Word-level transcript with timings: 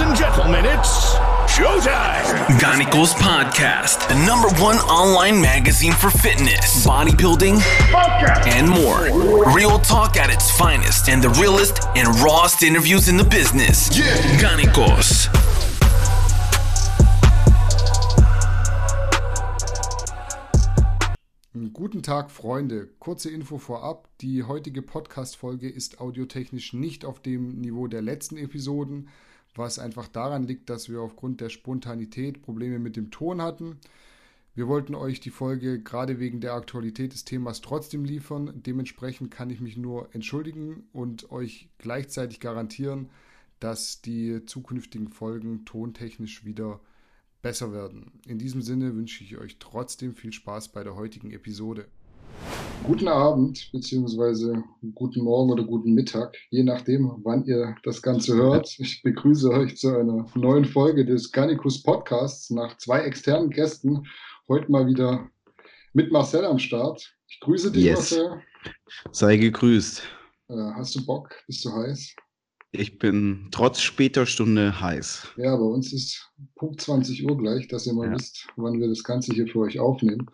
Ladies 0.00 0.18
and 0.18 0.32
gentlemen, 0.32 0.64
it's 0.64 1.14
showtime. 1.44 2.46
Ganicos 2.58 3.12
Podcast, 3.12 4.08
the 4.08 4.14
number 4.24 4.48
one 4.58 4.76
online 4.88 5.42
magazine 5.42 5.92
for 5.92 6.08
fitness, 6.08 6.86
bodybuilding, 6.86 7.60
and 8.46 8.66
more. 8.66 9.52
Real 9.54 9.78
talk 9.78 10.16
at 10.16 10.30
its 10.30 10.50
finest 10.56 11.10
and 11.10 11.22
the 11.22 11.28
realest 11.38 11.86
and 11.96 12.08
rawest 12.20 12.62
interviews 12.62 13.10
in 13.10 13.18
the 13.18 13.24
business. 13.24 13.94
Yeah. 13.94 14.06
Ganicos. 14.40 15.28
Guten 21.74 22.02
Tag, 22.02 22.30
Freunde. 22.30 22.88
Kurze 23.00 23.28
Info 23.28 23.58
vorab. 23.58 24.08
Die 24.22 24.44
heutige 24.44 24.80
Podcast-Folge 24.80 25.68
ist 25.68 26.00
audiotechnisch 26.00 26.72
nicht 26.72 27.04
auf 27.04 27.20
dem 27.20 27.60
Niveau 27.60 27.86
der 27.86 28.00
letzten 28.00 28.38
Episoden, 28.38 29.08
was 29.54 29.78
einfach 29.78 30.08
daran 30.08 30.44
liegt, 30.44 30.70
dass 30.70 30.88
wir 30.88 31.00
aufgrund 31.00 31.40
der 31.40 31.48
Spontanität 31.48 32.42
Probleme 32.42 32.78
mit 32.78 32.96
dem 32.96 33.10
Ton 33.10 33.42
hatten. 33.42 33.78
Wir 34.54 34.68
wollten 34.68 34.94
euch 34.94 35.20
die 35.20 35.30
Folge 35.30 35.80
gerade 35.80 36.18
wegen 36.18 36.40
der 36.40 36.54
Aktualität 36.54 37.12
des 37.12 37.24
Themas 37.24 37.60
trotzdem 37.60 38.04
liefern. 38.04 38.62
Dementsprechend 38.66 39.30
kann 39.30 39.50
ich 39.50 39.60
mich 39.60 39.76
nur 39.76 40.14
entschuldigen 40.14 40.88
und 40.92 41.30
euch 41.30 41.68
gleichzeitig 41.78 42.40
garantieren, 42.40 43.10
dass 43.60 44.02
die 44.02 44.44
zukünftigen 44.46 45.08
Folgen 45.08 45.64
tontechnisch 45.64 46.44
wieder 46.44 46.80
besser 47.42 47.72
werden. 47.72 48.20
In 48.26 48.38
diesem 48.38 48.62
Sinne 48.62 48.94
wünsche 48.94 49.22
ich 49.24 49.38
euch 49.38 49.58
trotzdem 49.58 50.14
viel 50.14 50.32
Spaß 50.32 50.72
bei 50.72 50.82
der 50.82 50.96
heutigen 50.96 51.30
Episode. 51.30 51.86
Guten 52.84 53.08
Abend, 53.08 53.70
beziehungsweise 53.72 54.64
guten 54.94 55.22
Morgen 55.22 55.52
oder 55.52 55.64
guten 55.64 55.92
Mittag, 55.92 56.36
je 56.50 56.62
nachdem, 56.62 57.12
wann 57.22 57.44
ihr 57.44 57.76
das 57.82 58.00
Ganze 58.02 58.34
hört. 58.34 58.74
Ich 58.78 59.02
begrüße 59.02 59.50
euch 59.50 59.76
zu 59.76 59.94
einer 59.94 60.26
neuen 60.34 60.64
Folge 60.64 61.04
des 61.04 61.30
Garnicus 61.30 61.82
Podcasts 61.82 62.50
nach 62.50 62.76
zwei 62.78 63.00
externen 63.00 63.50
Gästen. 63.50 64.06
Heute 64.48 64.72
mal 64.72 64.86
wieder 64.86 65.30
mit 65.92 66.10
Marcel 66.10 66.44
am 66.44 66.58
Start. 66.58 67.14
Ich 67.28 67.38
grüße 67.40 67.70
dich, 67.70 67.84
yes. 67.84 68.12
Marcel. 68.12 68.42
Sei 69.12 69.36
gegrüßt. 69.36 70.02
Äh, 70.48 70.54
hast 70.74 70.96
du 70.96 71.04
Bock? 71.04 71.30
Bist 71.46 71.64
du 71.64 71.72
heiß? 71.72 72.16
Ich 72.72 72.98
bin 72.98 73.48
trotz 73.50 73.80
später 73.80 74.26
Stunde 74.26 74.80
heiß. 74.80 75.28
Ja, 75.36 75.56
bei 75.56 75.64
uns 75.64 75.92
ist 75.92 76.30
Punkt 76.54 76.80
20 76.80 77.28
Uhr 77.28 77.36
gleich, 77.36 77.66
dass 77.68 77.86
ihr 77.86 77.94
mal 77.94 78.06
ja. 78.06 78.14
wisst, 78.14 78.46
wann 78.56 78.78
wir 78.80 78.88
das 78.88 79.02
Ganze 79.02 79.32
hier 79.32 79.48
für 79.48 79.60
euch 79.60 79.80
aufnehmen. 79.80 80.30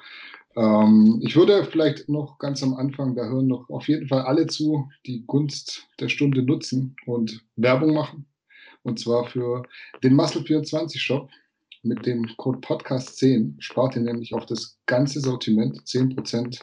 Ähm, 0.57 1.21
ich 1.23 1.37
würde 1.37 1.65
vielleicht 1.65 2.09
noch 2.09 2.39
ganz 2.39 2.63
am 2.63 2.75
Anfang, 2.75 3.15
da 3.15 3.25
hören 3.25 3.47
noch 3.47 3.69
auf 3.69 3.89
jeden 3.89 4.09
Fall 4.09 4.23
alle 4.23 4.47
zu, 4.47 4.89
die 5.05 5.25
Gunst 5.27 5.87
der 6.01 6.09
Stunde 6.09 6.43
nutzen 6.43 6.97
und 7.05 7.45
Werbung 7.57 7.95
machen. 7.95 8.27
Und 8.83 8.99
zwar 8.99 9.27
für 9.27 9.65
den 10.03 10.15
Muscle24 10.15 10.99
Shop. 10.99 11.29
Mit 11.83 12.05
dem 12.05 12.27
Code 12.37 12.59
Podcast 12.59 13.17
10 13.19 13.57
spart 13.61 13.95
ihr 13.95 14.03
nämlich 14.03 14.35
auf 14.35 14.45
das 14.47 14.77
ganze 14.87 15.21
Sortiment 15.21 15.79
10%. 15.83 16.61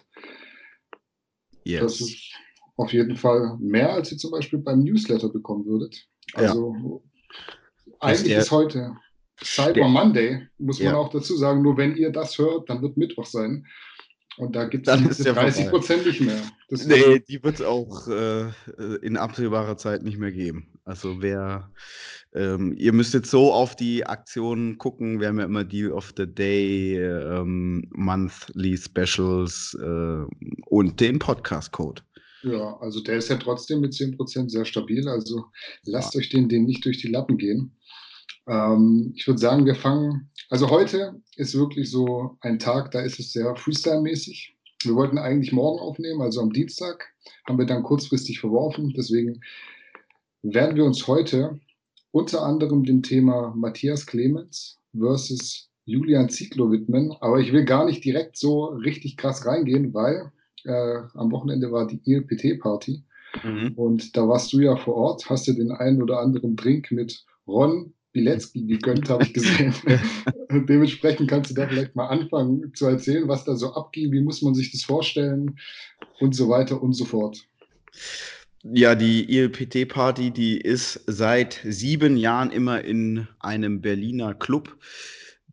Yes. 1.64 1.82
Das 1.82 2.02
ist 2.02 2.34
auf 2.76 2.92
jeden 2.92 3.16
Fall 3.16 3.58
mehr, 3.60 3.94
als 3.94 4.12
ihr 4.12 4.18
zum 4.18 4.32
Beispiel 4.32 4.60
beim 4.60 4.80
Newsletter 4.80 5.30
bekommen 5.30 5.66
würdet. 5.66 6.06
Also 6.34 6.76
ja. 7.86 7.98
eigentlich 8.00 8.34
ist 8.34 8.52
heute 8.52 8.98
Cyber 9.42 9.88
Monday, 9.88 10.48
muss 10.58 10.80
man 10.80 10.94
ja. 10.94 10.98
auch 10.98 11.10
dazu 11.10 11.36
sagen. 11.36 11.62
Nur 11.62 11.78
wenn 11.78 11.96
ihr 11.96 12.12
das 12.12 12.38
hört, 12.38 12.70
dann 12.70 12.82
wird 12.82 12.98
Mittwoch 12.98 13.26
sein. 13.26 13.66
Und 14.38 14.56
da 14.56 14.66
gibt 14.66 14.88
es 14.88 15.00
diese 15.18 15.34
30 15.34 15.70
Prozent 15.70 16.06
nicht 16.06 16.22
mehr. 16.22 16.42
Das 16.70 16.88
nee, 16.88 17.20
die 17.20 17.44
wird 17.44 17.56
es 17.56 17.62
auch 17.62 18.08
äh, 18.08 18.50
in 19.04 19.16
absehbarer 19.16 19.78
Zeit 19.78 20.02
nicht 20.02 20.18
mehr 20.18 20.32
geben. 20.32 20.74
Also 20.86 21.22
wer, 21.22 21.72
ähm, 22.34 22.74
ihr 22.78 22.94
müsst 22.94 23.14
jetzt 23.14 23.30
so 23.30 23.54
auf 23.54 23.76
die 23.76 24.06
Aktionen 24.06 24.80
gucken. 24.80 25.20
Wir 25.20 25.28
haben 25.28 25.38
ja 25.38 25.46
immer 25.46 25.64
Deal 25.64 25.92
of 25.92 26.14
the 26.18 26.26
Day, 26.26 26.98
ähm, 26.98 27.88
Monthly 27.92 28.78
Specials 28.78 29.78
äh, 29.80 30.26
und 30.66 31.00
den 31.00 31.20
Podcast-Code. 31.20 32.02
Ja, 32.42 32.78
also 32.80 33.02
der 33.02 33.18
ist 33.18 33.30
ja 33.30 33.38
trotzdem 33.38 33.82
mit 33.82 33.94
10% 33.94 34.50
sehr 34.50 34.66
stabil. 34.66 35.08
Also 35.08 35.46
lasst 35.86 36.16
ja. 36.16 36.20
euch 36.20 36.30
den, 36.30 36.50
den 36.50 36.66
nicht 36.66 36.84
durch 36.86 36.98
die 36.98 37.08
Lappen 37.10 37.38
gehen. 37.38 37.78
Ähm, 38.48 39.14
ich 39.16 39.28
würde 39.28 39.40
sagen, 39.40 39.66
wir 39.66 39.76
fangen. 39.76 40.30
Also 40.50 40.70
heute 40.70 41.22
ist 41.36 41.56
wirklich 41.56 41.90
so 41.90 42.38
ein 42.42 42.60
Tag, 42.60 42.92
da 42.92 43.02
ist 43.02 43.20
es 43.20 43.34
sehr 43.34 43.56
Freestyle-mäßig. 43.56 44.56
Wir 44.84 44.96
wollten 44.96 45.18
eigentlich 45.18 45.54
morgen 45.54 45.80
aufnehmen, 45.80 46.22
also 46.22 46.42
am 46.42 46.52
Dienstag, 46.52 47.14
haben 47.48 47.58
wir 47.58 47.66
dann 47.66 47.84
kurzfristig 47.84 48.40
verworfen. 48.40 48.94
Deswegen 48.96 49.42
werden 50.42 50.76
wir 50.76 50.84
uns 50.84 51.08
heute 51.08 51.60
unter 52.12 52.44
anderem 52.44 52.84
dem 52.84 53.02
Thema 53.02 53.54
Matthias 53.56 54.06
Clemens 54.06 54.80
versus 54.98 55.70
Julian 55.86 56.30
Ziegler 56.30 56.70
widmen. 56.70 57.16
Aber 57.22 57.40
ich 57.40 57.54
will 57.54 57.66
gar 57.66 57.86
nicht 57.86 58.04
direkt 58.04 58.38
so 58.38 58.66
richtig 58.66 59.18
krass 59.18 59.46
reingehen, 59.46 59.94
weil 59.94 60.32
äh, 60.66 61.02
am 61.14 61.32
Wochenende 61.32 61.72
war 61.72 61.88
die 61.88 62.02
ILPT-Party. 62.06 63.04
Mhm. 63.44 63.74
Und 63.76 64.16
da 64.16 64.28
warst 64.28 64.54
du 64.54 64.60
ja 64.60 64.76
vor 64.76 64.96
Ort, 64.96 65.30
hast 65.30 65.48
du 65.48 65.54
den 65.54 65.72
einen 65.72 66.02
oder 66.04 66.20
anderen 66.20 66.56
Drink 66.56 66.92
mit 66.92 67.26
Ron 67.48 67.94
Bilecki 68.14 68.66
gegönnt, 68.66 69.10
habe 69.10 69.24
ich 69.24 69.34
gesehen. 69.34 69.74
Dementsprechend 70.70 71.30
kannst 71.30 71.52
du 71.52 71.56
da 71.56 71.68
vielleicht 71.68 71.96
mal 71.96 72.08
anfangen 72.08 72.74
zu 72.74 72.86
erzählen, 72.86 73.28
was 73.28 73.44
da 73.44 73.56
so 73.56 73.74
abging, 73.74 74.12
wie 74.12 74.22
muss 74.22 74.42
man 74.42 74.54
sich 74.54 74.72
das 74.72 74.84
vorstellen 74.84 75.58
und 76.20 76.36
so 76.36 76.48
weiter 76.50 76.82
und 76.82 76.94
so 76.94 77.06
fort. 77.06 77.46
Ja, 78.64 78.96
die 78.96 79.26
ILPT-Party, 79.36 80.32
die 80.32 80.58
ist 80.58 81.02
seit 81.06 81.60
sieben 81.66 82.16
Jahren 82.16 82.52
immer 82.52 82.82
in 82.82 83.28
einem 83.40 83.82
Berliner 83.82 84.34
Club 84.34 84.78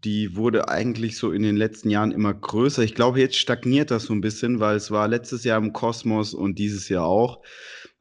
die 0.04 0.36
wurde 0.36 0.68
eigentlich 0.68 1.16
so 1.16 1.30
in 1.30 1.42
den 1.42 1.56
letzten 1.56 1.90
Jahren 1.90 2.12
immer 2.12 2.32
größer. 2.32 2.82
Ich 2.82 2.94
glaube, 2.94 3.20
jetzt 3.20 3.36
stagniert 3.36 3.90
das 3.90 4.04
so 4.04 4.14
ein 4.14 4.20
bisschen, 4.20 4.60
weil 4.60 4.76
es 4.76 4.90
war 4.90 5.08
letztes 5.08 5.44
Jahr 5.44 5.58
im 5.58 5.72
Kosmos 5.72 6.32
und 6.34 6.58
dieses 6.58 6.88
Jahr 6.88 7.04
auch. 7.04 7.42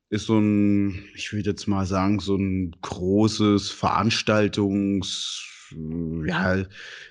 Ist 0.09 0.25
so 0.25 0.39
ein, 0.39 1.03
ich 1.13 1.31
würde 1.33 1.51
jetzt 1.51 1.67
mal 1.67 1.85
sagen, 1.85 2.19
so 2.19 2.35
ein 2.35 2.75
großes 2.81 3.69
Veranstaltungs, 3.69 5.45
ja, 6.25 6.63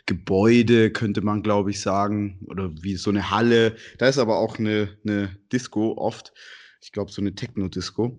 Gebäude, 0.07 0.91
könnte 0.91 1.21
man, 1.21 1.43
glaube 1.43 1.71
ich, 1.71 1.81
sagen. 1.81 2.41
Oder 2.47 2.71
wie 2.83 2.97
so 2.97 3.11
eine 3.11 3.31
Halle. 3.31 3.77
Da 3.99 4.09
ist 4.09 4.19
aber 4.19 4.39
auch 4.39 4.59
eine, 4.59 4.97
eine 5.05 5.37
Disco 5.53 5.97
oft. 5.97 6.33
Ich 6.81 6.93
glaube, 6.93 7.13
so 7.13 7.21
eine 7.21 7.35
Techno-Disco. 7.35 8.19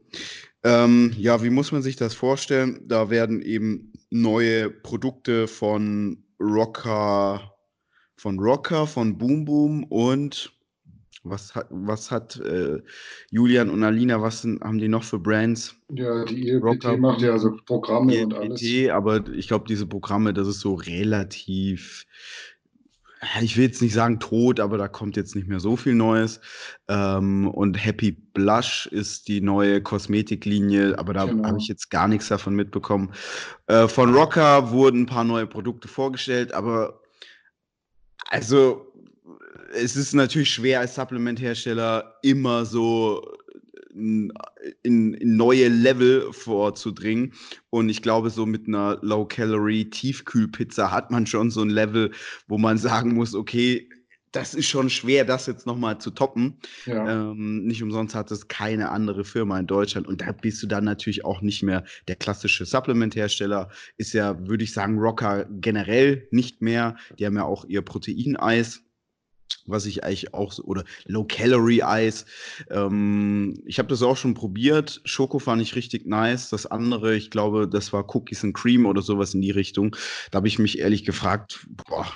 Ähm, 0.63 1.13
ja, 1.18 1.41
wie 1.44 1.50
muss 1.50 1.72
man 1.72 1.81
sich 1.81 1.95
das 1.95 2.13
vorstellen? 2.13 2.81
Da 2.88 3.09
werden 3.09 3.41
eben 3.41 3.94
neue 4.09 4.69
Produkte 4.69 5.47
von 5.47 6.23
Rocker, 6.39 7.53
von 8.18 8.39
Rocker, 8.39 8.88
von 8.88 9.18
Boom 9.18 9.45
Boom 9.45 9.84
und 9.85 10.51
was 11.24 11.56
hat, 11.56 11.68
was 11.69 12.12
hat 12.12 12.40
äh, 12.40 12.81
Julian 13.31 13.69
und 13.69 13.84
Alina, 13.84 14.22
was 14.22 14.41
sind, 14.41 14.62
haben 14.62 14.78
die 14.78 14.88
noch 14.88 15.03
für 15.03 15.19
Brands? 15.19 15.75
Ja, 15.90 16.25
die 16.25 16.50
ELPT 16.50 17.00
macht 17.00 17.22
ja 17.22 17.31
also 17.31 17.57
Programme 17.66 18.13
ELPT, 18.13 18.25
und 18.25 18.34
alles. 18.34 18.90
Aber 18.91 19.28
ich 19.30 19.47
glaube, 19.47 19.66
diese 19.68 19.85
Programme, 19.85 20.34
das 20.34 20.47
ist 20.47 20.62
so 20.62 20.74
relativ 20.74 22.06
ich 23.41 23.57
will 23.57 23.66
jetzt 23.66 23.81
nicht 23.81 23.94
sagen 23.94 24.19
tot, 24.19 24.59
aber 24.59 24.78
da 24.78 24.88
kommt 24.88 25.18
jetzt 25.18 25.35
nicht 25.35 25.47
mehr 25.47 25.59
so 25.59 25.75
viel 25.75 25.94
Neues. 25.94 26.40
Ähm, 26.88 27.50
und 27.50 27.74
Happy 27.74 28.12
Blush 28.12 28.88
ist 28.88 29.28
die 29.28 29.41
neue 29.41 29.81
Kosmetiklinie, 29.81 30.97
aber 30.97 31.13
da 31.13 31.25
genau. 31.25 31.47
habe 31.47 31.57
ich 31.59 31.68
jetzt 31.68 31.90
gar 31.90 32.07
nichts 32.07 32.30
davon 32.30 32.56
mitbekommen. 32.56 33.12
Äh, 33.68 33.88
von 33.88 34.13
Rocker 34.13 34.72
wurden 34.72 35.01
ein 35.01 35.06
paar 35.06 35.25
neue 35.25 35.47
Produkte 35.47 35.88
vorgestellt, 35.88 36.53
aber 36.53 37.01
also 38.30 38.88
es 39.74 39.96
ist 39.96 40.13
natürlich 40.13 40.52
schwer 40.52 40.80
als 40.80 40.96
Supplementhersteller 40.96 42.16
immer 42.22 42.66
so 42.66 43.38
in, 43.94 44.31
in, 44.84 45.18
neue 45.22 45.68
Level 45.68 46.31
vorzudringen. 46.31 47.34
Und 47.69 47.90
ich 47.90 48.02
glaube, 48.02 48.30
so 48.30 48.45
mit 48.45 48.68
einer 48.68 49.00
Low-Calorie-Tiefkühlpizza 49.01 50.92
hat 50.92 51.12
man 51.12 51.25
schon 51.25 51.51
so 51.51 51.62
ein 51.62 51.69
Level, 51.69 52.12
wo 52.48 52.57
man 52.57 52.77
sagen 52.77 53.13
muss, 53.13 53.36
okay, 53.36 53.89
das 54.31 54.54
ist 54.54 54.68
schon 54.68 54.92
schwer, 54.92 55.25
das 55.25 55.48
jetzt 55.48 55.66
nochmal 55.66 55.98
zu 55.98 56.12
toppen. 56.12 56.60
Ja. 56.86 57.31
Ähm, 57.31 57.65
nicht 57.65 57.81
umsonst 57.81 58.13
hat 58.13 58.30
es 58.30 58.48
keine 58.48 58.89
andere 58.89 59.25
Firma 59.25 59.60
in 59.60 59.65
Deutschland. 59.65 60.07
Und 60.07 60.22
da 60.22 60.31
bist 60.31 60.62
du 60.62 60.68
dann 60.68 60.83
natürlich 60.83 61.25
auch 61.25 61.42
nicht 61.42 61.63
mehr 61.63 61.83
der 62.07 62.15
klassische 62.15 62.65
Supplement-Hersteller. 62.65 63.69
Ist 63.98 64.13
ja, 64.13 64.48
würde 64.48 64.63
ich 64.63 64.74
sagen, 64.74 65.00
Rocker 65.00 65.45
generell 65.50 66.27
nicht 66.30 66.62
mehr. 66.62 66.95
Die 67.18 67.25
haben 67.25 67.38
ja 67.38 67.44
auch 67.44 67.65
ihr 67.65 67.81
Proteineis 67.81 68.83
was 69.66 69.86
ich 69.86 70.04
eigentlich 70.04 70.34
auch 70.34 70.57
oder 70.60 70.84
Low-Calorie-Eis. 71.06 72.25
Ähm, 72.69 73.62
ich 73.66 73.80
habe 73.80 73.90
das 73.90 74.01
auch 74.01 74.18
schon 74.18 74.34
probiert. 74.34 75.01
Schoko 75.06 75.40
fand 75.40 75.62
ich 75.62 75.75
richtig 75.75 76.06
nice. 76.06 76.50
Das 76.50 76.66
andere, 76.66 77.16
ich 77.16 77.30
glaube, 77.30 77.68
das 77.68 77.94
war 77.94 78.16
Cookies 78.16 78.44
and 78.44 78.56
Cream 78.56 78.86
oder 78.86 79.01
sowas 79.01 79.34
in 79.34 79.42
die 79.42 79.51
Richtung. 79.51 79.96
Da 80.31 80.38
habe 80.38 80.48
ich 80.48 80.60
mich 80.60 80.80
ehrlich 80.80 81.06
gefragt, 81.06 81.68
boah, 81.88 82.07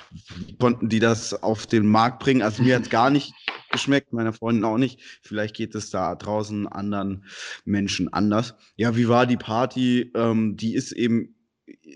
wie 0.45 0.55
konnten 0.57 0.89
die 0.89 0.99
das 0.99 1.43
auf 1.43 1.67
den 1.67 1.85
Markt 1.85 2.19
bringen? 2.19 2.41
Also 2.41 2.63
mir 2.63 2.75
hat 2.75 2.89
gar 2.89 3.09
nicht 3.09 3.33
geschmeckt, 3.71 4.13
meiner 4.13 4.33
Freundin 4.33 4.63
auch 4.63 4.77
nicht. 4.77 5.01
Vielleicht 5.21 5.55
geht 5.55 5.75
es 5.75 5.89
da 5.89 6.15
draußen 6.15 6.67
anderen 6.67 7.25
Menschen 7.65 8.13
anders. 8.13 8.55
Ja, 8.77 8.95
wie 8.95 9.09
war 9.09 9.25
die 9.25 9.37
Party? 9.37 10.11
Ähm, 10.15 10.55
die 10.55 10.75
ist 10.75 10.93
eben 10.93 11.32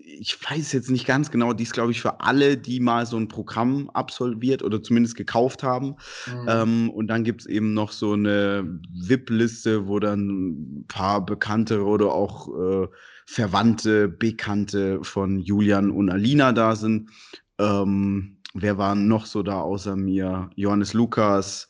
ich 0.05 0.37
weiß 0.49 0.71
jetzt 0.73 0.89
nicht 0.89 1.05
ganz 1.05 1.31
genau, 1.31 1.53
die 1.53 1.63
ist, 1.63 1.73
glaube 1.73 1.91
ich, 1.91 2.01
für 2.01 2.21
alle, 2.21 2.57
die 2.57 2.79
mal 2.79 3.05
so 3.05 3.17
ein 3.17 3.27
Programm 3.27 3.89
absolviert 3.91 4.63
oder 4.63 4.81
zumindest 4.81 5.15
gekauft 5.15 5.63
haben. 5.63 5.95
Mhm. 6.25 6.47
Ähm, 6.47 6.89
und 6.89 7.07
dann 7.07 7.23
gibt 7.23 7.41
es 7.41 7.47
eben 7.47 7.73
noch 7.73 7.91
so 7.91 8.13
eine 8.13 8.79
VIP-Liste, 8.93 9.87
wo 9.87 9.99
dann 9.99 10.27
ein 10.27 10.85
paar 10.87 11.25
Bekannte 11.25 11.83
oder 11.83 12.13
auch 12.13 12.47
äh, 12.47 12.87
Verwandte, 13.25 14.07
Bekannte 14.07 15.03
von 15.03 15.39
Julian 15.39 15.91
und 15.91 16.09
Alina 16.09 16.51
da 16.53 16.75
sind. 16.75 17.09
Ähm, 17.59 18.37
wer 18.53 18.77
war 18.77 18.95
noch 18.95 19.25
so 19.25 19.43
da 19.43 19.59
außer 19.59 19.95
mir? 19.95 20.49
Johannes 20.55 20.93
Lukas, 20.93 21.67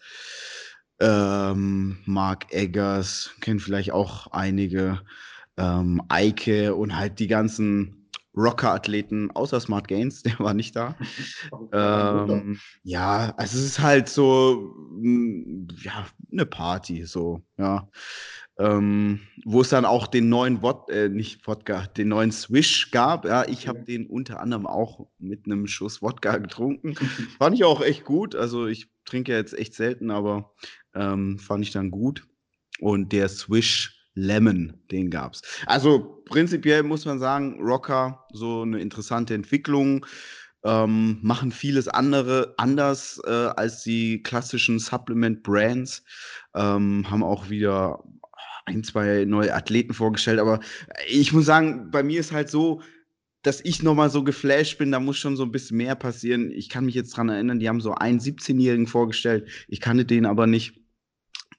ähm, 1.00 1.98
Mark 2.06 2.54
Eggers, 2.54 3.32
kennen 3.42 3.60
vielleicht 3.60 3.92
auch 3.92 4.28
einige 4.28 5.02
ähm, 5.58 6.02
Eike 6.10 6.76
und 6.76 6.96
halt 6.96 7.20
die 7.20 7.28
ganzen 7.28 8.07
Rocker-Athleten 8.38 9.32
außer 9.32 9.60
Smart 9.60 9.88
Gains, 9.88 10.24
der 10.24 10.40
war 10.40 10.54
nicht 10.54 10.76
da. 10.76 10.96
ähm, 11.74 12.60
ja, 12.84 13.34
also 13.38 13.58
es 13.58 13.66
ist 13.66 13.80
halt 13.80 14.08
so, 14.08 14.74
mm, 14.92 15.68
ja, 15.82 16.06
eine 16.32 16.46
Party, 16.46 17.06
so, 17.06 17.42
ja. 17.58 17.90
Ähm, 18.60 19.20
wo 19.46 19.62
es 19.62 19.70
dann 19.70 19.86
auch 19.86 20.08
den 20.08 20.30
neuen 20.30 20.64
Wod 20.64 20.90
äh, 20.90 21.10
nicht 21.10 21.46
Wodka, 21.46 21.86
den 21.86 22.08
neuen 22.08 22.32
Swish 22.32 22.90
gab. 22.90 23.26
Ja, 23.26 23.48
ich 23.48 23.68
habe 23.68 23.84
den 23.84 24.08
unter 24.08 24.40
anderem 24.40 24.66
auch 24.66 25.08
mit 25.20 25.46
einem 25.46 25.68
Schuss 25.68 26.02
Wodka 26.02 26.38
getrunken. 26.38 26.96
fand 27.38 27.56
ich 27.56 27.64
auch 27.64 27.82
echt 27.82 28.04
gut. 28.04 28.34
Also 28.36 28.66
ich 28.66 28.90
trinke 29.06 29.34
jetzt 29.34 29.54
echt 29.54 29.76
selten, 29.76 30.10
aber 30.10 30.56
ähm, 30.96 31.38
fand 31.38 31.66
ich 31.66 31.72
dann 31.72 31.92
gut. 31.92 32.26
Und 32.80 33.12
der 33.12 33.30
Swish 33.30 33.98
Lemon, 34.16 34.74
den 34.90 35.12
gab 35.12 35.36
es. 35.36 35.44
Also 35.68 36.17
prinzipiell 36.30 36.84
muss 36.84 37.06
man 37.06 37.20
sagen, 37.20 37.60
Rocker, 37.62 38.26
so 38.32 38.62
eine 38.62 38.80
interessante 38.80 39.34
Entwicklung, 39.34 40.06
ähm, 40.64 41.20
machen 41.22 41.52
vieles 41.52 41.88
andere 41.88 42.54
anders 42.58 43.22
äh, 43.26 43.32
als 43.32 43.84
die 43.84 44.22
klassischen 44.24 44.80
Supplement-Brands, 44.80 46.04
ähm, 46.56 47.10
haben 47.10 47.24
auch 47.24 47.50
wieder 47.50 48.04
ein, 48.66 48.84
zwei 48.84 49.26
neue 49.26 49.54
Athleten 49.54 49.94
vorgestellt, 49.94 50.40
aber 50.40 50.60
ich 51.08 51.32
muss 51.32 51.46
sagen, 51.46 51.90
bei 51.90 52.04
mir 52.04 52.20
ist 52.20 52.34
halt 52.34 52.50
so, 52.50 52.82
dass 53.44 53.64
ich 53.64 53.82
nochmal 53.82 54.10
so 54.10 54.24
geflasht 54.24 54.78
bin, 54.78 54.92
da 54.92 55.00
muss 55.00 55.18
schon 55.18 55.38
so 55.38 55.44
ein 55.44 55.52
bisschen 55.52 55.78
mehr 55.78 55.96
passieren. 55.96 56.52
Ich 56.52 56.68
kann 56.68 56.86
mich 56.86 56.96
jetzt 56.96 57.16
dran 57.16 57.30
erinnern, 57.30 57.60
die 57.60 57.70
haben 57.70 57.80
so 57.80 57.94
einen 57.94 58.20
17-Jährigen 58.20 58.88
vorgestellt, 58.88 59.48
ich 59.70 59.80
kannte 59.80 60.04
den 60.06 60.26
aber 60.26 60.48
nicht. 60.48 60.82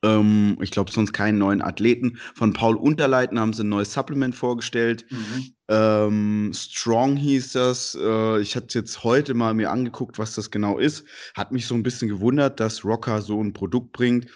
Ähm, 0.03 0.59
ich 0.61 0.71
glaube, 0.71 0.93
sonst 0.93 1.13
keinen 1.13 1.39
neuen 1.39 1.63
Athleten. 1.63 2.19
Von 2.35 2.53
Paul 2.53 2.77
Unterleiten 2.77 3.39
haben 3.41 3.53
sie 3.53 3.65
ein 3.65 3.69
neues 3.69 3.93
Supplement 3.93 4.35
vorgestellt. 4.35 5.05
Mhm. 5.11 5.55
Ähm, 5.69 6.53
Strong 6.55 7.17
hieß 7.17 7.53
das. 7.53 7.99
Äh, 8.01 8.41
ich 8.41 8.55
hatte 8.55 8.79
jetzt 8.79 9.03
heute 9.03 9.35
mal 9.35 9.55
mir 9.55 9.71
angeguckt, 9.71 10.19
was 10.19 10.35
das 10.35 10.51
genau 10.51 10.79
ist. 10.79 11.05
Hat 11.35 11.53
mich 11.53 11.67
so 11.67 11.75
ein 11.75 11.83
bisschen 11.83 12.09
gewundert, 12.09 12.61
dass 12.61 12.85
Rocker 12.85 13.23
so 13.23 13.43
ein 13.43 13.53
Produkt 13.53 13.93
bringt. 13.93 14.27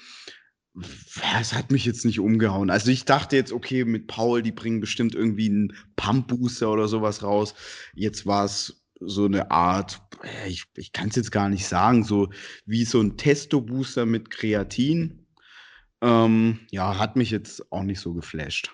Es 1.38 1.52
hat 1.52 1.70
mich 1.70 1.84
jetzt 1.84 2.04
nicht 2.06 2.18
umgehauen. 2.18 2.70
Also 2.70 2.90
ich 2.90 3.04
dachte 3.04 3.36
jetzt, 3.36 3.52
okay, 3.52 3.84
mit 3.84 4.06
Paul, 4.06 4.42
die 4.42 4.52
bringen 4.52 4.80
bestimmt 4.80 5.14
irgendwie 5.14 5.50
einen 5.50 5.74
Pump-Booster 5.96 6.70
oder 6.70 6.88
sowas 6.88 7.22
raus. 7.22 7.54
Jetzt 7.94 8.26
war 8.26 8.46
es 8.46 8.82
so 8.98 9.26
eine 9.26 9.50
Art, 9.50 10.00
ich, 10.46 10.64
ich 10.74 10.92
kann 10.92 11.08
es 11.08 11.16
jetzt 11.16 11.30
gar 11.30 11.48
nicht 11.48 11.66
sagen, 11.66 12.04
so 12.04 12.30
wie 12.64 12.84
so 12.84 13.00
ein 13.00 13.16
Testo-Booster 13.16 14.06
mit 14.06 14.30
Kreatin 14.30 15.21
ähm, 16.02 16.58
ja, 16.70 16.98
hat 16.98 17.16
mich 17.16 17.30
jetzt 17.30 17.72
auch 17.72 17.82
nicht 17.82 18.00
so 18.00 18.12
geflasht. 18.12 18.72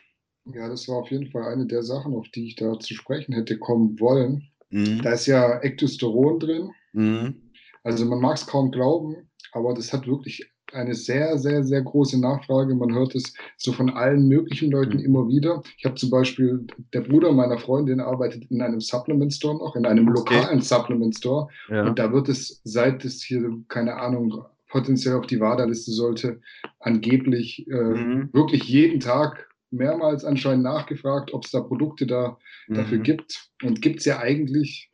Ja, 0.54 0.68
das 0.68 0.88
war 0.88 0.96
auf 0.96 1.10
jeden 1.10 1.30
Fall 1.30 1.52
eine 1.52 1.66
der 1.66 1.82
Sachen, 1.82 2.14
auf 2.14 2.26
die 2.34 2.46
ich 2.48 2.56
da 2.56 2.78
zu 2.78 2.94
sprechen 2.94 3.34
hätte 3.34 3.58
kommen 3.58 4.00
wollen. 4.00 4.48
Mhm. 4.70 5.02
Da 5.02 5.12
ist 5.12 5.26
ja 5.26 5.60
Ektosteron 5.60 6.40
drin. 6.40 6.70
Mhm. 6.92 7.50
Also 7.84 8.06
man 8.06 8.20
mag 8.20 8.36
es 8.36 8.46
kaum 8.46 8.70
glauben, 8.70 9.28
aber 9.52 9.74
das 9.74 9.92
hat 9.92 10.06
wirklich 10.06 10.50
eine 10.72 10.94
sehr, 10.94 11.38
sehr, 11.38 11.64
sehr 11.64 11.82
große 11.82 12.20
Nachfrage. 12.20 12.74
Man 12.74 12.92
hört 12.92 13.14
es 13.14 13.32
so 13.56 13.72
von 13.72 13.90
allen 13.90 14.28
möglichen 14.28 14.70
Leuten 14.70 14.98
mhm. 14.98 15.04
immer 15.04 15.28
wieder. 15.28 15.62
Ich 15.76 15.84
habe 15.84 15.94
zum 15.94 16.10
Beispiel, 16.10 16.66
der 16.92 17.02
Bruder 17.02 17.32
meiner 17.32 17.58
Freundin 17.58 18.00
arbeitet 18.00 18.50
in 18.50 18.60
einem 18.60 18.80
Supplement 18.80 19.32
Store 19.32 19.56
noch, 19.56 19.76
in 19.76 19.86
einem 19.86 20.08
okay. 20.08 20.34
lokalen 20.34 20.60
Supplement 20.60 21.16
Store. 21.16 21.48
Ja. 21.70 21.86
Und 21.86 21.98
da 21.98 22.12
wird 22.12 22.28
es, 22.28 22.60
seit 22.64 23.04
es 23.04 23.22
hier, 23.22 23.50
keine 23.68 23.96
Ahnung, 23.96 24.44
potenziell 24.68 25.14
auf 25.16 25.26
die 25.26 25.40
WADA-Liste 25.40 25.92
sollte, 25.92 26.40
angeblich 26.78 27.66
äh, 27.68 27.74
mhm. 27.74 28.30
wirklich 28.32 28.64
jeden 28.64 29.00
Tag 29.00 29.48
mehrmals 29.70 30.24
anscheinend 30.24 30.64
nachgefragt, 30.64 31.32
ob 31.32 31.44
es 31.44 31.50
da 31.50 31.60
Produkte 31.60 32.06
da 32.06 32.38
mhm. 32.68 32.74
dafür 32.74 32.98
gibt. 32.98 33.50
Und 33.62 33.82
gibt 33.82 34.00
es 34.00 34.04
ja 34.04 34.18
eigentlich 34.18 34.90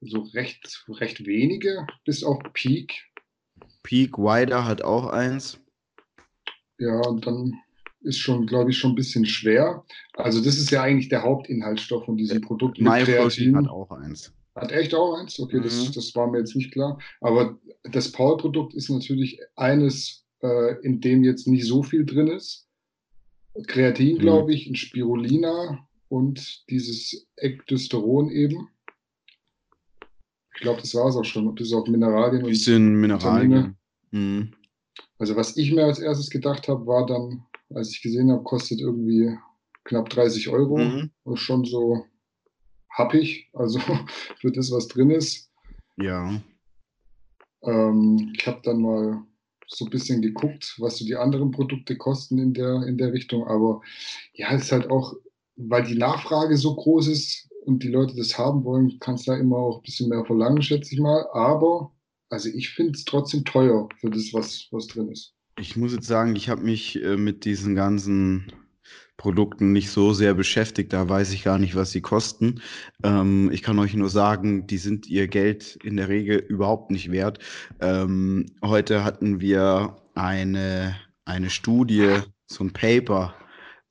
so 0.00 0.20
recht, 0.34 0.84
recht 0.88 1.26
wenige, 1.26 1.86
bis 2.04 2.22
auf 2.22 2.38
Peak. 2.52 2.94
Peak 3.82 4.18
Wider 4.18 4.64
hat 4.64 4.82
auch 4.82 5.06
eins. 5.06 5.60
Ja, 6.78 7.00
und 7.00 7.26
dann 7.26 7.54
ist 8.00 8.18
schon, 8.18 8.46
glaube 8.46 8.70
ich, 8.70 8.78
schon 8.78 8.92
ein 8.92 8.96
bisschen 8.96 9.26
schwer. 9.26 9.84
Also 10.14 10.42
das 10.42 10.58
ist 10.58 10.70
ja 10.70 10.82
eigentlich 10.82 11.08
der 11.08 11.22
Hauptinhaltsstoff 11.22 12.04
von 12.04 12.16
diesem 12.16 12.40
Produkt. 12.40 12.80
MyProtein 12.80 13.56
hat 13.56 13.68
auch 13.68 13.90
eins. 13.90 14.32
Hat 14.56 14.72
echt 14.72 14.94
auch 14.94 15.18
eins? 15.18 15.38
Okay, 15.38 15.58
mhm. 15.58 15.64
das, 15.64 15.92
das 15.92 16.14
war 16.14 16.30
mir 16.30 16.38
jetzt 16.38 16.56
nicht 16.56 16.72
klar. 16.72 16.98
Aber 17.20 17.58
das 17.84 18.10
Paul-Produkt 18.10 18.74
ist 18.74 18.88
natürlich 18.88 19.38
eines, 19.54 20.24
äh, 20.42 20.80
in 20.80 21.00
dem 21.00 21.22
jetzt 21.22 21.46
nicht 21.46 21.66
so 21.66 21.82
viel 21.82 22.06
drin 22.06 22.28
ist. 22.28 22.66
Kreatin, 23.66 24.16
mhm. 24.16 24.20
glaube 24.20 24.54
ich, 24.54 24.66
ein 24.66 24.74
Spirulina 24.74 25.86
und 26.08 26.64
dieses 26.70 27.28
Ektosteron 27.36 28.30
eben. 28.30 28.68
Ich 30.54 30.62
glaube, 30.62 30.80
das 30.80 30.94
war 30.94 31.08
es 31.08 31.16
auch 31.16 31.24
schon, 31.24 31.54
bis 31.54 31.72
auf 31.74 31.86
Mineralien 31.86 32.42
und 32.42 32.48
bisschen 32.48 32.94
Mineralien. 32.94 33.76
Mhm. 34.10 34.52
Also 35.18 35.36
was 35.36 35.56
ich 35.58 35.72
mir 35.72 35.84
als 35.84 35.98
erstes 35.98 36.30
gedacht 36.30 36.66
habe, 36.68 36.86
war 36.86 37.04
dann, 37.04 37.42
als 37.74 37.90
ich 37.90 38.00
gesehen 38.00 38.30
habe, 38.30 38.42
kostet 38.42 38.80
irgendwie 38.80 39.36
knapp 39.84 40.08
30 40.08 40.48
Euro. 40.48 40.78
Mhm. 40.78 41.10
Und 41.24 41.36
schon 41.36 41.66
so 41.66 42.06
happig, 42.96 43.48
also 43.52 43.78
für 44.40 44.50
das, 44.50 44.70
was 44.72 44.88
drin 44.88 45.10
ist. 45.10 45.50
Ja. 45.96 46.40
Ähm, 47.62 48.32
ich 48.36 48.46
habe 48.46 48.60
dann 48.62 48.82
mal 48.82 49.22
so 49.68 49.84
ein 49.84 49.90
bisschen 49.90 50.22
geguckt, 50.22 50.76
was 50.78 50.98
so 50.98 51.04
die 51.04 51.16
anderen 51.16 51.50
Produkte 51.50 51.96
kosten 51.96 52.38
in 52.38 52.54
der, 52.54 52.82
in 52.86 52.98
der 52.98 53.12
Richtung. 53.12 53.46
Aber 53.46 53.82
ja, 54.34 54.52
es 54.52 54.64
ist 54.64 54.72
halt 54.72 54.90
auch, 54.90 55.14
weil 55.56 55.84
die 55.84 55.98
Nachfrage 55.98 56.56
so 56.56 56.74
groß 56.74 57.08
ist 57.08 57.48
und 57.64 57.82
die 57.82 57.88
Leute 57.88 58.14
das 58.16 58.38
haben 58.38 58.64
wollen, 58.64 58.98
kannst 59.00 59.26
du 59.26 59.32
da 59.32 59.38
immer 59.38 59.56
auch 59.56 59.78
ein 59.78 59.82
bisschen 59.82 60.08
mehr 60.08 60.24
verlangen, 60.24 60.62
schätze 60.62 60.94
ich 60.94 61.00
mal. 61.00 61.26
Aber, 61.32 61.92
also 62.30 62.48
ich 62.48 62.70
finde 62.70 62.92
es 62.92 63.04
trotzdem 63.04 63.44
teuer 63.44 63.88
für 64.00 64.10
das, 64.10 64.32
was, 64.32 64.68
was 64.70 64.86
drin 64.86 65.08
ist. 65.10 65.34
Ich 65.58 65.76
muss 65.76 65.92
jetzt 65.92 66.06
sagen, 66.06 66.36
ich 66.36 66.48
habe 66.48 66.62
mich 66.62 67.02
äh, 67.02 67.16
mit 67.16 67.44
diesen 67.44 67.74
ganzen 67.74 68.52
Produkten 69.16 69.72
nicht 69.72 69.90
so 69.90 70.12
sehr 70.12 70.34
beschäftigt. 70.34 70.92
Da 70.92 71.08
weiß 71.08 71.32
ich 71.32 71.42
gar 71.42 71.58
nicht, 71.58 71.74
was 71.74 71.90
sie 71.90 72.00
kosten. 72.00 72.60
Ähm, 73.02 73.50
ich 73.52 73.62
kann 73.62 73.78
euch 73.78 73.94
nur 73.94 74.10
sagen, 74.10 74.66
die 74.66 74.78
sind 74.78 75.06
ihr 75.06 75.26
Geld 75.28 75.76
in 75.82 75.96
der 75.96 76.08
Regel 76.08 76.38
überhaupt 76.38 76.90
nicht 76.90 77.10
wert. 77.10 77.38
Ähm, 77.80 78.46
heute 78.62 79.04
hatten 79.04 79.40
wir 79.40 79.96
eine, 80.14 80.96
eine 81.24 81.50
Studie, 81.50 82.18
so 82.46 82.64
ein 82.64 82.72
Paper 82.72 83.34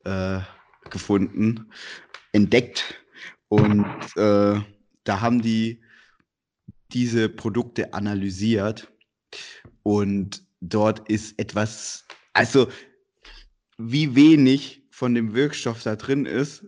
äh, 0.03 0.39
gefunden, 0.89 1.72
entdeckt. 2.32 3.01
Und 3.48 3.86
äh, 4.15 4.60
da 5.03 5.22
haben 5.22 5.41
die 5.41 5.82
diese 6.91 7.29
Produkte 7.29 7.94
analysiert. 7.94 8.91
Und 9.84 10.44
dort 10.62 11.08
ist 11.10 11.38
etwas, 11.39 12.05
also 12.34 12.67
wie 13.77 14.15
wenig 14.15 14.85
von 14.96 15.14
dem 15.14 15.34
Wirkstoff 15.34 15.84
da 15.84 15.98
drin 15.98 16.25
ist, 16.25 16.66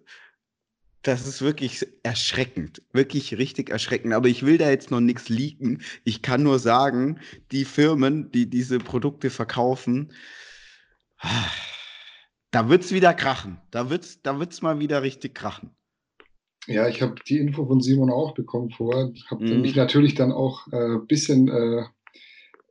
das 1.01 1.25
ist 1.25 1.41
wirklich 1.41 1.88
erschreckend. 2.03 2.81
Wirklich 2.91 3.38
richtig 3.38 3.69
erschreckend. 3.69 4.13
Aber 4.13 4.27
ich 4.27 4.46
will 4.46 4.57
da 4.57 4.69
jetzt 4.69 4.91
noch 4.91 5.00
nichts 5.00 5.29
leaken. 5.29 5.81
Ich 6.03 6.22
kann 6.22 6.43
nur 6.43 6.60
sagen, 6.60 7.22
die 7.53 7.63
Firmen, 7.63 8.29
die 8.34 8.50
diese 8.50 8.79
Produkte 8.79 9.29
verkaufen, 9.29 10.12
da 12.51 12.67
wird 12.67 12.84
es 12.84 12.91
wieder 12.91 13.13
krachen. 13.13 13.62
Da 13.72 13.89
wird 13.89 14.03
es 14.03 14.22
da 14.22 14.38
wird's 14.41 14.62
mal 14.62 14.79
wieder 14.79 15.03
richtig 15.03 15.34
krachen. 15.34 15.72
Ja, 16.65 16.89
ich 16.89 17.01
habe 17.01 17.15
die 17.29 17.38
Info 17.38 17.65
von 17.65 17.79
Simon 17.79 18.12
auch 18.12 18.34
bekommen 18.34 18.72
vorher. 18.72 19.10
Ich 19.15 19.31
habe 19.31 19.46
mhm. 19.46 19.62
mich 19.62 19.77
natürlich 19.77 20.15
dann 20.15 20.34
auch 20.34 20.67
ein 20.67 20.98
äh, 20.98 21.05
bisschen 21.07 21.48
äh, 21.48 21.86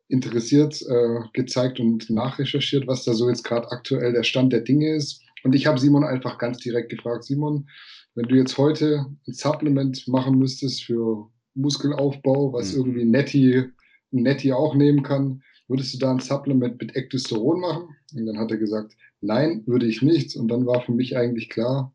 interessiert 0.09 0.83
äh, 0.83 1.21
gezeigt 1.33 1.81
und 1.81 2.11
nachrecherchiert, 2.11 2.87
was 2.87 3.05
da 3.05 3.15
so 3.15 3.31
jetzt 3.31 3.45
gerade 3.45 3.73
aktuell 3.73 4.13
der 4.13 4.23
Stand 4.23 4.53
der 4.53 4.61
Dinge 4.61 4.95
ist. 4.95 5.23
Und 5.47 5.55
ich 5.55 5.69
habe 5.69 5.79
Simon 5.79 6.03
einfach 6.03 6.39
ganz 6.39 6.59
direkt 6.59 6.91
gefragt, 6.91 7.23
Simon, 7.23 7.69
wenn 8.17 8.27
du 8.27 8.35
jetzt 8.35 8.59
heute 8.59 9.07
ein 9.29 9.33
Supplement 9.33 10.09
machen 10.09 10.41
müsstest 10.41 10.83
für 10.83 11.31
Muskelaufbau, 11.55 12.53
was 12.53 12.73
mhm. 12.73 12.79
irgendwie 12.79 13.05
Netty, 13.05 13.65
Netty 14.11 14.53
auch 14.53 14.75
nehmen 14.75 15.05
kann, 15.05 15.45
würdest 15.69 15.95
du 15.95 15.99
da 15.99 16.11
ein 16.11 16.19
Supplement 16.19 16.81
mit 16.81 16.97
Ectosteron 16.97 17.61
machen? 17.61 17.95
Und 18.13 18.27
dann 18.27 18.39
hat 18.39 18.51
er 18.51 18.57
gesagt, 18.57 18.97
nein, 19.21 19.63
würde 19.67 19.87
ich 19.87 20.03
nicht. 20.03 20.35
Und 20.35 20.49
dann 20.49 20.67
war 20.67 20.83
für 20.83 20.91
mich 20.91 21.17
eigentlich 21.17 21.49
klar, 21.49 21.95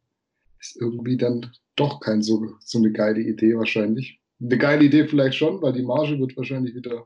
ist 0.61 0.79
irgendwie 0.79 1.17
dann 1.17 1.51
doch 1.75 1.99
kein 1.99 2.21
so, 2.21 2.53
so 2.61 2.77
eine 2.77 2.93
geile 2.93 3.19
Idee 3.19 3.57
wahrscheinlich. 3.57 4.21
Eine 4.39 4.57
geile 4.57 4.85
Idee 4.85 5.09
vielleicht 5.09 5.35
schon, 5.35 5.61
weil 5.61 5.73
die 5.73 5.83
Marge 5.83 6.17
wird 6.17 6.37
wahrscheinlich 6.37 6.73
wieder 6.73 7.05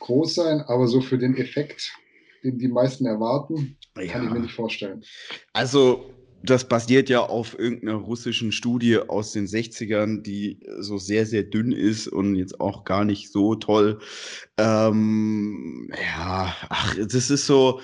groß 0.00 0.34
sein, 0.34 0.60
aber 0.62 0.88
so 0.88 1.00
für 1.00 1.18
den 1.18 1.36
Effekt, 1.36 1.92
den 2.44 2.58
die 2.58 2.68
meisten 2.68 3.06
erwarten, 3.06 3.76
ja. 3.96 4.06
kann 4.06 4.24
ich 4.24 4.30
mir 4.30 4.40
nicht 4.40 4.54
vorstellen. 4.54 5.02
Also 5.52 6.14
das 6.42 6.68
basiert 6.68 7.08
ja 7.08 7.20
auf 7.20 7.58
irgendeiner 7.58 7.94
russischen 7.94 8.52
Studie 8.52 8.98
aus 8.98 9.32
den 9.32 9.46
60ern, 9.46 10.22
die 10.22 10.60
so 10.78 10.98
sehr, 10.98 11.26
sehr 11.26 11.42
dünn 11.42 11.72
ist 11.72 12.06
und 12.08 12.36
jetzt 12.36 12.60
auch 12.60 12.84
gar 12.84 13.04
nicht 13.04 13.32
so 13.32 13.54
toll. 13.56 13.98
Ähm, 14.56 15.90
ja, 15.90 16.54
ach, 16.68 16.96
das 16.96 17.30
ist 17.30 17.46
so, 17.46 17.80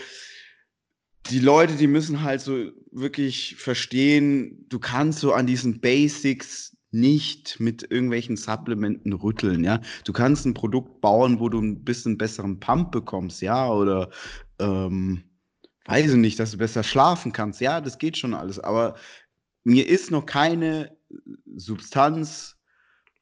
die 1.31 1.41
Leute, 1.41 1.75
die 1.75 1.87
müssen 1.87 2.23
halt 2.23 2.41
so 2.41 2.71
wirklich 2.93 3.57
verstehen, 3.57 4.67
du 4.69 4.79
kannst 4.79 5.21
so 5.21 5.33
an 5.33 5.47
diesen 5.47 5.81
Basics 5.81 6.77
nicht 6.95 7.59
mit 7.59 7.91
irgendwelchen 7.91 8.37
Supplementen 8.37 9.13
rütteln, 9.13 9.65
ja. 9.65 9.81
Du 10.05 10.13
kannst 10.13 10.47
ein 10.47 10.55
Produkt 10.55 11.01
bauen, 11.01 11.41
wo 11.41 11.49
du 11.49 11.61
ein 11.61 11.83
bisschen 11.83 12.17
besseren 12.17 12.61
Pump 12.61 12.93
bekommst, 12.93 13.43
ja, 13.43 13.69
oder 13.69 14.11
ähm, 14.59 15.25
weiß 15.87 16.13
ich 16.13 16.17
nicht, 16.17 16.39
dass 16.39 16.53
du 16.53 16.59
besser 16.59 16.83
schlafen 16.83 17.33
kannst. 17.33 17.61
Ja, 17.61 17.81
das 17.81 17.99
geht 17.99 18.17
schon 18.17 18.35
alles. 18.35 18.59
Aber 18.59 18.95
mir 19.65 19.89
ist 19.89 20.11
noch 20.11 20.27
keine 20.27 20.97
Substanz 21.57 22.57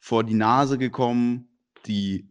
vor 0.01 0.25
die 0.25 0.35
Nase 0.35 0.79
gekommen, 0.79 1.49
die 1.87 2.29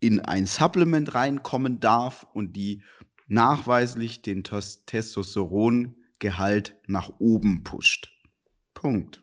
in 0.00 0.20
ein 0.20 0.46
Supplement 0.46 1.14
reinkommen 1.14 1.80
darf 1.80 2.26
und 2.32 2.54
die 2.54 2.82
nachweislich 3.26 4.22
den 4.22 4.44
Testosterongehalt 4.44 6.76
nach 6.86 7.10
oben 7.18 7.64
pusht. 7.64 8.12
Punkt. 8.74 9.22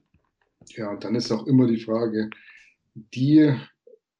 Ja, 0.67 0.95
dann 0.95 1.15
ist 1.15 1.31
auch 1.31 1.47
immer 1.47 1.65
die 1.67 1.79
Frage, 1.79 2.29
die 2.93 3.55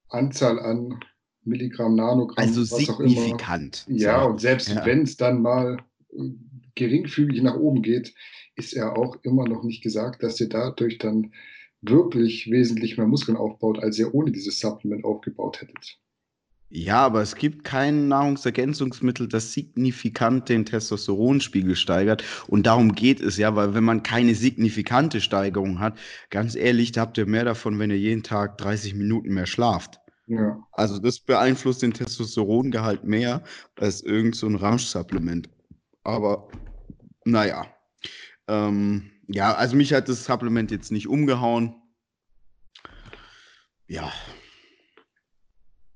Anzahl 0.09 0.59
an 0.59 0.99
Milligramm, 1.45 1.95
Nanogramm, 1.95 2.37
also 2.37 2.63
signifikant. 2.63 3.85
Ja, 3.87 4.23
und 4.23 4.41
selbst 4.41 4.69
ja. 4.69 4.85
wenn 4.85 5.03
es 5.03 5.17
dann 5.17 5.41
mal 5.41 5.77
geringfügig 6.75 7.41
nach 7.41 7.55
oben 7.55 7.81
geht, 7.81 8.13
ist 8.55 8.73
er 8.73 8.97
auch 8.97 9.17
immer 9.23 9.47
noch 9.47 9.63
nicht 9.63 9.81
gesagt, 9.81 10.23
dass 10.23 10.39
ihr 10.39 10.49
dadurch 10.49 10.97
dann 10.97 11.31
wirklich 11.81 12.49
wesentlich 12.49 12.97
mehr 12.97 13.07
Muskeln 13.07 13.37
aufbaut, 13.37 13.79
als 13.79 13.99
ihr 13.99 14.13
ohne 14.13 14.31
dieses 14.31 14.59
Supplement 14.59 15.03
aufgebaut 15.03 15.61
hättet. 15.61 15.99
Ja, 16.69 17.05
aber 17.05 17.21
es 17.21 17.35
gibt 17.35 17.63
kein 17.63 18.07
Nahrungsergänzungsmittel, 18.07 19.27
das 19.27 19.53
signifikant 19.53 20.49
den 20.49 20.65
Testosteronspiegel 20.65 21.75
steigert. 21.75 22.23
Und 22.47 22.65
darum 22.65 22.95
geht 22.95 23.21
es 23.21 23.37
ja, 23.37 23.55
weil 23.55 23.75
wenn 23.75 23.83
man 23.83 24.03
keine 24.03 24.33
signifikante 24.33 25.21
Steigerung 25.21 25.79
hat, 25.79 25.97
ganz 26.31 26.55
ehrlich, 26.55 26.91
da 26.91 27.01
habt 27.01 27.17
ihr 27.17 27.27
mehr 27.27 27.45
davon, 27.45 27.77
wenn 27.77 27.91
ihr 27.91 27.99
jeden 27.99 28.23
Tag 28.23 28.57
30 28.57 28.95
Minuten 28.95 29.33
mehr 29.33 29.45
schlaft. 29.45 29.99
Ja. 30.27 30.65
Also 30.71 30.99
das 30.99 31.19
beeinflusst 31.19 31.81
den 31.81 31.93
Testosterongehalt 31.93 33.03
mehr 33.03 33.43
als 33.75 34.01
irgendein 34.01 34.33
so 34.33 34.47
Ramsch-Supplement. 34.47 35.49
Aber 36.03 36.47
naja. 37.25 37.67
Ähm, 38.47 39.11
ja, 39.27 39.53
also 39.53 39.75
mich 39.75 39.93
hat 39.93 40.09
das 40.09 40.25
Supplement 40.25 40.71
jetzt 40.71 40.91
nicht 40.91 41.07
umgehauen. 41.07 41.75
Ja. 43.87 44.11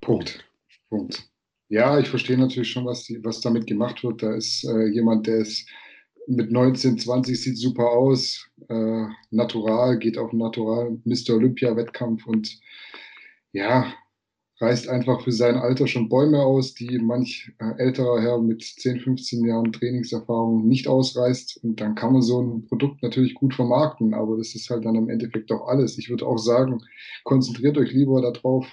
Punkt. 0.02 0.46
Punkt. 0.90 1.30
Ja, 1.70 2.00
ich 2.00 2.10
verstehe 2.10 2.38
natürlich 2.38 2.72
schon, 2.72 2.86
was, 2.86 3.04
die, 3.04 3.24
was 3.24 3.42
damit 3.42 3.68
gemacht 3.68 4.04
wird. 4.04 4.24
Da 4.24 4.34
ist 4.34 4.64
äh, 4.64 4.88
jemand, 4.88 5.28
der 5.28 5.38
ist 5.38 5.70
mit 6.28 6.52
19, 6.52 6.98
20 6.98 7.42
sieht 7.42 7.58
super 7.58 7.90
aus, 7.90 8.48
äh, 8.70 9.06
natural, 9.32 9.98
geht 9.98 10.18
auf 10.18 10.32
Natural, 10.34 10.98
Mr. 11.04 11.36
Olympia-Wettkampf 11.36 12.26
und 12.28 12.60
ja, 13.52 13.94
reißt 14.62 14.90
einfach 14.90 15.22
für 15.22 15.32
sein 15.32 15.56
Alter 15.56 15.88
schon 15.88 16.10
Bäume 16.10 16.40
aus, 16.40 16.74
die 16.74 17.00
manch 17.00 17.52
äh, 17.60 17.78
älterer 17.78 18.22
Herr 18.22 18.40
mit 18.40 18.62
10, 18.64 19.00
15 19.00 19.46
Jahren 19.46 19.72
Trainingserfahrung 19.72 20.68
nicht 20.68 20.88
ausreißt. 20.88 21.64
Und 21.64 21.80
dann 21.80 21.96
kann 21.96 22.14
man 22.14 22.22
so 22.22 22.42
ein 22.42 22.66
Produkt 22.68 23.02
natürlich 23.02 23.36
gut 23.36 23.54
vermarkten, 23.54 24.14
aber 24.14 24.38
das 24.38 24.56
ist 24.56 24.70
halt 24.70 24.86
dann 24.86 24.96
im 24.96 25.10
Endeffekt 25.10 25.52
auch 25.52 25.68
alles. 25.68 25.98
Ich 25.98 26.10
würde 26.10 26.26
auch 26.26 26.38
sagen, 26.38 26.82
konzentriert 27.24 27.78
euch 27.78 27.94
lieber 27.94 28.22
darauf, 28.22 28.66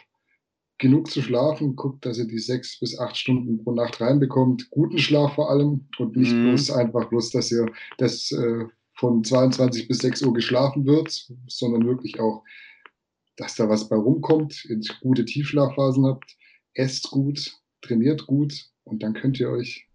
genug 0.78 1.10
zu 1.10 1.22
schlafen, 1.22 1.76
guckt, 1.76 2.04
dass 2.04 2.18
ihr 2.18 2.26
die 2.26 2.38
sechs 2.38 2.78
bis 2.78 2.98
acht 2.98 3.16
Stunden 3.16 3.62
pro 3.62 3.72
Nacht 3.72 4.00
reinbekommt, 4.00 4.68
guten 4.70 4.98
Schlaf 4.98 5.34
vor 5.34 5.50
allem 5.50 5.86
und 5.98 6.16
nicht 6.16 6.32
mhm. 6.32 6.48
bloß 6.48 6.70
einfach 6.70 7.08
bloß, 7.08 7.30
dass 7.30 7.50
ihr 7.50 7.66
das 7.96 8.30
äh, 8.32 8.64
von 8.94 9.22
22 9.24 9.88
bis 9.88 9.98
6 9.98 10.22
Uhr 10.22 10.34
geschlafen 10.34 10.86
wird, 10.86 11.30
sondern 11.46 11.86
wirklich 11.86 12.18
auch 12.18 12.42
dass 13.36 13.54
da 13.54 13.68
was 13.68 13.88
bei 13.88 13.96
rumkommt, 13.96 14.64
ihr 14.64 14.80
gute 15.00 15.24
Tiefschlafphasen 15.24 16.06
habt, 16.06 16.36
esst 16.74 17.10
gut, 17.10 17.56
trainiert 17.82 18.26
gut 18.26 18.70
und 18.84 19.02
dann 19.02 19.14
könnt 19.14 19.38
ihr 19.40 19.50
euch 19.50 19.88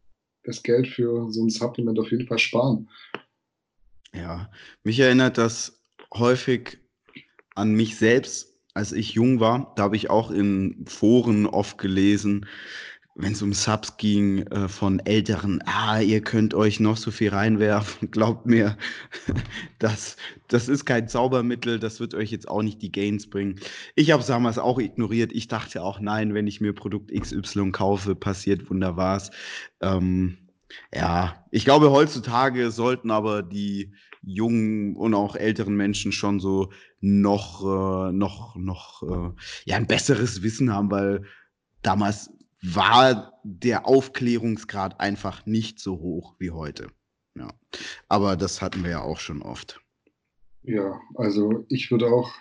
das 0.44 0.64
Geld 0.64 0.88
für 0.88 1.32
so 1.32 1.44
ein 1.44 1.50
Supplement 1.50 2.00
auf 2.00 2.12
jeden 2.12 2.28
Fall 2.28 2.40
sparen. 2.40 2.90
Ja, 4.14 4.52
mich 4.84 5.00
erinnert 5.00 5.38
das 5.38 5.82
häufig 6.14 6.80
an 7.56 7.74
mich 7.74 7.98
selbst, 7.98 8.56
als 8.74 8.92
ich 8.92 9.14
jung 9.14 9.40
war. 9.40 9.74
Da 9.76 9.84
habe 9.84 9.96
ich 9.96 10.10
auch 10.10 10.32
in 10.32 10.86
Foren 10.88 11.46
oft 11.46 11.78
gelesen, 11.78 12.46
wenn 13.16 13.34
es 13.34 13.42
um 13.42 13.54
Subs 13.54 13.98
ging 13.98 14.40
äh, 14.48 14.68
von 14.68 15.00
Älteren, 15.00 15.62
ah, 15.66 16.00
ihr 16.00 16.22
könnt 16.22 16.54
euch 16.54 16.80
noch 16.80 16.98
so 16.98 17.12
viel 17.12 17.30
reinwerfen, 17.30 18.10
glaubt 18.12 18.46
mir, 18.46 18.78
das, 19.80 20.16
das 20.48 20.70
ist 20.70 20.86
kein 20.86 21.08
Zaubermittel, 21.08 21.80
das 21.80 22.00
wird 22.00 22.14
euch 22.14 22.32
jetzt 22.32 22.48
auch 22.48 22.62
nicht 22.62 22.82
die 22.82 22.92
Gains 22.92 23.30
bringen. 23.30 23.60
Ich 23.96 24.12
habe 24.12 24.22
es 24.22 24.28
damals 24.28 24.58
auch 24.58 24.80
ignoriert. 24.80 25.32
Ich 25.34 25.48
dachte 25.48 25.84
auch, 25.84 26.00
nein, 26.00 26.34
wenn 26.34 26.48
ich 26.48 26.62
mir 26.62 26.74
Produkt 26.74 27.12
XY 27.12 27.72
kaufe, 27.72 28.16
passiert 28.16 28.70
wunderbar. 28.70 29.22
Ähm, 29.82 30.38
ja, 30.94 31.46
ich 31.52 31.66
glaube, 31.66 31.92
heutzutage 31.92 32.72
sollten 32.72 33.12
aber 33.12 33.44
die 33.44 33.94
jungen 34.24 34.96
und 34.96 35.14
auch 35.14 35.36
älteren 35.36 35.76
Menschen 35.76 36.12
schon 36.12 36.40
so 36.40 36.72
noch, 37.02 37.64
äh, 37.64 38.12
noch, 38.14 38.56
noch, 38.56 39.04
äh, 39.04 39.32
ja, 39.66 39.76
ein 39.76 39.88
besseres 39.88 40.44
Wissen 40.44 40.72
haben, 40.72 40.92
weil 40.92 41.24
damals 41.82 42.30
war 42.62 43.40
der 43.44 43.88
Aufklärungsgrad 43.88 45.00
einfach 45.00 45.46
nicht 45.46 45.80
so 45.80 46.00
hoch 46.00 46.36
wie 46.40 46.52
heute. 46.52 46.88
Ja. 47.38 47.50
Aber 48.08 48.36
das 48.36 48.62
hatten 48.62 48.84
wir 48.84 48.92
ja 48.92 49.02
auch 49.02 49.20
schon 49.20 49.42
oft. 49.42 49.82
Ja, 50.64 51.00
also 51.16 51.66
ich 51.70 51.90
würde 51.90 52.08
auch 52.08 52.32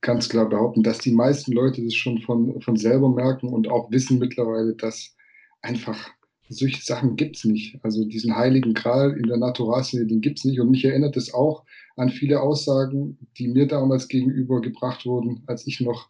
ganz 0.00 0.28
klar 0.28 0.48
behaupten, 0.48 0.82
dass 0.82 0.98
die 0.98 1.12
meisten 1.12 1.52
Leute 1.52 1.82
das 1.82 1.94
schon 1.94 2.20
von, 2.20 2.60
von 2.62 2.76
selber 2.76 3.10
merken 3.10 3.48
und 3.48 3.68
auch 3.68 3.90
wissen 3.90 4.18
mittlerweile, 4.18 4.74
dass 4.74 5.16
einfach 5.62 6.10
solche 6.48 6.82
Sachen 6.82 7.16
gibt 7.16 7.36
es 7.36 7.44
nicht. 7.44 7.78
Also 7.84 8.04
diesen 8.04 8.34
heiligen 8.34 8.74
Gral 8.74 9.16
in 9.16 9.24
der 9.24 9.36
Naturalszene, 9.36 10.06
den 10.06 10.20
gibt 10.20 10.38
es 10.38 10.44
nicht. 10.44 10.60
Und 10.60 10.70
mich 10.70 10.84
erinnert 10.84 11.16
es 11.16 11.32
auch 11.34 11.64
an 11.96 12.10
viele 12.10 12.40
Aussagen, 12.40 13.18
die 13.36 13.48
mir 13.48 13.66
damals 13.66 14.08
gegenüber 14.08 14.60
gebracht 14.60 15.06
wurden, 15.06 15.42
als 15.46 15.66
ich 15.66 15.80
noch 15.80 16.08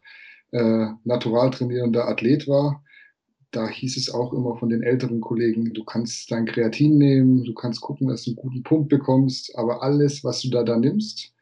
äh, 0.52 0.87
natural 1.04 1.50
trainierender 1.50 2.09
Athlet 2.09 2.47
war 2.49 2.82
da 3.50 3.69
hieß 3.69 3.97
es 3.97 4.11
auch 4.11 4.33
immer 4.33 4.57
von 4.57 4.69
den 4.69 4.83
älteren 4.83 5.21
Kollegen, 5.21 5.73
du 5.73 5.85
kannst 5.85 6.30
dein 6.30 6.47
Kreatin 6.47 6.99
nehmen, 6.99 7.45
du 7.45 7.52
kannst 7.54 7.80
gucken, 7.80 8.09
dass 8.09 8.25
du 8.25 8.30
einen 8.30 8.37
guten 8.37 8.62
Punkt 8.62 8.88
bekommst, 8.88 9.57
aber 9.57 9.83
alles, 9.83 10.23
was 10.23 10.42
du 10.42 10.50
da 10.50 10.62
da 10.62 10.78
nimmst, 10.78 11.33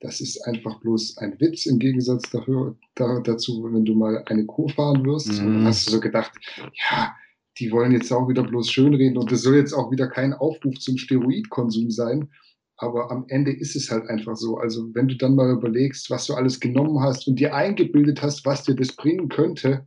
das 0.00 0.22
ist 0.22 0.40
einfach 0.46 0.80
bloß 0.80 1.18
ein 1.18 1.38
Witz 1.40 1.66
im 1.66 1.78
Gegensatz 1.78 2.30
dafür, 2.30 2.76
da, 2.94 3.20
dazu, 3.20 3.62
wenn 3.70 3.84
du 3.84 3.94
mal 3.94 4.24
eine 4.26 4.46
Kur 4.46 4.70
fahren 4.70 5.04
wirst. 5.04 5.42
Mhm. 5.42 5.64
Hast 5.66 5.86
du 5.86 5.92
so 5.92 6.00
gedacht, 6.00 6.32
ja, 6.56 7.14
die 7.58 7.70
wollen 7.70 7.92
jetzt 7.92 8.10
auch 8.10 8.26
wieder 8.26 8.42
bloß 8.42 8.70
schönreden 8.70 9.18
und 9.18 9.30
das 9.30 9.42
soll 9.42 9.56
jetzt 9.56 9.74
auch 9.74 9.90
wieder 9.90 10.08
kein 10.08 10.32
Aufruf 10.32 10.78
zum 10.78 10.96
Steroidkonsum 10.96 11.90
sein. 11.90 12.30
Aber 12.78 13.10
am 13.10 13.26
Ende 13.28 13.52
ist 13.52 13.76
es 13.76 13.90
halt 13.90 14.08
einfach 14.08 14.36
so. 14.36 14.56
Also 14.56 14.88
wenn 14.94 15.06
du 15.06 15.16
dann 15.16 15.34
mal 15.34 15.50
überlegst, 15.50 16.08
was 16.08 16.26
du 16.26 16.32
alles 16.32 16.60
genommen 16.60 17.00
hast 17.00 17.28
und 17.28 17.38
dir 17.38 17.54
eingebildet 17.54 18.22
hast, 18.22 18.46
was 18.46 18.62
dir 18.62 18.74
das 18.74 18.96
bringen 18.96 19.28
könnte 19.28 19.86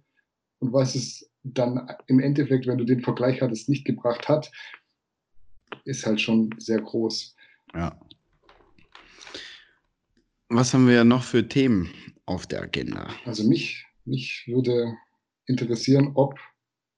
und 0.60 0.74
was 0.74 0.94
es 0.94 1.28
dann 1.44 1.90
im 2.08 2.20
Endeffekt, 2.20 2.68
wenn 2.68 2.78
du 2.78 2.86
den 2.86 3.02
Vergleich 3.02 3.42
hattest, 3.42 3.70
nicht 3.70 3.86
gebracht 3.86 4.28
hat, 4.30 4.52
ist 5.86 6.06
halt 6.06 6.22
schon 6.22 6.50
sehr 6.58 6.82
groß. 6.82 7.36
Ja. 7.74 8.00
Was 10.50 10.74
haben 10.74 10.88
wir 10.88 11.04
noch 11.04 11.24
für 11.24 11.48
Themen 11.48 11.90
auf 12.26 12.48
der 12.48 12.62
Agenda? 12.62 13.10
Also 13.26 13.44
mich, 13.44 13.86
mich 14.06 14.46
würde 14.48 14.96
interessieren, 15.48 16.12
ob 16.16 16.40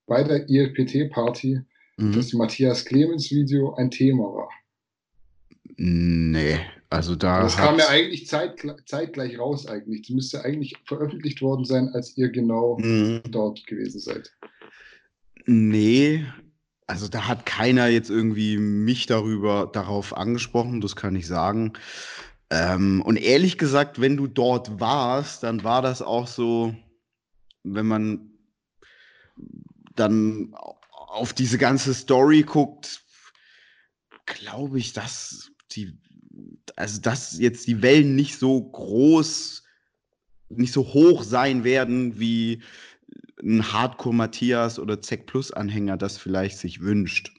bei 0.06 0.22
der 0.22 0.48
ILPT-Party 0.48 1.60
mhm. 1.96 2.12
das 2.12 2.32
Matthias 2.32 2.84
Clemens 2.84 3.30
Video 3.30 3.74
ein 3.74 3.90
Thema 3.90 4.24
war. 4.24 4.50
Nee, 5.76 6.60
also 6.90 7.16
da. 7.16 7.42
Das 7.42 7.56
kam 7.56 7.78
ja 7.78 7.88
eigentlich 7.88 8.26
zeit, 8.26 8.64
zeitgleich 8.86 9.38
raus, 9.38 9.66
eigentlich. 9.66 10.02
Das 10.02 10.10
müsste 10.10 10.44
eigentlich 10.44 10.74
veröffentlicht 10.84 11.42
worden 11.42 11.64
sein, 11.64 11.88
als 11.94 12.16
ihr 12.16 12.30
genau 12.30 12.78
mhm. 12.78 13.22
dort 13.30 13.66
gewesen 13.66 14.00
seid. 14.00 14.32
Nee, 15.46 16.24
also 16.86 17.08
da 17.08 17.26
hat 17.26 17.46
keiner 17.46 17.88
jetzt 17.88 18.10
irgendwie 18.10 18.58
mich 18.58 19.06
darüber 19.06 19.68
darauf 19.72 20.16
angesprochen, 20.16 20.80
das 20.80 20.96
kann 20.96 21.16
ich 21.16 21.26
sagen. 21.26 21.72
Ähm, 22.50 23.02
und 23.02 23.16
ehrlich 23.16 23.58
gesagt, 23.58 24.00
wenn 24.00 24.16
du 24.16 24.28
dort 24.28 24.78
warst, 24.78 25.42
dann 25.42 25.64
war 25.64 25.82
das 25.82 26.00
auch 26.00 26.28
so, 26.28 26.74
wenn 27.64 27.86
man 27.86 28.30
dann 29.96 30.54
auf 30.90 31.32
diese 31.32 31.58
ganze 31.58 31.92
Story 31.94 32.42
guckt, 32.42 33.02
glaube 34.26 34.78
ich, 34.78 34.92
dass 34.92 35.50
die, 35.72 35.98
also 36.76 37.00
dass 37.00 37.38
jetzt 37.38 37.66
die 37.66 37.82
Wellen 37.82 38.14
nicht 38.14 38.38
so 38.38 38.62
groß, 38.62 39.64
nicht 40.50 40.72
so 40.72 40.84
hoch 40.84 41.22
sein 41.22 41.64
werden, 41.64 42.18
wie 42.20 42.62
ein 43.42 43.72
Hardcore 43.72 44.14
Matthias 44.14 44.78
oder 44.78 45.02
Zec 45.02 45.26
Plus 45.26 45.50
Anhänger 45.50 45.96
das 45.96 46.16
vielleicht 46.16 46.58
sich 46.58 46.80
wünscht. 46.80 47.32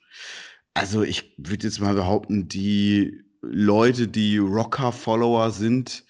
Also 0.74 1.03
ich 1.03 1.34
würde 1.38 1.65
jetzt 1.67 1.79
mal 1.79 1.96
behaupten, 1.96 2.48
die 2.48 3.24
Leute, 3.41 4.08
die 4.08 4.38
Rocker-Follower 4.38 5.51
sind, 5.51 6.03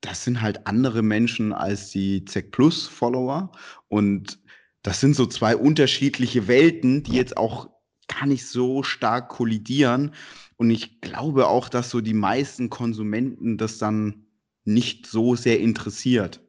das 0.00 0.24
sind 0.24 0.42
halt 0.42 0.66
andere 0.66 1.02
Menschen 1.02 1.52
als 1.52 1.90
die 1.90 2.24
Zec 2.24 2.50
Plus-Follower. 2.50 3.52
Und 3.88 4.38
das 4.82 5.00
sind 5.00 5.16
so 5.16 5.26
zwei 5.26 5.56
unterschiedliche 5.56 6.46
Welten, 6.46 7.02
die 7.02 7.12
jetzt 7.12 7.36
auch 7.36 7.70
gar 8.06 8.26
nicht 8.26 8.46
so 8.46 8.82
stark 8.82 9.30
kollidieren. 9.30 10.14
Und 10.56 10.70
ich 10.70 11.00
glaube 11.00 11.48
auch, 11.48 11.68
dass 11.68 11.90
so 11.90 12.00
die 12.00 12.14
meisten 12.14 12.70
Konsumenten 12.70 13.58
das 13.58 13.78
dann 13.78 14.26
nicht 14.64 15.06
so 15.06 15.34
sehr 15.34 15.60
interessiert. 15.60 16.40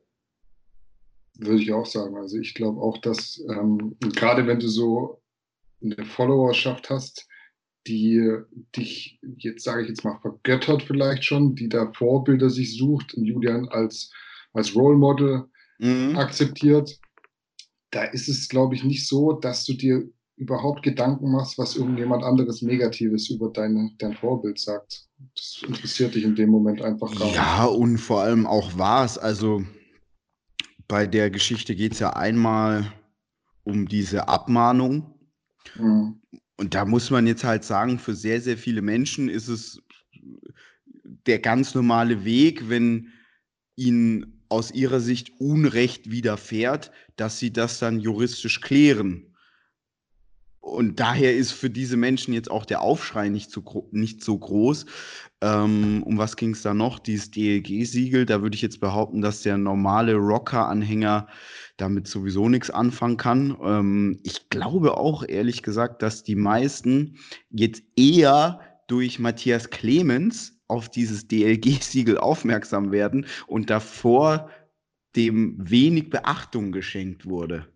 Würde 1.37 1.61
ich 1.61 1.73
auch 1.73 1.85
sagen. 1.85 2.15
Also 2.15 2.37
ich 2.37 2.53
glaube 2.53 2.79
auch, 2.81 2.97
dass 2.99 3.43
ähm, 3.49 3.97
gerade 3.99 4.47
wenn 4.47 4.59
du 4.59 4.69
so 4.69 5.21
eine 5.81 6.05
Followerschaft 6.05 6.89
hast, 6.89 7.27
die 7.87 8.37
dich, 8.75 9.19
jetzt 9.37 9.63
sage 9.63 9.83
ich 9.83 9.89
jetzt 9.89 10.03
mal, 10.03 10.17
vergöttert 10.19 10.83
vielleicht 10.83 11.23
schon, 11.23 11.55
die 11.55 11.69
da 11.69 11.91
Vorbilder 11.91 12.49
sich 12.49 12.77
sucht 12.77 13.13
und 13.13 13.25
Julian 13.25 13.67
als, 13.69 14.11
als 14.53 14.75
Role 14.75 14.97
Model 14.97 15.45
mhm. 15.77 16.15
akzeptiert, 16.15 16.99
da 17.91 18.03
ist 18.03 18.27
es, 18.27 18.49
glaube 18.49 18.75
ich, 18.75 18.83
nicht 18.83 19.07
so, 19.07 19.33
dass 19.33 19.65
du 19.65 19.73
dir 19.73 20.09
überhaupt 20.37 20.83
Gedanken 20.83 21.31
machst, 21.31 21.57
was 21.57 21.75
irgendjemand 21.75 22.23
anderes 22.23 22.61
Negatives 22.61 23.29
über 23.29 23.49
deine, 23.49 23.91
dein 23.99 24.13
Vorbild 24.13 24.59
sagt. 24.59 25.07
Das 25.33 25.61
interessiert 25.65 26.15
dich 26.15 26.23
in 26.23 26.35
dem 26.35 26.49
Moment 26.49 26.81
einfach 26.81 27.13
gar 27.17 27.25
nicht. 27.25 27.35
Ja, 27.35 27.65
und 27.65 27.97
vor 27.97 28.21
allem 28.21 28.45
auch 28.45 28.71
was. 28.77 29.17
Also 29.17 29.63
bei 30.87 31.07
der 31.07 31.29
Geschichte 31.29 31.75
geht 31.75 31.93
es 31.93 31.99
ja 31.99 32.11
einmal 32.11 32.91
um 33.63 33.87
diese 33.87 34.27
Abmahnung. 34.27 35.15
Mhm. 35.75 36.21
Und 36.57 36.73
da 36.73 36.85
muss 36.85 37.09
man 37.11 37.27
jetzt 37.27 37.43
halt 37.43 37.63
sagen, 37.63 37.99
für 37.99 38.15
sehr, 38.15 38.41
sehr 38.41 38.57
viele 38.57 38.81
Menschen 38.81 39.29
ist 39.29 39.47
es 39.47 39.81
der 41.25 41.39
ganz 41.39 41.75
normale 41.75 42.23
Weg, 42.23 42.69
wenn 42.69 43.09
ihnen 43.75 44.43
aus 44.49 44.71
ihrer 44.71 44.99
Sicht 44.99 45.31
Unrecht 45.39 46.11
widerfährt, 46.11 46.91
dass 47.15 47.39
sie 47.39 47.51
das 47.51 47.79
dann 47.79 47.99
juristisch 47.99 48.61
klären. 48.61 49.34
Und 50.65 50.99
daher 50.99 51.35
ist 51.35 51.51
für 51.51 51.69
diese 51.69 51.95
Menschen 51.95 52.33
jetzt 52.33 52.49
auch 52.49 52.65
der 52.65 52.81
Aufschrei 52.81 53.29
nicht 53.29 53.51
so, 53.51 53.87
nicht 53.91 54.23
so 54.23 54.35
groß. 54.35 54.87
Ähm, 55.41 56.01
um 56.01 56.17
was 56.17 56.37
ging 56.37 56.53
es 56.53 56.63
da 56.63 56.73
noch? 56.73 56.97
Dieses 56.97 57.29
DLG-Siegel, 57.29 58.25
da 58.25 58.41
würde 58.41 58.55
ich 58.55 58.63
jetzt 58.63 58.79
behaupten, 58.79 59.21
dass 59.21 59.43
der 59.43 59.59
normale 59.59 60.15
Rocker-Anhänger 60.15 61.27
damit 61.77 62.07
sowieso 62.07 62.49
nichts 62.49 62.71
anfangen 62.71 63.17
kann. 63.17 63.55
Ähm, 63.63 64.19
ich 64.23 64.49
glaube 64.49 64.97
auch, 64.97 65.23
ehrlich 65.27 65.61
gesagt, 65.61 66.01
dass 66.01 66.23
die 66.23 66.35
meisten 66.35 67.19
jetzt 67.51 67.83
eher 67.95 68.59
durch 68.87 69.19
Matthias 69.19 69.69
Clemens 69.69 70.59
auf 70.67 70.89
dieses 70.89 71.27
DLG-Siegel 71.27 72.17
aufmerksam 72.17 72.91
werden 72.91 73.27
und 73.45 73.69
davor 73.69 74.49
dem 75.15 75.57
wenig 75.59 76.09
Beachtung 76.09 76.71
geschenkt 76.71 77.27
wurde. 77.27 77.67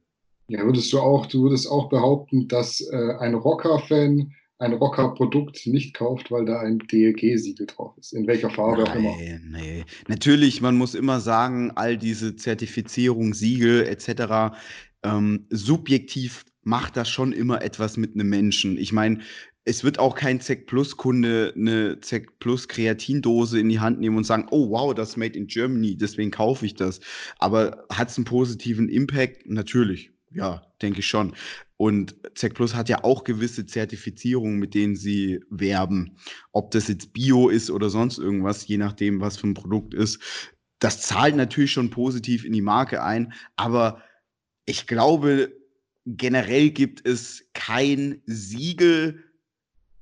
Ja, 0.50 0.64
würdest 0.66 0.92
du 0.92 1.00
auch, 1.00 1.28
du 1.28 1.44
würdest 1.44 1.70
auch 1.70 1.90
behaupten, 1.90 2.48
dass 2.48 2.82
äh, 2.82 3.14
ein 3.20 3.36
Rocker-Fan 3.36 4.34
ein 4.60 4.74
Rocker-Produkt 4.74 5.66
nicht 5.68 5.94
kauft, 5.94 6.32
weil 6.32 6.46
da 6.46 6.60
ein 6.60 6.80
DLG-Siegel 6.80 7.68
drauf 7.68 7.98
ist, 7.98 8.14
in 8.14 8.28
welcher 8.28 8.50
Farbe 8.50 8.84
auch 8.84 8.96
immer. 8.96 9.16
Nee. 9.18 9.86
Natürlich, 10.08 10.60
man 10.60 10.76
muss 10.76 10.96
immer 10.96 11.22
sagen, 11.22 11.72
all 11.76 11.98
diese 11.98 12.36
Zertifizierung, 12.36 13.34
Siegel 13.34 13.88
etc., 13.88 14.58
ähm, 15.04 15.46
subjektiv 15.50 16.44
macht 16.62 16.98
das 16.98 17.10
schon 17.10 17.32
immer 17.32 17.62
etwas 17.62 17.96
mit 17.96 18.16
einem 18.16 18.28
Menschen. 18.28 18.78
Ich 18.78 18.92
meine, 18.92 19.20
es 19.64 19.84
wird 19.86 19.98
auch 19.98 20.16
kein 20.16 20.42
ZEC 20.42 20.66
Plus 20.66 20.98
Kunde 20.98 21.54
eine 21.56 22.02
ZEC 22.02 22.40
Plus 22.40 22.68
Kreatindose 22.68 23.60
in 23.60 23.70
die 23.70 23.80
Hand 23.80 24.00
nehmen 24.00 24.18
und 24.18 24.26
sagen, 24.26 24.48
oh 24.52 24.72
wow, 24.72 24.94
das 24.94 25.10
ist 25.10 25.18
made 25.18 25.38
in 25.38 25.48
Germany, 25.48 25.96
deswegen 25.96 26.32
kaufe 26.32 26.66
ich 26.66 26.74
das. 26.74 27.00
Aber 27.38 27.86
hat 27.90 28.10
es 28.10 28.18
einen 28.18 28.26
positiven 28.26 28.90
Impact? 28.90 29.48
Natürlich. 29.48 30.12
Ja, 30.32 30.62
denke 30.82 31.00
ich 31.00 31.08
schon. 31.08 31.34
Und 31.78 32.16
ZEC 32.36 32.54
Plus 32.54 32.76
hat 32.76 32.90
ja 32.90 33.04
auch 33.04 33.24
gewisse 33.24 33.66
Zertifizierungen, 33.66 34.60
mit 34.60 34.74
denen 34.74 34.96
sie 34.96 35.40
werben. 35.50 36.18
Ob 36.52 36.72
das 36.72 36.88
jetzt 36.88 37.14
Bio 37.14 37.50
ist 37.50 37.72
oder 37.72 37.90
sonst 37.90 38.18
irgendwas, 38.18 38.68
je 38.68 38.78
nachdem, 38.78 39.22
was 39.22 39.38
für 39.38 39.48
ein 39.48 39.54
Produkt 39.54 39.94
ist. 39.94 40.20
Das 40.80 41.02
zahlt 41.02 41.36
natürlich 41.36 41.72
schon 41.72 41.90
positiv 41.90 42.46
in 42.46 42.54
die 42.54 42.62
Marke 42.62 43.04
ein, 43.04 43.34
aber 43.56 44.02
ich 44.66 44.88
glaube, 44.88 45.52
generell 46.06 46.70
gibt 46.70 47.06
es 47.08 47.46
kein 47.54 48.22
Siegel, 48.26 49.24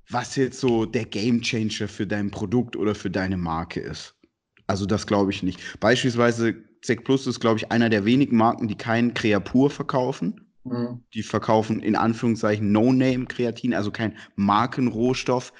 was 0.09 0.35
jetzt 0.35 0.59
so 0.59 0.85
der 0.85 1.05
Gamechanger 1.05 1.87
für 1.87 2.07
dein 2.07 2.31
Produkt 2.31 2.75
oder 2.75 2.95
für 2.95 3.09
deine 3.09 3.37
Marke 3.37 3.79
ist. 3.79 4.15
Also 4.67 4.85
das 4.85 5.07
glaube 5.07 5.31
ich 5.31 5.43
nicht. 5.43 5.79
Beispielsweise 5.79 6.66
Sec 6.81 7.03
Plus 7.03 7.27
ist, 7.27 7.39
glaube 7.39 7.57
ich, 7.57 7.71
einer 7.71 7.89
der 7.89 8.05
wenigen 8.05 8.37
Marken, 8.37 8.67
die 8.67 8.75
kein 8.75 9.13
Creapur 9.13 9.69
verkaufen. 9.69 10.51
Mhm. 10.63 11.03
Die 11.13 11.23
verkaufen 11.23 11.79
in 11.79 11.95
Anführungszeichen 11.95 12.71
No-Name-Kreatin, 12.71 13.73
also 13.73 13.91
kein 13.91 14.17
Markenrohstoff. 14.35 15.53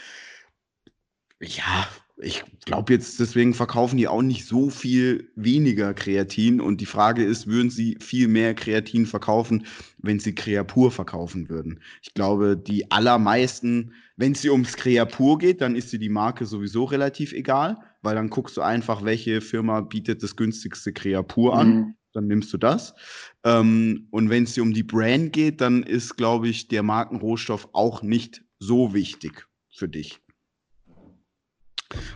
Ja, 1.40 1.88
ich 2.20 2.44
glaube 2.66 2.94
jetzt, 2.94 3.20
deswegen 3.20 3.54
verkaufen 3.54 3.98
die 3.98 4.08
auch 4.08 4.24
nicht 4.24 4.46
so 4.46 4.72
viel 4.72 5.30
weniger 5.36 5.94
Kreatin. 5.94 6.60
Und 6.60 6.82
die 6.82 6.88
Frage 6.88 7.24
ist, 7.24 7.46
würden 7.46 7.70
sie 7.70 7.98
viel 8.02 8.28
mehr 8.28 8.56
Kreatin 8.56 9.06
verkaufen, 9.06 9.68
wenn 10.00 10.20
sie 10.20 10.34
Creapur 10.34 10.92
verkaufen 10.92 11.48
würden? 11.48 11.80
Ich 12.02 12.14
glaube, 12.16 12.58
die 12.58 12.90
allermeisten, 12.90 13.94
wenn 14.16 14.32
es 14.32 14.44
ums 14.46 14.76
Creapur 14.76 15.38
geht, 15.38 15.62
dann 15.62 15.76
ist 15.76 15.94
dir 15.94 16.00
die 16.00 16.10
Marke 16.10 16.48
sowieso 16.48 16.86
relativ 16.86 17.34
egal, 17.34 17.78
weil 18.02 18.16
dann 18.16 18.32
guckst 18.32 18.58
du 18.58 18.62
einfach, 18.62 19.04
welche 19.04 19.40
Firma 19.40 19.82
bietet 19.82 20.24
das 20.24 20.36
günstigste 20.36 20.94
Creapur 20.94 21.56
an. 21.56 21.76
Mhm. 21.76 21.94
Dann 22.14 22.26
nimmst 22.26 22.52
du 22.52 22.58
das. 22.58 22.96
Ähm, 23.44 24.08
und 24.10 24.32
wenn 24.32 24.46
es 24.46 24.54
dir 24.54 24.64
um 24.64 24.74
die 24.74 24.82
Brand 24.82 25.34
geht, 25.34 25.62
dann 25.62 25.84
ist, 25.84 26.18
glaube 26.18 26.48
ich, 26.48 26.68
der 26.68 26.82
Markenrohstoff 26.82 27.70
auch 27.74 28.02
nicht 28.02 28.44
so 28.58 28.96
wichtig 28.96 29.48
für 29.72 29.88
dich. 29.88 30.20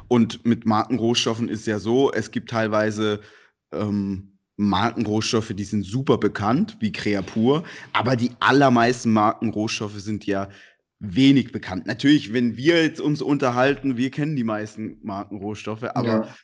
Und 0.07 0.45
mit 0.45 0.65
Markenrohstoffen 0.65 1.49
ist 1.49 1.67
ja 1.67 1.79
so, 1.79 2.11
es 2.11 2.31
gibt 2.31 2.49
teilweise 2.49 3.21
ähm, 3.71 4.31
Markenrohstoffe, 4.57 5.53
die 5.55 5.63
sind 5.63 5.83
super 5.83 6.17
bekannt, 6.17 6.77
wie 6.79 6.91
Creapur, 6.91 7.63
aber 7.93 8.15
die 8.15 8.31
allermeisten 8.39 9.11
Markenrohstoffe 9.11 9.99
sind 9.99 10.25
ja 10.25 10.49
wenig 10.99 11.51
bekannt. 11.51 11.87
Natürlich, 11.87 12.31
wenn 12.31 12.57
wir 12.57 12.83
jetzt 12.83 13.01
uns 13.01 13.21
unterhalten, 13.21 13.97
wir 13.97 14.11
kennen 14.11 14.35
die 14.35 14.43
meisten 14.43 14.97
Markenrohstoffe, 15.01 15.83
aber 15.95 16.07
ja. 16.07 16.35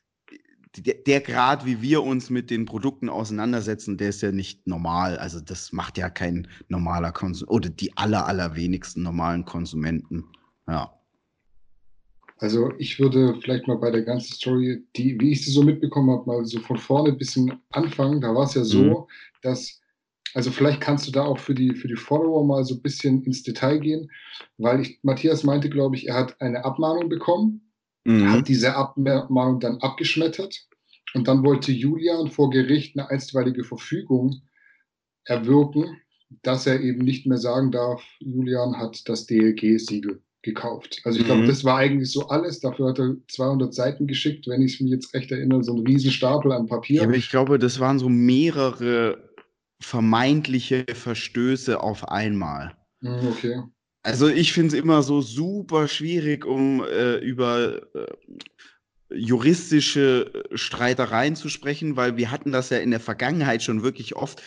der, 0.77 0.95
der 0.95 1.21
Grad, 1.21 1.65
wie 1.65 1.81
wir 1.81 2.01
uns 2.01 2.31
mit 2.31 2.49
den 2.49 2.65
Produkten 2.65 3.07
auseinandersetzen, 3.07 3.97
der 3.97 4.09
ist 4.09 4.21
ja 4.23 4.31
nicht 4.31 4.65
normal. 4.65 5.19
Also 5.19 5.39
das 5.39 5.71
macht 5.73 5.99
ja 5.99 6.09
kein 6.09 6.47
normaler 6.69 7.11
Konsument 7.11 7.51
oder 7.51 7.69
die 7.69 7.95
aller, 7.97 8.25
allerwenigsten 8.25 9.03
normalen 9.03 9.45
Konsumenten. 9.45 10.25
Ja. 10.67 10.96
Also 12.39 12.71
ich 12.77 12.99
würde 12.99 13.35
vielleicht 13.41 13.67
mal 13.67 13.77
bei 13.77 13.89
der 13.89 14.03
ganzen 14.03 14.33
Story, 14.33 14.83
die, 14.95 15.19
wie 15.19 15.31
ich 15.31 15.43
sie 15.43 15.51
so 15.51 15.63
mitbekommen 15.63 16.11
habe, 16.11 16.25
mal 16.25 16.45
so 16.45 16.59
von 16.59 16.77
vorne 16.77 17.09
ein 17.09 17.17
bisschen 17.17 17.59
anfangen. 17.71 18.21
Da 18.21 18.33
war 18.35 18.43
es 18.43 18.53
ja 18.53 18.63
so, 18.63 18.83
mhm. 18.83 19.05
dass, 19.41 19.81
also 20.33 20.51
vielleicht 20.51 20.79
kannst 20.79 21.07
du 21.07 21.11
da 21.11 21.23
auch 21.23 21.39
für 21.39 21.55
die, 21.55 21.73
für 21.73 21.87
die 21.87 21.95
Follower 21.95 22.45
mal 22.45 22.63
so 22.63 22.75
ein 22.75 22.81
bisschen 22.81 23.23
ins 23.23 23.41
Detail 23.41 23.79
gehen, 23.79 24.11
weil 24.57 24.81
ich, 24.81 24.99
Matthias 25.01 25.43
meinte, 25.43 25.69
glaube 25.69 25.95
ich, 25.95 26.07
er 26.07 26.15
hat 26.15 26.39
eine 26.39 26.63
Abmahnung 26.63 27.09
bekommen, 27.09 27.71
mhm. 28.05 28.29
hat 28.29 28.47
diese 28.47 28.75
Abmahnung 28.75 29.59
dann 29.59 29.77
abgeschmettert 29.81 30.67
und 31.15 31.27
dann 31.27 31.43
wollte 31.43 31.71
Julian 31.71 32.29
vor 32.29 32.51
Gericht 32.51 32.97
eine 32.97 33.09
einstweilige 33.09 33.63
Verfügung 33.63 34.41
erwirken, 35.23 35.97
dass 36.43 36.67
er 36.67 36.81
eben 36.81 37.03
nicht 37.03 37.25
mehr 37.25 37.37
sagen 37.37 37.71
darf, 37.71 38.03
Julian 38.19 38.77
hat 38.77 39.09
das 39.09 39.25
DLG-Siegel 39.25 40.21
gekauft. 40.47 41.01
Also 41.03 41.19
ich 41.19 41.25
glaube, 41.25 41.41
mhm. 41.41 41.47
das 41.47 41.63
war 41.63 41.77
eigentlich 41.77 42.11
so 42.11 42.27
alles. 42.29 42.59
Dafür 42.61 42.89
hat 42.89 42.99
er 42.99 43.15
200 43.27 43.73
Seiten 43.73 44.07
geschickt, 44.07 44.47
wenn 44.47 44.61
ich 44.61 44.79
mich 44.81 44.91
jetzt 44.91 45.13
recht 45.13 45.31
erinnere, 45.31 45.63
so 45.63 45.73
ein 45.73 45.85
Riesenstapel 45.85 46.51
an 46.51 46.67
Papier. 46.67 47.01
Ja, 47.01 47.03
aber 47.03 47.15
ich 47.15 47.29
glaube, 47.29 47.59
das 47.59 47.79
waren 47.79 47.99
so 47.99 48.09
mehrere 48.09 49.29
vermeintliche 49.81 50.85
Verstöße 50.91 51.79
auf 51.81 52.07
einmal. 52.09 52.75
Mhm, 53.01 53.27
okay. 53.29 53.61
Also 54.03 54.29
ich 54.29 54.53
finde 54.53 54.75
es 54.75 54.81
immer 54.81 55.03
so 55.03 55.21
super 55.21 55.87
schwierig, 55.87 56.45
um 56.45 56.81
äh, 56.81 57.17
über 57.17 57.81
äh, 57.93 58.05
juristische 59.09 60.43
Streitereien 60.53 61.35
zu 61.35 61.49
sprechen, 61.49 61.95
weil 61.95 62.17
wir 62.17 62.31
hatten 62.31 62.51
das 62.51 62.69
ja 62.69 62.77
in 62.77 62.91
der 62.91 62.99
Vergangenheit 62.99 63.63
schon 63.63 63.83
wirklich 63.83 64.15
oft. 64.15 64.41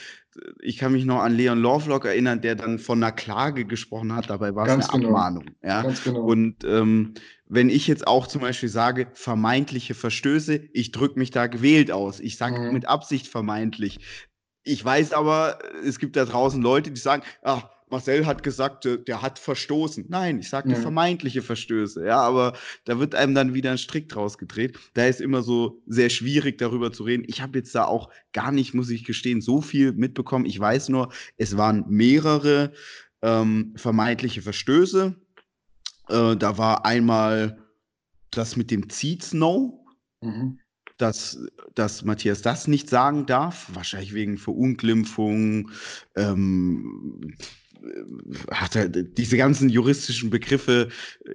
Ich 0.60 0.76
kann 0.76 0.92
mich 0.92 1.04
noch 1.04 1.20
an 1.20 1.34
Leon 1.34 1.58
Lovelock 1.58 2.04
erinnern, 2.04 2.40
der 2.40 2.54
dann 2.54 2.78
von 2.78 3.02
einer 3.02 3.12
Klage 3.12 3.64
gesprochen 3.64 4.14
hat. 4.14 4.30
Dabei 4.30 4.54
war 4.54 4.66
es 4.66 4.88
eine 4.90 5.02
genau. 5.02 5.16
Abmahnung. 5.16 5.44
Ja? 5.62 5.82
Ganz 5.82 6.04
genau. 6.04 6.20
Und 6.20 6.62
ähm, 6.64 7.14
wenn 7.46 7.68
ich 7.68 7.86
jetzt 7.86 8.06
auch 8.06 8.26
zum 8.26 8.42
Beispiel 8.42 8.68
sage, 8.68 9.08
vermeintliche 9.12 9.94
Verstöße, 9.94 10.68
ich 10.72 10.92
drücke 10.92 11.18
mich 11.18 11.30
da 11.30 11.46
gewählt 11.46 11.90
aus. 11.90 12.20
Ich 12.20 12.36
sage 12.36 12.60
mhm. 12.60 12.72
mit 12.72 12.86
Absicht 12.86 13.26
vermeintlich. 13.26 13.98
Ich 14.62 14.84
weiß 14.84 15.12
aber, 15.14 15.58
es 15.84 15.98
gibt 15.98 16.16
da 16.16 16.24
draußen 16.26 16.62
Leute, 16.62 16.90
die 16.90 17.00
sagen, 17.00 17.22
ach, 17.42 17.68
Marcel 17.90 18.26
hat 18.26 18.42
gesagt, 18.42 18.86
äh, 18.86 19.02
der 19.02 19.22
hat 19.22 19.38
verstoßen. 19.38 20.06
Nein, 20.08 20.38
ich 20.40 20.48
sagte 20.48 20.72
ja. 20.72 20.76
vermeintliche 20.76 21.42
Verstöße. 21.42 22.04
Ja, 22.04 22.20
aber 22.20 22.54
da 22.84 22.98
wird 22.98 23.14
einem 23.14 23.34
dann 23.34 23.54
wieder 23.54 23.70
ein 23.70 23.78
Strick 23.78 24.08
draus 24.08 24.38
gedreht. 24.38 24.78
Da 24.94 25.06
ist 25.06 25.20
immer 25.20 25.42
so 25.42 25.82
sehr 25.86 26.10
schwierig, 26.10 26.58
darüber 26.58 26.92
zu 26.92 27.04
reden. 27.04 27.24
Ich 27.26 27.40
habe 27.40 27.58
jetzt 27.58 27.74
da 27.74 27.84
auch 27.84 28.10
gar 28.32 28.52
nicht, 28.52 28.74
muss 28.74 28.90
ich 28.90 29.04
gestehen, 29.04 29.40
so 29.40 29.60
viel 29.60 29.92
mitbekommen. 29.92 30.46
Ich 30.46 30.58
weiß 30.58 30.88
nur, 30.88 31.12
es 31.36 31.56
waren 31.56 31.84
mehrere 31.88 32.72
ähm, 33.22 33.72
vermeintliche 33.76 34.42
Verstöße. 34.42 35.14
Äh, 36.08 36.36
da 36.36 36.58
war 36.58 36.86
einmal 36.86 37.58
das 38.30 38.56
mit 38.56 38.70
dem 38.70 38.88
Seed 38.90 39.22
Snow. 39.22 39.84
Mhm 40.20 40.60
dass, 41.00 41.38
dass 41.74 42.04
Matthias 42.04 42.42
das 42.42 42.68
nicht 42.68 42.88
sagen 42.90 43.26
darf, 43.26 43.70
wahrscheinlich 43.72 44.14
wegen 44.14 44.38
Verunglimpfung, 44.38 45.70
ähm, 46.16 47.34
hat 48.50 48.76
er 48.76 48.88
diese 48.88 49.36
ganzen 49.36 49.68
juristischen 49.68 50.30
Begriffe, 50.30 50.88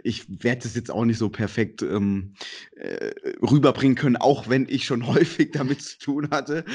ich 0.04 0.26
werde 0.44 0.64
das 0.64 0.76
jetzt 0.76 0.92
auch 0.92 1.06
nicht 1.06 1.18
so 1.18 1.30
perfekt 1.30 1.82
ähm, 1.82 2.34
äh, 2.76 3.12
rüberbringen 3.42 3.96
können, 3.96 4.18
auch 4.18 4.50
wenn 4.50 4.68
ich 4.70 4.86
schon 4.86 5.08
häufig 5.14 5.52
damit 5.52 5.82
zu 5.82 6.00
tun 6.00 6.30
hatte. 6.32 6.66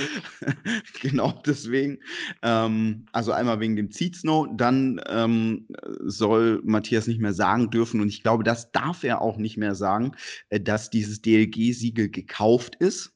genau 1.03 1.41
deswegen. 1.47 1.99
Ähm, 2.43 3.07
also 3.13 3.33
einmal 3.33 3.61
wegen 3.61 3.77
dem 3.77 3.91
Seedsnow, 3.91 4.49
dann 4.57 5.01
ähm, 5.09 5.67
soll 6.01 6.61
Matthias 6.65 7.07
nicht 7.07 7.21
mehr 7.21 7.35
sagen 7.35 7.71
dürfen, 7.71 8.01
und 8.01 8.09
ich 8.09 8.23
glaube, 8.23 8.45
das 8.45 8.73
darf 8.73 9.05
er 9.05 9.21
auch 9.21 9.37
nicht 9.37 9.57
mehr 9.57 9.75
sagen, 9.75 10.13
äh, 10.49 10.61
dass 10.61 10.91
dieses 10.91 11.23
DLG-Siegel 11.23 12.11
gekauft 12.11 12.77
ist. 12.77 13.13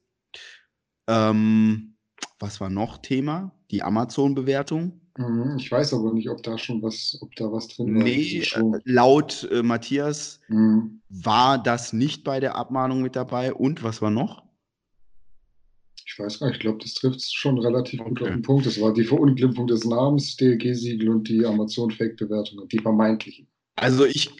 Ähm, 1.09 1.97
was 2.39 2.61
war 2.61 2.71
noch 2.71 2.99
Thema? 2.99 3.53
Die 3.71 3.83
Amazon-Bewertung. 3.83 5.01
Mhm, 5.17 5.57
ich 5.59 5.71
weiß 5.71 5.95
aber 5.95 6.13
nicht, 6.13 6.29
ob 6.29 6.43
da 6.43 6.59
schon 6.59 6.83
was, 6.83 7.17
ob 7.21 7.35
da 7.37 7.51
was 7.53 7.69
drin 7.69 7.95
war. 7.95 8.03
Nee, 8.03 8.41
äh, 8.41 8.81
laut 8.85 9.49
äh, 9.51 9.63
Matthias 9.63 10.41
mhm. 10.49 11.01
war 11.09 11.63
das 11.63 11.93
nicht 11.93 12.25
bei 12.25 12.41
der 12.41 12.57
Abmahnung 12.57 13.01
mit 13.01 13.15
dabei. 13.15 13.55
Und 13.55 13.83
was 13.85 14.03
war 14.03 14.11
noch? 14.11 14.43
Ich 16.07 16.19
weiß 16.19 16.41
gar 16.41 16.49
nicht, 16.49 16.57
ich 16.57 16.61
glaube, 16.61 16.79
das 16.79 16.95
trifft 16.95 17.23
schon 17.33 17.59
relativ 17.59 18.01
okay. 18.01 18.09
gut 18.09 18.23
auf 18.23 18.29
den 18.29 18.43
Punkt. 18.43 18.67
Das 18.67 18.81
war 18.81 18.93
die 18.93 19.05
Verunglimpfung 19.05 19.67
des 19.67 19.85
Namens, 19.85 20.37
DLG-Siegel 20.37 21.09
und 21.09 21.29
die 21.29 21.45
Amazon-Fake-Bewertungen, 21.45 22.69
die 22.69 22.79
vermeintlichen. 22.79 23.47
Also 23.77 24.05
ich, 24.05 24.31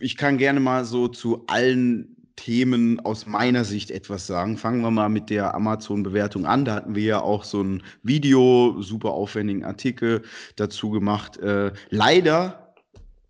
ich 0.00 0.16
kann 0.16 0.38
gerne 0.38 0.60
mal 0.60 0.84
so 0.84 1.08
zu 1.08 1.44
allen 1.46 2.23
Themen 2.36 3.00
aus 3.00 3.26
meiner 3.26 3.64
Sicht 3.64 3.90
etwas 3.90 4.26
sagen. 4.26 4.56
Fangen 4.56 4.82
wir 4.82 4.90
mal 4.90 5.08
mit 5.08 5.30
der 5.30 5.54
Amazon-Bewertung 5.54 6.46
an. 6.46 6.64
Da 6.64 6.74
hatten 6.74 6.94
wir 6.94 7.04
ja 7.04 7.20
auch 7.20 7.44
so 7.44 7.62
ein 7.62 7.82
Video, 8.02 8.76
super 8.80 9.10
aufwendigen 9.10 9.64
Artikel 9.64 10.22
dazu 10.56 10.90
gemacht. 10.90 11.36
Äh, 11.38 11.72
leider, 11.90 12.74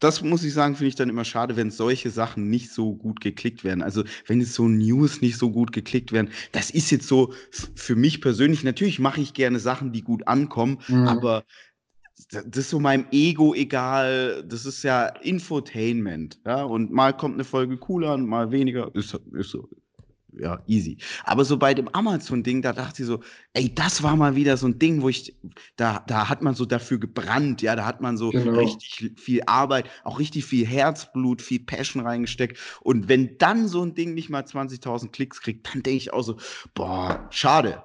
das 0.00 0.22
muss 0.22 0.44
ich 0.44 0.52
sagen, 0.52 0.74
finde 0.76 0.88
ich 0.88 0.94
dann 0.94 1.08
immer 1.08 1.24
schade, 1.24 1.56
wenn 1.56 1.70
solche 1.70 2.10
Sachen 2.10 2.50
nicht 2.50 2.70
so 2.70 2.94
gut 2.94 3.20
geklickt 3.20 3.64
werden. 3.64 3.82
Also 3.82 4.04
wenn 4.26 4.40
jetzt 4.40 4.54
so 4.54 4.68
News 4.68 5.20
nicht 5.20 5.38
so 5.38 5.50
gut 5.50 5.72
geklickt 5.72 6.12
werden, 6.12 6.30
das 6.52 6.70
ist 6.70 6.90
jetzt 6.90 7.06
so 7.06 7.32
für 7.74 7.96
mich 7.96 8.20
persönlich, 8.20 8.64
natürlich 8.64 8.98
mache 8.98 9.20
ich 9.20 9.34
gerne 9.34 9.58
Sachen, 9.58 9.92
die 9.92 10.02
gut 10.02 10.26
ankommen, 10.26 10.78
mhm. 10.88 11.08
aber 11.08 11.44
das 12.30 12.44
ist 12.56 12.70
so 12.70 12.80
meinem 12.80 13.06
Ego 13.10 13.54
egal. 13.54 14.44
Das 14.46 14.66
ist 14.66 14.82
ja 14.82 15.06
Infotainment. 15.06 16.40
Ja? 16.46 16.64
Und 16.64 16.92
mal 16.92 17.12
kommt 17.16 17.34
eine 17.34 17.44
Folge 17.44 17.76
cooler 17.76 18.14
und 18.14 18.26
mal 18.26 18.50
weniger. 18.50 18.94
Ist, 18.94 19.18
ist 19.32 19.50
so. 19.50 19.68
Ja, 20.36 20.60
easy. 20.66 20.98
Aber 21.24 21.44
so 21.44 21.56
bei 21.56 21.74
dem 21.74 21.88
Amazon-Ding, 21.88 22.60
da 22.62 22.72
dachte 22.72 23.02
ich 23.02 23.06
so, 23.06 23.20
ey, 23.52 23.72
das 23.72 24.02
war 24.02 24.16
mal 24.16 24.34
wieder 24.34 24.56
so 24.56 24.66
ein 24.66 24.78
Ding, 24.80 25.00
wo 25.02 25.08
ich, 25.08 25.36
da, 25.76 26.02
da 26.08 26.28
hat 26.28 26.42
man 26.42 26.54
so 26.54 26.64
dafür 26.64 26.98
gebrannt, 26.98 27.62
ja, 27.62 27.76
da 27.76 27.86
hat 27.86 28.00
man 28.00 28.16
so 28.16 28.30
genau. 28.30 28.58
richtig 28.58 29.12
viel 29.16 29.42
Arbeit, 29.46 29.88
auch 30.02 30.18
richtig 30.18 30.44
viel 30.44 30.66
Herzblut, 30.66 31.40
viel 31.40 31.60
Passion 31.60 32.04
reingesteckt. 32.04 32.58
Und 32.80 33.08
wenn 33.08 33.38
dann 33.38 33.68
so 33.68 33.82
ein 33.82 33.94
Ding 33.94 34.14
nicht 34.14 34.28
mal 34.28 34.42
20.000 34.42 35.10
Klicks 35.12 35.40
kriegt, 35.40 35.72
dann 35.72 35.84
denke 35.84 35.98
ich 35.98 36.12
auch 36.12 36.22
so, 36.22 36.36
boah, 36.74 37.28
schade. 37.30 37.84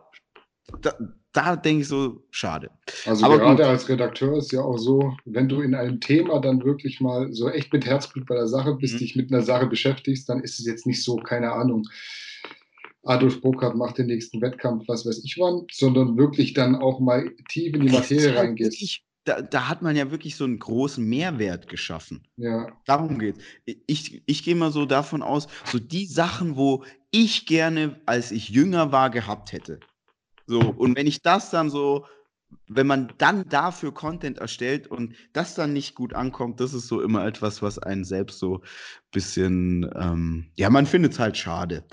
Da, 0.81 0.93
da 1.33 1.55
denke 1.55 1.81
ich 1.81 1.87
so, 1.87 2.23
schade. 2.31 2.71
Also 3.05 3.25
Aber 3.25 3.37
gerade 3.37 3.63
gut. 3.63 3.65
als 3.65 3.87
Redakteur 3.87 4.37
ist 4.37 4.51
ja 4.51 4.61
auch 4.61 4.77
so, 4.77 5.15
wenn 5.25 5.47
du 5.47 5.61
in 5.61 5.75
einem 5.75 5.99
Thema 5.99 6.39
dann 6.39 6.63
wirklich 6.63 6.99
mal 7.01 7.31
so 7.33 7.49
echt 7.49 7.71
mit 7.71 7.85
Herzblut 7.85 8.25
bei 8.25 8.35
der 8.35 8.47
Sache 8.47 8.75
bist, 8.75 8.95
mhm. 8.95 8.99
dich 8.99 9.15
mit 9.15 9.31
einer 9.31 9.43
Sache 9.43 9.67
beschäftigst, 9.67 10.27
dann 10.27 10.41
ist 10.41 10.59
es 10.59 10.65
jetzt 10.65 10.87
nicht 10.87 11.03
so, 11.03 11.17
keine 11.17 11.51
Ahnung, 11.51 11.87
Adolf 13.03 13.41
Burkhardt 13.41 13.75
macht 13.75 13.97
den 13.97 14.07
nächsten 14.07 14.41
Wettkampf, 14.41 14.87
was 14.87 15.05
weiß 15.05 15.23
ich 15.23 15.37
wann, 15.39 15.65
sondern 15.71 16.17
wirklich 16.17 16.53
dann 16.53 16.75
auch 16.75 16.99
mal 16.99 17.31
tief 17.49 17.73
in 17.73 17.81
die 17.81 17.91
Materie 17.91 18.29
halt 18.29 18.37
reingehst. 18.37 19.01
Da, 19.25 19.41
da, 19.41 19.67
hat 19.67 19.81
man 19.81 19.95
ja 19.95 20.09
wirklich 20.11 20.35
so 20.35 20.45
einen 20.45 20.57
großen 20.57 21.07
Mehrwert 21.07 21.67
geschaffen. 21.67 22.23
Ja. 22.37 22.67
Darum 22.85 23.19
geht 23.19 23.35
Ich, 23.85 24.23
ich 24.25 24.43
gehe 24.43 24.55
mal 24.55 24.71
so 24.71 24.85
davon 24.85 25.21
aus, 25.21 25.47
so 25.65 25.77
die 25.77 26.05
Sachen, 26.05 26.55
wo 26.55 26.83
ich 27.11 27.45
gerne, 27.45 27.99
als 28.05 28.31
ich 28.31 28.49
jünger 28.49 28.91
war, 28.91 29.09
gehabt 29.09 29.51
hätte. 29.51 29.79
So, 30.49 30.61
und 30.61 30.97
wenn 30.97 31.05
ich 31.05 31.21
das 31.21 31.51
dann 31.51 31.69
so, 31.69 32.07
wenn 32.67 32.87
man 32.87 33.13
dann 33.19 33.47
dafür 33.49 33.93
Content 33.93 34.39
erstellt 34.39 34.87
und 34.87 35.13
das 35.31 35.53
dann 35.53 35.73
nicht 35.73 35.93
gut 35.93 36.15
ankommt, 36.15 36.59
das 36.59 36.73
ist 36.73 36.87
so 36.87 37.01
immer 37.01 37.23
etwas, 37.23 37.61
was 37.61 37.77
einen 37.77 38.03
selbst 38.03 38.39
so 38.39 38.55
ein 38.55 38.61
bisschen, 39.11 39.87
ähm, 39.95 40.47
ja, 40.57 40.71
man 40.71 40.87
findet 40.87 41.11
es 41.13 41.19
halt 41.19 41.37
schade. 41.37 41.83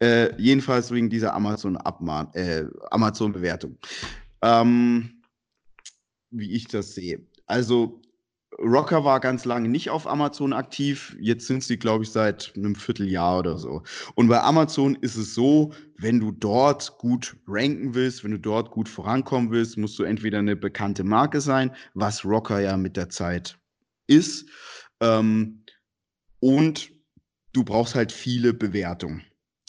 Äh, 0.00 0.34
jedenfalls 0.42 0.90
wegen 0.90 1.08
dieser 1.08 1.34
Amazon-Bewertung. 1.34 2.34
Äh, 2.34 2.64
Amazon 2.90 3.32
ähm, 4.42 5.22
wie 6.32 6.50
ich 6.50 6.66
das 6.66 6.94
sehe. 6.96 7.24
Also 7.46 8.02
Rocker 8.60 9.04
war 9.04 9.20
ganz 9.20 9.44
lange 9.44 9.68
nicht 9.68 9.90
auf 9.90 10.06
Amazon 10.06 10.52
aktiv. 10.52 11.16
Jetzt 11.18 11.46
sind 11.46 11.64
sie, 11.64 11.78
glaube 11.78 12.04
ich, 12.04 12.10
seit 12.10 12.52
einem 12.56 12.74
Vierteljahr 12.74 13.38
oder 13.38 13.58
so. 13.58 13.82
Und 14.14 14.28
bei 14.28 14.40
Amazon 14.40 14.96
ist 14.96 15.16
es 15.16 15.34
so, 15.34 15.72
wenn 15.96 16.20
du 16.20 16.30
dort 16.30 16.98
gut 16.98 17.36
ranken 17.46 17.94
willst, 17.94 18.22
wenn 18.22 18.32
du 18.32 18.38
dort 18.38 18.70
gut 18.70 18.88
vorankommen 18.88 19.50
willst, 19.50 19.78
musst 19.78 19.98
du 19.98 20.02
entweder 20.02 20.38
eine 20.38 20.56
bekannte 20.56 21.04
Marke 21.04 21.40
sein, 21.40 21.74
was 21.94 22.24
Rocker 22.24 22.60
ja 22.60 22.76
mit 22.76 22.96
der 22.96 23.08
Zeit 23.08 23.58
ist. 24.06 24.46
Ähm, 25.00 25.64
und 26.40 26.90
du 27.52 27.64
brauchst 27.64 27.94
halt 27.94 28.12
viele 28.12 28.52
Bewertungen. 28.52 29.22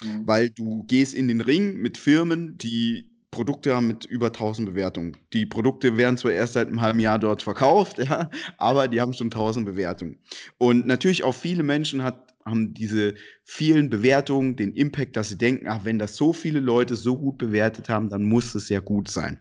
Mhm. 0.03 0.27
Weil 0.27 0.49
du 0.49 0.83
gehst 0.83 1.13
in 1.13 1.27
den 1.27 1.41
Ring 1.41 1.77
mit 1.77 1.97
Firmen, 1.97 2.57
die 2.57 3.10
Produkte 3.31 3.73
haben 3.73 3.87
mit 3.87 4.05
über 4.05 4.27
1000 4.27 4.69
Bewertungen. 4.69 5.17
Die 5.33 5.45
Produkte 5.45 5.95
werden 5.95 6.17
zwar 6.17 6.33
erst 6.33 6.53
seit 6.53 6.67
einem 6.67 6.81
halben 6.81 6.99
Jahr 6.99 7.17
dort 7.17 7.41
verkauft, 7.41 7.97
ja, 8.03 8.29
aber 8.57 8.87
die 8.87 8.99
haben 8.99 9.13
schon 9.13 9.27
1000 9.27 9.65
Bewertungen. 9.65 10.19
Und 10.57 10.85
natürlich 10.85 11.23
auch 11.23 11.33
viele 11.33 11.63
Menschen 11.63 12.03
hat, 12.03 12.33
haben 12.45 12.73
diese 12.73 13.15
vielen 13.43 13.89
Bewertungen 13.89 14.55
den 14.57 14.73
Impact, 14.73 15.15
dass 15.15 15.29
sie 15.29 15.37
denken, 15.37 15.67
ach, 15.67 15.85
wenn 15.85 15.99
das 15.99 16.15
so 16.15 16.33
viele 16.33 16.59
Leute 16.59 16.95
so 16.95 17.17
gut 17.17 17.37
bewertet 17.37 17.87
haben, 17.87 18.09
dann 18.09 18.23
muss 18.23 18.53
es 18.53 18.67
ja 18.67 18.79
gut 18.79 19.09
sein. 19.09 19.39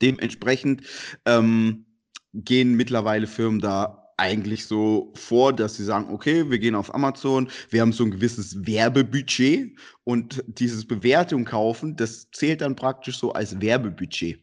Dementsprechend 0.00 0.82
ähm, 1.26 1.84
gehen 2.32 2.74
mittlerweile 2.74 3.26
Firmen 3.26 3.60
da 3.60 4.03
eigentlich 4.16 4.66
so 4.66 5.12
vor, 5.14 5.52
dass 5.52 5.76
sie 5.76 5.84
sagen, 5.84 6.12
okay, 6.12 6.50
wir 6.50 6.58
gehen 6.58 6.74
auf 6.74 6.94
Amazon, 6.94 7.48
wir 7.70 7.80
haben 7.80 7.92
so 7.92 8.04
ein 8.04 8.10
gewisses 8.10 8.66
Werbebudget 8.66 9.76
und 10.04 10.44
dieses 10.46 10.86
Bewertung 10.86 11.44
kaufen, 11.44 11.96
das 11.96 12.30
zählt 12.30 12.60
dann 12.60 12.76
praktisch 12.76 13.18
so 13.18 13.32
als 13.32 13.60
Werbebudget. 13.60 14.40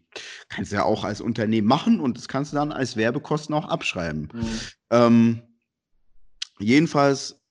Kannst 0.49 0.71
du 0.71 0.77
ja 0.77 0.83
auch 0.83 1.03
als 1.03 1.21
Unternehmen 1.21 1.67
machen 1.67 1.99
und 1.99 2.17
das 2.17 2.27
kannst 2.27 2.51
du 2.51 2.57
dann 2.57 2.71
als 2.71 2.97
Werbekosten 2.97 3.55
auch 3.55 3.65
abschreiben. 3.65 4.29
Mhm. 4.33 4.59
Ähm, 4.89 5.41
jedenfalls 6.59 7.41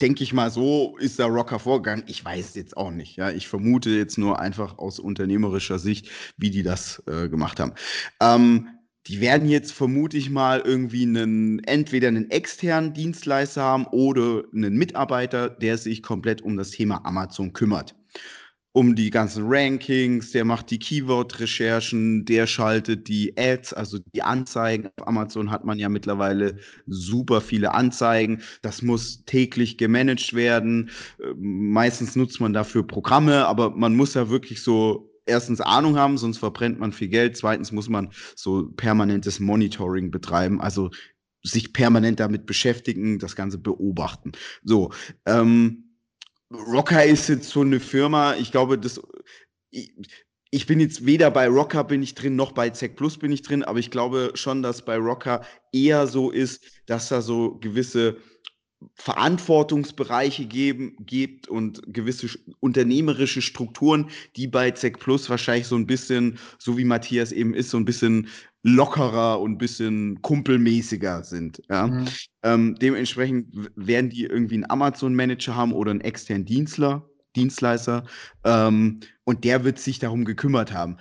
denke 0.00 0.22
ich 0.22 0.32
mal, 0.32 0.50
so 0.50 0.96
ist 0.98 1.18
der 1.18 1.26
Rocker 1.26 1.58
vorgegangen. 1.58 2.04
Ich 2.06 2.24
weiß 2.24 2.54
jetzt 2.54 2.76
auch 2.76 2.90
nicht. 2.90 3.16
Ja, 3.16 3.30
ich 3.30 3.48
vermute 3.48 3.90
jetzt 3.90 4.18
nur 4.18 4.38
einfach 4.38 4.78
aus 4.78 4.98
unternehmerischer 4.98 5.78
Sicht, 5.78 6.10
wie 6.36 6.50
die 6.50 6.62
das 6.62 7.02
äh, 7.06 7.28
gemacht 7.28 7.60
haben. 7.60 7.72
Ähm, 8.20 8.68
die 9.08 9.20
werden 9.20 9.48
jetzt 9.48 9.72
vermute 9.72 10.16
ich 10.16 10.30
mal 10.30 10.60
irgendwie 10.64 11.02
einen, 11.04 11.60
entweder 11.64 12.08
einen 12.08 12.30
externen 12.30 12.92
Dienstleister 12.92 13.62
haben 13.62 13.86
oder 13.86 14.44
einen 14.54 14.76
Mitarbeiter, 14.76 15.48
der 15.50 15.78
sich 15.78 16.02
komplett 16.02 16.42
um 16.42 16.56
das 16.56 16.70
Thema 16.70 17.04
Amazon 17.04 17.52
kümmert. 17.52 17.94
um 18.72 18.94
die 18.94 19.08
ganzen 19.10 19.44
Rankings, 19.46 20.32
der 20.32 20.44
macht 20.44 20.70
die 20.70 20.78
Keyword-Recherchen, 20.78 22.26
der 22.26 22.46
schaltet 22.46 23.08
die 23.08 23.32
Ads, 23.38 23.72
also 23.72 23.98
die 24.14 24.22
Anzeigen. 24.22 24.88
Auf 24.98 25.08
Amazon 25.08 25.50
hat 25.50 25.64
man 25.64 25.78
ja 25.78 25.88
mittlerweile 25.88 26.58
super 26.86 27.40
viele 27.40 27.72
Anzeigen. 27.72 28.42
Das 28.60 28.82
muss 28.82 29.24
täglich 29.24 29.78
gemanagt 29.78 30.34
werden. 30.34 30.90
Ähm, 31.22 31.72
meistens 31.72 32.16
nutzt 32.16 32.38
man 32.40 32.52
dafür 32.52 32.86
Programme, 32.86 33.46
aber 33.46 33.70
man 33.70 33.96
muss 33.96 34.12
ja 34.14 34.28
wirklich 34.28 34.62
so 34.62 35.10
erstens 35.26 35.60
Ahnung 35.60 35.96
haben, 35.96 36.18
sonst 36.18 36.38
verbrennt 36.38 36.78
man 36.78 36.92
viel 36.92 37.08
Geld. 37.08 37.36
Zweitens 37.36 37.72
muss 37.72 37.88
man 37.88 38.10
so 38.34 38.68
permanentes 38.70 39.40
Monitoring 39.40 40.10
betreiben, 40.10 40.60
also 40.60 40.90
sich 41.42 41.72
permanent 41.72 42.18
damit 42.18 42.46
beschäftigen, 42.46 43.18
das 43.18 43.36
Ganze 43.36 43.58
beobachten. 43.58 44.32
So, 44.64 44.92
ähm, 45.26 45.86
Rocker 46.50 47.04
ist 47.04 47.28
jetzt 47.28 47.50
so 47.50 47.60
eine 47.60 47.80
Firma, 47.80 48.34
ich 48.36 48.52
glaube, 48.52 48.78
das. 48.78 49.00
Ich, 49.70 49.92
ich 50.52 50.66
bin 50.66 50.78
jetzt 50.78 51.04
weder 51.04 51.30
bei 51.30 51.48
Rocker 51.48 51.82
bin 51.84 52.02
ich 52.02 52.14
drin, 52.14 52.36
noch 52.36 52.52
bei 52.52 52.70
Zack 52.70 52.94
Plus 52.96 53.18
bin 53.18 53.32
ich 53.32 53.42
drin, 53.42 53.64
aber 53.64 53.80
ich 53.80 53.90
glaube 53.90 54.30
schon, 54.34 54.62
dass 54.62 54.84
bei 54.84 54.96
Rocker 54.96 55.44
eher 55.72 56.06
so 56.06 56.30
ist, 56.30 56.64
dass 56.86 57.08
da 57.08 57.20
so 57.20 57.58
gewisse 57.58 58.16
Verantwortungsbereiche 58.94 60.46
geben, 60.46 60.96
gibt 61.00 61.48
und 61.48 61.82
gewisse 61.86 62.28
unternehmerische 62.60 63.40
Strukturen, 63.40 64.10
die 64.36 64.46
bei 64.46 64.70
Zack 64.70 64.98
Plus 64.98 65.30
wahrscheinlich 65.30 65.66
so 65.66 65.76
ein 65.76 65.86
bisschen, 65.86 66.38
so 66.58 66.76
wie 66.76 66.84
Matthias 66.84 67.32
eben 67.32 67.54
ist, 67.54 67.70
so 67.70 67.78
ein 67.78 67.84
bisschen 67.84 68.28
lockerer 68.62 69.40
und 69.40 69.52
ein 69.52 69.58
bisschen 69.58 70.20
kumpelmäßiger 70.22 71.24
sind. 71.24 71.62
Ja? 71.70 71.86
Mhm. 71.86 72.04
Ähm, 72.42 72.74
dementsprechend 72.80 73.70
werden 73.76 74.10
die 74.10 74.24
irgendwie 74.24 74.56
einen 74.56 74.70
Amazon-Manager 74.70 75.54
haben 75.54 75.72
oder 75.72 75.92
einen 75.92 76.00
externen 76.00 76.44
Dienstler, 76.44 77.08
Dienstleister 77.34 78.06
ähm, 78.44 79.00
und 79.24 79.44
der 79.44 79.64
wird 79.64 79.78
sich 79.78 79.98
darum 80.00 80.24
gekümmert 80.24 80.72
haben. 80.72 80.98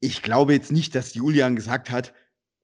Ich 0.00 0.22
glaube 0.22 0.52
jetzt 0.52 0.72
nicht, 0.72 0.94
dass 0.94 1.14
Julian 1.14 1.56
gesagt 1.56 1.90
hat, 1.90 2.12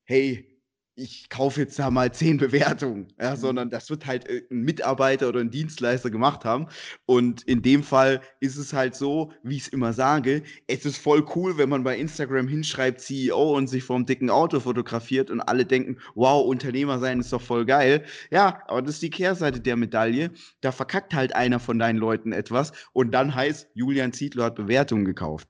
hey, 0.05 0.52
ich 0.95 1.31
kaufe 1.31 1.61
jetzt 1.61 1.79
da 1.79 1.91
mal 1.91 2.13
zehn 2.13 2.37
Bewertungen, 2.37 3.09
ja, 3.21 3.31
mhm. 3.31 3.37
sondern 3.37 3.71
das 3.71 3.89
wird 3.89 4.07
halt 4.07 4.29
ein 4.29 4.61
Mitarbeiter 4.63 5.29
oder 5.29 5.41
ein 5.41 5.51
Dienstleister 5.51 6.11
gemacht 6.11 6.45
haben. 6.45 6.67
Und 7.07 7.43
in 7.43 7.63
dem 7.63 7.83
Fall 7.83 8.21
ist 8.41 8.57
es 8.57 8.73
halt 8.73 8.95
so, 8.95 9.33
wie 9.43 9.57
ich 9.57 9.63
es 9.63 9.69
immer 9.69 9.95
sage, 9.95 10.43
es 10.67 10.85
ist 10.85 10.99
voll 10.99 11.25
cool, 11.35 11.57
wenn 11.57 11.71
man 11.71 11.83
bei 11.83 11.97
Instagram 11.97 12.47
hinschreibt 12.47 13.01
CEO 13.01 13.57
und 13.57 13.69
sich 13.69 13.85
vorm 13.85 14.05
dicken 14.05 14.29
Auto 14.29 14.61
fotografiert 14.61 15.31
und 15.31 15.41
alle 15.41 15.65
denken, 15.65 15.99
wow, 16.15 16.47
Unternehmer 16.47 16.99
sein 16.99 17.21
ist 17.21 17.33
doch 17.33 17.43
voll 17.43 17.65
geil. 17.65 18.05
Ja, 18.31 18.63
aber 18.67 18.83
das 18.83 18.97
ist 18.97 19.03
die 19.03 19.11
Kehrseite 19.11 19.61
der 19.61 19.77
Medaille. 19.77 20.31
Da 20.61 20.73
verkackt 20.73 21.15
halt 21.15 21.35
einer 21.35 21.59
von 21.59 21.79
deinen 21.79 21.99
Leuten 21.99 22.33
etwas 22.33 22.73
und 22.93 23.13
dann 23.13 23.35
heißt, 23.35 23.69
Julian 23.75 24.13
Zietlow 24.13 24.45
hat 24.45 24.57
Bewertungen 24.57 25.07
gekauft. 25.07 25.49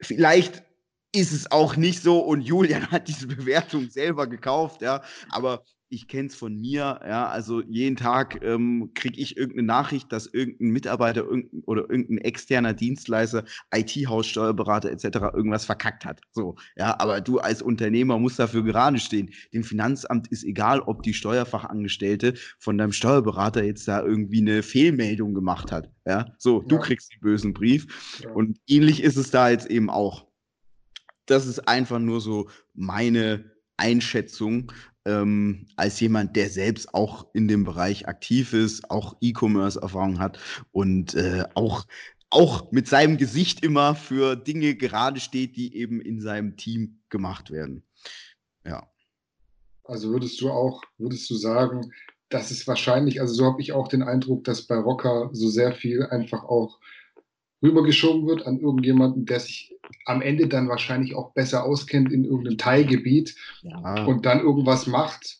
Vielleicht 0.00 0.62
ist 1.14 1.32
es 1.32 1.50
auch 1.50 1.76
nicht 1.76 2.02
so 2.02 2.18
und 2.18 2.42
Julian 2.42 2.90
hat 2.90 3.08
diese 3.08 3.26
Bewertung 3.26 3.90
selber 3.90 4.26
gekauft, 4.26 4.82
ja, 4.82 5.02
aber 5.30 5.64
ich 5.90 6.06
kenne 6.06 6.28
es 6.28 6.34
von 6.34 6.54
mir, 6.54 7.00
ja, 7.06 7.28
also 7.28 7.62
jeden 7.62 7.96
Tag 7.96 8.42
ähm, 8.42 8.90
kriege 8.94 9.18
ich 9.18 9.36
irgendeine 9.36 9.66
Nachricht, 9.66 10.12
dass 10.12 10.26
irgendein 10.26 10.68
Mitarbeiter 10.68 11.22
irgendein, 11.22 11.62
oder 11.64 11.88
irgendein 11.88 12.18
externer 12.18 12.74
Dienstleister, 12.74 13.44
IT-Haus, 13.74 14.26
Steuerberater 14.26 14.90
etc. 14.90 15.04
irgendwas 15.34 15.64
verkackt 15.64 16.04
hat. 16.04 16.20
So, 16.32 16.56
ja, 16.76 16.98
aber 17.00 17.20
du 17.20 17.38
als 17.38 17.62
Unternehmer 17.62 18.18
musst 18.18 18.38
dafür 18.38 18.62
gerade 18.64 18.98
stehen. 18.98 19.30
Dem 19.54 19.64
Finanzamt 19.64 20.28
ist 20.28 20.44
egal, 20.44 20.80
ob 20.80 21.02
die 21.02 21.14
Steuerfachangestellte 21.14 22.34
von 22.58 22.76
deinem 22.76 22.92
Steuerberater 22.92 23.64
jetzt 23.64 23.88
da 23.88 24.02
irgendwie 24.02 24.40
eine 24.40 24.62
Fehlmeldung 24.62 25.34
gemacht 25.34 25.72
hat. 25.72 25.90
Ja, 26.06 26.26
so, 26.38 26.60
ja. 26.60 26.66
du 26.68 26.78
kriegst 26.78 27.12
den 27.12 27.20
bösen 27.20 27.54
Brief. 27.54 28.20
Ja. 28.22 28.30
Und 28.32 28.58
ähnlich 28.66 29.02
ist 29.02 29.16
es 29.16 29.30
da 29.30 29.48
jetzt 29.48 29.66
eben 29.66 29.90
auch 29.90 30.27
das 31.30 31.46
ist 31.46 31.68
einfach 31.68 31.98
nur 31.98 32.20
so 32.20 32.48
meine 32.74 33.44
Einschätzung 33.76 34.72
ähm, 35.04 35.66
als 35.76 36.00
jemand, 36.00 36.36
der 36.36 36.50
selbst 36.50 36.92
auch 36.92 37.26
in 37.32 37.48
dem 37.48 37.64
Bereich 37.64 38.08
aktiv 38.08 38.52
ist, 38.52 38.90
auch 38.90 39.16
E-Commerce-Erfahrung 39.20 40.18
hat 40.18 40.38
und 40.72 41.14
äh, 41.14 41.44
auch, 41.54 41.86
auch 42.30 42.70
mit 42.72 42.88
seinem 42.88 43.16
Gesicht 43.16 43.64
immer 43.64 43.94
für 43.94 44.36
Dinge 44.36 44.74
gerade 44.74 45.20
steht, 45.20 45.56
die 45.56 45.74
eben 45.76 46.00
in 46.00 46.20
seinem 46.20 46.56
Team 46.56 47.00
gemacht 47.08 47.50
werden. 47.50 47.82
Ja. 48.64 48.86
Also 49.84 50.10
würdest 50.10 50.40
du 50.40 50.50
auch, 50.50 50.82
würdest 50.98 51.30
du 51.30 51.36
sagen, 51.36 51.90
dass 52.28 52.50
es 52.50 52.66
wahrscheinlich, 52.66 53.22
also 53.22 53.32
so 53.32 53.44
habe 53.46 53.62
ich 53.62 53.72
auch 53.72 53.88
den 53.88 54.02
Eindruck, 54.02 54.44
dass 54.44 54.66
bei 54.66 54.76
Rocker 54.76 55.30
so 55.32 55.48
sehr 55.48 55.72
viel 55.72 56.02
einfach 56.04 56.44
auch 56.44 56.78
rübergeschoben 57.62 58.26
wird 58.26 58.46
an 58.46 58.60
irgendjemanden, 58.60 59.26
der 59.26 59.40
sich 59.40 59.74
am 60.04 60.22
Ende 60.22 60.48
dann 60.48 60.68
wahrscheinlich 60.68 61.14
auch 61.14 61.32
besser 61.32 61.64
auskennt 61.64 62.12
in 62.12 62.24
irgendeinem 62.24 62.58
Teilgebiet 62.58 63.34
ja. 63.62 64.04
und 64.04 64.26
dann 64.26 64.40
irgendwas 64.40 64.86
macht, 64.86 65.38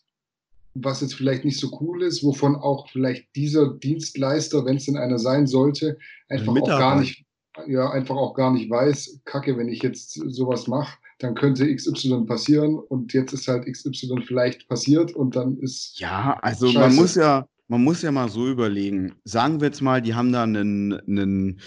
was 0.73 1.01
jetzt 1.01 1.15
vielleicht 1.15 1.45
nicht 1.45 1.59
so 1.59 1.77
cool 1.81 2.03
ist, 2.03 2.23
wovon 2.23 2.55
auch 2.55 2.89
vielleicht 2.89 3.35
dieser 3.35 3.73
Dienstleister, 3.73 4.65
wenn 4.65 4.77
es 4.77 4.85
denn 4.85 4.97
einer 4.97 5.19
sein 5.19 5.47
sollte, 5.47 5.97
einfach 6.29 6.55
auch 6.55 6.67
gar 6.67 6.99
nicht, 6.99 7.25
ja, 7.67 7.89
einfach 7.89 8.15
auch 8.15 8.33
gar 8.33 8.51
nicht 8.51 8.69
weiß, 8.69 9.21
kacke, 9.25 9.57
wenn 9.57 9.69
ich 9.69 9.81
jetzt 9.81 10.13
sowas 10.13 10.67
mache, 10.67 10.97
dann 11.19 11.35
könnte 11.35 11.73
XY 11.73 12.25
passieren 12.25 12.75
und 12.75 13.13
jetzt 13.13 13.33
ist 13.33 13.47
halt 13.47 13.65
XY 13.65 14.21
vielleicht 14.25 14.67
passiert 14.69 15.13
und 15.13 15.35
dann 15.35 15.57
ist. 15.57 15.99
Ja, 15.99 16.37
also 16.41 16.67
Scheiße. 16.67 16.79
man 16.79 16.95
muss 16.95 17.15
ja, 17.15 17.47
man 17.69 17.83
muss 17.83 18.01
ja 18.01 18.11
mal 18.11 18.29
so 18.29 18.47
überlegen. 18.47 19.13
Sagen 19.23 19.61
wir 19.61 19.67
jetzt 19.67 19.81
mal, 19.81 20.01
die 20.01 20.15
haben 20.15 20.33
da 20.33 20.43
einen, 20.43 20.93
einen, 21.07 21.61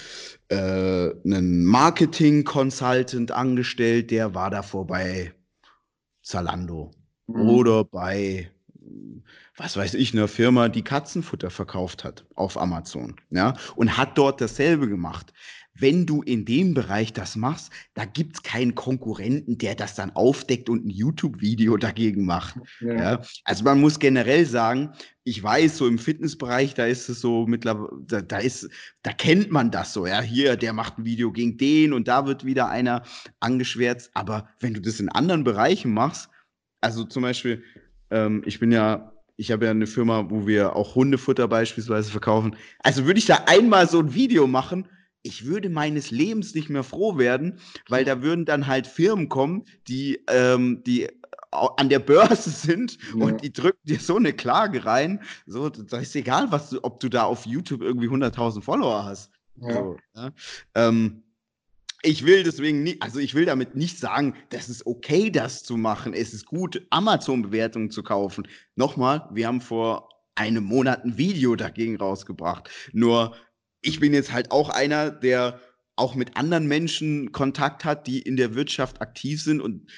äh, 0.49 1.11
einen 1.25 1.65
Marketing-Consultant 1.65 3.31
angestellt, 3.31 4.11
der 4.11 4.35
war 4.35 4.51
davor 4.51 4.87
bei 4.87 5.33
Zalando 6.23 6.91
mhm. 7.29 7.49
oder 7.49 7.85
bei, 7.85 8.51
was 9.57 9.77
weiß 9.77 9.95
ich, 9.95 10.12
einer 10.12 10.27
Firma, 10.27 10.69
die 10.69 10.83
Katzenfutter 10.83 11.51
verkauft 11.51 12.03
hat 12.03 12.27
auf 12.35 12.59
Amazon. 12.59 13.15
Ja, 13.31 13.55
und 13.77 13.97
hat 13.97 14.19
dort 14.19 14.41
dasselbe 14.41 14.88
gemacht 14.88 15.33
wenn 15.75 16.07
du 16.07 16.23
in 16.23 16.45
dem 16.45 16.75
Bereich 16.75 17.13
das 17.13 17.37
machst, 17.37 17.73
da 17.95 18.05
gibt 18.05 18.37
es 18.37 18.43
keinen 18.43 18.75
Konkurrenten, 18.75 19.59
der 19.59 19.75
das 19.75 19.95
dann 19.95 20.11
aufdeckt 20.11 20.69
und 20.69 20.87
ein 20.87 20.91
YouTube-Video 20.91 21.77
dagegen 21.77 22.27
macht. 22.27 22.57
Ja. 22.81 22.95
ja. 22.95 23.23
Also 23.45 23.65
man 23.65 23.81
muss 23.81 23.99
generell 23.99 24.45
sagen, 24.47 24.93
ich 25.25 25.43
weiß, 25.43 25.79
so 25.79 25.87
im 25.87 25.99
Fitnessbereich, 25.99 26.75
da 26.75 26.87
ist 26.87 27.09
es 27.09 27.21
so 27.21 27.47
mittlerweile, 27.47 27.91
da, 28.07 28.21
da, 28.21 28.39
ist, 28.39 28.69
da 29.03 29.13
kennt 29.13 29.51
man 29.51 29.71
das 29.71 29.93
so, 29.93 30.07
ja, 30.07 30.21
hier, 30.21 30.57
der 30.57 30.73
macht 30.73 30.99
ein 30.99 31.05
Video 31.05 31.33
gegen 31.33 31.57
den 31.57 31.93
und 31.93 32.09
da 32.09 32.27
wird 32.27 32.45
wieder 32.45 32.69
einer 32.69 33.03
angeschwärzt. 33.41 34.11
Aber 34.15 34.49
wenn 34.61 34.75
du 34.75 34.81
das 34.81 35.01
in 35.01 35.09
anderen 35.09 35.45
Bereichen 35.45 35.95
machst, 35.95 36.29
also 36.81 37.05
zum 37.05 37.23
Beispiel, 37.23 37.63
ähm, 38.11 38.43
ich 38.45 38.59
bin 38.59 38.73
ja 38.73 39.13
ich 39.39 39.51
habe 39.51 39.65
ja 39.65 39.71
eine 39.71 39.87
Firma, 39.87 40.31
wo 40.31 40.47
wir 40.47 40.77
auch 40.77 40.95
Hundefutter 40.95 41.49
beispielsweise 41.49 42.11
verkaufen. 42.11 42.55
Also 42.81 43.07
würde 43.07 43.19
ich 43.19 43.27
da 43.27 43.45
einmal 43.47 43.89
so 43.89 43.99
ein 43.99 44.15
Video 44.15 44.47
machen, 44.47 44.87
ich 45.23 45.47
würde 45.47 45.69
meines 45.69 46.11
Lebens 46.11 46.55
nicht 46.55 46.69
mehr 46.69 46.83
froh 46.83 47.19
werden, 47.19 47.59
weil 47.89 48.05
da 48.05 48.23
würden 48.23 48.45
dann 48.45 48.67
halt 48.67 48.87
Firmen 48.87 49.29
kommen, 49.29 49.65
die, 49.89 50.21
ähm, 50.29 50.83
die 50.85 51.09
an 51.53 51.89
der 51.89 51.99
Börse 51.99 52.51
sind 52.51 52.99
ja. 53.15 53.25
und 53.25 53.43
die 53.43 53.53
drücken 53.53 53.81
dir 53.85 54.01
so 54.01 54.17
eine 54.17 54.33
Klage 54.33 54.85
rein. 54.85 55.21
So, 55.47 55.69
da 55.69 55.99
ist 55.99 56.17
egal, 56.17 56.51
was 56.51 56.71
du, 56.71 56.81
ob 56.83 57.01
du 57.01 57.09
da 57.09 57.25
auf 57.25 57.47
YouTube 57.47 57.83
irgendwie 57.83 58.09
100.000 58.09 58.63
Follower 58.63 59.05
hast. 59.05 59.31
Ja. 59.61 59.73
So, 59.73 59.97
ja. 60.15 60.31
Ähm, 60.75 61.23
ich 62.05 62.27
will 62.27 62.43
deswegen 62.43 62.83
nicht, 62.83 63.01
also 63.01 63.21
ich 63.21 63.35
will 63.35 63.45
damit 63.45 63.77
nicht 63.77 63.99
sagen, 63.99 64.35
das 64.49 64.69
ist 64.69 64.87
okay, 64.87 65.31
das 65.31 65.63
zu 65.63 65.77
machen. 65.77 66.15
Es 66.15 66.35
ist 66.35 66.47
gut, 66.47 66.85
Amazon-Bewertungen 66.91 67.91
zu 67.91 68.03
kaufen. 68.03 68.49
Nochmal, 68.75 69.29
wir 69.33 69.47
haben 69.47 69.61
vor 69.61 70.09
einem 70.35 70.65
Monat 70.65 71.05
ein 71.05 71.17
Video 71.17 71.55
dagegen 71.55 71.97
rausgebracht. 71.97 72.69
Nur 72.93 73.37
ich 73.83 74.01
bin 74.01 74.14
jetzt 74.14 74.33
halt 74.33 74.51
auch 74.51 74.68
einer, 74.68 75.11
der 75.11 75.61
auch 75.97 76.14
mit 76.14 76.37
anderen 76.37 76.66
Menschen 76.66 77.33
Kontakt 77.33 77.85
hat, 77.85 78.07
die 78.07 78.21
in 78.23 78.37
der 78.37 78.55
Wirtschaft 78.55 79.03
aktiv 79.03 79.42
sind. 79.42 79.61
Und 79.61 79.90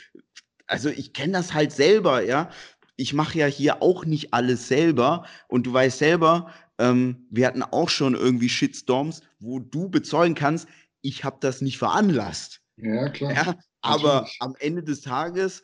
also 0.66 0.88
ich 0.88 1.12
kenne 1.12 1.34
das 1.34 1.54
halt 1.54 1.72
selber, 1.72 2.22
ja. 2.22 2.50
Ich 2.96 3.12
mache 3.12 3.38
ja 3.38 3.46
hier 3.46 3.82
auch 3.82 4.04
nicht 4.04 4.32
alles 4.34 4.68
selber. 4.68 5.26
Und 5.48 5.66
du 5.66 5.72
weißt 5.72 5.98
selber, 5.98 6.52
ähm, 6.78 7.26
wir 7.30 7.46
hatten 7.46 7.62
auch 7.62 7.88
schon 7.88 8.14
irgendwie 8.14 8.48
Shitstorms, 8.48 9.20
wo 9.38 9.60
du 9.60 9.88
bezeugen 9.88 10.34
kannst, 10.34 10.68
ich 11.02 11.22
habe 11.24 11.36
das 11.40 11.60
nicht 11.60 11.78
veranlasst. 11.78 12.60
Ja, 12.76 13.08
klar. 13.10 13.32
Ja, 13.32 13.58
aber 13.82 14.14
Natürlich. 14.14 14.36
am 14.40 14.54
Ende 14.58 14.82
des 14.82 15.02
Tages 15.02 15.62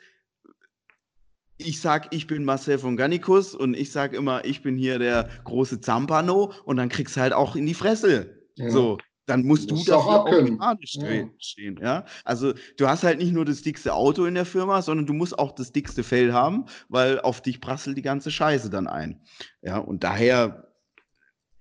ich 1.60 1.80
sag, 1.80 2.12
ich 2.14 2.26
bin 2.26 2.44
Marcel 2.44 2.78
von 2.78 2.96
Gannikus 2.96 3.54
und 3.54 3.76
ich 3.76 3.92
sag 3.92 4.12
immer, 4.12 4.44
ich 4.44 4.62
bin 4.62 4.76
hier 4.76 4.98
der 4.98 5.28
große 5.44 5.80
Zampano 5.80 6.52
und 6.64 6.76
dann 6.76 6.88
kriegst 6.88 7.16
du 7.16 7.20
halt 7.20 7.32
auch 7.32 7.56
in 7.56 7.66
die 7.66 7.74
Fresse. 7.74 8.34
Ja. 8.56 8.70
So, 8.70 8.98
dann 9.26 9.44
musst 9.44 9.70
du, 9.70 9.76
du 9.76 9.84
dafür 9.84 9.96
auch 9.96 10.26
automatisch 10.26 10.96
ja. 10.96 11.24
stehen. 11.38 11.78
Ja? 11.80 12.04
Also 12.24 12.52
du 12.76 12.88
hast 12.88 13.04
halt 13.04 13.18
nicht 13.18 13.32
nur 13.32 13.44
das 13.44 13.62
dickste 13.62 13.94
Auto 13.94 14.24
in 14.24 14.34
der 14.34 14.44
Firma, 14.44 14.82
sondern 14.82 15.06
du 15.06 15.12
musst 15.12 15.38
auch 15.38 15.52
das 15.52 15.72
dickste 15.72 16.02
Fell 16.02 16.32
haben, 16.32 16.66
weil 16.88 17.20
auf 17.20 17.40
dich 17.40 17.60
prasselt 17.60 17.96
die 17.96 18.02
ganze 18.02 18.30
Scheiße 18.30 18.70
dann 18.70 18.88
ein. 18.88 19.20
Ja, 19.62 19.78
und 19.78 20.02
daher 20.02 20.66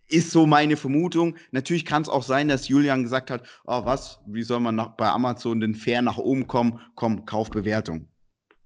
ist 0.10 0.32
so 0.32 0.48
meine 0.48 0.76
Vermutung. 0.76 1.36
Natürlich 1.52 1.86
kann 1.86 2.02
es 2.02 2.10
auch 2.10 2.24
sein, 2.24 2.48
dass 2.48 2.68
Julian 2.68 3.04
gesagt 3.04 3.30
hat, 3.30 3.44
oh, 3.66 3.86
was, 3.86 4.20
wie 4.26 4.44
soll 4.44 4.60
man 4.60 4.76
nach, 4.76 4.98
bei 4.98 5.08
Amazon 5.08 5.60
denn 5.60 5.76
fair 5.76 6.02
nach 6.02 6.18
oben 6.18 6.48
kommen? 6.48 6.80
Komm, 6.96 7.26
kauf 7.26 7.52
Bewertung. 7.52 8.09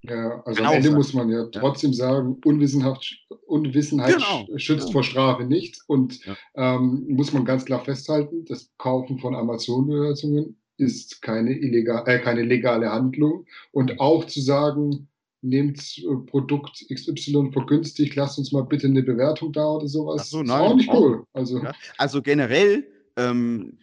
Ja, 0.04 0.42
also 0.46 0.58
kann 0.58 0.68
am 0.68 0.74
Ende 0.74 0.90
sein. 0.90 0.98
muss 0.98 1.14
man 1.14 1.30
ja 1.30 1.46
trotzdem 1.46 1.94
sagen, 1.94 2.38
Unwissenhaft, 2.44 3.26
Unwissenheit 3.48 4.16
genau. 4.16 4.58
schützt 4.58 4.88
ja. 4.88 4.92
vor 4.92 5.04
Strafe 5.04 5.46
nicht. 5.46 5.80
Und 5.88 6.20
ähm, 6.56 7.06
muss 7.08 7.32
man 7.32 7.46
ganz 7.46 7.64
klar 7.66 7.84
festhalten, 7.84 8.46
das 8.46 8.70
Kaufen 8.78 9.20
von 9.20 9.34
Amazon-Bewertungen 9.36 10.58
ist 10.78 11.22
keine, 11.22 11.58
illegal, 11.58 12.04
äh, 12.08 12.20
keine 12.20 12.44
legale 12.44 12.92
Handlung. 12.92 13.46
Und 13.72 14.00
auch 14.00 14.26
zu 14.26 14.42
sagen, 14.42 15.08
nehmt 15.42 15.98
äh, 16.00 16.16
Produkt 16.26 16.86
XY 16.92 17.52
vergünstigt, 17.52 18.16
lasst 18.16 18.38
uns 18.38 18.52
mal 18.52 18.64
bitte 18.64 18.88
eine 18.88 19.04
Bewertung 19.04 19.52
da 19.54 19.66
oder 19.66 19.88
sowas. 19.88 20.30
So, 20.30 20.42
nein, 20.42 20.48
ist 20.48 20.52
auch 20.52 20.76
nicht 20.76 20.94
cool. 20.94 21.24
Also, 21.34 21.60
ja. 21.60 21.74
also 21.98 22.22
generell, 22.22 22.88
ähm, 23.18 23.78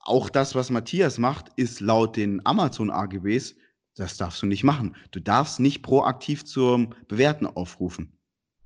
auch 0.00 0.28
das, 0.28 0.54
was 0.54 0.70
Matthias 0.70 1.18
macht, 1.18 1.46
ist 1.56 1.80
laut 1.80 2.16
den 2.16 2.44
Amazon 2.44 2.90
AGBs, 2.90 3.54
das 3.96 4.16
darfst 4.16 4.42
du 4.42 4.46
nicht 4.46 4.64
machen. 4.64 4.96
Du 5.10 5.20
darfst 5.20 5.60
nicht 5.60 5.82
proaktiv 5.82 6.44
zum 6.44 6.94
Bewerten 7.08 7.46
aufrufen. 7.46 8.12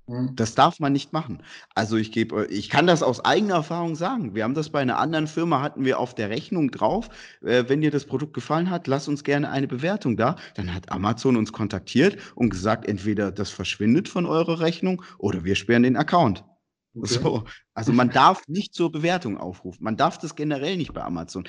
Mhm. 0.08 0.36
Das 0.36 0.54
darf 0.54 0.78
man 0.78 0.92
nicht 0.92 1.12
machen. 1.12 1.42
Also 1.74 1.96
ich 1.96 2.12
gebe, 2.12 2.46
ich 2.46 2.70
kann 2.70 2.86
das 2.86 3.02
aus 3.02 3.24
eigener 3.24 3.54
Erfahrung 3.54 3.96
sagen. 3.96 4.34
Wir 4.34 4.44
haben 4.44 4.54
das 4.54 4.70
bei 4.70 4.80
einer 4.80 4.98
anderen 4.98 5.26
Firma, 5.26 5.60
hatten 5.62 5.84
wir 5.84 5.98
auf 5.98 6.14
der 6.14 6.30
Rechnung 6.30 6.70
drauf. 6.70 7.08
Äh, 7.42 7.64
wenn 7.68 7.80
dir 7.80 7.90
das 7.90 8.06
Produkt 8.06 8.34
gefallen 8.34 8.70
hat, 8.70 8.86
lass 8.86 9.08
uns 9.08 9.24
gerne 9.24 9.50
eine 9.50 9.66
Bewertung 9.66 10.16
da. 10.16 10.36
Dann 10.54 10.72
hat 10.72 10.92
Amazon 10.92 11.36
uns 11.36 11.52
kontaktiert 11.52 12.18
und 12.36 12.50
gesagt, 12.50 12.86
entweder 12.86 13.32
das 13.32 13.50
verschwindet 13.50 14.08
von 14.08 14.26
eurer 14.26 14.60
Rechnung 14.60 15.02
oder 15.18 15.44
wir 15.44 15.56
sperren 15.56 15.82
den 15.82 15.96
Account. 15.96 16.44
Okay. 16.94 17.14
So. 17.14 17.44
Also 17.74 17.92
man 17.92 18.10
darf 18.10 18.42
nicht 18.48 18.74
zur 18.74 18.90
Bewertung 18.90 19.36
aufrufen. 19.36 19.84
Man 19.84 19.96
darf 19.96 20.18
das 20.18 20.34
generell 20.34 20.76
nicht 20.76 20.94
bei 20.94 21.02
Amazon. 21.02 21.46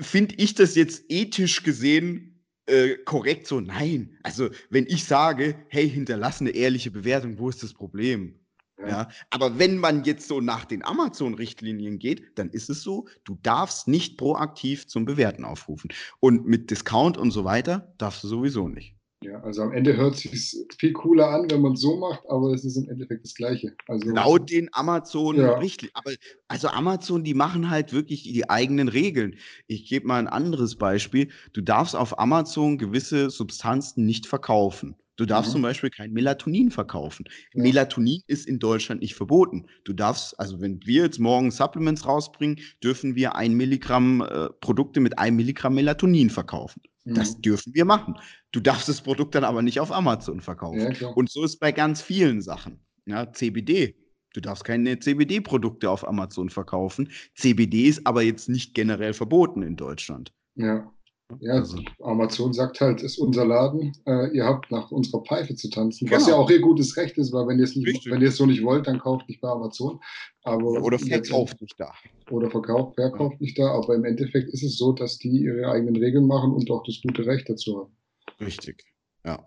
Finde 0.00 0.34
ich 0.36 0.54
das 0.54 0.74
jetzt 0.74 1.04
ethisch 1.08 1.62
gesehen 1.62 2.30
äh, 2.70 2.96
korrekt 3.04 3.46
so, 3.46 3.60
nein. 3.60 4.16
Also, 4.22 4.50
wenn 4.70 4.86
ich 4.86 5.04
sage, 5.04 5.56
hey, 5.68 5.88
hinterlass 5.88 6.40
eine 6.40 6.50
ehrliche 6.50 6.90
Bewertung, 6.90 7.38
wo 7.38 7.48
ist 7.48 7.62
das 7.62 7.74
Problem? 7.74 8.38
Ja. 8.78 8.88
ja. 8.88 9.08
aber 9.30 9.58
wenn 9.58 9.76
man 9.76 10.04
jetzt 10.04 10.26
so 10.28 10.40
nach 10.40 10.64
den 10.64 10.84
Amazon-Richtlinien 10.84 11.98
geht, 11.98 12.38
dann 12.38 12.48
ist 12.50 12.70
es 12.70 12.82
so, 12.82 13.08
du 13.24 13.38
darfst 13.42 13.88
nicht 13.88 14.16
proaktiv 14.16 14.86
zum 14.86 15.04
Bewerten 15.04 15.44
aufrufen. 15.44 15.90
Und 16.20 16.46
mit 16.46 16.70
Discount 16.70 17.18
und 17.18 17.30
so 17.30 17.44
weiter 17.44 17.92
darfst 17.98 18.24
du 18.24 18.28
sowieso 18.28 18.68
nicht. 18.68 18.96
Ja, 19.22 19.38
also 19.42 19.62
am 19.62 19.72
Ende 19.72 19.96
hört 19.98 20.14
es 20.14 20.20
sich 20.22 20.66
viel 20.78 20.94
cooler 20.94 21.28
an, 21.28 21.50
wenn 21.50 21.60
man 21.60 21.74
es 21.74 21.82
so 21.82 21.96
macht, 21.98 22.22
aber 22.28 22.54
es 22.54 22.64
ist 22.64 22.76
im 22.76 22.88
Endeffekt 22.88 23.22
das 23.22 23.34
Gleiche. 23.34 23.74
Also, 23.86 24.08
Laut 24.10 24.50
den 24.50 24.70
Amazon 24.72 25.36
ja. 25.36 25.58
richtig. 25.58 25.90
Aber 25.92 26.12
also 26.48 26.68
Amazon, 26.68 27.22
die 27.22 27.34
machen 27.34 27.68
halt 27.68 27.92
wirklich 27.92 28.22
die 28.22 28.48
eigenen 28.48 28.88
Regeln. 28.88 29.36
Ich 29.66 29.86
gebe 29.86 30.06
mal 30.06 30.18
ein 30.18 30.26
anderes 30.26 30.76
Beispiel. 30.76 31.28
Du 31.52 31.60
darfst 31.60 31.94
auf 31.94 32.18
Amazon 32.18 32.78
gewisse 32.78 33.28
Substanzen 33.28 34.06
nicht 34.06 34.26
verkaufen. 34.26 34.96
Du 35.16 35.26
darfst 35.26 35.50
mhm. 35.50 35.52
zum 35.52 35.62
Beispiel 35.62 35.90
kein 35.90 36.12
Melatonin 36.12 36.70
verkaufen. 36.70 37.26
Ja. 37.52 37.62
Melatonin 37.62 38.22
ist 38.26 38.48
in 38.48 38.58
Deutschland 38.58 39.02
nicht 39.02 39.14
verboten. 39.14 39.66
Du 39.84 39.92
darfst, 39.92 40.40
also 40.40 40.62
wenn 40.62 40.80
wir 40.86 41.02
jetzt 41.02 41.18
morgen 41.18 41.50
Supplements 41.50 42.06
rausbringen, 42.06 42.58
dürfen 42.82 43.16
wir 43.16 43.34
ein 43.36 43.52
Milligramm 43.52 44.22
äh, 44.22 44.48
Produkte 44.62 45.00
mit 45.00 45.18
einem 45.18 45.36
Milligramm 45.36 45.74
Melatonin 45.74 46.30
verkaufen. 46.30 46.80
Mhm. 47.04 47.14
Das 47.14 47.40
dürfen 47.40 47.74
wir 47.74 47.84
machen. 47.84 48.14
Du 48.52 48.60
darfst 48.60 48.88
das 48.88 49.00
Produkt 49.00 49.34
dann 49.34 49.44
aber 49.44 49.62
nicht 49.62 49.80
auf 49.80 49.92
Amazon 49.92 50.40
verkaufen. 50.40 50.94
Ja, 50.98 51.08
Und 51.08 51.30
so 51.30 51.44
ist 51.44 51.58
bei 51.58 51.72
ganz 51.72 52.02
vielen 52.02 52.42
Sachen. 52.42 52.80
Ja, 53.06 53.32
CBD. 53.32 53.96
Du 54.32 54.40
darfst 54.40 54.64
keine 54.64 54.98
CBD-Produkte 54.98 55.90
auf 55.90 56.06
Amazon 56.06 56.50
verkaufen. 56.50 57.10
CBD 57.34 57.88
ist 57.88 58.06
aber 58.06 58.22
jetzt 58.22 58.48
nicht 58.48 58.74
generell 58.74 59.12
verboten 59.12 59.62
in 59.62 59.76
Deutschland. 59.76 60.32
Ja. 60.54 60.92
Ja, 61.40 61.54
also. 61.54 61.78
Amazon 62.02 62.52
sagt 62.52 62.80
halt, 62.80 63.02
ist 63.02 63.18
unser 63.18 63.46
Laden, 63.46 63.92
äh, 64.06 64.34
ihr 64.34 64.44
habt 64.44 64.70
nach 64.70 64.90
unserer 64.90 65.22
Pfeife 65.22 65.54
zu 65.54 65.70
tanzen, 65.70 66.06
genau. 66.06 66.20
was 66.20 66.28
ja 66.28 66.34
auch 66.34 66.50
ihr 66.50 66.60
gutes 66.60 66.96
Recht 66.96 67.16
ist, 67.18 67.32
weil 67.32 67.46
wenn 67.46 67.58
ihr 67.58 67.64
es 67.64 67.76
nicht, 67.76 68.10
wenn 68.10 68.20
ihr 68.20 68.28
es 68.28 68.36
so 68.36 68.46
nicht 68.46 68.62
wollt, 68.64 68.86
dann 68.86 68.98
kauft 68.98 69.28
nicht 69.28 69.40
bei 69.40 69.48
Amazon. 69.48 70.00
Aber 70.42 70.74
ja, 70.74 70.80
oder 70.80 70.98
verkauft 70.98 71.60
nicht 71.60 71.78
da. 71.78 71.92
Oder 72.30 72.50
verkauft, 72.50 72.94
verkauft 72.96 73.36
ja. 73.38 73.44
nicht 73.44 73.58
da, 73.58 73.70
aber 73.70 73.94
im 73.94 74.04
Endeffekt 74.04 74.48
ist 74.50 74.62
es 74.62 74.76
so, 74.76 74.92
dass 74.92 75.18
die 75.18 75.44
ihre 75.44 75.70
eigenen 75.70 75.96
Regeln 75.96 76.26
machen 76.26 76.52
und 76.52 76.70
auch 76.70 76.82
das 76.84 77.00
gute 77.02 77.26
Recht 77.26 77.48
dazu 77.48 77.78
haben. 77.78 77.96
Richtig, 78.40 78.84
ja. 79.24 79.44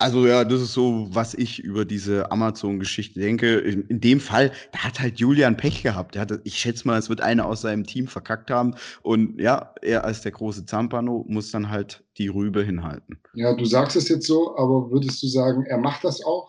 Also 0.00 0.28
ja, 0.28 0.44
das 0.44 0.60
ist 0.60 0.74
so, 0.74 1.08
was 1.10 1.34
ich 1.34 1.58
über 1.58 1.84
diese 1.84 2.30
Amazon-Geschichte 2.30 3.18
denke. 3.18 3.58
In, 3.58 3.82
in, 3.88 4.00
dem 4.00 4.20
Fall, 4.20 4.52
da 4.70 4.84
hat 4.84 5.00
halt 5.00 5.18
Julian 5.18 5.56
Pech 5.56 5.82
gehabt. 5.82 6.16
Hatte, 6.16 6.40
ich 6.44 6.56
schätze 6.56 6.86
mal, 6.86 6.98
es 6.98 7.08
wird 7.08 7.20
einer 7.20 7.46
aus 7.46 7.62
seinem 7.62 7.84
Team 7.84 8.06
verkackt 8.06 8.48
haben. 8.48 8.76
Und 9.02 9.40
ja, 9.40 9.74
er 9.82 10.04
als 10.04 10.22
der 10.22 10.30
große 10.30 10.66
Zampano 10.66 11.24
muss 11.28 11.50
dann 11.50 11.68
halt 11.68 12.04
die 12.16 12.28
Rübe 12.28 12.62
hinhalten. 12.62 13.18
Ja, 13.34 13.54
du 13.54 13.64
sagst 13.64 13.96
es 13.96 14.08
jetzt 14.08 14.28
so, 14.28 14.56
aber 14.56 14.88
würdest 14.92 15.20
du 15.20 15.26
sagen, 15.26 15.64
er 15.66 15.78
macht 15.78 16.04
das 16.04 16.24
auch? 16.24 16.48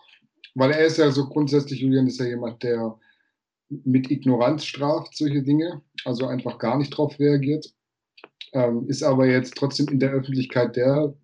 Weil 0.54 0.70
er 0.70 0.86
ist 0.86 0.98
ja 0.98 1.10
so 1.10 1.28
grundsätzlich, 1.28 1.80
Julian 1.80 2.06
ist 2.06 2.20
ja 2.20 2.26
jemand, 2.26 2.62
der 2.62 2.96
mit 3.68 4.10
Ignoranz 4.12 4.64
straft 4.64 5.16
solche 5.16 5.42
Dinge, 5.42 5.80
also 6.04 6.26
einfach 6.26 6.58
gar 6.58 6.78
nicht 6.78 6.90
drauf 6.90 7.18
reagiert. 7.18 7.66
Ähm, 8.52 8.86
ist 8.88 9.02
aber 9.02 9.26
jetzt 9.26 9.56
trotzdem 9.56 9.88
in 9.88 10.00
der 10.00 10.10
Öffentlichkeit 10.10 10.76
der, 10.76 11.14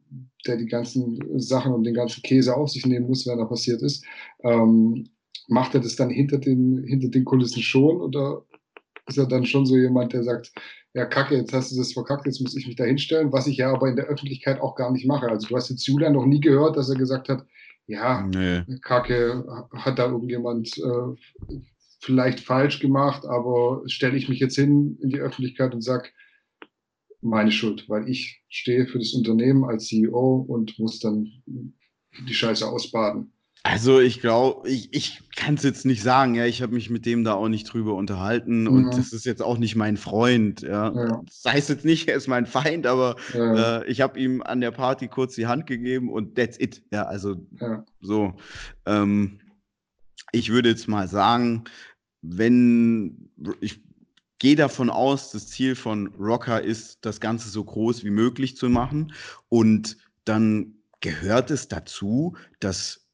der 0.47 0.57
die 0.57 0.67
ganzen 0.67 1.19
Sachen 1.41 1.73
und 1.73 1.85
den 1.85 1.95
ganzen 1.95 2.23
Käse 2.23 2.57
auf 2.57 2.71
sich 2.71 2.87
nehmen 2.87 3.07
muss, 3.07 3.27
wenn 3.27 3.39
er 3.39 3.47
passiert 3.47 3.83
ist. 3.83 4.05
Ähm, 4.43 5.09
macht 5.49 5.75
er 5.75 5.81
das 5.81 5.97
dann 5.97 6.11
hinter 6.11 6.39
den, 6.39 6.85
hinter 6.85 7.09
den 7.09 7.25
Kulissen 7.25 7.63
schon 7.63 8.01
oder 8.01 8.45
ist 9.09 9.19
er 9.19 9.27
dann 9.27 9.47
schon 9.47 9.67
so 9.67 9.77
jemand, 9.77 10.13
der 10.13 10.25
sagt, 10.25 10.53
ja, 10.95 11.05
Kacke, 11.05 11.37
jetzt 11.37 11.53
hast 11.53 11.73
du 11.73 11.77
das 11.77 11.93
verkackt, 11.93 12.27
jetzt 12.27 12.41
muss 12.41 12.57
ich 12.57 12.67
mich 12.67 12.77
da 12.77 12.85
hinstellen, 12.85 13.33
was 13.33 13.47
ich 13.47 13.59
ja 13.59 13.73
aber 13.73 13.89
in 13.89 13.97
der 13.97 14.07
Öffentlichkeit 14.07 14.61
auch 14.61 14.75
gar 14.75 14.91
nicht 14.91 15.07
mache. 15.07 15.29
Also 15.29 15.47
du 15.47 15.57
hast 15.57 15.69
jetzt 15.69 15.87
Julian 15.87 16.15
noch 16.15 16.27
nie 16.27 16.41
gehört, 16.41 16.77
dass 16.77 16.89
er 16.89 16.97
gesagt 16.97 17.29
hat, 17.29 17.45
ja, 17.87 18.27
nee. 18.27 18.63
Kacke, 18.81 19.45
hat 19.73 19.99
da 19.99 20.07
irgendjemand 20.07 20.77
äh, 20.79 21.59
vielleicht 22.01 22.41
falsch 22.41 22.81
gemacht, 22.81 23.25
aber 23.27 23.83
stelle 23.87 24.17
ich 24.17 24.29
mich 24.29 24.41
jetzt 24.41 24.57
hin 24.57 24.99
in 25.01 25.11
die 25.11 25.21
Öffentlichkeit 25.21 25.75
und 25.75 25.83
sage, 25.83 26.09
meine 27.21 27.51
Schuld, 27.51 27.89
weil 27.89 28.09
ich 28.09 28.43
stehe 28.49 28.87
für 28.87 28.99
das 28.99 29.13
Unternehmen 29.15 29.65
als 29.65 29.87
CEO 29.87 30.45
und 30.49 30.79
muss 30.79 31.01
dann 31.01 31.43
die 31.47 32.35
Scheiße 32.35 32.67
ausbaden. 32.67 33.33
Also 33.63 33.99
ich 33.99 34.21
glaube, 34.21 34.69
ich, 34.69 34.95
ich 34.95 35.23
kann 35.35 35.55
es 35.55 35.65
jetzt 35.65 35.85
nicht 35.87 36.01
sagen, 36.01 36.37
ja, 36.37 36.47
ich 36.47 36.63
habe 36.63 36.73
mich 36.73 36.89
mit 36.89 37.05
dem 37.05 37.25
da 37.25 37.35
auch 37.35 37.49
nicht 37.49 37.65
drüber 37.65 37.95
unterhalten 37.95 38.65
ja. 38.65 38.71
und 38.71 38.97
das 38.97 39.13
ist 39.13 39.25
jetzt 39.27 39.43
auch 39.43 39.59
nicht 39.59 39.75
mein 39.75 39.97
Freund, 39.97 40.63
ja. 40.63 40.95
ja. 40.95 41.23
Das 41.25 41.53
heißt 41.53 41.69
jetzt 41.71 41.85
nicht, 41.85 42.09
er 42.09 42.15
ist 42.15 42.29
mein 42.29 42.47
Feind, 42.47 42.87
aber 42.87 43.17
ja. 43.35 43.81
äh, 43.81 43.91
ich 43.91 44.03
habe 44.03 44.21
ihm 44.21 44.41
an 44.41 44.61
der 44.61 44.71
Party 44.71 45.09
kurz 45.09 45.35
die 45.35 45.49
Hand 45.49 45.67
gegeben 45.67 46.11
und 46.11 46.37
that's 46.37 46.61
it, 46.61 46.83
ja, 46.93 47.07
also 47.07 47.45
so. 48.01 48.35
Ähm, 48.85 49.41
ich 50.31 50.51
würde 50.51 50.69
jetzt 50.69 50.87
mal 50.87 51.09
sagen, 51.09 51.65
wenn 52.23 53.31
ich 53.61 53.81
gehe 54.39 54.57
davon 54.57 54.91
aus, 54.91 55.31
das 55.31 55.49
Ziel 55.49 55.75
von 55.75 56.09
Rocker 56.15 56.63
ist, 56.63 56.99
das 57.03 57.21
Ganze 57.21 57.49
so 57.49 57.65
groß 57.65 58.05
wie 58.05 58.11
möglich 58.11 58.57
zu 58.57 58.69
machen. 58.69 59.13
Und 59.49 59.97
dann 60.25 60.75
gehört 61.01 61.51
es 61.51 61.69
dazu, 61.69 62.37
dass 62.61 63.07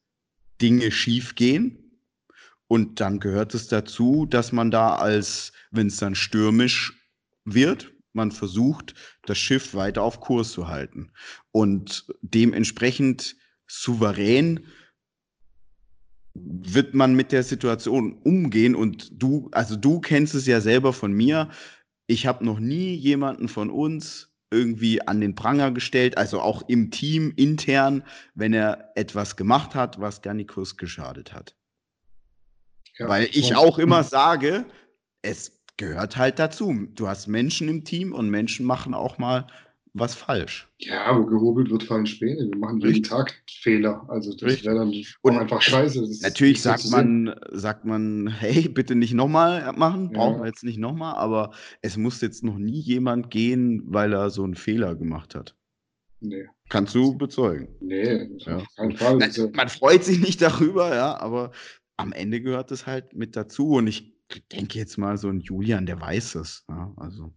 Dinge 0.60 0.90
schief 0.90 1.34
gehen. 1.34 1.78
Und 2.68 3.00
dann 3.00 3.20
gehört 3.20 3.54
es 3.54 3.68
dazu, 3.68 4.26
dass 4.26 4.52
man 4.52 4.70
da 4.70 4.96
als, 4.96 5.52
wenn 5.70 5.88
es 5.88 5.96
dann 5.98 6.14
stürmisch 6.14 6.94
wird, 7.44 7.92
man 8.14 8.30
versucht, 8.30 8.94
das 9.26 9.38
Schiff 9.38 9.74
weiter 9.74 10.02
auf 10.02 10.20
Kurs 10.20 10.52
zu 10.52 10.68
halten. 10.68 11.12
Und 11.50 12.06
dementsprechend 12.22 13.36
souverän 13.66 14.66
wird 16.34 16.94
man 16.94 17.14
mit 17.14 17.32
der 17.32 17.42
Situation 17.42 18.18
umgehen 18.24 18.74
und 18.74 19.10
du, 19.22 19.48
also 19.52 19.76
du 19.76 20.00
kennst 20.00 20.34
es 20.34 20.46
ja 20.46 20.60
selber 20.60 20.92
von 20.92 21.12
mir. 21.12 21.50
Ich 22.06 22.26
habe 22.26 22.44
noch 22.44 22.58
nie 22.58 22.94
jemanden 22.94 23.48
von 23.48 23.70
uns 23.70 24.30
irgendwie 24.50 25.00
an 25.06 25.20
den 25.20 25.34
Pranger 25.34 25.70
gestellt, 25.70 26.18
also 26.18 26.40
auch 26.40 26.68
im 26.68 26.90
Team 26.90 27.32
intern, 27.36 28.04
wenn 28.34 28.52
er 28.52 28.92
etwas 28.94 29.36
gemacht 29.36 29.74
hat, 29.74 30.00
was 30.00 30.20
Garnikus 30.20 30.76
geschadet 30.76 31.32
hat. 31.32 31.54
Ja, 32.98 33.08
Weil 33.08 33.28
ich 33.32 33.56
auch 33.56 33.78
immer 33.78 34.04
sage, 34.04 34.66
es 35.22 35.62
gehört 35.78 36.16
halt 36.16 36.38
dazu. 36.38 36.86
Du 36.94 37.08
hast 37.08 37.26
Menschen 37.26 37.68
im 37.68 37.84
Team 37.84 38.12
und 38.12 38.28
Menschen 38.28 38.66
machen 38.66 38.92
auch 38.92 39.16
mal 39.16 39.46
was 39.94 40.14
falsch. 40.14 40.68
Ja, 40.78 41.16
wo 41.16 41.26
gehobelt 41.26 41.70
wird, 41.70 41.82
fallen 41.82 42.06
Späne. 42.06 42.48
Wir 42.50 42.58
machen 42.58 42.80
jeden 42.80 43.02
Tag 43.02 43.42
Fehler. 43.48 44.04
Also 44.08 44.34
das 44.34 44.64
wäre 44.64 44.76
dann 44.76 44.94
und 45.20 45.38
einfach 45.38 45.60
scheiße. 45.60 46.08
natürlich 46.22 46.62
sagt 46.62 46.90
man, 46.90 47.34
sagt 47.50 47.84
man, 47.84 48.28
hey, 48.28 48.68
bitte 48.68 48.94
nicht 48.94 49.14
nochmal 49.14 49.72
machen, 49.74 50.10
ja. 50.12 50.18
brauchen 50.18 50.40
wir 50.40 50.46
jetzt 50.46 50.64
nicht 50.64 50.78
nochmal, 50.78 51.14
aber 51.16 51.52
es 51.82 51.96
muss 51.96 52.20
jetzt 52.20 52.42
noch 52.42 52.58
nie 52.58 52.80
jemand 52.80 53.30
gehen, 53.30 53.82
weil 53.86 54.12
er 54.12 54.30
so 54.30 54.44
einen 54.44 54.54
Fehler 54.54 54.94
gemacht 54.94 55.34
hat. 55.34 55.54
Nee. 56.20 56.46
Kannst 56.68 56.94
du 56.94 57.16
bezeugen? 57.18 57.68
Nee, 57.80 58.30
ja. 58.38 58.62
kein 58.76 58.96
Fall. 58.96 59.16
Man, 59.16 59.30
man 59.54 59.68
freut 59.68 60.04
sich 60.04 60.20
nicht 60.20 60.40
darüber, 60.40 60.94
ja, 60.94 61.18
aber 61.18 61.50
am 61.96 62.12
Ende 62.12 62.40
gehört 62.40 62.70
es 62.70 62.86
halt 62.86 63.14
mit 63.14 63.36
dazu. 63.36 63.72
Und 63.72 63.88
ich 63.88 64.14
denke 64.52 64.78
jetzt 64.78 64.96
mal, 64.96 65.18
so 65.18 65.28
ein 65.28 65.40
Julian, 65.40 65.84
der 65.84 66.00
weiß 66.00 66.36
es. 66.36 66.64
Ja, 66.68 66.94
also. 66.96 67.34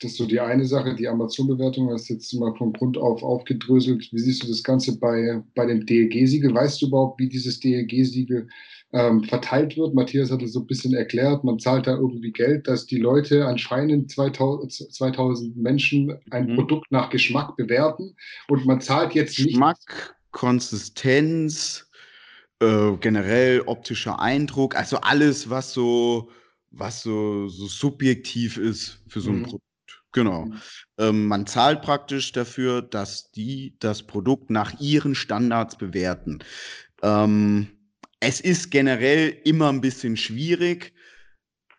Das 0.00 0.12
ist 0.12 0.18
so 0.18 0.26
die 0.26 0.40
eine 0.40 0.64
Sache, 0.64 0.94
die 0.94 1.06
Amazon-Bewertung 1.06 1.90
hast 1.90 2.08
jetzt 2.08 2.32
mal 2.34 2.54
von 2.56 2.72
Grund 2.72 2.98
auf 2.98 3.22
aufgedröselt. 3.22 4.08
Wie 4.12 4.18
siehst 4.18 4.42
du 4.42 4.48
das 4.48 4.62
Ganze 4.62 4.98
bei, 4.98 5.40
bei 5.54 5.66
dem 5.66 5.86
DLG-Siegel? 5.86 6.52
Weißt 6.52 6.82
du 6.82 6.88
überhaupt, 6.88 7.20
wie 7.20 7.28
dieses 7.28 7.60
DLG-Siegel 7.60 8.48
ähm, 8.92 9.22
verteilt 9.22 9.76
wird? 9.76 9.94
Matthias 9.94 10.32
hat 10.32 10.42
es 10.42 10.52
so 10.52 10.60
ein 10.60 10.66
bisschen 10.66 10.94
erklärt. 10.94 11.44
Man 11.44 11.60
zahlt 11.60 11.86
da 11.86 11.94
irgendwie 11.94 12.32
Geld, 12.32 12.66
dass 12.66 12.86
die 12.86 12.98
Leute 12.98 13.46
anscheinend 13.46 14.10
2000, 14.10 14.72
2000 14.72 15.56
Menschen 15.56 16.18
ein 16.30 16.48
mhm. 16.48 16.56
Produkt 16.56 16.90
nach 16.90 17.08
Geschmack 17.10 17.56
bewerten 17.56 18.16
und 18.48 18.66
man 18.66 18.80
zahlt 18.80 19.14
jetzt 19.14 19.38
nicht. 19.38 19.50
Geschmack, 19.50 20.16
Konsistenz, 20.32 21.88
äh, 22.60 22.96
generell 23.00 23.62
optischer 23.66 24.20
Eindruck, 24.20 24.74
also 24.74 24.96
alles, 24.98 25.48
was 25.50 25.72
so, 25.72 26.30
was 26.72 27.02
so, 27.02 27.48
so 27.48 27.66
subjektiv 27.66 28.56
ist 28.56 28.98
für 29.06 29.20
so 29.20 29.30
ein 29.30 29.38
mhm. 29.38 29.42
Produkt. 29.44 29.64
Genau. 30.14 30.46
Mhm. 30.46 30.60
Ähm, 30.98 31.26
man 31.26 31.46
zahlt 31.46 31.82
praktisch 31.82 32.32
dafür, 32.32 32.80
dass 32.80 33.30
die 33.32 33.76
das 33.80 34.04
Produkt 34.04 34.48
nach 34.48 34.80
ihren 34.80 35.14
Standards 35.14 35.76
bewerten. 35.76 36.38
Ähm, 37.02 37.68
es 38.20 38.40
ist 38.40 38.70
generell 38.70 39.36
immer 39.44 39.68
ein 39.68 39.82
bisschen 39.82 40.16
schwierig 40.16 40.94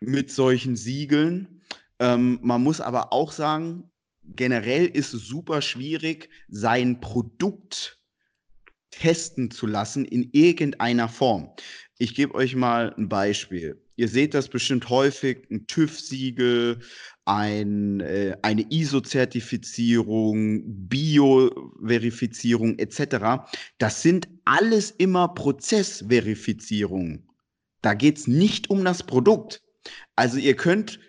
mit 0.00 0.30
solchen 0.30 0.76
Siegeln. 0.76 1.62
Ähm, 1.98 2.38
man 2.42 2.62
muss 2.62 2.80
aber 2.80 3.12
auch 3.12 3.32
sagen, 3.32 3.90
generell 4.22 4.86
ist 4.86 5.14
es 5.14 5.26
super 5.26 5.62
schwierig, 5.62 6.28
sein 6.48 7.00
Produkt 7.00 7.98
testen 8.90 9.50
zu 9.50 9.66
lassen 9.66 10.04
in 10.04 10.28
irgendeiner 10.32 11.08
Form. 11.08 11.54
Ich 11.98 12.14
gebe 12.14 12.34
euch 12.34 12.54
mal 12.54 12.94
ein 12.96 13.08
Beispiel. 13.08 13.85
Ihr 13.96 14.08
seht 14.08 14.34
das 14.34 14.48
bestimmt 14.48 14.88
häufig, 14.90 15.50
ein 15.50 15.66
TÜV-Siegel, 15.66 16.80
ein, 17.24 18.00
äh, 18.00 18.36
eine 18.42 18.62
ISO-Zertifizierung, 18.70 20.62
Bio-Verifizierung 20.88 22.78
etc. 22.78 23.48
Das 23.78 24.02
sind 24.02 24.28
alles 24.44 24.90
immer 24.92 25.28
Prozessverifizierungen. 25.28 27.26
Da 27.82 27.94
geht 27.94 28.18
es 28.18 28.26
nicht 28.26 28.68
um 28.70 28.84
das 28.84 29.02
Produkt. 29.02 29.62
Also 30.14 30.38
ihr 30.38 30.56
könnt, 30.56 31.00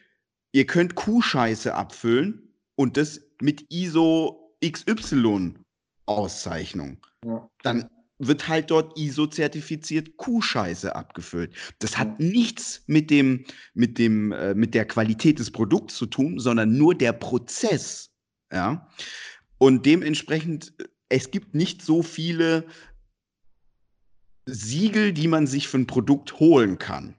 ihr 0.54 0.66
könnt 0.66 0.96
Kuhscheiße 0.96 1.74
abfüllen 1.74 2.54
und 2.76 2.98
das 2.98 3.22
mit 3.42 3.66
ISO 3.70 4.56
XY 4.66 5.56
Auszeichnung. 6.06 7.06
Ja. 7.26 7.50
Dann 7.64 7.90
wird 8.20 8.48
halt 8.48 8.72
dort 8.72 8.98
ISO-zertifiziert 8.98 10.18
Kuhscheiße 10.18 10.96
abgefüllt. 10.96 11.54
Das 11.80 11.98
hat 11.98 12.20
nichts 12.20 12.84
mit 12.88 13.10
dem, 13.12 13.46
mit 13.74 13.98
dem, 13.98 14.32
äh, 14.32 14.56
mit 14.56 14.74
der 14.74 14.86
Qualität 14.86 15.40
des 15.40 15.52
Produkts 15.52 15.96
zu 15.96 16.08
tun, 16.08 16.40
sondern 16.40 16.78
nur 16.78 16.96
der 16.96 17.14
Prozess. 17.14 18.12
Ja. 18.52 18.90
Und 19.58 19.86
dementsprechend, 19.86 20.74
es 21.10 21.32
gibt 21.32 21.54
nicht 21.54 21.82
so 21.82 22.02
viele 22.04 22.66
Siegel, 24.46 25.14
die 25.14 25.28
man 25.28 25.46
sich 25.46 25.68
für 25.68 25.78
ein 25.78 25.88
Produkt 25.88 26.40
holen 26.40 26.80
kann. 26.80 27.16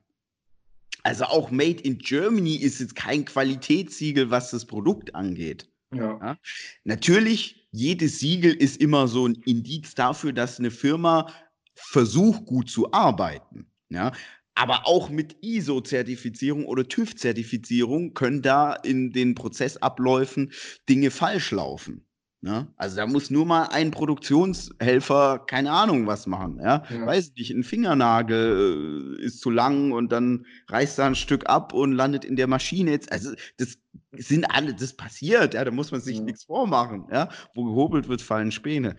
Also 1.03 1.25
auch 1.25 1.51
Made 1.51 1.83
in 1.83 1.99
Germany 1.99 2.57
ist 2.57 2.81
jetzt 2.81 2.97
kein 2.97 3.25
Qualitätssiegel, 3.25 4.31
was 4.31 4.51
das 4.51 4.67
Produkt 4.67 5.15
angeht. 5.15 5.71
Ja. 5.93 6.19
ja. 6.21 6.39
Natürlich, 6.85 7.58
jedes 7.71 8.19
Siegel 8.21 8.55
ist 8.55 8.81
immer 8.81 9.09
so 9.09 9.27
ein 9.27 9.35
Indiz 9.45 9.95
dafür, 9.95 10.33
dass 10.33 10.59
eine 10.59 10.71
Firma 10.71 11.33
versucht, 11.75 12.47
gut 12.47 12.71
zu 12.71 12.93
arbeiten. 12.93 13.71
Ja. 13.91 14.13
Aber 14.55 14.87
auch 14.87 15.09
mit 15.09 15.37
ISO-Zertifizierung 15.41 16.65
oder 16.65 16.89
TÜV-Zertifizierung 16.89 18.15
können 18.15 18.43
da 18.43 18.75
in 18.75 19.13
den 19.13 19.35
Prozessabläufen 19.35 20.53
Dinge 20.89 21.11
falsch 21.11 21.53
laufen. 21.53 22.08
Ne? 22.41 22.69
Also 22.77 22.97
da 22.97 23.07
muss 23.07 23.31
nur 23.31 23.45
mal 23.47 23.65
ein 23.65 23.91
Produktionshelfer, 23.91 25.41
keine 25.41 25.73
Ahnung, 25.73 26.07
was 26.07 26.27
machen. 26.29 26.61
Ja? 26.63 26.85
ja. 26.89 27.07
Weiß 27.07 27.33
nicht, 27.37 27.51
ein 27.51 27.65
Fingernagel 27.65 29.17
äh, 29.19 29.25
ist 29.25 29.41
zu 29.41 29.51
lang 29.51 29.91
und 29.91 30.13
dann 30.13 30.47
reißt 30.69 31.01
da 31.01 31.07
ein 31.07 31.17
Stück 31.17 31.49
ab 31.49 31.73
und 31.73 31.93
landet 31.93 32.25
in 32.25 32.37
der 32.37 32.47
Maschine. 32.47 32.93
Jetzt, 32.93 33.11
also 33.11 33.33
das 33.57 33.79
sind 34.13 34.45
alle, 34.45 34.73
das 34.73 34.93
passiert, 34.93 35.55
ja, 35.55 35.65
da 35.65 35.73
muss 35.73 35.91
man 35.91 36.01
sich 36.01 36.19
ja. 36.19 36.23
nichts 36.23 36.45
vormachen. 36.45 37.07
Ja? 37.11 37.29
Wo 37.55 37.65
gehobelt 37.65 38.09
wird, 38.09 38.23
fallen 38.23 38.53
Späne. 38.53 38.95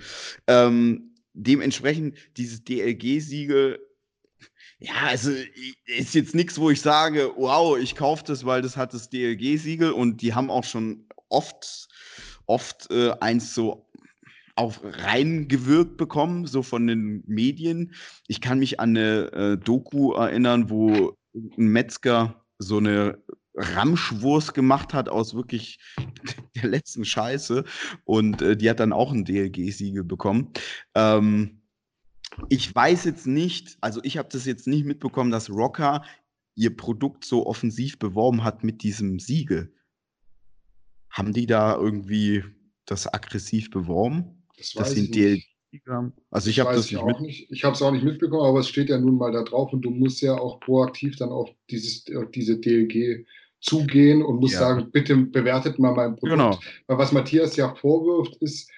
Ähm, 0.48 1.16
dementsprechend 1.34 2.18
dieses 2.36 2.66
DLG-Siegel 2.66 3.80
ja, 4.82 4.94
also 5.08 5.32
ist 5.86 6.16
jetzt 6.16 6.36
nichts, 6.36 6.58
wo 6.58 6.70
ich 6.70 6.80
sage, 6.80 7.34
wow, 7.36 7.78
ich 7.78 7.96
kaufe 7.96 8.24
das, 8.26 8.46
weil 8.46 8.62
das 8.62 8.78
hat 8.78 8.94
das 8.94 9.10
DLG-Siegel 9.10 9.92
und 9.92 10.22
die 10.22 10.34
haben 10.34 10.50
auch 10.50 10.64
schon 10.64 11.06
oft 11.28 11.89
oft 12.50 12.92
äh, 12.92 13.12
eins 13.20 13.54
so 13.54 13.86
auf 14.56 14.82
reingewirkt 14.84 15.96
bekommen, 15.96 16.46
so 16.46 16.64
von 16.64 16.86
den 16.88 17.24
Medien. 17.28 17.94
Ich 18.28 18.42
kann 18.42 18.60
mich 18.60 18.80
an 18.80 18.90
eine 18.90 19.32
äh, 19.32 19.58
Doku 19.58 20.12
erinnern, 20.12 20.70
wo 20.70 21.16
ein 21.34 21.68
Metzger 21.68 22.44
so 22.58 22.78
eine 22.78 23.24
Ramschwurst 23.56 24.54
gemacht 24.54 24.94
hat 24.94 25.08
aus 25.08 25.34
wirklich 25.34 25.80
der 26.56 26.70
letzten 26.70 27.06
Scheiße 27.06 27.64
und 28.04 28.42
äh, 28.42 28.58
die 28.58 28.70
hat 28.70 28.80
dann 28.80 28.94
auch 28.94 29.12
ein 29.12 29.26
DLG-Siegel 29.26 30.04
bekommen. 30.04 30.52
Ähm, 30.96 31.62
ich 32.50 32.74
weiß 32.74 33.06
jetzt 33.06 33.28
nicht, 33.28 33.78
also 33.82 34.02
ich 34.04 34.18
habe 34.18 34.30
das 34.32 34.46
jetzt 34.46 34.68
nicht 34.68 34.86
mitbekommen, 34.86 35.32
dass 35.32 35.50
Rocker 35.50 36.04
ihr 36.56 36.76
Produkt 36.76 37.26
so 37.26 37.48
offensiv 37.48 38.00
beworben 38.00 38.44
hat 38.44 38.64
mit 38.64 38.84
diesem 38.84 39.20
Siegel. 39.20 39.74
Haben 41.10 41.34
die 41.34 41.46
da 41.46 41.76
irgendwie 41.76 42.44
das 42.86 43.12
aggressiv 43.12 43.70
beworben? 43.72 44.44
Das 44.58 44.94
ich 44.94 45.10
nicht. 45.10 45.48
haben? 45.88 46.14
Also 46.32 46.50
ich 46.50 46.60
habe 46.60 46.76
das 46.76 46.92
nicht, 46.92 47.04
mit 47.04 47.22
nicht. 47.22 47.52
Ich 47.52 47.64
habe 47.64 47.76
es 47.76 47.82
auch 47.82 47.92
nicht 47.92 48.04
mitbekommen, 48.04 48.46
aber 48.46 48.60
es 48.60 48.68
steht 48.68 48.90
ja 48.90 49.00
nun 49.00 49.18
mal 49.18 49.32
da 49.32 49.44
drauf 49.44 49.72
und 49.72 49.82
du 49.82 49.90
musst 49.90 50.22
ja 50.22 50.38
auch 50.38 50.60
proaktiv 50.60 51.16
dann 51.18 51.30
auf 51.30 51.50
dieses, 51.70 52.04
auf 52.16 52.32
diese 52.32 52.60
DLG 52.60 53.26
zugehen 53.62 54.24
und 54.24 54.40
musst 54.40 54.54
ja. 54.54 54.60
sagen, 54.60 54.90
bitte 54.92 55.16
bewertet 55.16 55.80
mal 55.80 55.94
mein 55.94 56.16
Produkt. 56.16 56.32
Genau. 56.32 56.60
Weil 56.88 56.98
was 56.98 57.12
Matthias 57.12 57.56
ja 57.56 57.74
vorwirft, 57.76 58.36
ist, 58.42 58.70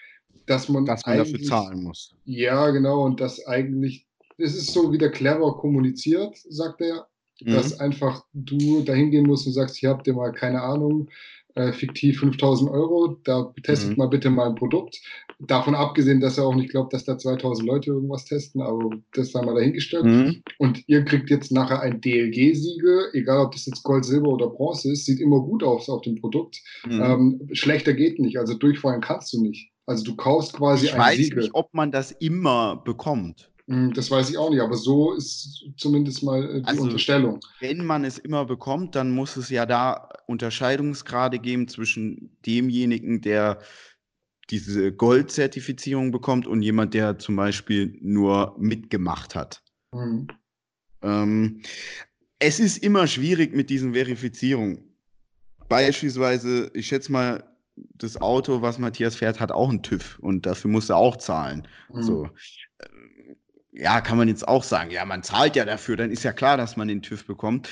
dass 0.45 0.69
man, 0.69 0.85
dass 0.85 1.05
man 1.05 1.17
dafür 1.17 1.41
zahlen 1.41 1.83
muss. 1.83 2.15
Ja, 2.25 2.69
genau, 2.71 3.05
und 3.05 3.19
das 3.19 3.45
eigentlich, 3.45 4.07
es 4.37 4.55
ist 4.55 4.73
so 4.73 4.91
wieder 4.91 5.09
clever 5.09 5.57
kommuniziert, 5.57 6.35
sagt 6.49 6.81
er, 6.81 7.07
mhm. 7.41 7.51
dass 7.53 7.79
einfach 7.79 8.25
du 8.33 8.81
dahin 8.81 9.11
gehen 9.11 9.27
musst 9.27 9.45
und 9.47 9.53
sagst, 9.53 9.77
hier 9.77 9.89
habt 9.89 10.07
ihr 10.07 10.13
mal 10.13 10.31
keine 10.31 10.61
Ahnung, 10.61 11.09
äh, 11.55 11.73
fiktiv 11.73 12.19
5000 12.19 12.69
Euro, 12.69 13.17
da 13.23 13.53
testet 13.63 13.91
mhm. 13.91 13.97
mal 13.97 14.07
bitte 14.07 14.29
mal 14.29 14.49
ein 14.49 14.55
Produkt. 14.55 15.01
Davon 15.39 15.75
abgesehen, 15.75 16.21
dass 16.21 16.37
er 16.37 16.45
auch 16.45 16.55
nicht 16.55 16.69
glaubt, 16.69 16.93
dass 16.93 17.05
da 17.05 17.17
2000 17.17 17.67
Leute 17.67 17.91
irgendwas 17.91 18.25
testen, 18.25 18.61
aber 18.61 18.91
das 19.13 19.33
war 19.33 19.43
mal 19.43 19.55
dahingestellt. 19.55 20.05
Mhm. 20.05 20.43
Und 20.59 20.83
ihr 20.87 21.03
kriegt 21.03 21.29
jetzt 21.29 21.51
nachher 21.51 21.81
ein 21.81 21.99
DLG-Siegel, 22.01 23.09
egal 23.13 23.45
ob 23.45 23.51
das 23.53 23.65
jetzt 23.65 23.83
Gold, 23.83 24.05
Silber 24.05 24.29
oder 24.29 24.47
Bronze 24.47 24.91
ist, 24.91 25.05
sieht 25.05 25.19
immer 25.19 25.39
gut 25.39 25.63
aus 25.63 25.89
auf 25.89 26.01
dem 26.01 26.15
Produkt. 26.15 26.61
Mhm. 26.85 27.01
Ähm, 27.01 27.49
schlechter 27.53 27.93
geht 27.93 28.19
nicht, 28.19 28.37
also 28.37 28.53
durchfallen 28.53 29.01
kannst 29.01 29.33
du 29.33 29.41
nicht. 29.41 29.71
Also 29.85 30.03
du 30.03 30.15
kaufst 30.15 30.53
quasi 30.53 30.85
ich 30.85 30.93
ein 30.93 31.17
Siegel. 31.17 31.25
Ich 31.25 31.31
weiß 31.31 31.43
nicht, 31.43 31.55
ob 31.55 31.73
man 31.73 31.91
das 31.91 32.11
immer 32.11 32.77
bekommt. 32.77 33.50
Hm, 33.71 33.93
das 33.93 34.11
weiß 34.11 34.29
ich 34.29 34.37
auch 34.37 34.49
nicht, 34.49 34.59
aber 34.59 34.75
so 34.75 35.13
ist 35.13 35.65
zumindest 35.77 36.23
mal 36.23 36.57
äh, 36.57 36.61
die 36.61 36.67
also, 36.67 36.83
Unterstellung. 36.83 37.39
Wenn 37.61 37.85
man 37.85 38.03
es 38.03 38.17
immer 38.17 38.43
bekommt, 38.43 38.95
dann 38.95 39.11
muss 39.11 39.37
es 39.37 39.49
ja 39.49 39.65
da 39.65 40.09
Unterscheidungsgrade 40.27 41.39
geben 41.39 41.69
zwischen 41.69 42.35
demjenigen, 42.45 43.21
der 43.21 43.59
diese 44.49 44.91
Gold-Zertifizierung 44.91 46.11
bekommt 46.11 46.47
und 46.47 46.61
jemand, 46.61 46.93
der 46.93 47.17
zum 47.17 47.37
Beispiel 47.37 47.97
nur 48.01 48.57
mitgemacht 48.59 49.35
hat. 49.35 49.63
Mhm. 49.93 50.27
Ähm, 51.01 51.61
es 52.39 52.59
ist 52.59 52.77
immer 52.79 53.07
schwierig 53.07 53.55
mit 53.55 53.69
diesen 53.69 53.93
Verifizierungen. 53.93 54.97
Beispielsweise, 55.69 56.69
ich 56.73 56.87
schätze 56.87 57.09
mal, 57.09 57.47
das 57.75 58.19
Auto, 58.19 58.61
was 58.61 58.79
Matthias 58.79 59.15
fährt, 59.15 59.39
hat 59.39 59.53
auch 59.53 59.69
einen 59.69 59.81
TÜV 59.81 60.19
und 60.19 60.45
dafür 60.45 60.69
muss 60.69 60.89
er 60.89 60.97
auch 60.97 61.15
zahlen. 61.15 61.65
Mhm. 61.93 62.03
So 62.03 62.29
ja, 63.71 64.01
kann 64.01 64.17
man 64.17 64.27
jetzt 64.27 64.47
auch 64.47 64.63
sagen, 64.63 64.91
ja, 64.91 65.05
man 65.05 65.23
zahlt 65.23 65.55
ja 65.55 65.65
dafür, 65.65 65.97
dann 65.97 66.11
ist 66.11 66.23
ja 66.23 66.33
klar, 66.33 66.57
dass 66.57 66.77
man 66.77 66.87
den 66.87 67.01
TÜV 67.01 67.25
bekommt. 67.25 67.69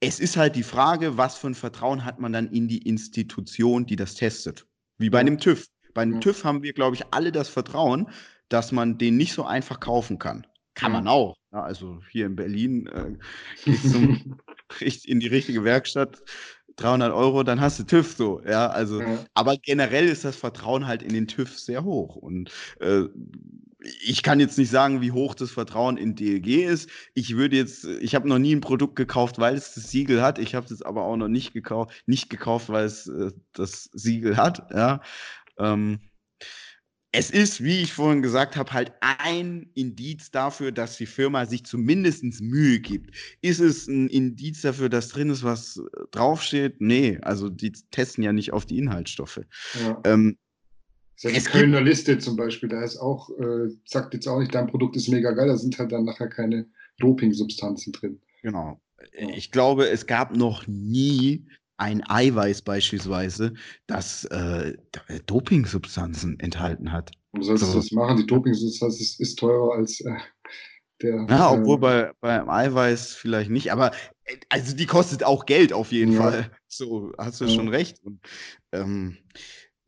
Es 0.00 0.20
ist 0.20 0.36
halt 0.36 0.54
die 0.54 0.62
Frage, 0.62 1.16
was 1.16 1.36
für 1.36 1.48
ein 1.48 1.54
Vertrauen 1.54 2.04
hat 2.04 2.20
man 2.20 2.32
dann 2.32 2.48
in 2.48 2.68
die 2.68 2.86
Institution, 2.86 3.86
die 3.86 3.96
das 3.96 4.14
testet. 4.14 4.66
Wie 4.98 5.10
bei 5.10 5.20
einem 5.20 5.38
TÜV. 5.38 5.66
Bei 5.94 6.02
einem 6.02 6.20
TÜV 6.20 6.44
haben 6.44 6.62
wir, 6.62 6.72
glaube 6.72 6.94
ich, 6.94 7.04
alle 7.12 7.32
das 7.32 7.48
Vertrauen, 7.48 8.08
dass 8.48 8.72
man 8.72 8.98
den 8.98 9.16
nicht 9.16 9.32
so 9.32 9.44
einfach 9.44 9.80
kaufen 9.80 10.18
kann. 10.18 10.46
Kann 10.74 10.92
man 10.92 11.08
auch. 11.08 11.36
Ja, 11.52 11.62
also 11.62 12.00
hier 12.10 12.26
in 12.26 12.36
Berlin 12.36 12.86
äh, 12.88 13.16
gehst 13.64 13.90
zum, 13.90 14.38
in 14.80 15.18
die 15.18 15.26
richtige 15.26 15.64
Werkstatt, 15.64 16.22
300 16.76 17.12
Euro, 17.12 17.42
dann 17.42 17.60
hast 17.60 17.80
du 17.80 17.84
TÜV 17.84 18.14
so. 18.16 18.42
Ja, 18.46 18.68
also, 18.68 19.00
ja. 19.00 19.24
aber 19.34 19.56
generell 19.56 20.06
ist 20.06 20.24
das 20.24 20.36
Vertrauen 20.36 20.86
halt 20.86 21.02
in 21.02 21.12
den 21.12 21.26
TÜV 21.26 21.58
sehr 21.58 21.82
hoch. 21.82 22.14
Und 22.14 22.52
äh, 22.80 23.04
ich 24.02 24.22
kann 24.22 24.40
jetzt 24.40 24.58
nicht 24.58 24.70
sagen, 24.70 25.00
wie 25.00 25.12
hoch 25.12 25.34
das 25.34 25.50
Vertrauen 25.50 25.96
in 25.96 26.14
DLG 26.14 26.64
ist. 26.64 26.90
Ich 27.14 27.36
würde 27.36 27.56
jetzt, 27.56 27.84
ich 27.84 28.14
habe 28.14 28.28
noch 28.28 28.38
nie 28.38 28.54
ein 28.54 28.60
Produkt 28.60 28.96
gekauft, 28.96 29.38
weil 29.38 29.54
es 29.54 29.74
das 29.74 29.90
Siegel 29.90 30.22
hat. 30.22 30.38
Ich 30.38 30.54
habe 30.54 30.72
es 30.72 30.82
aber 30.82 31.04
auch 31.04 31.16
noch 31.16 31.28
nicht 31.28 31.52
gekauft, 31.52 32.02
nicht 32.06 32.30
gekauft, 32.30 32.68
weil 32.68 32.86
es 32.86 33.06
äh, 33.06 33.32
das 33.52 33.90
Siegel 33.92 34.36
hat. 34.36 34.70
Ja. 34.72 35.00
Ähm, 35.58 36.00
es 37.10 37.30
ist, 37.30 37.64
wie 37.64 37.80
ich 37.80 37.94
vorhin 37.94 38.20
gesagt 38.20 38.56
habe, 38.56 38.72
halt 38.72 38.92
ein 39.00 39.70
Indiz 39.74 40.30
dafür, 40.30 40.72
dass 40.72 40.98
die 40.98 41.06
Firma 41.06 41.46
sich 41.46 41.64
zumindest 41.64 42.22
Mühe 42.40 42.80
gibt. 42.80 43.16
Ist 43.40 43.60
es 43.60 43.86
ein 43.86 44.08
Indiz 44.08 44.60
dafür, 44.60 44.90
dass 44.90 45.08
drin 45.08 45.30
ist, 45.30 45.42
was 45.42 45.80
draufsteht? 46.10 46.80
Nee, 46.80 47.18
also 47.22 47.48
die 47.48 47.72
testen 47.72 48.24
ja 48.24 48.32
nicht 48.32 48.52
auf 48.52 48.66
die 48.66 48.76
Inhaltsstoffe. 48.78 49.40
Ja. 49.80 50.00
Ähm, 50.04 50.36
das 51.22 51.32
ist 51.32 51.46
ja 51.46 51.52
die 51.52 51.58
Kölner 51.58 51.80
Liste 51.80 52.18
zum 52.18 52.36
Beispiel, 52.36 52.68
da 52.68 52.82
ist 52.82 52.98
auch, 52.98 53.30
äh, 53.38 53.68
sagt 53.84 54.14
jetzt 54.14 54.28
auch 54.28 54.38
nicht, 54.38 54.54
dein 54.54 54.68
Produkt 54.68 54.96
ist 54.96 55.08
mega 55.08 55.32
geil, 55.32 55.48
da 55.48 55.56
sind 55.56 55.78
halt 55.78 55.92
dann 55.92 56.04
nachher 56.04 56.28
keine 56.28 56.66
Doping-Substanzen 56.98 57.92
drin. 57.92 58.20
Genau. 58.42 58.80
Ich 59.12 59.50
glaube, 59.50 59.88
es 59.88 60.06
gab 60.06 60.36
noch 60.36 60.66
nie 60.66 61.46
ein 61.76 62.02
Eiweiß 62.08 62.62
beispielsweise, 62.62 63.54
das 63.86 64.24
äh, 64.26 64.76
Dopingsubstanzen 65.26 66.38
enthalten 66.40 66.92
hat. 66.92 67.12
Warum 67.32 67.44
sollst 67.44 67.64
so. 67.64 67.72
du 67.72 67.78
das 67.78 67.92
machen? 67.92 68.16
Die 68.16 68.26
Dopingsubstanz 68.26 69.00
ist, 69.00 69.20
ist 69.20 69.38
teurer 69.38 69.76
als 69.76 70.00
äh, 70.00 70.16
der. 71.02 71.26
Ja, 71.28 71.52
obwohl 71.52 71.76
äh, 71.76 71.80
bei, 71.80 72.12
beim 72.20 72.50
Eiweiß 72.50 73.14
vielleicht 73.14 73.50
nicht, 73.50 73.70
aber 73.70 73.92
äh, 74.24 74.36
also 74.48 74.74
die 74.74 74.86
kostet 74.86 75.22
auch 75.22 75.46
Geld 75.46 75.72
auf 75.72 75.92
jeden 75.92 76.12
ja. 76.12 76.22
Fall. 76.22 76.50
So, 76.66 77.12
hast 77.16 77.40
du 77.40 77.44
ja. 77.44 77.54
schon 77.54 77.68
recht. 77.68 78.02
Und, 78.02 78.20
ähm, 78.72 79.16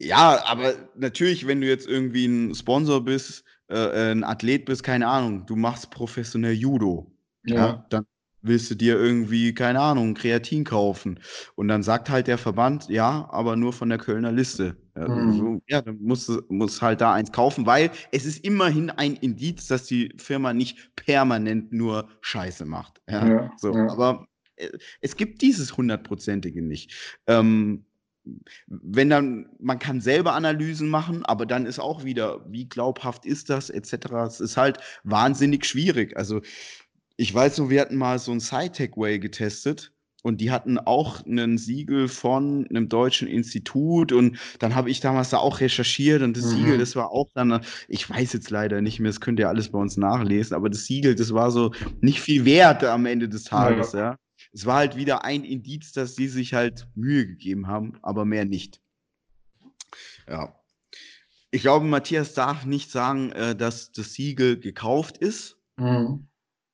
ja, 0.01 0.43
aber 0.47 0.75
natürlich, 0.97 1.47
wenn 1.47 1.61
du 1.61 1.69
jetzt 1.69 1.87
irgendwie 1.87 2.27
ein 2.27 2.55
Sponsor 2.55 3.05
bist, 3.05 3.45
äh, 3.69 4.13
ein 4.13 4.25
Athlet 4.25 4.65
bist, 4.65 4.83
keine 4.83 5.07
Ahnung, 5.07 5.45
du 5.47 5.57
machst 5.57 5.91
professionell 5.91 6.55
Judo. 6.55 7.13
Ja. 7.45 7.57
ja 7.57 7.87
dann 7.91 8.07
willst 8.43 8.71
du 8.71 8.75
dir 8.75 8.97
irgendwie, 8.97 9.53
keine 9.53 9.81
Ahnung, 9.81 10.15
Kreatin 10.15 10.65
kaufen. 10.65 11.21
Und 11.55 11.69
dann 11.69 11.83
sagt 11.83 12.09
halt 12.09 12.27
der 12.27 12.39
Verband, 12.39 12.89
ja, 12.89 13.29
aber 13.31 13.57
nur 13.57 13.75
von 13.75 13.91
der 13.91 13.99
Kölner 13.99 14.33
Liste. 14.33 14.77
Mhm. 14.97 15.61
Ja, 15.69 15.83
dann 15.83 15.99
musst 16.01 16.29
du 16.29 16.41
musst 16.49 16.81
halt 16.83 17.01
da 17.01 17.13
eins 17.13 17.33
kaufen, 17.33 17.67
weil 17.67 17.91
es 18.13 18.25
ist 18.25 18.45
immerhin 18.45 18.91
ein 18.91 19.17
Indiz, 19.17 19.67
dass 19.67 19.85
die 19.85 20.13
Firma 20.17 20.53
nicht 20.53 20.95
permanent 20.97 21.73
nur 21.73 22.09
Scheiße 22.23 22.65
macht. 22.65 23.01
Ja, 23.09 23.29
ja 23.29 23.53
so, 23.59 23.75
ja. 23.75 23.91
aber 23.91 24.27
äh, 24.57 24.69
es 25.01 25.17
gibt 25.17 25.43
dieses 25.43 25.77
hundertprozentige 25.77 26.63
nicht. 26.63 27.21
Ähm, 27.27 27.85
wenn 28.67 29.11
dann, 29.11 29.49
man 29.59 29.79
kann 29.79 30.01
selber 30.01 30.35
Analysen 30.35 30.89
machen, 30.89 31.25
aber 31.25 31.47
dann 31.47 31.67
ist 31.67 31.79
auch 31.79 32.05
wieder, 32.05 32.45
wie 32.49 32.69
glaubhaft 32.69 33.25
ist 33.27 33.51
das, 33.51 33.71
etc. 33.71 34.13
Es 34.27 34.41
ist 34.41 34.57
halt 34.57 34.79
wahnsinnig 35.05 35.65
schwierig. 35.65 36.17
Also 36.17 36.41
ich 37.17 37.35
weiß 37.35 37.59
nur, 37.59 37.71
wir 37.71 37.81
hatten 37.81 37.97
mal 37.97 38.19
so 38.19 38.33
ein 38.33 38.41
Sci-Tech 38.41 38.93
Way 38.97 39.19
getestet 39.19 39.93
und 40.23 40.41
die 40.41 40.51
hatten 40.51 40.79
auch 40.79 41.25
einen 41.25 41.59
Siegel 41.59 42.09
von 42.09 42.67
einem 42.69 42.89
deutschen 42.89 43.29
Institut 43.29 44.13
und 44.13 44.39
dann 44.59 44.75
habe 44.75 44.91
ich 44.91 45.01
damals 45.01 45.31
da 45.31 45.39
auch 45.39 45.61
recherchiert 45.61 46.23
und 46.23 46.37
das 46.37 46.45
mhm. 46.47 46.57
Siegel, 46.57 46.79
das 46.79 46.97
war 46.97 47.11
auch 47.11 47.29
dann, 47.35 47.61
ich 47.89 48.09
weiß 48.09 48.33
jetzt 48.33 48.51
leider 48.51 48.81
nicht 48.81 49.01
mehr, 49.01 49.11
das 49.11 49.21
könnt 49.21 49.39
ihr 49.39 49.49
alles 49.49 49.71
bei 49.71 49.79
uns 49.79 49.97
nachlesen, 49.97 50.55
aber 50.55 50.69
das 50.69 50.85
Siegel, 50.85 51.15
das 51.15 51.33
war 51.33 51.51
so 51.51 51.73
nicht 52.01 52.21
viel 52.21 52.45
wert 52.45 52.85
am 52.85 53.07
Ende 53.07 53.29
des 53.29 53.45
Tages, 53.45 53.93
ja. 53.93 54.01
ja. 54.01 54.17
Es 54.53 54.67
war 54.67 54.77
halt 54.77 54.97
wieder 54.97 55.25
ein 55.25 55.45
Indiz, 55.45 55.93
dass 55.93 56.17
sie 56.17 56.29
sich 56.29 56.55
halt 56.55 56.89
Mühe 56.95 57.27
gegeben 57.27 57.69
haben, 57.69 57.99
aber 58.03 58.25
mehr 58.25 58.45
nicht. 58.45 58.81
Ja. 60.29 60.57
Ich 61.53 61.63
glaube, 61.63 61.87
Matthias 61.87 62.35
darf 62.35 62.65
nicht 62.65 62.91
sagen, 62.91 63.33
äh, 63.33 63.57
dass 63.57 63.93
das 63.93 64.15
Siegel 64.15 64.59
gekauft 64.59 65.19
ist. 65.19 65.59
Mhm. 65.77 66.29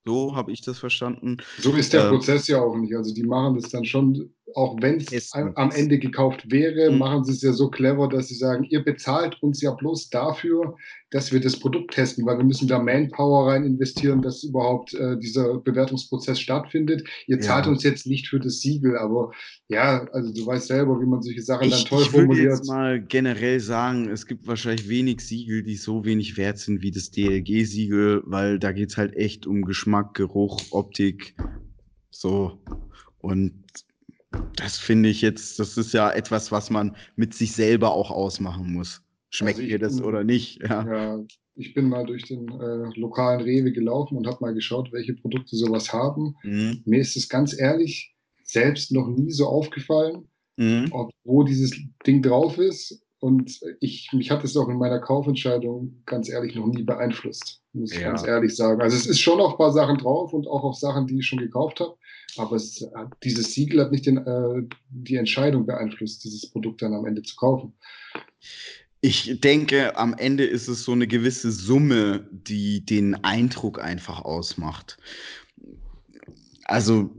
So 0.05 0.37
habe 0.37 0.53
ich 0.53 0.61
das 0.63 0.79
verstanden. 0.79 1.39
So 1.59 1.73
ist 1.75 1.93
der 1.93 2.07
äh, 2.07 2.09
Prozess 2.11 2.47
ja 2.47 2.61
auch 2.61 2.77
nicht. 2.77 2.95
Also 2.95 3.13
die 3.13 3.25
machen 3.25 3.59
das 3.61 3.71
dann 3.71 3.85
schon, 3.85 4.33
auch 4.57 4.75
wenn 4.81 4.97
es 4.97 5.33
am 5.35 5.71
Ende 5.71 5.99
gekauft 5.99 6.51
wäre, 6.51 6.91
mhm. 6.91 6.99
machen 6.99 7.25
sie 7.25 7.33
es 7.33 7.43
ja 7.43 7.53
so 7.53 7.69
clever, 7.69 8.09
dass 8.09 8.29
sie 8.29 8.37
sagen, 8.37 8.65
ihr 8.65 8.83
bezahlt 8.83 9.43
uns 9.43 9.61
ja 9.61 9.73
bloß 9.73 10.09
dafür, 10.09 10.77
dass 11.11 11.31
wir 11.31 11.41
das 11.41 11.61
Produkt 11.61 11.93
testen, 11.93 12.25
weil 12.25 12.39
wir 12.39 12.45
müssen 12.45 12.67
da 12.67 12.79
Manpower 12.79 13.53
rein 13.53 13.65
investieren, 13.65 14.23
dass 14.23 14.43
überhaupt 14.45 14.95
äh, 14.95 15.19
dieser 15.19 15.59
Bewertungsprozess 15.59 16.41
stattfindet. 16.41 17.07
Ihr 17.27 17.39
zahlt 17.41 17.67
ja. 17.67 17.73
uns 17.73 17.83
jetzt 17.83 18.07
nicht 18.07 18.29
für 18.29 18.41
das 18.41 18.61
Siegel, 18.61 18.97
aber 18.97 19.31
ja, 19.69 20.07
also 20.13 20.33
du 20.33 20.47
weißt 20.47 20.69
selber, 20.69 20.99
wie 21.03 21.07
man 21.07 21.21
solche 21.21 21.43
Sachen 21.43 21.69
ich, 21.69 21.75
dann 21.75 21.85
toll 21.85 22.03
ich 22.03 22.09
formuliert. 22.09 22.39
Ich 22.39 22.45
würde 22.45 22.57
jetzt 22.57 22.67
mal 22.67 23.01
generell 23.03 23.61
sagen, 23.61 24.09
es 24.09 24.27
gibt 24.27 24.47
wahrscheinlich 24.47 24.89
wenig 24.89 25.21
Siegel, 25.21 25.65
die 25.65 25.77
so 25.77 26.07
wenig 26.07 26.39
wert 26.39 26.57
sind 26.57 26.81
wie 26.81 26.91
das 26.91 27.11
DLG-Siegel, 27.11 28.23
weil 28.25 28.59
da 28.59 28.73
geht 28.73 28.89
es 28.89 28.97
halt 28.97 29.15
echt 29.17 29.47
um 29.47 29.67
Geschmack, 29.67 30.15
Geruch, 30.15 30.63
Optik, 30.71 31.35
so. 32.11 32.59
Und 33.19 33.53
das 34.57 34.79
finde 34.79 35.09
ich 35.09 35.23
jetzt, 35.23 35.59
das 35.59 35.77
ist 35.77 35.93
ja 35.93 36.11
etwas, 36.11 36.51
was 36.53 36.71
man 36.71 36.97
mit 37.15 37.35
sich 37.35 37.53
selber 37.53 37.93
auch 37.93 38.11
ausmachen 38.11 38.73
muss. 38.73 39.03
Schmeckt 39.31 39.59
also 39.59 39.69
dir 39.69 39.79
das 39.79 40.01
oder 40.01 40.25
nicht? 40.25 40.61
Ja. 40.63 40.87
ja. 40.87 41.25
ich 41.57 41.75
bin 41.75 41.89
mal 41.89 42.07
durch 42.07 42.25
den 42.25 42.49
äh, 42.49 42.99
lokalen 42.99 43.41
Rewe 43.41 43.73
gelaufen 43.73 44.17
und 44.17 44.27
habe 44.27 44.39
mal 44.41 44.55
geschaut, 44.55 44.93
welche 44.93 45.15
Produkte 45.15 45.57
sowas 45.57 45.93
haben. 45.93 46.37
Mhm. 46.43 46.83
Mir 46.85 47.01
ist 47.01 47.17
es 47.17 47.29
ganz 47.29 47.59
ehrlich 47.59 48.15
selbst 48.43 48.93
noch 48.93 49.09
nie 49.09 49.31
so 49.31 49.47
aufgefallen, 49.47 50.29
mhm. 50.57 50.89
ob, 50.93 51.11
wo 51.25 51.43
dieses 51.43 51.77
Ding 52.07 52.23
drauf 52.23 52.59
ist. 52.59 53.03
Und 53.19 53.61
ich, 53.81 54.11
mich 54.13 54.31
hat 54.31 54.45
es 54.45 54.57
auch 54.57 54.69
in 54.69 54.77
meiner 54.77 55.01
Kaufentscheidung 55.01 56.03
ganz 56.05 56.29
ehrlich 56.29 56.55
noch 56.55 56.67
nie 56.67 56.83
beeinflusst, 56.83 57.63
muss 57.73 57.93
ich 57.93 58.01
ja. 58.01 58.09
ganz 58.09 58.27
ehrlich 58.27 58.55
sagen. 58.55 58.81
Also 58.81 58.97
es 58.97 59.07
ist 59.07 59.21
schon 59.21 59.41
auf 59.41 59.53
ein 59.53 59.59
paar 59.59 59.73
Sachen 59.73 59.99
drauf 59.99 60.33
und 60.33 60.47
auch 60.47 60.63
auf 60.63 60.77
Sachen, 60.77 61.07
die 61.07 61.19
ich 61.19 61.27
schon 61.27 61.39
gekauft 61.39 61.81
habe. 61.81 61.97
Aber 62.37 62.57
es, 62.57 62.87
dieses 63.23 63.53
Siegel 63.53 63.81
hat 63.81 63.93
nicht 63.93 64.07
den, 64.07 64.19
äh, 64.19 64.63
die 64.91 65.17
Entscheidung 65.17 65.67
beeinflusst, 65.67 66.25
dieses 66.25 66.51
Produkt 66.51 66.83
dann 66.83 66.95
am 66.95 67.07
Ende 67.07 67.23
zu 67.23 67.37
kaufen. 67.37 67.73
Ich 69.01 69.41
denke, 69.41 69.97
am 69.97 70.15
Ende 70.15 70.45
ist 70.45 70.69
es 70.69 70.85
so 70.85 70.93
eine 70.93 71.07
gewisse 71.07 71.53
Summe, 71.53 72.29
die 72.33 72.85
den 72.85 73.15
Eindruck 73.25 73.81
einfach 73.81 74.23
ausmacht. 74.23 74.99
Also 76.65 77.11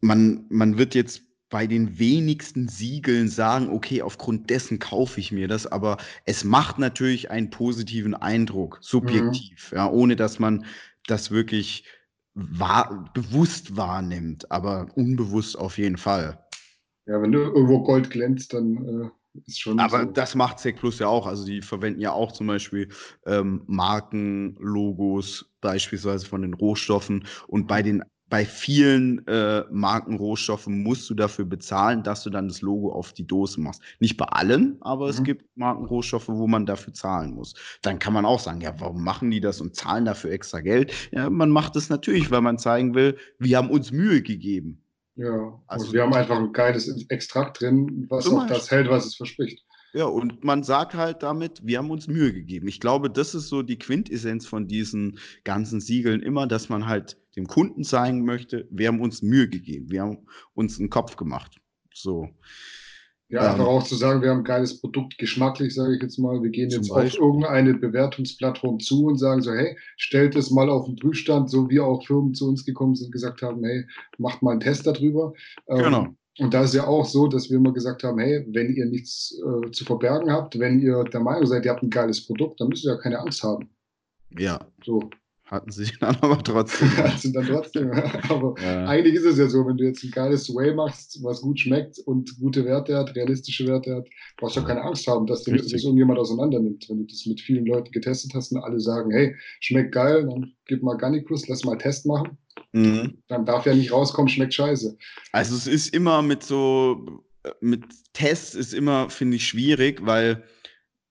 man, 0.00 0.46
man 0.48 0.78
wird 0.78 0.94
jetzt 0.94 1.22
bei 1.50 1.66
den 1.66 1.98
wenigsten 1.98 2.68
Siegeln 2.68 3.28
sagen, 3.28 3.70
okay, 3.70 4.02
aufgrund 4.02 4.50
dessen 4.50 4.78
kaufe 4.78 5.18
ich 5.18 5.32
mir 5.32 5.48
das, 5.48 5.66
aber 5.66 5.96
es 6.24 6.44
macht 6.44 6.78
natürlich 6.78 7.30
einen 7.30 7.50
positiven 7.50 8.14
Eindruck, 8.14 8.78
subjektiv, 8.82 9.72
mhm. 9.72 9.76
ja, 9.76 9.90
ohne 9.90 10.16
dass 10.16 10.38
man 10.38 10.66
das 11.06 11.30
wirklich 11.30 11.84
wahr, 12.38 13.10
bewusst 13.14 13.76
wahrnimmt, 13.76 14.50
aber 14.50 14.86
unbewusst 14.94 15.58
auf 15.58 15.78
jeden 15.78 15.96
Fall. 15.96 16.38
Ja, 17.06 17.20
wenn 17.20 17.32
du 17.32 17.38
irgendwo 17.38 17.82
Gold 17.82 18.10
glänzt, 18.10 18.52
dann 18.52 18.84
äh, 18.86 19.40
ist 19.46 19.60
schon. 19.60 19.80
Aber 19.80 20.04
so. 20.04 20.10
das 20.12 20.34
macht 20.34 20.58
Sec 20.60 20.76
Plus 20.76 20.98
ja 20.98 21.08
auch. 21.08 21.26
Also 21.26 21.44
die 21.44 21.62
verwenden 21.62 22.00
ja 22.00 22.12
auch 22.12 22.32
zum 22.32 22.46
Beispiel 22.46 22.88
ähm, 23.26 23.62
Markenlogos, 23.66 25.50
beispielsweise 25.60 26.26
von 26.26 26.42
den 26.42 26.54
Rohstoffen. 26.54 27.26
Und 27.46 27.66
bei 27.66 27.82
den 27.82 28.04
bei 28.28 28.44
vielen 28.44 29.26
äh, 29.26 29.64
Markenrohstoffen 29.70 30.82
musst 30.82 31.08
du 31.08 31.14
dafür 31.14 31.44
bezahlen, 31.44 32.02
dass 32.02 32.22
du 32.22 32.30
dann 32.30 32.48
das 32.48 32.60
Logo 32.60 32.92
auf 32.92 33.12
die 33.12 33.26
Dose 33.26 33.60
machst. 33.60 33.82
Nicht 34.00 34.16
bei 34.16 34.26
allen, 34.26 34.76
aber 34.80 35.06
mhm. 35.06 35.10
es 35.10 35.22
gibt 35.22 35.56
Markenrohstoffe, 35.56 36.28
wo 36.28 36.46
man 36.46 36.66
dafür 36.66 36.92
zahlen 36.92 37.34
muss. 37.34 37.54
Dann 37.82 37.98
kann 37.98 38.12
man 38.12 38.24
auch 38.24 38.40
sagen, 38.40 38.60
ja, 38.60 38.74
warum 38.78 39.02
machen 39.02 39.30
die 39.30 39.40
das 39.40 39.60
und 39.60 39.74
zahlen 39.74 40.04
dafür 40.04 40.30
extra 40.32 40.60
Geld? 40.60 40.92
Ja, 41.10 41.30
man 41.30 41.50
macht 41.50 41.76
es 41.76 41.88
natürlich, 41.88 42.30
weil 42.30 42.42
man 42.42 42.58
zeigen 42.58 42.94
will, 42.94 43.16
wir 43.38 43.56
haben 43.56 43.70
uns 43.70 43.92
Mühe 43.92 44.22
gegeben. 44.22 44.82
Ja, 45.16 45.60
also 45.66 45.92
wir 45.92 46.02
haben 46.02 46.14
einfach 46.14 46.36
ein 46.36 46.52
geiles 46.52 46.88
Extrakt 47.08 47.60
drin, 47.60 48.06
was 48.08 48.28
auch 48.28 48.46
das 48.46 48.70
hält, 48.70 48.88
was 48.88 49.04
es 49.04 49.16
verspricht. 49.16 49.64
Ja, 49.98 50.04
und 50.04 50.44
man 50.44 50.62
sagt 50.62 50.94
halt 50.94 51.24
damit, 51.24 51.66
wir 51.66 51.78
haben 51.78 51.90
uns 51.90 52.06
Mühe 52.06 52.32
gegeben. 52.32 52.68
Ich 52.68 52.78
glaube, 52.78 53.10
das 53.10 53.34
ist 53.34 53.48
so 53.48 53.62
die 53.62 53.80
Quintessenz 53.80 54.46
von 54.46 54.68
diesen 54.68 55.18
ganzen 55.42 55.80
Siegeln 55.80 56.22
immer, 56.22 56.46
dass 56.46 56.68
man 56.68 56.86
halt 56.86 57.16
dem 57.34 57.48
Kunden 57.48 57.82
zeigen 57.82 58.24
möchte, 58.24 58.68
wir 58.70 58.86
haben 58.86 59.00
uns 59.00 59.22
Mühe 59.22 59.48
gegeben, 59.48 59.90
wir 59.90 60.02
haben 60.02 60.18
uns 60.54 60.78
einen 60.78 60.88
Kopf 60.88 61.16
gemacht. 61.16 61.60
So. 61.92 62.28
Ja, 63.28 63.42
ähm, 63.42 63.50
einfach 63.54 63.66
auch 63.66 63.82
zu 63.82 63.96
sagen, 63.96 64.22
wir 64.22 64.30
haben 64.30 64.38
ein 64.38 64.44
geiles 64.44 64.80
Produkt, 64.80 65.18
geschmacklich, 65.18 65.74
sage 65.74 65.96
ich 65.96 66.02
jetzt 66.02 66.16
mal. 66.16 66.40
Wir 66.44 66.50
gehen 66.50 66.70
jetzt 66.70 66.92
auf 66.92 67.14
irgendeine 67.14 67.74
Bewertungsplattform 67.74 68.78
zu 68.78 69.06
und 69.06 69.18
sagen 69.18 69.42
so, 69.42 69.50
hey, 69.50 69.76
stellt 69.96 70.36
es 70.36 70.52
mal 70.52 70.70
auf 70.70 70.86
den 70.86 70.94
Prüfstand, 70.94 71.50
so 71.50 71.68
wie 71.70 71.80
auch 71.80 72.06
Firmen 72.06 72.34
zu 72.34 72.48
uns 72.48 72.64
gekommen 72.64 72.94
sind 72.94 73.06
und 73.06 73.12
gesagt 73.12 73.42
haben, 73.42 73.64
hey, 73.64 73.84
macht 74.16 74.42
mal 74.42 74.52
einen 74.52 74.60
Test 74.60 74.86
darüber. 74.86 75.32
Ähm, 75.66 75.82
genau. 75.82 76.06
Und 76.38 76.54
da 76.54 76.62
ist 76.62 76.74
ja 76.74 76.86
auch 76.86 77.04
so, 77.04 77.26
dass 77.26 77.50
wir 77.50 77.56
immer 77.56 77.72
gesagt 77.72 78.04
haben, 78.04 78.18
hey, 78.18 78.44
wenn 78.48 78.72
ihr 78.72 78.86
nichts 78.86 79.36
äh, 79.44 79.70
zu 79.72 79.84
verbergen 79.84 80.30
habt, 80.30 80.58
wenn 80.58 80.80
ihr 80.80 81.02
der 81.04 81.20
Meinung 81.20 81.46
seid, 81.46 81.64
ihr 81.64 81.72
habt 81.72 81.82
ein 81.82 81.90
geiles 81.90 82.24
Produkt, 82.24 82.60
dann 82.60 82.68
müsst 82.68 82.84
ihr 82.84 82.92
ja 82.92 82.98
keine 82.98 83.18
Angst 83.18 83.42
haben. 83.42 83.68
Ja. 84.38 84.60
So. 84.84 85.10
hatten 85.46 85.72
sie 85.72 85.90
dann 85.98 86.16
aber 86.20 86.38
trotzdem. 86.44 86.88
hatten 86.96 87.32
dann 87.32 87.46
trotzdem. 87.46 87.90
aber 87.90 88.54
ja. 88.62 88.86
eigentlich 88.86 89.14
ist 89.14 89.24
es 89.24 89.38
ja 89.38 89.48
so, 89.48 89.66
wenn 89.66 89.78
du 89.78 89.84
jetzt 89.84 90.04
ein 90.04 90.12
geiles 90.12 90.48
Whey 90.54 90.74
machst, 90.74 91.18
was 91.24 91.40
gut 91.40 91.58
schmeckt 91.58 91.98
und 92.00 92.38
gute 92.38 92.64
Werte 92.64 92.96
hat, 92.96 93.16
realistische 93.16 93.66
Werte 93.66 93.96
hat, 93.96 94.08
brauchst 94.36 94.56
du 94.56 94.60
auch 94.60 94.66
keine 94.66 94.82
Angst 94.82 95.08
haben, 95.08 95.26
dass 95.26 95.42
dir 95.42 95.56
das 95.56 95.72
irgendjemand 95.72 96.20
auseinander 96.20 96.60
nimmt. 96.60 96.88
Wenn 96.88 96.98
du 96.98 97.04
das 97.06 97.26
mit 97.26 97.40
vielen 97.40 97.66
Leuten 97.66 97.90
getestet 97.90 98.32
hast 98.34 98.52
und 98.52 98.62
alle 98.62 98.78
sagen, 98.78 99.10
hey, 99.10 99.34
schmeckt 99.58 99.92
geil, 99.92 100.24
dann 100.24 100.52
gib 100.66 100.84
mal 100.84 100.96
Garnicus, 100.96 101.48
lass 101.48 101.64
mal 101.64 101.78
Test 101.78 102.06
machen. 102.06 102.38
Mhm. 102.72 103.22
Dann 103.28 103.46
darf 103.46 103.66
ja 103.66 103.74
nicht 103.74 103.92
rauskommen, 103.92 104.28
schmeckt 104.28 104.54
scheiße. 104.54 104.96
Also 105.32 105.56
es 105.56 105.66
ist 105.66 105.94
immer 105.94 106.22
mit 106.22 106.42
so, 106.42 107.24
mit 107.60 107.84
Tests 108.12 108.54
ist 108.54 108.74
immer, 108.74 109.10
finde 109.10 109.36
ich, 109.36 109.46
schwierig, 109.46 110.04
weil 110.04 110.44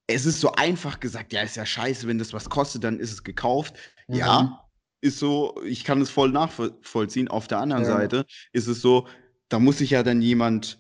es 0.08 0.26
ist 0.26 0.40
so 0.40 0.54
einfach 0.54 1.00
gesagt, 1.00 1.34
ja, 1.34 1.42
ist 1.42 1.58
ja 1.58 1.66
scheiße, 1.66 2.08
wenn 2.08 2.18
das 2.18 2.34
was 2.34 2.50
kostet, 2.50 2.84
dann 2.84 3.00
ist 3.00 3.12
es 3.12 3.24
gekauft. 3.24 3.76
Mhm. 4.08 4.16
Ja, 4.16 4.68
ist 5.02 5.20
so, 5.20 5.62
ich 5.64 5.84
kann 5.84 6.02
es 6.02 6.10
voll 6.10 6.32
nachvollziehen. 6.32 7.28
Auf 7.28 7.48
der 7.48 7.60
anderen 7.60 7.84
ja. 7.84 7.90
Seite 7.90 8.26
ist 8.52 8.68
es 8.68 8.82
so, 8.82 9.08
da 9.50 9.60
muss 9.60 9.78
sich 9.78 9.92
ja 9.92 10.04
dann 10.04 10.22
jemand 10.22 10.80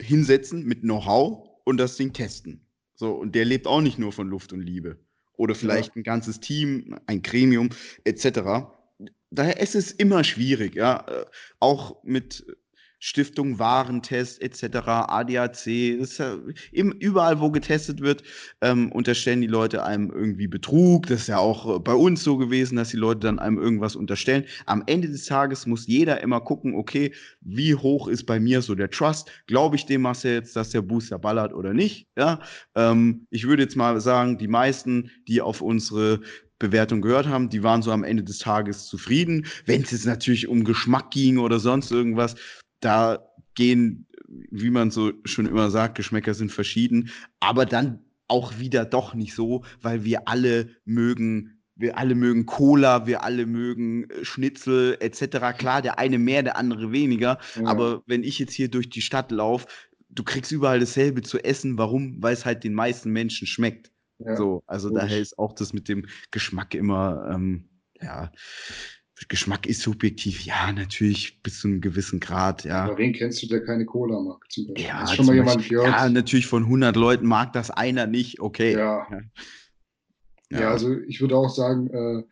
hinsetzen 0.00 0.64
mit 0.64 0.82
Know-how 0.82 1.48
und 1.64 1.78
das 1.78 1.96
Ding 1.96 2.12
testen. 2.12 2.64
So, 2.94 3.12
und 3.12 3.34
der 3.34 3.44
lebt 3.44 3.66
auch 3.66 3.80
nicht 3.80 3.98
nur 3.98 4.12
von 4.12 4.28
Luft 4.28 4.52
und 4.52 4.60
Liebe. 4.60 4.98
Oder 5.36 5.54
vielleicht 5.54 5.88
ja. 5.88 6.00
ein 6.00 6.02
ganzes 6.04 6.40
Team, 6.40 6.98
ein 7.06 7.22
Gremium, 7.22 7.70
etc. 8.04 8.70
Daher 9.32 9.60
ist 9.60 9.74
es 9.74 9.90
immer 9.90 10.24
schwierig, 10.24 10.74
ja. 10.74 11.04
Äh, 11.08 11.24
auch 11.58 12.02
mit 12.04 12.44
Stiftung 13.04 13.58
Warentest 13.58 14.40
etc., 14.40 14.76
ADAC, 14.86 15.66
ist 15.66 16.18
ja 16.18 16.36
überall, 16.70 17.40
wo 17.40 17.50
getestet 17.50 18.00
wird, 18.00 18.22
ähm, 18.60 18.92
unterstellen 18.92 19.40
die 19.40 19.48
Leute 19.48 19.84
einem 19.84 20.12
irgendwie 20.12 20.46
Betrug. 20.46 21.08
Das 21.08 21.22
ist 21.22 21.26
ja 21.26 21.38
auch 21.38 21.78
äh, 21.78 21.80
bei 21.80 21.94
uns 21.94 22.22
so 22.22 22.36
gewesen, 22.36 22.76
dass 22.76 22.90
die 22.90 22.98
Leute 22.98 23.20
dann 23.20 23.40
einem 23.40 23.58
irgendwas 23.58 23.96
unterstellen. 23.96 24.44
Am 24.66 24.84
Ende 24.86 25.08
des 25.08 25.24
Tages 25.24 25.66
muss 25.66 25.88
jeder 25.88 26.20
immer 26.20 26.42
gucken, 26.42 26.76
okay, 26.76 27.12
wie 27.40 27.74
hoch 27.74 28.06
ist 28.06 28.24
bei 28.24 28.38
mir 28.38 28.62
so 28.62 28.76
der 28.76 28.90
Trust? 28.90 29.32
Glaube 29.48 29.74
ich 29.74 29.84
dem 29.86 30.02
Marcel 30.02 30.34
jetzt, 30.34 30.54
dass 30.54 30.70
der 30.70 30.82
Booster 30.82 31.18
ballert 31.18 31.52
oder 31.54 31.74
nicht? 31.74 32.06
Ja, 32.16 32.38
ähm, 32.76 33.26
ich 33.30 33.48
würde 33.48 33.64
jetzt 33.64 33.74
mal 33.74 34.00
sagen, 34.00 34.38
die 34.38 34.46
meisten, 34.46 35.10
die 35.26 35.40
auf 35.40 35.60
unsere 35.60 36.20
Bewertung 36.62 37.02
gehört 37.02 37.26
haben, 37.26 37.48
die 37.48 37.62
waren 37.62 37.82
so 37.82 37.90
am 37.92 38.04
Ende 38.04 38.22
des 38.22 38.38
Tages 38.38 38.86
zufrieden. 38.86 39.46
Wenn 39.66 39.82
es 39.82 39.90
jetzt 39.90 40.06
natürlich 40.06 40.48
um 40.48 40.64
Geschmack 40.64 41.10
ging 41.10 41.38
oder 41.38 41.58
sonst 41.58 41.90
irgendwas, 41.90 42.36
da 42.80 43.18
gehen, 43.54 44.06
wie 44.26 44.70
man 44.70 44.90
so 44.90 45.12
schon 45.24 45.46
immer 45.46 45.70
sagt, 45.70 45.96
Geschmäcker 45.96 46.34
sind 46.34 46.52
verschieden, 46.52 47.10
aber 47.40 47.66
dann 47.66 47.98
auch 48.28 48.58
wieder 48.58 48.84
doch 48.84 49.14
nicht 49.14 49.34
so, 49.34 49.64
weil 49.82 50.04
wir 50.04 50.28
alle 50.28 50.70
mögen 50.84 51.58
wir 51.74 51.98
alle 51.98 52.14
mögen 52.14 52.46
Cola, 52.46 53.06
wir 53.06 53.24
alle 53.24 53.46
mögen 53.46 54.08
äh, 54.10 54.24
Schnitzel 54.24 54.96
etc. 55.00 55.56
Klar, 55.58 55.82
der 55.82 55.98
eine 55.98 56.18
mehr, 56.18 56.42
der 56.42 56.56
andere 56.56 56.92
weniger. 56.92 57.38
Ja. 57.56 57.66
Aber 57.66 58.02
wenn 58.06 58.22
ich 58.22 58.38
jetzt 58.38 58.52
hier 58.52 58.68
durch 58.68 58.88
die 58.88 59.00
Stadt 59.00 59.32
laufe, 59.32 59.66
du 60.10 60.22
kriegst 60.22 60.52
überall 60.52 60.80
dasselbe 60.80 61.22
zu 61.22 61.42
essen. 61.42 61.78
Warum? 61.78 62.22
Weil 62.22 62.34
es 62.34 62.44
halt 62.44 62.64
den 62.64 62.74
meisten 62.74 63.10
Menschen 63.10 63.46
schmeckt. 63.46 63.90
Ja. 64.24 64.36
So, 64.36 64.62
also 64.66 64.88
Gut. 64.88 64.98
daher 64.98 65.20
ist 65.20 65.38
auch 65.38 65.54
das 65.54 65.72
mit 65.72 65.88
dem 65.88 66.06
Geschmack 66.30 66.74
immer, 66.74 67.30
ähm, 67.32 67.68
ja, 68.00 68.32
Geschmack 69.28 69.66
ist 69.66 69.82
subjektiv, 69.82 70.40
ja, 70.42 70.72
natürlich 70.72 71.42
bis 71.42 71.60
zu 71.60 71.68
einem 71.68 71.80
gewissen 71.80 72.20
Grad, 72.20 72.64
ja. 72.64 72.84
Aber 72.84 72.98
wen 72.98 73.12
kennst 73.12 73.42
du, 73.42 73.46
der 73.46 73.64
keine 73.64 73.84
Cola 73.84 74.20
mag? 74.20 74.44
Zum 74.50 74.66
Beispiel? 74.66 74.84
Ja, 74.84 75.00
Hast 75.02 75.14
schon 75.14 75.26
mal 75.26 75.34
jemand 75.34 75.68
gehört? 75.68 75.86
Ja, 75.86 76.08
natürlich 76.08 76.46
von 76.46 76.64
100 76.64 76.96
Leuten 76.96 77.26
mag 77.26 77.52
das 77.52 77.70
einer 77.70 78.06
nicht, 78.06 78.40
okay. 78.40 78.72
Ja. 78.72 79.06
Ja, 80.50 80.60
ja 80.60 80.70
also 80.70 80.98
ich 80.98 81.20
würde 81.20 81.36
auch 81.36 81.50
sagen, 81.50 81.88
äh, 81.88 82.24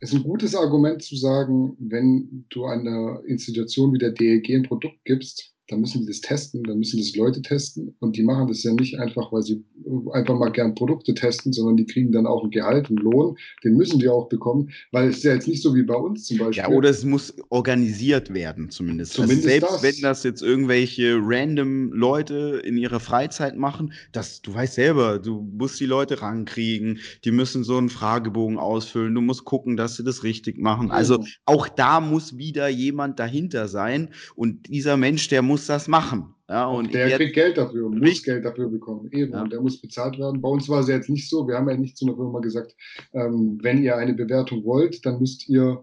es 0.00 0.12
ist 0.12 0.16
ein 0.16 0.22
gutes 0.22 0.54
Argument 0.54 1.02
zu 1.02 1.16
sagen, 1.16 1.76
wenn 1.78 2.46
du 2.50 2.66
einer 2.66 3.22
Institution 3.26 3.92
wie 3.92 3.98
der 3.98 4.12
DLG 4.12 4.56
ein 4.56 4.62
Produkt 4.62 5.04
gibst, 5.04 5.55
dann 5.68 5.80
müssen 5.80 6.02
die 6.02 6.06
das 6.06 6.20
testen, 6.20 6.62
dann 6.62 6.78
müssen 6.78 6.98
das 6.98 7.14
Leute 7.16 7.42
testen 7.42 7.94
und 7.98 8.16
die 8.16 8.22
machen 8.22 8.46
das 8.46 8.62
ja 8.62 8.72
nicht 8.72 8.98
einfach, 8.98 9.32
weil 9.32 9.42
sie 9.42 9.64
einfach 10.12 10.38
mal 10.38 10.50
gern 10.50 10.74
Produkte 10.74 11.14
testen, 11.14 11.52
sondern 11.52 11.76
die 11.76 11.86
kriegen 11.86 12.12
dann 12.12 12.26
auch 12.26 12.44
ein 12.44 12.50
Gehalt, 12.50 12.88
einen 12.88 12.98
Lohn, 12.98 13.36
den 13.64 13.76
müssen 13.76 13.98
die 13.98 14.08
auch 14.08 14.28
bekommen, 14.28 14.70
weil 14.92 15.08
es 15.08 15.18
ist 15.18 15.24
ja 15.24 15.34
jetzt 15.34 15.48
nicht 15.48 15.62
so 15.62 15.74
wie 15.74 15.82
bei 15.82 15.94
uns 15.94 16.24
zum 16.24 16.38
Beispiel. 16.38 16.62
Ja, 16.62 16.68
oder 16.68 16.90
es 16.90 17.04
muss 17.04 17.34
organisiert 17.48 18.32
werden 18.32 18.70
zumindest. 18.70 19.18
Also 19.18 19.22
zumindest 19.22 19.48
also 19.48 19.60
selbst 19.60 19.74
das. 19.76 19.82
wenn 19.82 20.02
das 20.02 20.22
jetzt 20.22 20.42
irgendwelche 20.42 21.18
random 21.20 21.92
Leute 21.92 22.62
in 22.64 22.76
ihrer 22.76 23.00
Freizeit 23.00 23.56
machen, 23.56 23.92
das, 24.12 24.42
du 24.42 24.54
weißt 24.54 24.74
selber, 24.74 25.18
du 25.18 25.48
musst 25.52 25.80
die 25.80 25.86
Leute 25.86 26.22
rankriegen, 26.22 27.00
die 27.24 27.32
müssen 27.32 27.64
so 27.64 27.76
einen 27.76 27.88
Fragebogen 27.88 28.58
ausfüllen, 28.58 29.14
du 29.14 29.20
musst 29.20 29.44
gucken, 29.44 29.76
dass 29.76 29.96
sie 29.96 30.04
das 30.04 30.22
richtig 30.22 30.58
machen. 30.58 30.90
Also 30.90 31.24
auch 31.44 31.68
da 31.68 32.00
muss 32.00 32.38
wieder 32.38 32.68
jemand 32.68 33.18
dahinter 33.18 33.68
sein 33.68 34.10
und 34.36 34.68
dieser 34.68 34.96
Mensch, 34.96 35.28
der 35.28 35.42
muss 35.42 35.55
muss 35.56 35.66
das 35.66 35.88
machen. 35.88 36.34
Ja, 36.50 36.66
und 36.66 36.92
der 36.92 37.16
kriegt 37.16 37.34
Geld 37.34 37.56
dafür, 37.56 37.88
muss 37.88 38.22
Geld 38.22 38.44
dafür 38.44 38.68
bekommen. 38.68 39.08
Eben. 39.10 39.32
Ja. 39.32 39.42
Und 39.42 39.52
der 39.52 39.60
muss 39.62 39.80
bezahlt 39.80 40.18
werden. 40.18 40.42
Bei 40.42 40.50
uns 40.50 40.68
war 40.68 40.80
es 40.80 40.88
jetzt 40.88 41.08
nicht 41.08 41.28
so. 41.30 41.48
Wir 41.48 41.56
haben 41.56 41.68
ja 41.68 41.76
nicht 41.76 41.96
zu 41.96 42.06
einer 42.06 42.14
Firma 42.14 42.40
gesagt, 42.40 42.76
ähm, 43.14 43.58
wenn 43.62 43.82
ihr 43.82 43.96
eine 43.96 44.12
Bewertung 44.12 44.62
wollt, 44.64 45.04
dann 45.06 45.18
müsst 45.18 45.48
ihr 45.48 45.82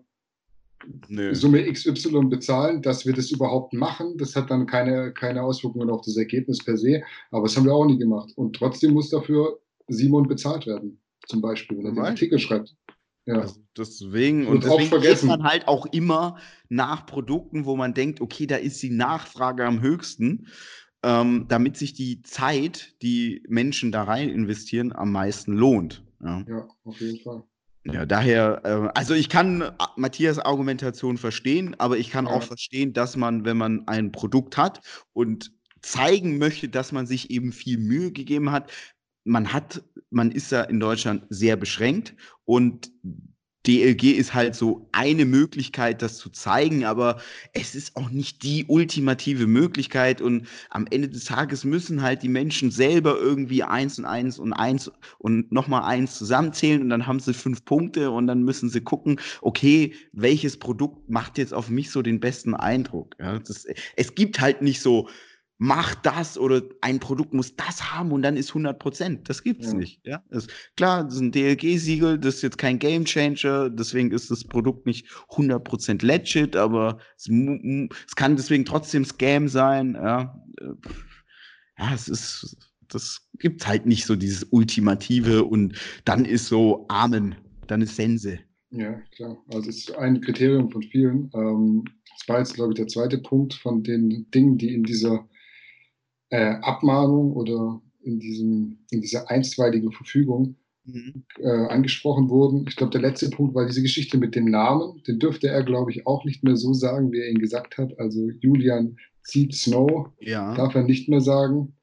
Nö. 1.07 1.34
Summe 1.34 1.63
XY 1.71 2.26
bezahlen, 2.26 2.82
dass 2.82 3.05
wir 3.05 3.13
das 3.13 3.32
überhaupt 3.32 3.74
machen. 3.74 4.15
Das 4.17 4.36
hat 4.36 4.51
dann 4.51 4.67
keine, 4.67 5.11
keine 5.13 5.41
Auswirkungen 5.41 5.89
auf 5.89 6.01
das 6.01 6.17
Ergebnis 6.17 6.63
per 6.63 6.78
se. 6.78 7.01
Aber 7.32 7.47
das 7.47 7.57
haben 7.57 7.65
wir 7.65 7.74
auch 7.74 7.86
nie 7.86 7.97
gemacht. 7.97 8.32
Und 8.36 8.55
trotzdem 8.55 8.93
muss 8.93 9.09
dafür 9.09 9.59
Simon 9.88 10.28
bezahlt 10.28 10.67
werden. 10.67 11.01
Zum 11.28 11.41
Beispiel, 11.41 11.78
wenn 11.80 11.86
er 11.86 11.91
den 11.93 12.05
Artikel 12.05 12.38
schreibt. 12.38 12.76
Ja. 13.26 13.39
Also 13.39 13.61
deswegen, 13.78 14.47
und, 14.47 14.65
und 14.65 14.82
deswegen 14.82 15.01
geht 15.01 15.24
man 15.24 15.43
halt 15.43 15.67
auch 15.67 15.86
immer 15.88 16.38
nach 16.69 17.05
Produkten, 17.05 17.65
wo 17.65 17.76
man 17.76 17.93
denkt, 17.93 18.19
okay, 18.19 18.47
da 18.47 18.57
ist 18.57 18.82
die 18.84 18.89
Nachfrage 18.89 19.65
am 19.65 19.82
höchsten, 19.82 20.47
ähm, 21.03 21.45
damit 21.47 21.78
sich 21.78 21.93
die 21.93 22.21
Zeit, 22.21 22.95
die 23.01 23.43
Menschen 23.47 23.91
da 23.91 24.03
rein 24.03 24.30
investieren, 24.30 24.93
am 24.93 25.11
meisten 25.11 25.53
lohnt. 25.53 26.03
Ja, 26.21 26.43
ja 26.47 26.67
auf 26.84 26.99
jeden 26.99 27.19
Fall. 27.19 27.43
Ja, 27.86 28.05
daher, 28.05 28.61
äh, 28.63 28.97
also 28.97 29.13
ich 29.13 29.28
kann 29.28 29.61
äh, 29.61 29.71
Matthias 29.97 30.39
Argumentation 30.39 31.17
verstehen, 31.17 31.76
aber 31.80 31.97
ich 31.97 32.09
kann 32.09 32.26
ja. 32.26 32.32
auch 32.32 32.43
verstehen, 32.43 32.93
dass 32.93 33.17
man, 33.17 33.43
wenn 33.43 33.57
man 33.57 33.88
ein 33.88 34.11
Produkt 34.11 34.57
hat 34.57 34.82
und 35.11 35.51
zeigen 35.82 36.38
möchte, 36.38 36.69
dass 36.69 36.93
man 36.93 37.07
sich 37.07 37.30
eben 37.30 37.51
viel 37.51 37.78
Mühe 37.78 38.13
gegeben 38.13 38.51
hat, 38.51 38.71
man 39.24 39.53
hat, 39.53 39.84
man 40.09 40.32
ist 40.32 40.51
ja 40.51 40.61
in 40.63 40.80
Deutschland 40.80 41.24
sehr 41.30 41.55
beschränkt 41.55 42.15
und 42.45 42.91
DLG 43.65 44.11
ist 44.11 44.34
halt 44.34 44.55
so 44.55 44.89
eine 44.91 45.26
Möglichkeit, 45.26 46.01
das 46.01 46.17
zu 46.17 46.30
zeigen, 46.30 46.84
aber 46.84 47.21
es 47.53 47.76
ist 47.76 47.95
auch 47.95 48.09
nicht 48.09 48.43
die 48.43 48.65
ultimative 48.67 49.47
Möglichkeit 49.47 50.21
und 50.21 50.47
am 50.69 50.86
Ende 50.89 51.07
des 51.07 51.26
Tages 51.26 51.63
müssen 51.63 52.01
halt 52.01 52.24
die 52.24 52.30
Menschen 52.30 52.71
selber 52.71 53.17
irgendwie 53.17 53.63
eins 53.63 53.97
und 53.99 54.05
eins 54.05 54.38
und 54.38 54.51
eins 54.51 54.91
und 55.17 55.51
nochmal 55.51 55.84
eins 55.84 56.17
zusammenzählen 56.17 56.82
und 56.82 56.89
dann 56.89 57.07
haben 57.07 57.21
sie 57.21 57.34
fünf 57.34 57.63
Punkte 57.63 58.11
und 58.11 58.28
dann 58.28 58.43
müssen 58.43 58.69
sie 58.69 58.82
gucken, 58.82 59.19
okay, 59.41 59.93
welches 60.11 60.57
Produkt 60.57 61.09
macht 61.09 61.38
jetzt 61.38 61.53
auf 61.53 61.69
mich 61.69 61.89
so 61.89 62.01
den 62.01 62.19
besten 62.19 62.55
Eindruck? 62.55 63.15
Ja, 63.19 63.39
das, 63.39 63.65
es 63.95 64.13
gibt 64.13 64.41
halt 64.41 64.61
nicht 64.61 64.82
so, 64.82 65.07
mach 65.64 65.95
das 65.95 66.38
oder 66.38 66.61
ein 66.82 66.99
Produkt 66.99 67.34
muss 67.34 67.55
das 67.55 67.93
haben 67.93 68.11
und 68.11 68.22
dann 68.22 68.36
ist 68.36 68.49
100 68.49 68.78
Prozent. 68.78 69.30
Das 69.30 69.43
gibt's 69.43 69.68
ja. 69.68 69.74
nicht. 69.74 70.05
Ja, 70.05 70.22
ist, 70.30 70.49
klar, 70.76 71.05
das 71.05 71.16
ist 71.16 71.22
ein 71.22 71.32
DLG-Siegel, 71.32 72.20
das 72.20 72.36
ist 72.36 72.41
jetzt 72.41 72.57
kein 72.57 72.80
Game 72.80 73.05
Changer, 73.05 73.70
deswegen 73.70 74.11
ist 74.11 74.30
das 74.30 74.43
Produkt 74.43 74.86
nicht 74.86 75.07
100 75.30 75.64
Prozent 75.64 76.03
legit, 76.03 76.57
aber 76.57 76.97
es, 77.16 77.30
es, 77.30 78.16
kann 78.18 78.36
deswegen 78.36 78.66
trotzdem 78.66 79.05
Scam 79.05 79.47
sein. 79.47 79.93
Ja, 79.93 80.38
äh, 80.59 80.66
ja, 81.80 81.93
es 81.93 82.09
ist, 82.09 82.57
das 82.89 83.30
gibt 83.39 83.66
halt 83.66 83.86
nicht 83.86 84.05
so 84.05 84.18
dieses 84.18 84.43
Ultimative 84.51 85.45
und 85.45 85.78
dann 86.03 86.26
ist 86.26 86.47
so 86.47 86.86
Amen, 86.89 87.36
dann 87.68 87.82
ist 87.82 87.95
Sense. 87.95 88.38
Ja, 88.72 88.99
klar. 89.16 89.38
Also 89.47 89.70
es 89.70 89.78
ist 89.78 89.95
ein 89.95 90.20
Kriterium 90.20 90.70
von 90.70 90.84
vielen. 90.84 91.32
Ähm, 91.34 91.86
das 92.18 92.28
war 92.28 92.39
jetzt, 92.39 92.55
glaube 92.55 92.74
ich, 92.74 92.78
der 92.78 92.88
zweite 92.88 93.20
Punkt 93.20 93.53
von 93.53 93.82
den 93.82 94.30
Dingen, 94.32 94.57
die 94.57 94.74
in 94.74 94.84
dieser 94.84 95.26
äh, 96.34 96.55
Abmahnung 96.61 97.34
oder 97.34 97.79
in, 98.01 98.19
diesem, 98.19 98.79
in 98.89 99.01
dieser 99.01 99.29
einstweiligen 99.29 99.91
Verfügung 99.91 100.55
mhm. 100.84 101.25
äh, 101.38 101.67
angesprochen 101.67 102.27
wurden. 102.27 102.65
Ich 102.67 102.75
glaube, 102.75 102.91
der 102.91 103.01
letzte 103.01 103.29
Punkt 103.29 103.53
war 103.53 103.67
diese 103.67 103.84
Geschichte 103.84 104.17
mit 104.17 104.34
dem 104.34 104.45
Namen. 104.45 105.03
Den 105.07 105.19
dürfte 105.19 105.49
er, 105.49 105.63
glaube 105.63 105.91
ich, 105.91 106.07
auch 106.07 106.25
nicht 106.25 106.43
mehr 106.43 106.57
so 106.57 106.73
sagen, 106.73 107.11
wie 107.11 107.19
er 107.19 107.29
ihn 107.29 107.38
gesagt 107.38 107.77
hat. 107.77 107.99
Also 107.99 108.31
Julian 108.39 108.97
zieht 109.21 109.53
Snow, 109.53 110.09
ja. 110.19 110.55
darf 110.55 110.73
er 110.73 110.84
nicht 110.84 111.07
mehr 111.07 111.21
sagen. 111.21 111.75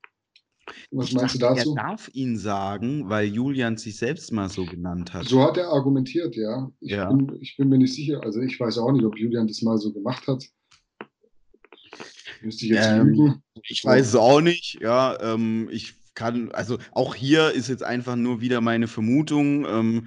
Was 0.90 1.08
ich 1.08 1.14
meinst 1.14 1.40
dachte, 1.40 1.54
du 1.54 1.60
dazu? 1.60 1.76
Er 1.76 1.82
darf 1.84 2.10
ihn 2.12 2.36
sagen, 2.36 3.08
weil 3.08 3.28
Julian 3.28 3.76
sich 3.76 3.96
selbst 3.96 4.32
mal 4.32 4.48
so 4.48 4.64
genannt 4.64 5.14
hat. 5.14 5.26
So 5.26 5.42
hat 5.42 5.58
er 5.58 5.68
argumentiert, 5.68 6.34
ja. 6.34 6.72
Ich, 6.80 6.90
ja. 6.90 7.08
Bin, 7.12 7.38
ich 7.40 7.56
bin 7.56 7.68
mir 7.68 7.78
nicht 7.78 7.94
sicher. 7.94 8.20
Also 8.24 8.40
ich 8.40 8.58
weiß 8.58 8.78
auch 8.78 8.90
nicht, 8.90 9.04
ob 9.04 9.16
Julian 9.16 9.46
das 9.46 9.62
mal 9.62 9.78
so 9.78 9.92
gemacht 9.92 10.26
hat. 10.26 10.44
Müsste 12.42 12.64
ich 12.64 12.72
jetzt 12.72 12.88
ähm, 12.88 13.08
lügen? 13.08 13.42
Ich 13.64 13.84
weiß 13.84 14.08
es 14.08 14.14
auch 14.14 14.40
nicht, 14.40 14.78
ja. 14.80 15.18
Ähm, 15.20 15.68
ich 15.70 15.94
kann, 16.14 16.50
also 16.52 16.78
auch 16.92 17.14
hier 17.14 17.52
ist 17.52 17.68
jetzt 17.68 17.82
einfach 17.82 18.16
nur 18.16 18.40
wieder 18.40 18.60
meine 18.60 18.88
Vermutung. 18.88 19.66
Ähm, 19.66 20.06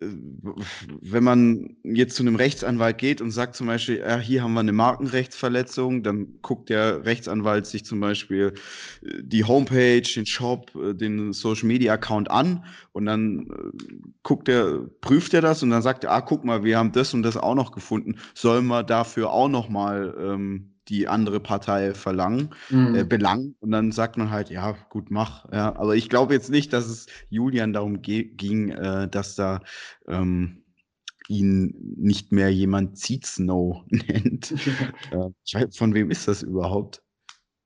wenn 0.00 1.24
man 1.24 1.76
jetzt 1.84 2.16
zu 2.16 2.22
einem 2.22 2.36
Rechtsanwalt 2.36 2.96
geht 2.96 3.20
und 3.20 3.32
sagt 3.32 3.54
zum 3.54 3.66
Beispiel, 3.66 3.98
ja, 3.98 4.16
hier 4.18 4.42
haben 4.42 4.54
wir 4.54 4.60
eine 4.60 4.72
Markenrechtsverletzung, 4.72 6.02
dann 6.02 6.38
guckt 6.40 6.70
der 6.70 7.04
Rechtsanwalt 7.04 7.66
sich 7.66 7.84
zum 7.84 8.00
Beispiel 8.00 8.54
äh, 9.02 9.22
die 9.22 9.44
Homepage, 9.44 10.00
den 10.00 10.24
Shop, 10.24 10.74
äh, 10.74 10.94
den 10.94 11.34
Social 11.34 11.66
Media 11.66 11.92
Account 11.92 12.30
an 12.30 12.64
und 12.92 13.06
dann 13.06 13.48
äh, 13.50 14.06
guckt 14.22 14.48
er, 14.48 14.86
prüft 15.02 15.34
er 15.34 15.42
das 15.42 15.62
und 15.62 15.70
dann 15.70 15.82
sagt 15.82 16.04
er, 16.04 16.12
ah, 16.12 16.22
guck 16.22 16.44
mal, 16.44 16.64
wir 16.64 16.78
haben 16.78 16.92
das 16.92 17.12
und 17.12 17.22
das 17.22 17.36
auch 17.36 17.54
noch 17.54 17.72
gefunden, 17.72 18.16
sollen 18.34 18.66
wir 18.66 18.82
dafür 18.82 19.30
auch 19.30 19.48
noch 19.48 19.68
mal 19.68 20.14
ähm, 20.18 20.79
die 20.90 21.08
andere 21.08 21.40
Partei 21.40 21.94
verlangen, 21.94 22.50
mhm. 22.68 22.94
äh, 22.94 23.04
belangen. 23.04 23.56
Und 23.60 23.70
dann 23.70 23.92
sagt 23.92 24.16
man 24.16 24.30
halt, 24.30 24.50
ja, 24.50 24.76
gut, 24.90 25.10
mach. 25.10 25.50
Ja. 25.52 25.76
Aber 25.76 25.94
ich 25.96 26.08
glaube 26.08 26.34
jetzt 26.34 26.50
nicht, 26.50 26.72
dass 26.72 26.86
es 26.86 27.06
Julian 27.28 27.72
darum 27.72 28.02
ging, 28.02 28.70
äh, 28.70 29.08
dass 29.08 29.36
da 29.36 29.60
ähm, 30.08 30.64
ihn 31.28 31.74
nicht 31.96 32.32
mehr 32.32 32.50
jemand 32.50 32.98
Seed 32.98 33.24
Snow 33.24 33.84
nennt. 33.88 34.52
äh, 35.12 35.30
weiß, 35.52 35.76
von 35.76 35.94
wem 35.94 36.10
ist 36.10 36.26
das 36.26 36.42
überhaupt? 36.42 37.02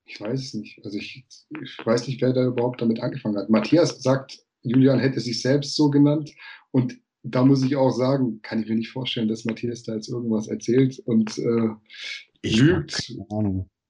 Ich 0.04 0.20
weiß 0.20 0.38
es 0.38 0.54
nicht. 0.54 0.84
Also 0.84 0.98
ich, 0.98 1.24
ich 1.62 1.78
weiß 1.82 2.06
nicht, 2.06 2.20
wer 2.20 2.34
da 2.34 2.44
überhaupt 2.44 2.82
damit 2.82 3.00
angefangen 3.00 3.38
hat. 3.38 3.48
Matthias 3.48 4.02
sagt, 4.02 4.38
Julian 4.62 4.98
hätte 4.98 5.20
sich 5.20 5.40
selbst 5.40 5.74
so 5.74 5.88
genannt. 5.88 6.30
Und 6.72 6.98
da 7.22 7.42
muss 7.42 7.64
ich 7.64 7.74
auch 7.76 7.90
sagen, 7.90 8.40
kann 8.42 8.62
ich 8.62 8.68
mir 8.68 8.74
nicht 8.74 8.90
vorstellen, 8.90 9.28
dass 9.28 9.46
Matthias 9.46 9.82
da 9.82 9.94
jetzt 9.94 10.10
irgendwas 10.10 10.46
erzählt 10.46 10.98
und 11.06 11.38
äh, 11.38 11.68
ich 12.44 12.56
lügt. 12.58 13.16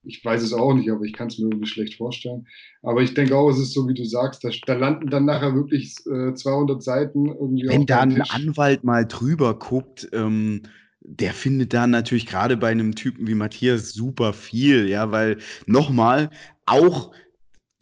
Ich 0.07 0.22
weiß 0.22 0.42
es 0.42 0.52
auch 0.52 0.74
nicht, 0.74 0.90
aber 0.90 1.02
ich 1.05 1.14
kann 1.14 1.28
es 1.28 1.38
mir 1.38 1.46
irgendwie 1.46 1.66
schlecht 1.66 1.94
vorstellen. 1.94 2.46
Aber 2.82 3.00
ich 3.02 3.14
denke 3.14 3.36
auch, 3.36 3.48
es 3.48 3.59
ist 3.59 3.72
so, 3.72 3.88
wie 3.88 3.94
du 3.94 4.05
sagst, 4.05 4.44
da, 4.44 4.50
da 4.66 4.74
landen 4.74 5.09
dann 5.09 5.24
nachher 5.24 5.55
wirklich 5.55 5.96
äh, 6.07 6.34
200 6.34 6.82
Seiten 6.82 7.26
irgendwie. 7.26 7.66
Wenn 7.68 7.86
da 7.86 8.00
ein 8.00 8.20
Anwalt 8.20 8.84
mal 8.84 9.07
drüber 9.07 9.59
guckt, 9.59 10.09
ähm, 10.12 10.62
der 11.00 11.32
findet 11.32 11.72
da 11.72 11.86
natürlich 11.86 12.26
gerade 12.26 12.57
bei 12.57 12.70
einem 12.70 12.94
Typen 12.94 13.26
wie 13.26 13.34
Matthias 13.34 13.92
super 13.92 14.32
viel, 14.32 14.88
ja, 14.88 15.11
weil 15.11 15.38
nochmal, 15.66 16.30
auch 16.66 17.12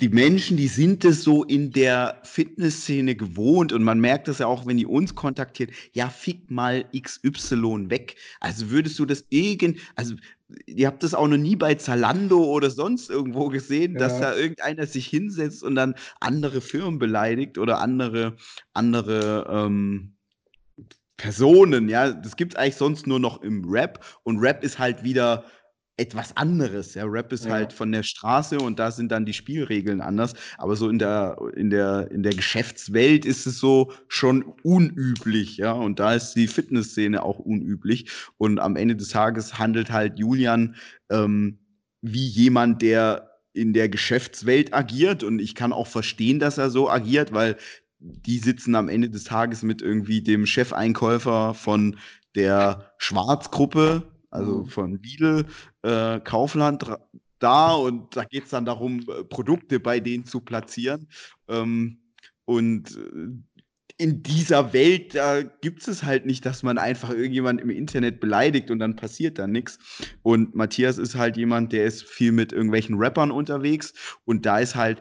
die 0.00 0.08
Menschen, 0.08 0.56
die 0.56 0.66
sind 0.66 1.04
es 1.04 1.22
so 1.22 1.44
in 1.44 1.70
der 1.70 2.20
Fitnessszene 2.24 3.14
gewohnt 3.14 3.72
und 3.72 3.84
man 3.84 4.00
merkt 4.00 4.26
das 4.26 4.40
ja 4.40 4.48
auch, 4.48 4.66
wenn 4.66 4.76
die 4.76 4.86
uns 4.86 5.14
kontaktiert, 5.14 5.70
ja, 5.92 6.08
fick 6.08 6.50
mal 6.50 6.84
XY 6.92 7.88
weg. 7.88 8.16
Also 8.40 8.70
würdest 8.70 8.98
du 8.98 9.06
das 9.06 9.24
irgend, 9.30 9.78
also 9.94 10.16
ihr 10.66 10.86
habt 10.86 11.02
das 11.02 11.14
auch 11.14 11.28
noch 11.28 11.36
nie 11.36 11.56
bei 11.56 11.74
Zalando 11.74 12.44
oder 12.44 12.70
sonst 12.70 13.10
irgendwo 13.10 13.48
gesehen, 13.48 13.94
ja. 13.94 14.00
dass 14.00 14.20
da 14.20 14.34
irgendeiner 14.34 14.86
sich 14.86 15.06
hinsetzt 15.06 15.62
und 15.62 15.74
dann 15.74 15.94
andere 16.20 16.60
Firmen 16.60 16.98
beleidigt 16.98 17.58
oder 17.58 17.80
andere, 17.80 18.36
andere 18.72 19.46
ähm, 19.50 20.16
Personen, 21.16 21.88
ja. 21.88 22.12
Das 22.12 22.36
gibt 22.36 22.54
es 22.54 22.58
eigentlich 22.58 22.76
sonst 22.76 23.06
nur 23.06 23.20
noch 23.20 23.42
im 23.42 23.64
Rap 23.68 24.04
und 24.22 24.38
Rap 24.38 24.64
ist 24.64 24.78
halt 24.78 25.04
wieder 25.04 25.44
etwas 26.02 26.36
anderes. 26.36 26.94
Ja, 26.94 27.04
Rap 27.04 27.32
ist 27.32 27.44
ja. 27.44 27.52
halt 27.52 27.72
von 27.72 27.92
der 27.92 28.02
Straße 28.02 28.58
und 28.58 28.80
da 28.80 28.90
sind 28.90 29.12
dann 29.12 29.24
die 29.24 29.32
Spielregeln 29.32 30.00
anders. 30.00 30.34
Aber 30.58 30.74
so 30.74 30.88
in 30.88 30.98
der, 30.98 31.36
in 31.54 31.70
der, 31.70 32.10
in 32.10 32.24
der 32.24 32.34
Geschäftswelt 32.34 33.24
ist 33.24 33.46
es 33.46 33.58
so 33.58 33.92
schon 34.08 34.42
unüblich, 34.64 35.58
ja. 35.58 35.72
Und 35.72 36.00
da 36.00 36.14
ist 36.14 36.34
die 36.34 36.48
Fitnessszene 36.48 37.22
auch 37.22 37.38
unüblich. 37.38 38.10
Und 38.36 38.58
am 38.58 38.74
Ende 38.74 38.96
des 38.96 39.10
Tages 39.10 39.58
handelt 39.58 39.92
halt 39.92 40.18
Julian 40.18 40.74
ähm, 41.08 41.58
wie 42.00 42.26
jemand, 42.26 42.82
der 42.82 43.30
in 43.52 43.72
der 43.72 43.88
Geschäftswelt 43.88 44.74
agiert. 44.74 45.22
Und 45.22 45.38
ich 45.38 45.54
kann 45.54 45.72
auch 45.72 45.86
verstehen, 45.86 46.40
dass 46.40 46.58
er 46.58 46.70
so 46.70 46.90
agiert, 46.90 47.32
weil 47.32 47.56
die 48.00 48.38
sitzen 48.38 48.74
am 48.74 48.88
Ende 48.88 49.08
des 49.08 49.22
Tages 49.22 49.62
mit 49.62 49.80
irgendwie 49.80 50.20
dem 50.20 50.46
Chefeinkäufer 50.46 51.54
von 51.54 51.96
der 52.34 52.92
Schwarzgruppe 52.98 54.02
also 54.32 54.58
mhm. 54.58 54.66
von 54.66 55.02
Lidl, 55.02 55.46
äh, 55.82 56.20
Kaufland 56.20 56.84
da 57.38 57.72
und 57.74 58.16
da 58.16 58.24
geht 58.24 58.44
es 58.44 58.50
dann 58.50 58.64
darum, 58.64 59.00
äh, 59.00 59.24
Produkte 59.24 59.80
bei 59.80 60.00
denen 60.00 60.24
zu 60.24 60.40
platzieren. 60.40 61.08
Ähm, 61.48 61.98
und 62.44 62.96
äh, 62.96 63.52
in 63.98 64.22
dieser 64.22 64.72
Welt, 64.72 65.14
da 65.14 65.42
gibt 65.42 65.86
es 65.86 66.02
halt 66.02 66.26
nicht, 66.26 66.46
dass 66.46 66.62
man 66.62 66.78
einfach 66.78 67.10
irgendjemand 67.10 67.60
im 67.60 67.70
Internet 67.70 68.20
beleidigt 68.20 68.70
und 68.70 68.78
dann 68.78 68.96
passiert 68.96 69.38
da 69.38 69.46
nichts. 69.46 69.78
Und 70.22 70.54
Matthias 70.54 70.98
ist 70.98 71.14
halt 71.14 71.36
jemand, 71.36 71.72
der 71.72 71.84
ist 71.84 72.02
viel 72.04 72.32
mit 72.32 72.52
irgendwelchen 72.52 72.96
Rappern 72.96 73.30
unterwegs 73.30 73.92
und 74.24 74.46
da 74.46 74.58
ist 74.58 74.74
halt 74.74 75.00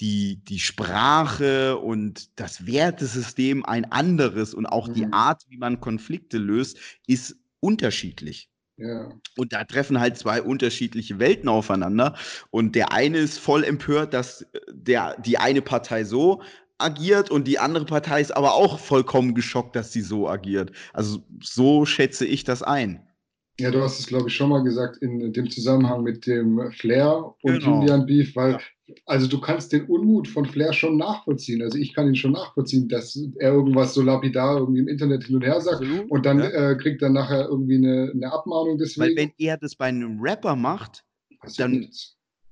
die, 0.00 0.42
die 0.44 0.58
Sprache 0.58 1.78
und 1.78 2.38
das 2.38 2.66
Wertesystem 2.66 3.64
ein 3.64 3.90
anderes 3.90 4.52
und 4.52 4.66
auch 4.66 4.88
mhm. 4.88 4.94
die 4.94 5.06
Art, 5.12 5.44
wie 5.48 5.58
man 5.58 5.80
Konflikte 5.80 6.38
löst, 6.38 6.78
ist 7.06 7.36
unterschiedlich. 7.60 8.51
Ja. 8.76 9.12
Und 9.36 9.52
da 9.52 9.64
treffen 9.64 10.00
halt 10.00 10.16
zwei 10.16 10.42
unterschiedliche 10.42 11.18
Welten 11.18 11.48
aufeinander. 11.48 12.16
Und 12.50 12.74
der 12.74 12.92
eine 12.92 13.18
ist 13.18 13.38
voll 13.38 13.64
empört, 13.64 14.14
dass 14.14 14.42
äh, 14.42 14.60
der, 14.72 15.16
die 15.20 15.38
eine 15.38 15.62
Partei 15.62 16.04
so 16.04 16.42
agiert 16.78 17.30
und 17.30 17.46
die 17.46 17.58
andere 17.58 17.84
Partei 17.84 18.20
ist 18.20 18.36
aber 18.36 18.54
auch 18.54 18.78
vollkommen 18.78 19.34
geschockt, 19.34 19.76
dass 19.76 19.92
sie 19.92 20.00
so 20.00 20.28
agiert. 20.28 20.72
Also 20.92 21.22
so 21.40 21.86
schätze 21.86 22.26
ich 22.26 22.44
das 22.44 22.62
ein. 22.62 23.06
Ja, 23.60 23.70
du 23.70 23.82
hast 23.82 24.00
es, 24.00 24.06
glaube 24.06 24.28
ich, 24.28 24.34
schon 24.34 24.48
mal 24.48 24.64
gesagt 24.64 24.96
in 25.02 25.32
dem 25.32 25.50
Zusammenhang 25.50 26.02
mit 26.02 26.26
dem 26.26 26.72
Flair 26.72 27.34
und 27.42 27.60
genau. 27.60 27.80
Julian 27.80 28.06
Beef, 28.06 28.34
weil, 28.34 28.52
ja. 28.52 28.60
Also 29.06 29.26
du 29.26 29.40
kannst 29.40 29.72
den 29.72 29.86
Unmut 29.86 30.28
von 30.28 30.44
Flair 30.44 30.72
schon 30.72 30.96
nachvollziehen. 30.96 31.62
Also 31.62 31.78
ich 31.78 31.94
kann 31.94 32.06
ihn 32.08 32.16
schon 32.16 32.32
nachvollziehen, 32.32 32.88
dass 32.88 33.16
er 33.38 33.52
irgendwas 33.52 33.94
so 33.94 34.02
lapidar 34.02 34.58
irgendwie 34.58 34.80
im 34.80 34.88
Internet 34.88 35.24
hin 35.24 35.36
und 35.36 35.42
her 35.42 35.60
sagt 35.60 35.82
Absolut, 35.82 36.10
und 36.10 36.26
dann 36.26 36.38
ja. 36.38 36.70
äh, 36.70 36.76
kriegt 36.76 37.02
er 37.02 37.10
nachher 37.10 37.48
irgendwie 37.48 37.76
eine, 37.76 38.12
eine 38.14 38.32
Abmahnung 38.32 38.78
deswegen. 38.78 39.16
Weil 39.16 39.16
wenn 39.16 39.32
er 39.38 39.56
das 39.56 39.74
bei 39.74 39.86
einem 39.86 40.20
Rapper 40.20 40.56
macht, 40.56 41.04
dann, 41.56 41.88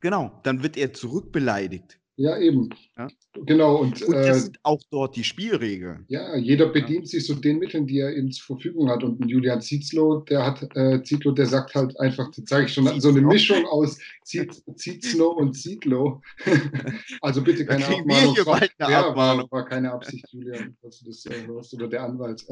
genau, 0.01 0.41
dann 0.43 0.63
wird 0.63 0.77
er 0.77 0.93
zurückbeleidigt. 0.93 2.00
Ja, 2.21 2.37
eben. 2.37 2.69
Ja? 2.99 3.09
Genau. 3.47 3.77
Und, 3.77 4.03
und 4.03 4.15
das 4.15 4.37
äh, 4.37 4.41
sind 4.41 4.59
auch 4.63 4.83
dort 4.91 5.17
die 5.17 5.25
Spielregeln. 5.25 6.05
Ja, 6.09 6.37
jeder 6.37 6.67
bedient 6.67 7.05
ja. 7.05 7.07
sich 7.07 7.27
so 7.27 7.35
den 7.35 7.59
Mitteln, 7.59 7.87
die 7.87 7.99
er 7.99 8.15
eben 8.15 8.31
zur 8.31 8.57
Verfügung 8.57 8.91
hat. 8.91 9.03
Und 9.03 9.27
Julian 9.27 9.63
Zietzlo, 9.63 10.21
der 10.29 10.45
hat, 10.45 10.69
äh, 10.77 11.03
Zietlow, 11.03 11.33
der 11.33 11.47
sagt 11.47 11.75
halt 11.75 11.99
einfach, 11.99 12.31
das 12.37 12.45
zeige 12.45 12.67
ich 12.67 12.75
schon, 12.75 12.85
Zietlow. 12.85 13.01
so 13.01 13.09
eine 13.09 13.23
Mischung 13.23 13.65
aus 13.65 13.99
Zietzlo 14.23 15.31
und 15.31 15.55
Zietlow. 15.55 16.21
also 17.23 17.43
bitte 17.43 17.65
keine 17.65 17.87
Abmahnung. 17.87 18.37
Wir 18.37 18.45
bald 18.45 18.71
eine 18.77 18.93
ja, 18.93 19.09
Abmahnung. 19.09 19.51
War, 19.51 19.61
war, 19.61 19.65
keine 19.67 19.91
Absicht, 19.91 20.27
Julian, 20.31 20.77
dass 20.83 20.99
du 20.99 21.07
das 21.07 21.25
äh, 21.25 21.47
hörst, 21.47 21.73
oder 21.73 21.89
der 21.89 22.03
Anwalt. 22.03 22.45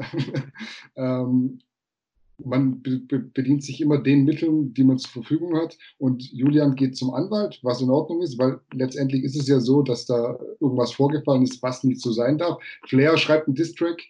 ähm, 0.95 1.59
man 2.45 2.81
bedient 2.81 3.63
sich 3.63 3.81
immer 3.81 3.97
den 3.97 4.25
Mitteln, 4.25 4.73
die 4.73 4.83
man 4.83 4.97
zur 4.97 5.11
Verfügung 5.11 5.55
hat. 5.57 5.77
Und 5.97 6.31
Julian 6.31 6.75
geht 6.75 6.95
zum 6.95 7.13
Anwalt, 7.13 7.59
was 7.63 7.81
in 7.81 7.89
Ordnung 7.89 8.21
ist, 8.21 8.37
weil 8.37 8.59
letztendlich 8.73 9.23
ist 9.23 9.39
es 9.39 9.47
ja 9.47 9.59
so, 9.59 9.81
dass 9.81 10.05
da 10.05 10.39
irgendwas 10.59 10.93
vorgefallen 10.93 11.43
ist, 11.43 11.61
was 11.61 11.83
nicht 11.83 12.01
so 12.01 12.11
sein 12.11 12.37
darf. 12.37 12.61
Flair 12.87 13.17
schreibt 13.17 13.47
einen 13.47 13.55
Distrack 13.55 14.01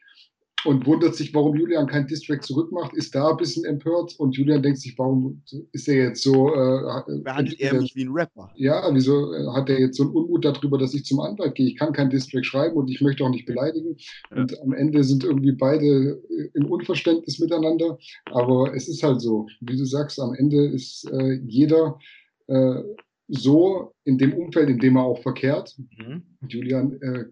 und 0.66 0.86
wundert 0.86 1.16
sich, 1.16 1.34
warum 1.34 1.56
Julian 1.56 1.88
kein 1.88 2.08
Distrack 2.08 2.44
zurückmacht, 2.44 2.94
ist 2.94 3.16
da 3.16 3.32
ein 3.32 3.38
bisschen 3.38 3.66
empört 3.66 4.16
und 4.18 4.36
Julian 4.36 4.62
denkt 4.62 4.80
sich, 4.80 4.98
warum 4.98 5.42
ist 5.72 5.88
er 5.88 6.10
jetzt 6.10 6.24
so. 6.24 6.54
Äh, 6.54 7.22
Behandelt 7.24 7.60
er 7.60 7.82
mich 7.82 7.96
wie 7.96 8.06
ein 8.06 8.12
Rapper? 8.12 8.52
Ja, 8.56 8.90
wieso 8.94 9.34
äh, 9.34 9.48
hat 9.54 9.70
er 9.70 9.80
jetzt 9.80 9.98
so 9.98 10.04
einen 10.04 10.14
Unmut 10.14 10.44
darüber, 10.44 10.78
dass 10.78 10.94
ich 10.94 11.06
zum 11.06 11.20
Anwalt 11.20 11.56
gehe? 11.56 11.68
Ich 11.68 11.78
kann 11.78 11.94
kein 11.94 12.10
Distrack 12.10 12.46
schreiben 12.46 12.76
und 12.76 12.90
ich 12.90 13.02
möchte 13.02 13.24
auch 13.24 13.30
nicht 13.30 13.46
beleidigen. 13.46 13.96
Ja. 14.32 14.38
Und 14.38 14.62
am 14.62 14.74
Ende 14.74 15.04
sind 15.04 15.24
irgendwie 15.24 15.54
beide 15.54 16.22
äh, 16.30 16.50
im 16.54 16.66
Unverständnis 16.66 17.40
miteinander. 17.40 17.98
Aber 18.26 18.74
es 18.76 18.88
ist 18.90 19.04
halt 19.04 19.22
so, 19.22 19.48
wie 19.62 19.78
du 19.78 19.86
sagst, 19.86 20.20
am 20.20 20.34
Ende 20.34 20.66
ist 20.66 21.10
äh, 21.12 21.40
jeder 21.46 22.00
äh, 22.48 22.82
so 23.30 23.94
in 24.04 24.18
dem 24.18 24.34
Umfeld, 24.34 24.70
in 24.70 24.80
dem 24.80 24.98
er 24.98 25.04
auch 25.04 25.22
verkehrt. 25.22 25.78
Mhm. 25.78 26.24
Julian, 26.48 27.00
äh, 27.02 27.26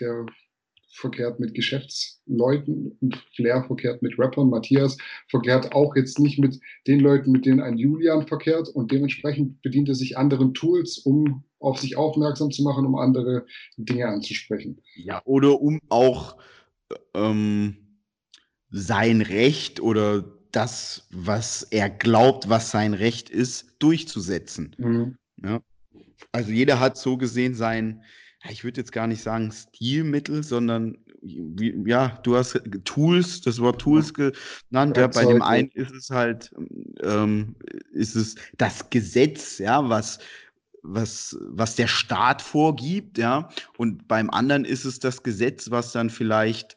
der 0.00 0.26
verkehrt 0.94 1.40
mit 1.40 1.54
Geschäftsleuten 1.54 2.96
und 3.00 3.16
Flair 3.34 3.64
verkehrt 3.64 4.00
mit 4.02 4.18
Rappern. 4.18 4.48
Matthias 4.48 4.96
verkehrt 5.28 5.72
auch 5.72 5.96
jetzt 5.96 6.18
nicht 6.18 6.38
mit 6.38 6.60
den 6.86 7.00
Leuten, 7.00 7.32
mit 7.32 7.46
denen 7.46 7.60
ein 7.60 7.76
Julian 7.76 8.26
verkehrt 8.26 8.68
und 8.68 8.92
dementsprechend 8.92 9.60
bedient 9.62 9.88
er 9.88 9.96
sich 9.96 10.16
anderen 10.16 10.54
Tools, 10.54 10.98
um 10.98 11.44
auf 11.58 11.78
sich 11.80 11.96
aufmerksam 11.96 12.50
zu 12.50 12.62
machen, 12.62 12.86
um 12.86 12.96
andere 12.96 13.46
Dinge 13.76 14.06
anzusprechen. 14.06 14.80
Ja, 14.94 15.20
oder 15.24 15.60
um 15.60 15.80
auch 15.88 16.36
ähm, 17.14 17.76
sein 18.70 19.20
Recht 19.20 19.80
oder 19.80 20.24
das, 20.52 21.08
was 21.10 21.64
er 21.64 21.90
glaubt, 21.90 22.48
was 22.48 22.70
sein 22.70 22.94
Recht 22.94 23.30
ist, 23.30 23.74
durchzusetzen. 23.80 24.76
Mhm. 24.78 25.16
Ja. 25.42 25.60
Also 26.30 26.52
jeder 26.52 26.78
hat 26.78 26.96
so 26.96 27.16
gesehen 27.16 27.54
sein, 27.54 28.02
ich 28.50 28.64
würde 28.64 28.80
jetzt 28.80 28.92
gar 28.92 29.06
nicht 29.06 29.22
sagen 29.22 29.52
Stilmittel, 29.52 30.42
sondern 30.42 30.98
wie, 31.22 31.74
ja, 31.86 32.18
du 32.22 32.36
hast 32.36 32.60
Tools, 32.84 33.40
das 33.40 33.58
Wort 33.60 33.80
Tools 33.80 34.12
genannt. 34.12 34.96
Ja, 34.96 35.06
bei 35.06 35.24
dem 35.24 35.42
einen 35.42 35.68
ist 35.70 35.92
es 35.92 36.10
halt, 36.10 36.50
ähm, 37.02 37.56
ist 37.92 38.14
es 38.14 38.34
das 38.58 38.90
Gesetz, 38.90 39.58
ja, 39.58 39.88
was, 39.88 40.18
was, 40.82 41.36
was 41.40 41.76
der 41.76 41.86
Staat 41.86 42.42
vorgibt, 42.42 43.16
ja, 43.16 43.48
und 43.78 44.06
beim 44.06 44.28
anderen 44.28 44.66
ist 44.66 44.84
es 44.84 44.98
das 44.98 45.22
Gesetz, 45.22 45.70
was 45.70 45.92
dann 45.92 46.10
vielleicht 46.10 46.76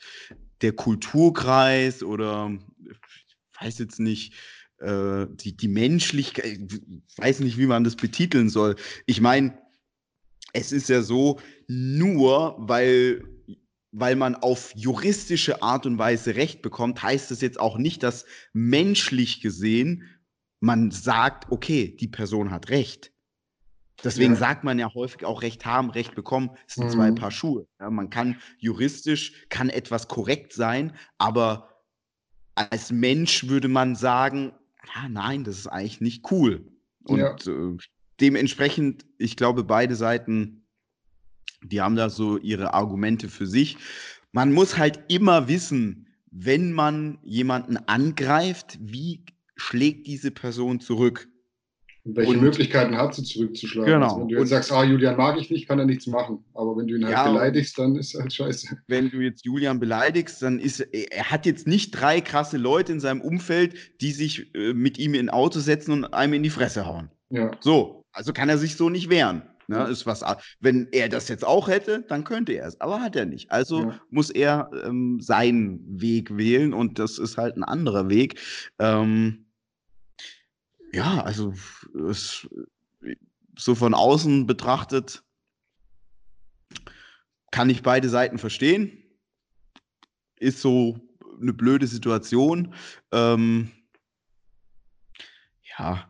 der 0.62 0.72
Kulturkreis 0.72 2.02
oder 2.02 2.52
ich 2.86 3.62
weiß 3.62 3.80
jetzt 3.80 4.00
nicht, 4.00 4.34
äh, 4.80 5.26
die, 5.30 5.58
die 5.58 5.68
Menschlichkeit, 5.68 6.46
ich 6.46 7.18
weiß 7.18 7.42
nicht, 7.42 7.58
wie 7.58 7.66
man 7.66 7.84
das 7.84 7.96
betiteln 7.96 8.50
soll. 8.50 8.76
Ich 9.06 9.20
meine, 9.20 9.58
es 10.54 10.72
ist 10.72 10.90
ja 10.90 11.02
so, 11.02 11.40
nur 11.68 12.56
weil, 12.58 13.24
weil 13.92 14.16
man 14.16 14.36
auf 14.36 14.72
juristische 14.76 15.62
Art 15.62 15.86
und 15.86 15.98
Weise 15.98 16.36
Recht 16.36 16.62
bekommt, 16.62 17.02
heißt 17.02 17.32
es 17.32 17.42
jetzt 17.42 17.60
auch 17.60 17.78
nicht, 17.78 18.04
dass 18.04 18.26
menschlich 18.54 19.42
gesehen 19.42 20.04
man 20.60 20.92
sagt, 20.92 21.52
okay, 21.52 21.96
die 22.00 22.08
Person 22.08 22.52
hat 22.52 22.70
Recht. 22.70 23.12
Deswegen 24.04 24.34
ja. 24.34 24.40
sagt 24.40 24.64
man 24.64 24.78
ja 24.78 24.94
häufig 24.94 25.26
auch 25.26 25.42
Recht 25.42 25.66
haben, 25.66 25.90
Recht 25.90 26.14
bekommen, 26.14 26.52
es 26.68 26.76
sind 26.76 26.86
mhm. 26.86 26.92
zwei 26.92 27.12
Paar 27.12 27.32
Schuhe. 27.32 27.68
Ja, 27.80 27.90
man 27.90 28.10
kann 28.10 28.40
juristisch, 28.60 29.48
kann 29.50 29.70
etwas 29.70 30.08
korrekt 30.08 30.54
sein, 30.54 30.94
aber 31.18 31.84
als 32.56 32.92
Mensch 32.92 33.48
würde 33.48 33.68
man 33.68 33.96
sagen, 33.96 34.54
ah, 34.94 35.10
nein, 35.10 35.44
das 35.44 35.58
ist 35.58 35.68
eigentlich 35.68 36.02
nicht 36.02 36.32
cool. 36.32 36.72
Und 37.04 37.20
ja. 37.20 37.36
äh, 37.36 37.78
dementsprechend, 38.20 39.06
ich 39.18 39.36
glaube, 39.36 39.64
beide 39.64 39.96
Seiten, 39.96 40.64
die 41.64 41.82
haben 41.82 41.96
da 41.96 42.10
so 42.10 42.38
ihre 42.38 42.74
Argumente 42.74 43.30
für 43.30 43.48
sich. 43.48 43.78
Man 44.32 44.54
muss 44.54 44.78
halt 44.78 45.00
immer 45.08 45.48
wissen, 45.48 46.08
wenn 46.32 46.72
man 46.72 47.20
jemanden 47.24 47.78
angreift, 47.78 48.78
wie 48.82 49.24
schlägt 49.56 50.08
diese 50.08 50.32
Person 50.32 50.80
zurück? 50.80 51.28
Und 52.08 52.16
welche 52.16 52.32
und, 52.32 52.42
Möglichkeiten 52.42 52.96
hat 52.96 53.16
sie 53.16 53.24
zurückzuschlagen? 53.24 53.92
Genau. 53.92 54.06
Also 54.06 54.20
wenn 54.22 54.28
du 54.30 54.36
jetzt 54.36 54.42
und, 54.42 54.48
sagst, 54.48 54.72
ah, 54.72 54.84
Julian 54.84 55.18
mag 55.18 55.38
ich 55.38 55.50
nicht, 55.50 55.68
kann 55.68 55.80
er 55.80 55.86
nichts 55.86 56.08
machen. 56.08 56.44
Aber 56.54 56.78
wenn 56.78 56.88
du 56.88 56.96
ihn 56.96 57.04
halt 57.04 57.14
ja, 57.14 57.30
beleidigst, 57.30 57.78
dann 57.78 57.98
ist 57.98 58.14
halt 58.14 58.32
scheiße. 58.32 58.78
Wenn 58.88 59.10
du 59.10 59.20
jetzt 59.20 59.44
Julian 59.44 59.80
beleidigst, 59.80 60.42
dann 60.42 60.60
ist 60.60 60.80
er 60.80 61.32
hat 61.32 61.46
jetzt 61.46 61.68
nicht 61.68 61.92
drei 61.92 62.22
krasse 62.22 62.58
Leute 62.58 62.94
in 62.94 63.02
seinem 63.02 63.20
Umfeld, 63.20 63.76
die 64.00 64.12
sich 64.12 64.54
äh, 64.56 64.74
mit 64.74 64.98
ihm 64.98 65.16
in 65.16 65.26
ein 65.26 65.30
Auto 65.30 65.60
setzen 65.60 65.92
und 65.92 66.14
einem 66.14 66.34
in 66.34 66.44
die 66.44 66.50
Fresse 66.50 66.86
hauen. 66.86 67.10
Ja. 67.30 67.52
So, 67.60 67.97
also 68.12 68.34
kann 68.34 68.50
er 68.50 68.58
sich 68.58 68.76
so 68.76 68.90
nicht 68.90 69.10
wehren. 69.10 69.44
Ne, 69.70 69.84
ist 69.90 70.06
was, 70.06 70.24
wenn 70.62 70.88
er 70.94 71.10
das 71.10 71.28
jetzt 71.28 71.44
auch 71.44 71.68
hätte, 71.68 72.06
dann 72.08 72.24
könnte 72.24 72.54
er 72.54 72.68
es, 72.68 72.80
aber 72.80 73.02
hat 73.02 73.18
er 73.18 73.26
nicht. 73.26 73.52
Also 73.52 73.82
ja. 73.82 74.00
muss 74.10 74.30
er 74.30 74.70
ähm, 74.86 75.20
seinen 75.20 76.00
Weg 76.00 76.38
wählen 76.38 76.74
und 76.74 77.00
das 77.00 77.18
ist 77.18 77.38
halt 77.38 77.58
ein 77.58 77.66
anderer 77.66 78.08
Weg. 78.08 78.40
Ähm, 78.80 79.48
ja, 80.94 81.22
also 81.22 81.54
es, 82.10 82.48
so 83.58 83.76
von 83.76 83.94
außen 83.94 84.48
betrachtet 84.48 85.24
kann 87.52 87.70
ich 87.70 87.84
beide 87.84 88.08
Seiten 88.08 88.38
verstehen. 88.38 89.04
Ist 90.38 90.62
so 90.62 90.98
eine 91.42 91.54
blöde 91.54 91.88
Situation. 91.88 92.74
Ähm, 93.12 93.72
ja, 95.78 96.10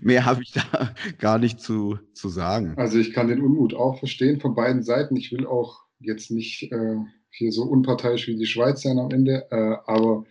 mehr 0.00 0.24
habe 0.24 0.42
ich 0.42 0.52
da 0.52 0.94
gar 1.18 1.38
nicht 1.38 1.60
zu, 1.60 1.98
zu 2.14 2.28
sagen. 2.28 2.74
Also 2.76 2.98
ich 2.98 3.12
kann 3.12 3.28
den 3.28 3.42
Unmut 3.42 3.74
auch 3.74 3.98
verstehen 3.98 4.40
von 4.40 4.54
beiden 4.54 4.82
Seiten. 4.82 5.16
Ich 5.16 5.32
will 5.32 5.46
auch 5.46 5.82
jetzt 5.98 6.30
nicht 6.30 6.70
äh, 6.72 6.96
hier 7.30 7.52
so 7.52 7.62
unparteiisch 7.62 8.28
wie 8.28 8.36
die 8.36 8.46
Schweiz 8.46 8.82
sein 8.82 8.98
am 8.98 9.10
Ende, 9.10 9.46
äh, 9.50 9.76
aber 9.86 10.24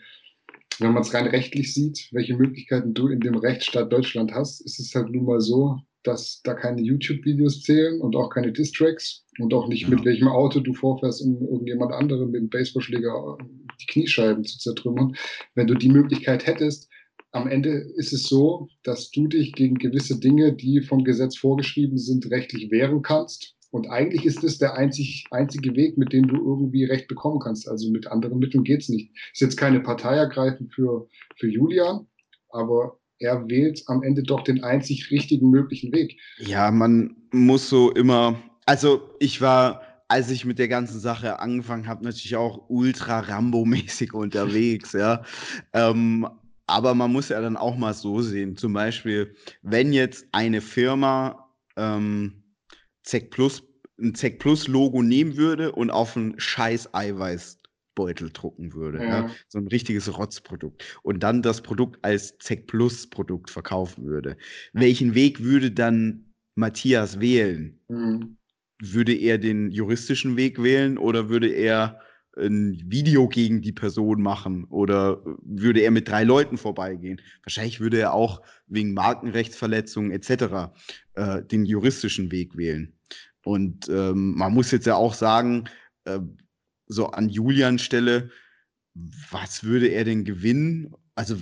wenn 0.79 0.93
man 0.93 1.03
es 1.03 1.13
rein 1.13 1.27
rechtlich 1.27 1.73
sieht, 1.73 2.09
welche 2.11 2.35
Möglichkeiten 2.35 2.93
du 2.93 3.07
in 3.07 3.19
dem 3.19 3.35
Rechtsstaat 3.35 3.91
Deutschland 3.91 4.33
hast, 4.33 4.61
ist 4.61 4.79
es 4.79 4.95
halt 4.95 5.09
nun 5.09 5.25
mal 5.25 5.39
so, 5.39 5.77
dass 6.03 6.41
da 6.43 6.53
keine 6.53 6.81
YouTube-Videos 6.81 7.61
zählen 7.61 8.01
und 8.01 8.15
auch 8.15 8.29
keine 8.29 8.51
Distracks 8.51 9.23
und 9.39 9.53
auch 9.53 9.67
nicht 9.67 9.83
ja. 9.83 9.89
mit 9.89 10.03
welchem 10.05 10.27
Auto 10.27 10.59
du 10.59 10.73
vorfährst, 10.73 11.21
um 11.21 11.41
irgendjemand 11.41 11.93
anderen 11.93 12.31
mit 12.31 12.41
dem 12.41 12.49
Baseballschläger 12.49 13.37
die 13.79 13.85
Kniescheiben 13.85 14.43
zu 14.43 14.57
zertrümmern. 14.57 15.15
Wenn 15.53 15.67
du 15.67 15.75
die 15.75 15.89
Möglichkeit 15.89 16.47
hättest, 16.47 16.89
am 17.31 17.47
Ende 17.47 17.69
ist 17.69 18.13
es 18.13 18.23
so, 18.23 18.67
dass 18.83 19.11
du 19.11 19.27
dich 19.27 19.53
gegen 19.53 19.75
gewisse 19.75 20.19
Dinge, 20.19 20.53
die 20.53 20.81
vom 20.81 21.03
Gesetz 21.03 21.37
vorgeschrieben 21.37 21.97
sind, 21.97 22.29
rechtlich 22.29 22.69
wehren 22.71 23.01
kannst. 23.01 23.55
Und 23.71 23.89
eigentlich 23.89 24.25
ist 24.25 24.43
das 24.43 24.57
der 24.57 24.75
einzig, 24.75 25.25
einzige 25.31 25.73
Weg, 25.75 25.97
mit 25.97 26.11
dem 26.11 26.27
du 26.27 26.35
irgendwie 26.35 26.83
Recht 26.83 27.07
bekommen 27.07 27.39
kannst. 27.39 27.69
Also 27.69 27.89
mit 27.89 28.07
anderen 28.07 28.39
Mitteln 28.39 28.65
geht's 28.65 28.89
nicht. 28.89 29.11
Ist 29.31 29.41
jetzt 29.41 29.55
keine 29.55 29.79
Partei 29.79 30.15
ergreifen 30.15 30.69
für, 30.69 31.07
für 31.37 31.47
Julian, 31.47 32.05
aber 32.49 32.99
er 33.19 33.47
wählt 33.47 33.83
am 33.87 34.03
Ende 34.03 34.23
doch 34.23 34.43
den 34.43 34.63
einzig 34.63 35.09
richtigen 35.09 35.49
möglichen 35.49 35.93
Weg. 35.93 36.19
Ja, 36.39 36.69
man 36.69 37.15
muss 37.31 37.69
so 37.69 37.91
immer, 37.91 38.41
also 38.65 39.09
ich 39.19 39.39
war, 39.39 39.81
als 40.09 40.29
ich 40.31 40.43
mit 40.43 40.59
der 40.59 40.67
ganzen 40.67 40.99
Sache 40.99 41.39
angefangen 41.39 41.87
habe, 41.87 42.03
natürlich 42.03 42.35
auch 42.35 42.65
ultra 42.67 43.19
Rambo-mäßig 43.19 44.13
unterwegs, 44.13 44.91
ja. 44.91 45.23
Ähm, 45.71 46.27
aber 46.67 46.95
man 46.95 47.11
muss 47.11 47.29
ja 47.29 47.41
dann 47.41 47.57
auch 47.57 47.77
mal 47.77 47.93
so 47.93 48.21
sehen, 48.21 48.55
zum 48.55 48.73
Beispiel, 48.73 49.35
wenn 49.61 49.93
jetzt 49.93 50.27
eine 50.31 50.61
Firma 50.61 51.49
ähm, 51.75 52.43
ZEC 53.03 53.29
Plus, 53.31 53.63
ein 53.99 54.15
ZEC 54.15 54.39
Plus 54.39 54.67
Logo 54.67 55.01
nehmen 55.01 55.37
würde 55.37 55.71
und 55.71 55.89
auf 55.89 56.15
einen 56.15 56.39
scheiß 56.39 56.93
Eiweißbeutel 56.93 58.31
drucken 58.31 58.73
würde. 58.73 58.99
Ja. 58.99 59.27
Ja? 59.27 59.31
So 59.47 59.59
ein 59.59 59.67
richtiges 59.67 60.17
Rotzprodukt. 60.17 60.99
Und 61.03 61.21
dann 61.23 61.41
das 61.41 61.61
Produkt 61.61 62.03
als 62.03 62.37
ZEC 62.39 62.67
Plus 62.67 63.09
Produkt 63.09 63.49
verkaufen 63.49 64.05
würde. 64.05 64.37
Welchen 64.73 65.15
Weg 65.15 65.41
würde 65.43 65.71
dann 65.71 66.33
Matthias 66.55 67.19
wählen? 67.19 67.79
Mhm. 67.87 68.37
Würde 68.81 69.13
er 69.13 69.37
den 69.37 69.71
juristischen 69.71 70.37
Weg 70.37 70.61
wählen 70.61 70.97
oder 70.97 71.29
würde 71.29 71.49
er 71.49 71.99
ein 72.37 72.81
Video 72.85 73.27
gegen 73.27 73.61
die 73.61 73.73
Person 73.73 74.21
machen 74.21 74.63
oder 74.65 75.21
würde 75.43 75.81
er 75.81 75.91
mit 75.91 76.07
drei 76.07 76.23
Leuten 76.23 76.57
vorbeigehen. 76.57 77.21
Wahrscheinlich 77.43 77.79
würde 77.79 77.99
er 77.99 78.13
auch 78.13 78.41
wegen 78.67 78.93
Markenrechtsverletzungen 78.93 80.11
etc. 80.11 80.71
Äh, 81.15 81.43
den 81.43 81.65
juristischen 81.65 82.31
Weg 82.31 82.55
wählen. 82.55 82.93
Und 83.43 83.89
ähm, 83.89 84.35
man 84.35 84.53
muss 84.53 84.71
jetzt 84.71 84.85
ja 84.85 84.95
auch 84.95 85.13
sagen, 85.13 85.65
äh, 86.05 86.19
so 86.87 87.07
an 87.07 87.29
Julians 87.29 87.81
Stelle, 87.81 88.29
was 88.93 89.63
würde 89.63 89.87
er 89.87 90.03
denn 90.03 90.23
gewinnen? 90.23 90.93
Also 91.15 91.37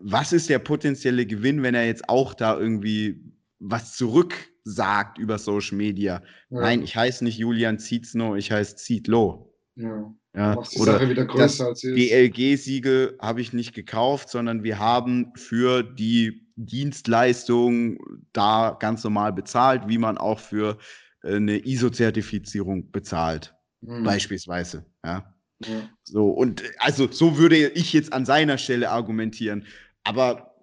was 0.00 0.32
ist 0.32 0.48
der 0.48 0.58
potenzielle 0.58 1.26
Gewinn, 1.26 1.62
wenn 1.62 1.74
er 1.74 1.86
jetzt 1.86 2.08
auch 2.08 2.34
da 2.34 2.58
irgendwie 2.58 3.20
was 3.58 3.96
zurücksagt 3.96 5.18
über 5.18 5.38
Social 5.38 5.76
Media? 5.76 6.22
Ja. 6.50 6.60
Nein, 6.60 6.82
ich 6.82 6.94
heiße 6.96 7.24
nicht 7.24 7.38
Julian 7.38 7.78
Zietzno, 7.78 8.36
ich 8.36 8.52
heiße 8.52 8.76
Zietlo. 8.76 9.52
Ja. 9.76 10.14
Ja, 10.32 10.56
oder 10.78 11.24
das 11.24 11.58
DLG-Siegel 11.82 13.18
habe 13.20 13.40
ich 13.40 13.52
nicht 13.52 13.74
gekauft, 13.74 14.30
sondern 14.30 14.62
wir 14.62 14.78
haben 14.78 15.32
für 15.34 15.82
die 15.82 16.46
Dienstleistung 16.54 17.98
da 18.32 18.76
ganz 18.78 19.02
normal 19.02 19.32
bezahlt, 19.32 19.88
wie 19.88 19.98
man 19.98 20.18
auch 20.18 20.38
für 20.38 20.78
äh, 21.24 21.34
eine 21.34 21.58
ISO-Zertifizierung 21.58 22.92
bezahlt, 22.92 23.54
mhm. 23.80 24.04
beispielsweise. 24.04 24.84
Ja. 25.04 25.34
ja. 25.64 25.88
So, 26.04 26.28
und 26.28 26.62
also 26.78 27.10
so 27.10 27.36
würde 27.36 27.56
ich 27.56 27.92
jetzt 27.92 28.12
an 28.12 28.24
seiner 28.24 28.56
Stelle 28.58 28.90
argumentieren. 28.90 29.66
Aber 30.04 30.54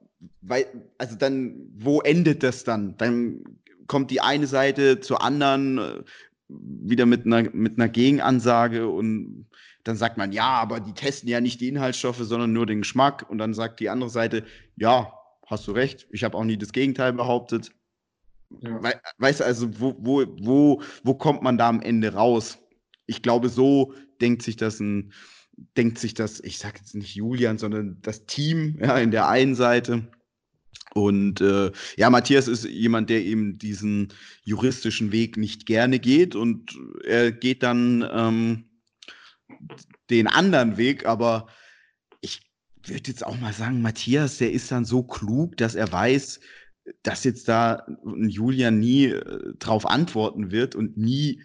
weil, 0.41 0.65
also 0.97 1.15
dann, 1.15 1.55
wo 1.75 1.99
endet 2.01 2.41
das 2.41 2.63
dann? 2.63 2.95
Dann 2.97 3.43
kommt 3.87 4.11
die 4.11 4.21
eine 4.21 4.47
Seite 4.47 4.99
zur 4.99 5.21
anderen, 5.23 5.77
äh, 5.77 6.03
wieder 6.49 7.05
mit 7.05 7.25
einer, 7.25 7.49
mit 7.51 7.77
einer 7.77 7.89
Gegenansage 7.89 8.87
und 8.87 9.47
dann 9.83 9.95
sagt 9.95 10.17
man, 10.17 10.31
ja, 10.31 10.49
aber 10.49 10.79
die 10.79 10.93
testen 10.93 11.29
ja 11.29 11.39
nicht 11.41 11.61
die 11.61 11.69
Inhaltsstoffe, 11.69 12.19
sondern 12.19 12.51
nur 12.51 12.65
den 12.65 12.81
Geschmack. 12.81 13.29
Und 13.29 13.37
dann 13.37 13.53
sagt 13.53 13.79
die 13.79 13.89
andere 13.89 14.09
Seite, 14.09 14.43
ja, 14.75 15.13
hast 15.45 15.67
du 15.67 15.71
recht, 15.71 16.07
ich 16.11 16.23
habe 16.23 16.37
auch 16.37 16.43
nie 16.43 16.57
das 16.57 16.73
Gegenteil 16.73 17.13
behauptet. 17.13 17.71
Ja. 18.61 18.83
We 18.83 18.93
weißt 19.17 19.39
du, 19.39 19.45
also 19.45 19.79
wo, 19.79 19.95
wo, 19.99 20.25
wo, 20.39 20.81
wo 21.03 21.13
kommt 21.13 21.41
man 21.41 21.57
da 21.57 21.69
am 21.69 21.81
Ende 21.81 22.13
raus? 22.13 22.59
Ich 23.05 23.21
glaube, 23.21 23.49
so 23.49 23.93
denkt 24.19 24.41
sich 24.41 24.57
das 24.57 24.79
ein, 24.79 25.13
denkt 25.77 25.99
sich 25.99 26.13
das, 26.13 26.39
ich 26.41 26.57
sage 26.57 26.79
jetzt 26.79 26.95
nicht 26.95 27.15
Julian, 27.15 27.57
sondern 27.57 27.97
das 28.01 28.25
Team 28.25 28.77
ja, 28.81 28.97
in 28.97 29.11
der 29.11 29.27
einen 29.27 29.55
Seite. 29.55 30.07
Und 30.97 31.41
äh, 31.41 31.71
ja, 31.95 32.09
Matthias 32.09 32.47
ist 32.47 32.65
jemand, 32.65 33.09
der 33.09 33.23
eben 33.23 33.57
diesen 33.57 34.09
juristischen 34.43 35.11
Weg 35.11 35.37
nicht 35.37 35.65
gerne 35.65 35.99
geht 35.99 36.35
und 36.35 36.77
er 37.05 37.31
geht 37.31 37.61
dann 37.63 38.07
ähm, 38.11 38.65
den 40.09 40.27
anderen 40.27 40.77
Weg, 40.77 41.05
aber 41.05 41.47
ich 42.21 42.41
würde 42.85 43.11
jetzt 43.11 43.25
auch 43.25 43.39
mal 43.39 43.53
sagen, 43.53 43.81
Matthias, 43.81 44.39
der 44.39 44.51
ist 44.51 44.71
dann 44.71 44.85
so 44.85 45.03
klug, 45.03 45.55
dass 45.57 45.75
er 45.75 45.91
weiß, 45.91 46.39
dass 47.03 47.23
jetzt 47.23 47.47
da 47.47 47.85
Julian 48.03 48.79
nie 48.79 49.05
äh, 49.05 49.53
drauf 49.59 49.85
antworten 49.85 50.51
wird 50.51 50.73
und 50.73 50.97
nie 50.97 51.43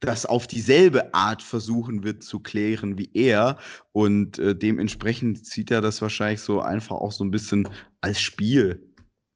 das 0.00 0.26
auf 0.26 0.46
dieselbe 0.46 1.14
Art 1.14 1.42
versuchen 1.42 2.02
wird 2.02 2.22
zu 2.22 2.40
klären 2.40 2.98
wie 2.98 3.10
er. 3.14 3.58
Und 3.92 4.38
äh, 4.38 4.56
dementsprechend 4.56 5.46
sieht 5.46 5.70
er 5.70 5.80
das 5.82 6.02
wahrscheinlich 6.02 6.40
so 6.40 6.60
einfach 6.60 6.96
auch 6.96 7.12
so 7.12 7.22
ein 7.22 7.30
bisschen 7.30 7.68
als 8.00 8.20
Spiel. 8.20 8.82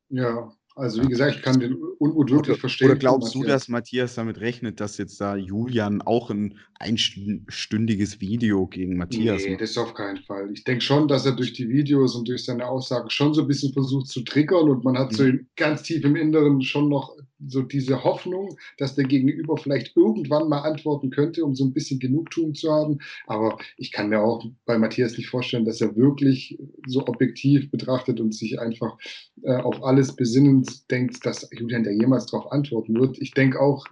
Ja, 0.09 0.51
Also 0.77 1.03
wie 1.03 1.09
gesagt, 1.09 1.37
ich 1.37 1.43
kann 1.43 1.61
den 1.61 1.75
Unmut 1.99 2.31
wirklich 2.31 2.59
verstehen. 2.59 2.91
Oder 2.91 2.99
glaubst 2.99 3.35
du, 3.35 3.45
dass 3.45 3.69
Matthias 3.69 4.15
damit 4.15 4.41
rechnet, 4.41 4.81
dass 4.81 4.97
jetzt 4.99 5.21
da 5.21 5.37
Julian 5.37 6.03
auch 6.03 6.31
ein 6.31 6.59
einstündiges 6.81 8.21
Video 8.21 8.67
gegen 8.67 8.97
Matthias 8.97 9.43
nee, 9.45 9.51
macht? 9.51 9.61
das 9.61 9.79
auf 9.79 9.95
keinen 9.95 10.23
Fall. 10.25 10.51
Ich 10.53 10.65
denke 10.65 10.81
schon, 10.81 11.07
dass 11.09 11.27
er 11.27 11.33
durch 11.33 11.53
die 11.53 11.69
Videos 11.69 12.17
und 12.17 12.27
durch 12.27 12.45
seine 12.45 12.67
Aussagen 12.67 13.09
schon 13.11 13.35
so 13.35 13.43
ein 13.43 13.49
bisschen 13.49 13.73
versucht 13.73 14.09
zu 14.09 14.23
triggern 14.23 14.69
und 14.69 14.85
man 14.85 14.99
hat 14.99 15.13
mhm. 15.13 15.17
so 15.17 15.25
ganz 15.57 15.83
tief 15.83 16.05
im 16.05 16.17
Inneren 16.17 16.61
schon 16.63 16.89
noch 16.89 17.15
so 17.49 17.63
diese 17.63 18.05
Hoffnung, 18.05 18.57
dass 18.79 18.95
der 18.95 19.05
Gegenüber 19.05 19.57
vielleicht 19.57 19.97
irgendwann 19.97 20.49
mal 20.49 20.61
antworten 20.61 21.11
könnte, 21.11 21.45
um 21.45 21.55
so 21.55 21.65
ein 21.65 21.73
bisschen 21.73 21.99
Genugtuung 21.99 22.55
zu 22.55 22.71
haben. 22.73 22.99
Aber 23.27 23.59
ich 23.77 23.93
kann 23.93 24.09
mir 24.09 24.21
auch 24.21 24.45
bei 24.65 24.79
Matthias 24.79 25.17
nicht 25.17 25.29
vorstellen, 25.29 25.65
dass 25.65 25.81
er 25.81 25.97
wirklich 25.97 26.59
so 26.87 27.07
objektiv 27.07 27.71
betrachtet 27.71 28.21
und 28.21 28.35
sich 28.35 28.61
einfach 28.61 28.97
äh, 29.43 29.57
auf 29.57 29.83
alles 29.83 30.15
besinnend 30.15 30.91
denkt, 30.91 31.25
dass 31.25 31.49
Julian 31.53 31.85
da 31.85 31.91
jemals 31.91 32.27
darauf 32.27 32.51
antworten 32.53 32.95
wird. 32.95 33.19
Ich 33.21 33.33
denke 33.33 33.61
auch, 33.61 33.87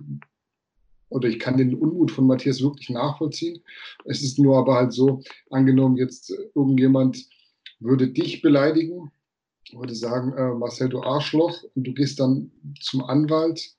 oder 1.09 1.29
ich 1.29 1.39
kann 1.39 1.59
den 1.59 1.75
Unmut 1.75 2.11
von 2.11 2.27
Matthias 2.27 2.63
wirklich 2.63 2.89
nachvollziehen. 2.89 3.63
Es 4.05 4.23
ist 4.23 4.39
nur 4.39 4.57
aber 4.57 4.77
halt 4.77 4.93
so, 4.93 5.23
angenommen 5.51 5.97
jetzt 5.97 6.33
irgendjemand 6.55 7.27
würde 7.81 8.09
dich 8.09 8.41
beleidigen 8.43 9.11
würde 9.75 9.95
sagen, 9.95 10.33
äh, 10.33 10.55
Marcel, 10.55 10.89
du 10.89 11.03
Arschloch, 11.03 11.63
und 11.75 11.87
du 11.87 11.93
gehst 11.95 12.21
dann 12.21 12.51
zum 12.81 13.05
Anwalt 13.05 13.75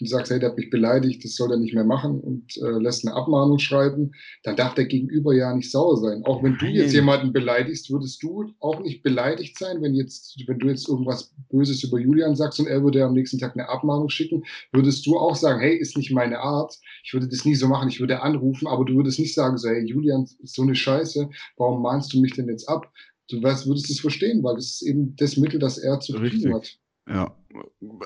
und 0.00 0.08
sagst, 0.08 0.30
hey, 0.30 0.38
der 0.38 0.50
hat 0.50 0.58
mich 0.58 0.70
beleidigt, 0.70 1.24
das 1.24 1.36
soll 1.36 1.50
er 1.52 1.56
nicht 1.56 1.74
mehr 1.74 1.84
machen 1.84 2.20
und 2.20 2.56
äh, 2.58 2.78
lässt 2.78 3.06
eine 3.06 3.16
Abmahnung 3.16 3.58
schreiben, 3.58 4.12
dann 4.42 4.56
darf 4.56 4.74
der 4.74 4.84
Gegenüber 4.84 5.34
ja 5.34 5.54
nicht 5.54 5.70
sauer 5.70 5.96
sein. 5.96 6.22
Auch 6.24 6.42
wenn 6.42 6.58
du 6.58 6.66
jetzt 6.66 6.92
jemanden 6.92 7.32
beleidigst, 7.32 7.90
würdest 7.90 8.22
du 8.22 8.52
auch 8.60 8.80
nicht 8.80 9.02
beleidigt 9.02 9.58
sein, 9.58 9.80
wenn 9.80 9.94
jetzt, 9.94 10.42
wenn 10.46 10.58
du 10.58 10.68
jetzt 10.68 10.88
irgendwas 10.88 11.34
Böses 11.48 11.82
über 11.82 11.98
Julian 11.98 12.36
sagst 12.36 12.60
und 12.60 12.66
er 12.66 12.82
würde 12.82 13.04
am 13.04 13.14
nächsten 13.14 13.38
Tag 13.38 13.54
eine 13.54 13.68
Abmahnung 13.68 14.10
schicken, 14.10 14.44
würdest 14.72 15.06
du 15.06 15.16
auch 15.16 15.36
sagen, 15.36 15.60
hey, 15.60 15.76
ist 15.76 15.96
nicht 15.96 16.12
meine 16.12 16.40
Art, 16.40 16.78
ich 17.02 17.14
würde 17.14 17.28
das 17.28 17.44
nie 17.44 17.54
so 17.54 17.68
machen, 17.68 17.88
ich 17.88 18.00
würde 18.00 18.20
anrufen, 18.22 18.66
aber 18.66 18.84
du 18.84 18.96
würdest 18.96 19.18
nicht 19.18 19.34
sagen, 19.34 19.56
so, 19.56 19.68
hey, 19.68 19.84
Julian, 19.84 20.28
ist 20.42 20.54
so 20.54 20.62
eine 20.62 20.74
Scheiße, 20.74 21.28
warum 21.56 21.82
mahnst 21.82 22.12
du 22.12 22.20
mich 22.20 22.34
denn 22.34 22.48
jetzt 22.48 22.68
ab? 22.68 22.92
Du 23.28 23.42
weißt, 23.42 23.66
würdest 23.66 23.90
es 23.90 24.00
verstehen, 24.00 24.42
weil 24.42 24.56
das 24.56 24.66
ist 24.66 24.82
eben 24.82 25.14
das 25.16 25.36
Mittel, 25.36 25.58
das 25.58 25.78
er 25.78 26.00
zu 26.00 26.14
kriegen 26.14 26.54
hat. 26.54 26.78
Ja, 27.08 27.36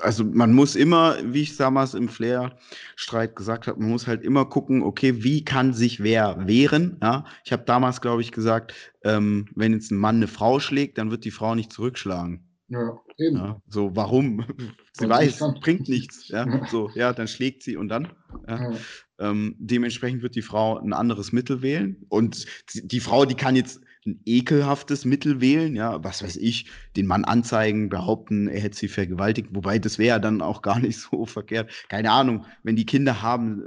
also 0.01 0.23
man 0.23 0.53
muss 0.53 0.75
immer, 0.75 1.17
wie 1.23 1.41
ich 1.41 1.57
damals 1.57 1.95
im 1.95 2.07
Flair-Streit 2.07 3.35
gesagt 3.35 3.65
habe, 3.65 3.79
man 3.79 3.89
muss 3.89 4.05
halt 4.05 4.23
immer 4.23 4.45
gucken, 4.45 4.83
okay, 4.83 5.23
wie 5.23 5.43
kann 5.43 5.73
sich 5.73 6.03
wer 6.03 6.47
wehren? 6.47 6.97
Ja, 7.01 7.25
ich 7.43 7.51
habe 7.51 7.63
damals, 7.65 8.01
glaube 8.01 8.21
ich, 8.21 8.31
gesagt, 8.31 8.73
ähm, 9.03 9.47
wenn 9.55 9.73
jetzt 9.73 9.91
ein 9.91 9.97
Mann 9.97 10.17
eine 10.17 10.27
Frau 10.27 10.59
schlägt, 10.59 10.99
dann 10.99 11.09
wird 11.09 11.25
die 11.25 11.31
Frau 11.31 11.55
nicht 11.55 11.73
zurückschlagen. 11.73 12.47
Ja, 12.67 12.99
eben. 13.17 13.37
Ja, 13.37 13.61
so, 13.67 13.95
warum? 13.95 14.45
sie 14.93 15.09
weiß, 15.09 15.39
bringt 15.61 15.89
nichts. 15.89 16.29
Ja, 16.29 16.65
so, 16.69 16.89
ja, 16.93 17.11
dann 17.11 17.27
schlägt 17.27 17.63
sie 17.63 17.75
und 17.77 17.89
dann. 17.89 18.09
Ja. 18.47 18.71
Ähm, 19.19 19.55
dementsprechend 19.59 20.21
wird 20.21 20.35
die 20.35 20.41
Frau 20.41 20.77
ein 20.77 20.93
anderes 20.93 21.31
Mittel 21.31 21.61
wählen. 21.61 22.05
Und 22.07 22.45
die 22.73 22.99
Frau, 22.99 23.25
die 23.25 23.35
kann 23.35 23.55
jetzt 23.55 23.81
ein 24.05 24.21
ekelhaftes 24.25 25.05
Mittel 25.05 25.41
wählen, 25.41 25.75
ja, 25.75 26.03
was 26.03 26.23
weiß 26.23 26.37
ich, 26.37 26.65
den 26.95 27.05
Mann 27.05 27.23
anzeigen, 27.23 27.89
behaupten, 27.89 28.47
er 28.47 28.61
hätte 28.61 28.77
sie 28.77 28.87
vergewaltigt, 28.87 29.49
wobei 29.51 29.77
das 29.77 29.99
wäre 29.99 30.19
dann 30.19 30.41
auch 30.41 30.61
gar 30.61 30.79
nicht 30.79 30.99
so 30.99 31.25
verkehrt. 31.27 31.71
Keine 31.89 32.11
Ahnung, 32.11 32.45
wenn 32.63 32.75
die 32.75 32.85
Kinder 32.85 33.21
haben, 33.21 33.63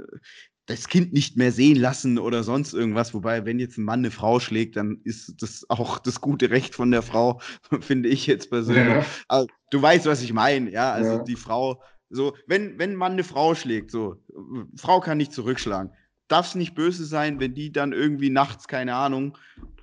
das 0.65 0.87
Kind 0.87 1.13
nicht 1.13 1.37
mehr 1.37 1.51
sehen 1.51 1.77
lassen 1.77 2.17
oder 2.17 2.43
sonst 2.43 2.73
irgendwas. 2.73 3.13
Wobei, 3.13 3.45
wenn 3.45 3.59
jetzt 3.59 3.77
ein 3.77 3.83
Mann 3.83 3.99
eine 3.99 4.11
Frau 4.11 4.39
schlägt, 4.39 4.75
dann 4.75 4.99
ist 5.03 5.35
das 5.41 5.69
auch 5.69 5.99
das 5.99 6.21
gute 6.21 6.49
Recht 6.49 6.73
von 6.73 6.89
der 6.91 7.03
Frau, 7.03 7.39
finde 7.81 8.09
ich 8.09 8.25
jetzt 8.25 8.49
persönlich. 8.49 8.95
Ja. 8.95 9.05
Also, 9.27 9.47
du 9.69 9.81
weißt, 9.81 10.05
was 10.07 10.23
ich 10.23 10.33
meine, 10.33 10.71
ja. 10.71 10.91
Also 10.91 11.17
ja. 11.17 11.23
die 11.23 11.35
Frau, 11.35 11.81
so, 12.09 12.35
wenn, 12.47 12.79
wenn 12.79 12.91
ein 12.91 12.95
Mann 12.95 13.13
eine 13.13 13.23
Frau 13.23 13.53
schlägt, 13.55 13.91
so, 13.91 14.15
Frau 14.75 14.99
kann 14.99 15.17
nicht 15.17 15.33
zurückschlagen. 15.33 15.91
Darf 16.27 16.47
es 16.47 16.55
nicht 16.55 16.73
böse 16.73 17.05
sein, 17.05 17.39
wenn 17.39 17.53
die 17.53 17.71
dann 17.71 17.93
irgendwie 17.93 18.31
nachts, 18.31 18.67
keine 18.67 18.95
Ahnung, 18.95 19.37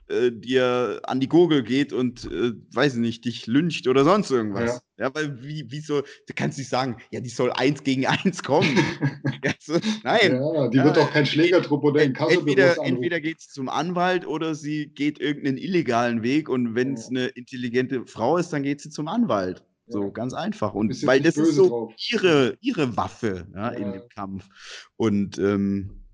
äh, 0.09 0.31
dir 0.33 1.01
an 1.05 1.21
die 1.21 1.29
Gurgel 1.29 1.63
geht 1.63 1.93
und, 1.93 2.25
äh, 2.25 2.53
weiß 2.73 2.97
nicht, 2.97 3.25
dich 3.25 3.47
lyncht 3.47 3.89
oder 3.89 4.05
sonst 4.05 4.31
irgendwas. 4.31 4.83
Ja, 4.99 5.07
ja 5.07 5.15
weil 5.15 5.43
wie, 5.43 5.71
wie 5.71 5.81
so, 5.81 6.01
du 6.01 6.35
kannst 6.35 6.59
nicht 6.59 6.69
sagen, 6.69 6.97
ja, 7.11 7.21
die 7.21 7.29
soll 7.29 7.53
eins 7.53 7.83
gegen 7.83 8.07
eins 8.07 8.43
kommen. 8.43 8.77
ja, 9.45 9.53
so, 9.59 9.79
nein. 10.03 10.41
Ja, 10.43 10.69
die 10.69 10.83
wird 10.83 10.97
doch 10.97 11.11
kein 11.11 11.27
Schlägertrupp 11.27 11.85
oder 11.85 12.03
ein 12.03 12.15
Entweder, 12.15 12.77
entweder 12.85 13.21
geht 13.21 13.41
sie 13.41 13.49
zum 13.49 13.69
Anwalt 13.69 14.27
oder 14.27 14.55
sie 14.55 14.89
geht 14.89 15.21
irgendeinen 15.21 15.59
illegalen 15.59 16.23
Weg 16.23 16.49
und 16.49 16.75
wenn 16.75 16.95
es 16.95 17.09
eine 17.09 17.27
intelligente 17.27 18.07
Frau 18.07 18.37
ist, 18.37 18.53
dann 18.53 18.63
geht 18.63 18.81
sie 18.81 18.91
zum 18.91 19.09
Anwalt. 19.09 19.65
So 19.87 20.11
ganz 20.11 20.33
einfach. 20.33 20.75
Und 20.75 21.07
weil 21.07 21.21
das 21.21 21.37
ist 21.37 21.55
so 21.55 21.93
ihre, 22.11 22.57
ihre 22.61 22.97
Waffe 22.97 23.47
ja, 23.55 23.69
in 23.71 23.93
dem 23.93 24.09
Kampf. 24.09 24.49
Und 24.97 25.39
ähm, 25.39 26.05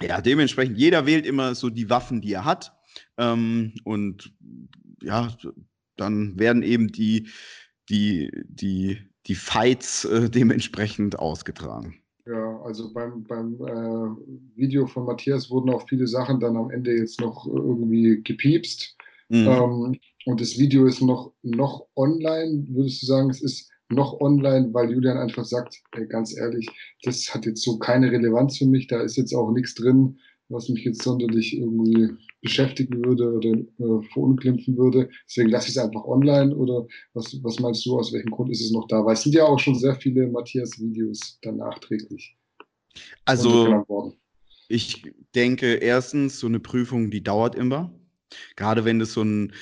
ja, 0.00 0.20
dementsprechend, 0.20 0.78
jeder 0.78 1.06
wählt 1.06 1.26
immer 1.26 1.54
so 1.54 1.70
die 1.70 1.88
Waffen, 1.90 2.20
die 2.20 2.32
er 2.32 2.44
hat. 2.44 2.72
Ähm, 3.18 3.74
und 3.84 4.32
ja, 5.02 5.36
dann 5.96 6.38
werden 6.38 6.62
eben 6.62 6.88
die, 6.88 7.28
die, 7.88 8.30
die, 8.46 8.98
die 9.26 9.34
Fights 9.34 10.04
äh, 10.04 10.30
dementsprechend 10.30 11.18
ausgetragen. 11.18 12.00
Ja, 12.26 12.60
also 12.62 12.92
beim, 12.92 13.22
beim 13.24 13.54
äh, 13.54 14.56
Video 14.56 14.86
von 14.86 15.04
Matthias 15.04 15.50
wurden 15.50 15.70
auch 15.70 15.86
viele 15.88 16.06
Sachen 16.06 16.40
dann 16.40 16.56
am 16.56 16.70
Ende 16.70 16.96
jetzt 16.96 17.20
noch 17.20 17.46
irgendwie 17.46 18.22
gepiepst. 18.22 18.96
Mhm. 19.28 19.46
Ähm, 19.46 19.98
und 20.26 20.40
das 20.40 20.58
Video 20.58 20.86
ist 20.86 21.02
noch, 21.02 21.32
noch 21.42 21.86
online, 21.96 22.66
würdest 22.68 23.02
du 23.02 23.06
sagen, 23.06 23.28
es 23.28 23.42
ist 23.42 23.70
noch 23.90 24.20
online, 24.20 24.72
weil 24.72 24.90
Julian 24.90 25.18
einfach 25.18 25.44
sagt, 25.44 25.82
ey, 25.92 26.06
ganz 26.06 26.34
ehrlich, 26.36 26.66
das 27.02 27.32
hat 27.34 27.44
jetzt 27.44 27.62
so 27.62 27.78
keine 27.78 28.10
Relevanz 28.10 28.56
für 28.56 28.66
mich, 28.66 28.86
da 28.86 29.02
ist 29.02 29.16
jetzt 29.16 29.34
auch 29.34 29.50
nichts 29.50 29.74
drin, 29.74 30.18
was 30.48 30.68
mich 30.68 30.84
jetzt 30.84 31.02
sonderlich 31.02 31.56
irgendwie 31.56 32.10
beschäftigen 32.42 33.04
würde 33.04 33.32
oder 33.32 33.50
äh, 33.50 34.02
verunglimpfen 34.12 34.76
würde. 34.76 35.08
Deswegen 35.26 35.50
lasse 35.50 35.68
ich 35.68 35.76
es 35.76 35.82
einfach 35.82 36.04
online 36.04 36.54
oder 36.54 36.86
was, 37.14 37.36
was 37.42 37.58
meinst 37.60 37.84
du, 37.86 37.98
aus 37.98 38.12
welchem 38.12 38.30
Grund 38.30 38.50
ist 38.50 38.60
es 38.60 38.70
noch 38.70 38.86
da? 38.88 39.04
Weil 39.04 39.14
es 39.14 39.22
sind 39.22 39.34
ja 39.34 39.44
auch 39.44 39.58
schon 39.58 39.74
sehr 39.78 39.94
viele 39.96 40.26
Matthias-Videos 40.28 41.38
dann 41.42 41.56
nachträglich. 41.56 42.36
Also, 43.24 43.84
ich 44.68 45.02
denke, 45.34 45.74
erstens, 45.74 46.38
so 46.38 46.46
eine 46.46 46.60
Prüfung, 46.60 47.10
die 47.10 47.22
dauert 47.22 47.54
immer. 47.54 47.92
Gerade 48.56 48.84
wenn 48.84 48.98
das 48.98 49.12
so 49.12 49.22
ein, 49.22 49.52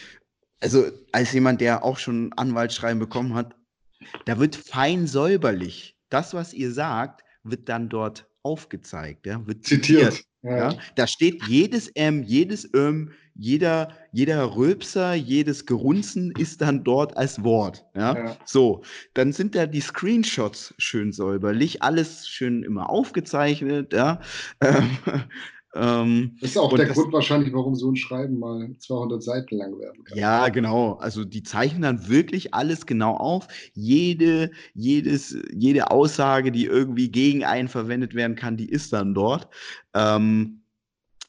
also 0.60 0.84
als 1.12 1.32
jemand, 1.32 1.60
der 1.60 1.84
auch 1.84 1.98
schon 1.98 2.32
Anwaltsschreiben 2.34 2.98
bekommen 2.98 3.34
hat, 3.34 3.54
da 4.24 4.38
wird 4.38 4.56
fein 4.56 5.06
säuberlich 5.06 5.96
das, 6.12 6.34
was 6.34 6.52
ihr 6.52 6.72
sagt, 6.72 7.24
wird 7.42 7.68
dann 7.68 7.88
dort 7.88 8.28
aufgezeigt, 8.42 9.26
ja, 9.26 9.46
wird 9.46 9.64
zitiert. 9.64 10.12
zitiert. 10.12 10.31
Ja. 10.42 10.56
ja. 10.56 10.78
Da 10.96 11.06
steht 11.06 11.42
jedes 11.44 11.88
M, 11.88 12.22
jedes 12.22 12.72
Öm, 12.74 13.12
jeder, 13.34 13.88
jeder 14.12 14.56
Rülpser, 14.56 15.14
jedes 15.14 15.66
Gerunzen 15.66 16.32
ist 16.32 16.60
dann 16.60 16.84
dort 16.84 17.16
als 17.16 17.42
Wort. 17.44 17.84
Ja? 17.94 18.16
ja? 18.16 18.36
So, 18.44 18.82
dann 19.14 19.32
sind 19.32 19.54
da 19.54 19.66
die 19.66 19.80
Screenshots 19.80 20.74
schön 20.78 21.12
säuberlich, 21.12 21.82
alles 21.82 22.28
schön 22.28 22.62
immer 22.62 22.90
aufgezeichnet. 22.90 23.92
Ja? 23.92 24.20
Ähm, 24.60 24.98
ähm, 25.74 26.36
das 26.40 26.50
ist 26.50 26.58
auch 26.58 26.74
der 26.76 26.86
das, 26.86 26.96
Grund 26.96 27.12
wahrscheinlich, 27.12 27.52
warum 27.54 27.74
so 27.74 27.90
ein 27.90 27.96
Schreiben 27.96 28.38
mal 28.38 28.70
200 28.78 29.22
Seiten 29.22 29.56
lang 29.56 29.78
werden 29.78 30.04
kann. 30.04 30.18
Ja, 30.18 30.48
genau. 30.48 30.94
Also 30.94 31.24
die 31.24 31.42
zeichnen 31.42 31.82
dann 31.82 32.08
wirklich 32.08 32.52
alles 32.52 32.84
genau 32.84 33.16
auf. 33.16 33.48
Jede, 33.72 34.50
jedes, 34.74 35.36
jede 35.52 35.90
Aussage, 35.90 36.52
die 36.52 36.66
irgendwie 36.66 37.10
gegen 37.10 37.44
einen 37.44 37.68
verwendet 37.68 38.14
werden 38.14 38.36
kann, 38.36 38.58
die 38.58 38.68
ist 38.68 38.92
dann 38.92 39.14
dort. 39.14 39.48
Ähm, 39.94 40.60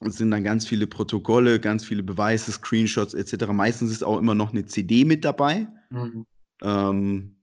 es 0.02 0.18
sind 0.18 0.32
dann 0.32 0.44
ganz 0.44 0.68
viele 0.68 0.88
Protokolle, 0.88 1.62
ganz 1.62 1.86
viele 1.86 2.04
Beweise, 2.04 2.52
Screenshots 2.52 3.14
etc. 3.14 3.46
Meistens 3.54 3.91
ist 3.91 4.04
auch 4.04 4.18
immer 4.18 4.36
noch 4.36 4.52
eine 4.52 4.66
CD 4.66 5.06
mit 5.06 5.24
dabei. 5.24 5.68
Mhm. 5.89 6.26
Ähm, 6.62 7.36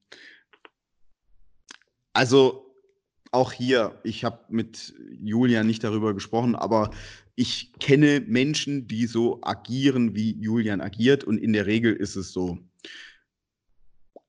also 2.12 2.69
auch 3.32 3.52
hier, 3.52 4.00
ich 4.02 4.24
habe 4.24 4.44
mit 4.48 4.94
Julian 5.20 5.66
nicht 5.66 5.84
darüber 5.84 6.14
gesprochen, 6.14 6.56
aber 6.56 6.90
ich 7.36 7.72
kenne 7.78 8.20
Menschen, 8.20 8.88
die 8.88 9.06
so 9.06 9.40
agieren, 9.42 10.14
wie 10.14 10.32
Julian 10.40 10.80
agiert. 10.80 11.24
Und 11.24 11.38
in 11.38 11.52
der 11.52 11.66
Regel 11.66 11.94
ist 11.94 12.16
es 12.16 12.32
so, 12.32 12.58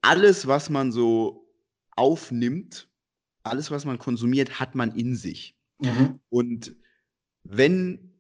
alles, 0.02 0.48
was 0.48 0.70
man 0.70 0.92
so 0.92 1.48
aufnimmt, 1.96 2.90
alles, 3.44 3.72
was 3.72 3.86
man 3.86 3.98
konsumiert, 3.98 4.60
hat 4.60 4.76
man 4.76 4.92
in 4.92 5.16
sich. 5.16 5.58
Mhm. 5.80 6.20
Und 6.30 6.76
wenn, 7.44 8.14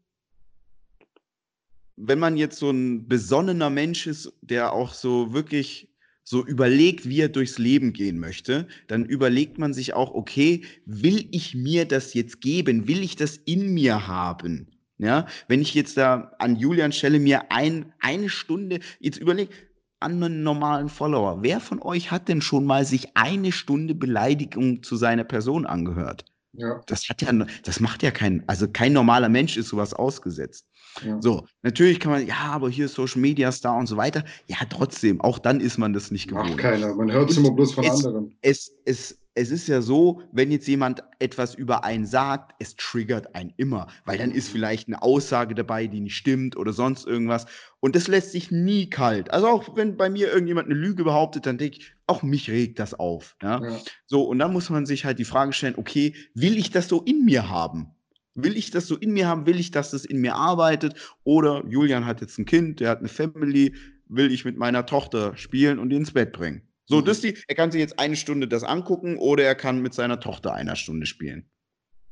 wenn 1.95 2.19
man 2.19 2.37
jetzt 2.37 2.57
so 2.57 2.71
ein 2.71 3.07
besonnener 3.07 3.69
Mensch 3.69 4.07
ist, 4.07 4.33
der 4.41 4.73
auch 4.73 4.93
so 4.93 5.31
wirklich 5.31 5.90
so 6.23 6.45
überlegt, 6.45 7.07
wie 7.07 7.21
er 7.21 7.29
durchs 7.29 7.57
Leben 7.57 7.93
gehen 7.93 8.19
möchte, 8.19 8.67
dann 8.87 9.05
überlegt 9.05 9.57
man 9.57 9.73
sich 9.73 9.93
auch, 9.93 10.13
okay, 10.13 10.63
will 10.85 11.27
ich 11.31 11.55
mir 11.55 11.85
das 11.85 12.13
jetzt 12.13 12.41
geben? 12.41 12.87
Will 12.87 13.03
ich 13.03 13.15
das 13.15 13.37
in 13.37 13.73
mir 13.73 14.07
haben? 14.07 14.67
Ja, 14.97 15.25
wenn 15.47 15.61
ich 15.61 15.73
jetzt 15.73 15.97
da 15.97 16.31
an 16.37 16.55
Julian 16.57 16.91
Stelle 16.91 17.19
mir 17.19 17.51
ein, 17.51 17.91
eine 17.99 18.29
Stunde, 18.29 18.79
jetzt 18.99 19.17
überlege, 19.17 19.51
an 19.99 20.23
einen 20.23 20.43
normalen 20.43 20.89
Follower. 20.89 21.41
Wer 21.41 21.59
von 21.59 21.81
euch 21.81 22.11
hat 22.11 22.27
denn 22.27 22.41
schon 22.41 22.65
mal 22.65 22.85
sich 22.85 23.15
eine 23.15 23.51
Stunde 23.51 23.95
Beleidigung 23.95 24.83
zu 24.83 24.95
seiner 24.95 25.23
Person 25.23 25.65
angehört? 25.65 26.25
Ja. 26.53 26.81
Das 26.87 27.07
hat 27.07 27.21
ja, 27.21 27.31
das 27.63 27.79
macht 27.79 28.03
ja 28.03 28.11
kein, 28.11 28.43
also 28.47 28.67
kein 28.67 28.93
normaler 28.93 29.29
Mensch 29.29 29.57
ist 29.57 29.69
sowas 29.69 29.93
ausgesetzt. 29.93 30.67
Ja. 31.05 31.21
So, 31.21 31.45
natürlich 31.61 31.99
kann 31.99 32.11
man, 32.11 32.25
ja, 32.25 32.37
aber 32.37 32.69
hier 32.69 32.85
ist 32.85 32.95
Social 32.95 33.21
Media 33.21 33.51
Star 33.51 33.77
und 33.77 33.87
so 33.87 33.97
weiter. 33.97 34.23
Ja, 34.47 34.57
trotzdem, 34.69 35.21
auch 35.21 35.39
dann 35.39 35.59
ist 35.59 35.77
man 35.77 35.93
das 35.93 36.11
nicht 36.11 36.27
gewohnt. 36.27 36.49
Macht 36.49 36.57
keiner, 36.57 36.93
man 36.95 37.11
hört 37.11 37.29
es 37.31 37.37
immer 37.37 37.51
bloß 37.51 37.73
von 37.73 37.83
es, 37.83 38.05
anderen. 38.05 38.35
Es, 38.41 38.71
es, 38.85 39.17
es 39.33 39.49
ist 39.49 39.67
ja 39.67 39.81
so, 39.81 40.21
wenn 40.33 40.51
jetzt 40.51 40.67
jemand 40.67 41.03
etwas 41.19 41.55
über 41.55 41.85
einen 41.85 42.05
sagt, 42.05 42.53
es 42.59 42.75
triggert 42.75 43.33
einen 43.33 43.53
immer, 43.55 43.87
weil 44.03 44.17
dann 44.17 44.31
ist 44.31 44.49
vielleicht 44.49 44.87
eine 44.87 45.01
Aussage 45.01 45.55
dabei, 45.55 45.87
die 45.87 46.01
nicht 46.01 46.15
stimmt 46.15 46.57
oder 46.57 46.73
sonst 46.73 47.07
irgendwas. 47.07 47.45
Und 47.79 47.95
das 47.95 48.07
lässt 48.07 48.31
sich 48.31 48.51
nie 48.51 48.89
kalt. 48.89 49.31
Also 49.31 49.47
auch 49.47 49.75
wenn 49.75 49.95
bei 49.95 50.09
mir 50.09 50.27
irgendjemand 50.31 50.67
eine 50.67 50.75
Lüge 50.75 51.05
behauptet, 51.05 51.45
dann 51.45 51.57
denke 51.57 51.77
ich, 51.77 51.93
auch 52.07 52.23
mich 52.23 52.49
regt 52.49 52.79
das 52.79 52.93
auf. 52.93 53.37
Ja? 53.41 53.63
ja? 53.63 53.77
So, 54.05 54.23
und 54.23 54.39
dann 54.39 54.51
muss 54.51 54.69
man 54.69 54.85
sich 54.85 55.05
halt 55.05 55.17
die 55.17 55.25
Frage 55.25 55.53
stellen, 55.53 55.75
okay, 55.77 56.13
will 56.33 56.57
ich 56.57 56.69
das 56.69 56.89
so 56.89 57.01
in 57.01 57.23
mir 57.23 57.49
haben? 57.49 57.95
Will 58.33 58.55
ich 58.55 58.71
das 58.71 58.87
so 58.87 58.95
in 58.97 59.11
mir 59.11 59.27
haben? 59.27 59.45
Will 59.45 59.59
ich, 59.59 59.71
dass 59.71 59.91
das 59.91 60.05
in 60.05 60.21
mir 60.21 60.35
arbeitet? 60.35 60.95
Oder 61.23 61.63
Julian 61.67 62.05
hat 62.05 62.21
jetzt 62.21 62.37
ein 62.37 62.45
Kind, 62.45 62.79
der 62.79 62.89
hat 62.89 62.99
eine 62.99 63.09
Family, 63.09 63.75
will 64.07 64.31
ich 64.31 64.45
mit 64.45 64.57
meiner 64.57 64.85
Tochter 64.85 65.35
spielen 65.35 65.79
und 65.79 65.89
die 65.89 65.97
ins 65.97 66.11
Bett 66.11 66.31
bringen? 66.31 66.61
So, 66.85 66.99
mhm. 66.99 67.05
das 67.05 67.21
die, 67.21 67.37
er 67.47 67.55
kann 67.55 67.71
sich 67.71 67.79
jetzt 67.79 67.99
eine 67.99 68.15
Stunde 68.15 68.47
das 68.47 68.63
angucken 68.63 69.17
oder 69.17 69.43
er 69.43 69.55
kann 69.55 69.81
mit 69.81 69.93
seiner 69.93 70.19
Tochter 70.19 70.53
eine 70.53 70.75
Stunde 70.75 71.05
spielen. 71.05 71.49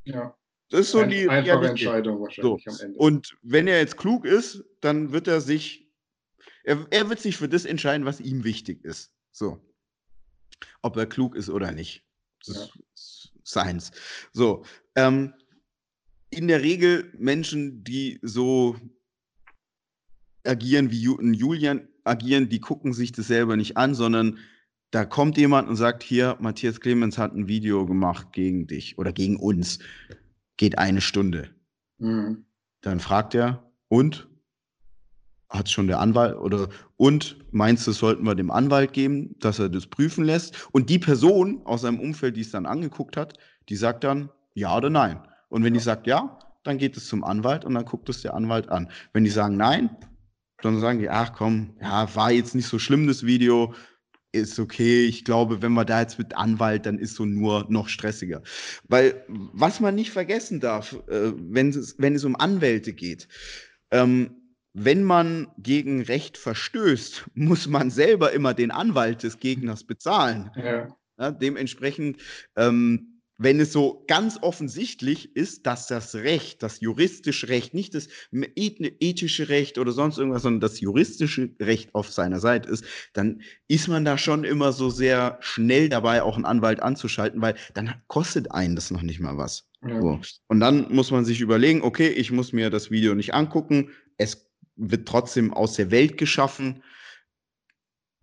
Ja. 0.04 0.34
Das 0.70 0.80
ist 0.80 0.90
so 0.92 1.00
Ein, 1.00 1.10
die 1.10 1.28
einfache 1.28 1.68
Entscheidung 1.68 2.20
wahrscheinlich 2.20 2.64
so. 2.64 2.70
am 2.70 2.80
Ende. 2.80 2.98
Und 2.98 3.36
wenn 3.42 3.66
er 3.66 3.78
jetzt 3.78 3.96
klug 3.96 4.24
ist, 4.24 4.64
dann 4.80 5.12
wird 5.12 5.26
er 5.26 5.40
sich, 5.40 5.90
er, 6.62 6.86
er 6.90 7.08
wird 7.08 7.20
sich 7.20 7.36
für 7.36 7.48
das 7.48 7.64
entscheiden, 7.64 8.06
was 8.06 8.20
ihm 8.20 8.44
wichtig 8.44 8.84
ist. 8.84 9.12
So. 9.32 9.60
Ob 10.82 10.96
er 10.96 11.06
klug 11.06 11.34
ist 11.34 11.50
oder 11.50 11.72
nicht. 11.72 12.04
Das 12.46 12.56
ja. 12.56 12.82
ist 12.94 13.32
seins. 13.42 13.90
So. 14.32 14.64
Ähm, 14.94 15.34
in 16.30 16.48
der 16.48 16.62
Regel 16.62 17.12
Menschen, 17.18 17.84
die 17.84 18.18
so 18.22 18.76
agieren 20.44 20.90
wie 20.90 21.02
Julian 21.02 21.88
agieren, 22.04 22.48
die 22.48 22.60
gucken 22.60 22.92
sich 22.92 23.12
das 23.12 23.26
selber 23.26 23.56
nicht 23.56 23.76
an, 23.76 23.94
sondern 23.94 24.38
da 24.90 25.04
kommt 25.04 25.36
jemand 25.36 25.68
und 25.68 25.76
sagt, 25.76 26.02
hier, 26.02 26.36
Matthias 26.40 26.80
Clemens 26.80 27.18
hat 27.18 27.34
ein 27.34 27.46
Video 27.46 27.86
gemacht 27.86 28.32
gegen 28.32 28.66
dich 28.66 28.98
oder 28.98 29.12
gegen 29.12 29.36
uns. 29.36 29.78
Geht 30.56 30.78
eine 30.78 31.00
Stunde. 31.00 31.50
Mhm. 31.98 32.44
Dann 32.80 33.00
fragt 33.00 33.34
er, 33.34 33.70
und? 33.88 34.28
Hat 35.48 35.68
schon 35.68 35.88
der 35.88 35.98
Anwalt 35.98 36.36
oder 36.36 36.68
und 36.96 37.36
meinst 37.50 37.86
du, 37.86 37.92
sollten 37.92 38.24
wir 38.24 38.36
dem 38.36 38.52
Anwalt 38.52 38.92
geben, 38.92 39.36
dass 39.40 39.58
er 39.58 39.68
das 39.68 39.86
prüfen 39.86 40.24
lässt? 40.24 40.68
Und 40.72 40.90
die 40.90 41.00
Person 41.00 41.62
aus 41.64 41.82
seinem 41.82 41.98
Umfeld, 41.98 42.36
die 42.36 42.42
es 42.42 42.52
dann 42.52 42.66
angeguckt 42.66 43.16
hat, 43.16 43.36
die 43.68 43.76
sagt 43.76 44.04
dann 44.04 44.30
ja 44.54 44.76
oder 44.76 44.90
nein. 44.90 45.20
Und 45.50 45.62
wenn 45.64 45.74
die 45.74 45.80
sagt 45.80 46.06
ja, 46.06 46.38
dann 46.62 46.78
geht 46.78 46.96
es 46.96 47.06
zum 47.06 47.24
Anwalt 47.24 47.64
und 47.64 47.74
dann 47.74 47.84
guckt 47.84 48.08
es 48.08 48.22
der 48.22 48.34
Anwalt 48.34 48.68
an. 48.68 48.90
Wenn 49.12 49.24
die 49.24 49.30
sagen 49.30 49.56
nein, 49.56 49.90
dann 50.62 50.80
sagen 50.80 50.98
die, 50.98 51.10
ach 51.10 51.32
komm, 51.32 51.76
ja, 51.80 52.14
war 52.14 52.30
jetzt 52.30 52.54
nicht 52.54 52.66
so 52.66 52.78
schlimm 52.78 53.06
das 53.06 53.24
Video, 53.24 53.74
ist 54.32 54.58
okay. 54.58 55.06
Ich 55.06 55.24
glaube, 55.24 55.62
wenn 55.62 55.72
man 55.72 55.86
da 55.86 56.00
jetzt 56.00 56.18
mit 56.18 56.36
Anwalt, 56.36 56.86
dann 56.86 56.98
ist 56.98 57.14
so 57.14 57.24
nur 57.24 57.66
noch 57.68 57.88
stressiger. 57.88 58.42
Weil 58.88 59.24
was 59.28 59.80
man 59.80 59.94
nicht 59.94 60.10
vergessen 60.10 60.60
darf, 60.60 60.96
äh, 61.08 61.32
wenn, 61.34 61.70
es, 61.70 61.96
wenn 61.98 62.14
es 62.14 62.24
um 62.24 62.36
Anwälte 62.36 62.92
geht, 62.92 63.28
ähm, 63.90 64.36
wenn 64.72 65.02
man 65.02 65.48
gegen 65.58 66.02
Recht 66.02 66.38
verstößt, 66.38 67.26
muss 67.34 67.66
man 67.66 67.90
selber 67.90 68.32
immer 68.32 68.54
den 68.54 68.70
Anwalt 68.70 69.22
des 69.22 69.38
Gegners 69.38 69.84
bezahlen. 69.84 70.50
Ja. 70.56 70.96
Ja, 71.18 71.32
dementsprechend 71.32 72.16
ähm, 72.56 73.09
wenn 73.42 73.58
es 73.58 73.72
so 73.72 74.04
ganz 74.06 74.38
offensichtlich 74.42 75.34
ist, 75.34 75.66
dass 75.66 75.86
das 75.86 76.14
Recht, 76.14 76.62
das 76.62 76.80
juristische 76.80 77.48
Recht, 77.48 77.72
nicht 77.72 77.94
das 77.94 78.08
ethische 78.30 79.48
Recht 79.48 79.78
oder 79.78 79.92
sonst 79.92 80.18
irgendwas, 80.18 80.42
sondern 80.42 80.60
das 80.60 80.78
juristische 80.80 81.48
Recht 81.58 81.94
auf 81.94 82.12
seiner 82.12 82.38
Seite 82.38 82.68
ist, 82.68 82.84
dann 83.14 83.40
ist 83.66 83.88
man 83.88 84.04
da 84.04 84.18
schon 84.18 84.44
immer 84.44 84.72
so 84.72 84.90
sehr 84.90 85.38
schnell 85.40 85.88
dabei, 85.88 86.22
auch 86.22 86.36
einen 86.36 86.44
Anwalt 86.44 86.80
anzuschalten, 86.82 87.40
weil 87.40 87.54
dann 87.72 87.94
kostet 88.08 88.50
einen 88.50 88.76
das 88.76 88.90
noch 88.90 89.00
nicht 89.00 89.20
mal 89.20 89.38
was. 89.38 89.70
Ja. 89.88 89.98
So. 90.02 90.20
Und 90.48 90.60
dann 90.60 90.92
muss 90.92 91.10
man 91.10 91.24
sich 91.24 91.40
überlegen, 91.40 91.80
okay, 91.80 92.08
ich 92.08 92.30
muss 92.30 92.52
mir 92.52 92.68
das 92.68 92.90
Video 92.90 93.14
nicht 93.14 93.32
angucken, 93.32 93.88
es 94.18 94.50
wird 94.76 95.08
trotzdem 95.08 95.54
aus 95.54 95.76
der 95.76 95.90
Welt 95.90 96.18
geschaffen. 96.18 96.82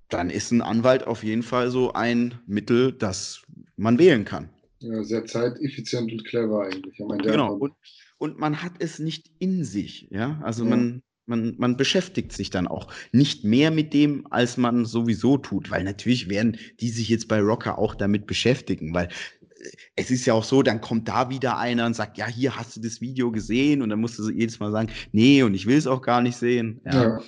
Dann 0.10 0.30
ist 0.30 0.52
ein 0.52 0.62
Anwalt 0.62 1.08
auf 1.08 1.24
jeden 1.24 1.42
Fall 1.42 1.72
so 1.72 1.94
ein 1.94 2.40
Mittel, 2.46 2.94
das 2.94 3.42
man 3.78 3.98
wählen 3.98 4.24
kann. 4.24 4.52
Ja, 4.80 5.04
sehr 5.04 5.26
zeiteffizient 5.26 6.12
und 6.12 6.26
clever 6.26 6.66
eigentlich. 6.66 6.98
genau. 6.98 7.56
Und, 7.56 7.74
und, 8.18 8.38
man 8.38 8.62
hat 8.62 8.74
es 8.80 9.00
nicht 9.00 9.32
in 9.40 9.64
sich. 9.64 10.08
Ja, 10.12 10.40
also 10.44 10.64
ja. 10.64 10.70
Man, 10.70 11.04
man, 11.26 11.56
man 11.58 11.78
beschäftigt 11.78 12.32
sich 12.32 12.50
dann 12.50 12.68
auch 12.68 12.92
nicht 13.12 13.44
mehr 13.44 13.72
mit 13.72 13.94
dem, 13.94 14.28
als 14.32 14.58
man 14.58 14.86
sowieso 14.86 15.38
tut. 15.38 15.72
Weil 15.72 15.84
natürlich 15.84 16.30
werden 16.30 16.58
die 16.80 16.90
sich 16.90 17.10
jetzt 17.10 17.28
bei 17.28 17.40
Rocker 17.40 17.78
auch 17.80 17.96
damit 17.96 18.28
beschäftigen, 18.28 18.94
weil 18.94 19.08
äh, 19.08 19.70
es 19.96 20.12
ist 20.12 20.26
ja 20.26 20.34
auch 20.34 20.44
so, 20.44 20.62
dann 20.62 20.82
kommt 20.82 21.08
da 21.08 21.30
wieder 21.30 21.58
einer 21.58 21.86
und 21.86 21.96
sagt, 21.96 22.18
ja, 22.18 22.28
hier 22.28 22.56
hast 22.56 22.76
du 22.76 22.82
das 22.82 23.02
Video 23.02 23.32
gesehen 23.32 23.82
und 23.82 23.90
dann 23.90 24.00
musst 24.00 24.20
du 24.20 24.30
jedes 24.30 24.60
Mal 24.60 24.72
sagen, 24.72 24.92
nee, 25.12 25.42
und 25.44 25.54
ich 25.56 25.66
will 25.66 25.78
es 25.78 25.88
auch 25.88 26.02
gar 26.02 26.22
nicht 26.22 26.38
sehen. 26.38 26.82
Ja. 26.86 27.04
ja. 27.04 27.24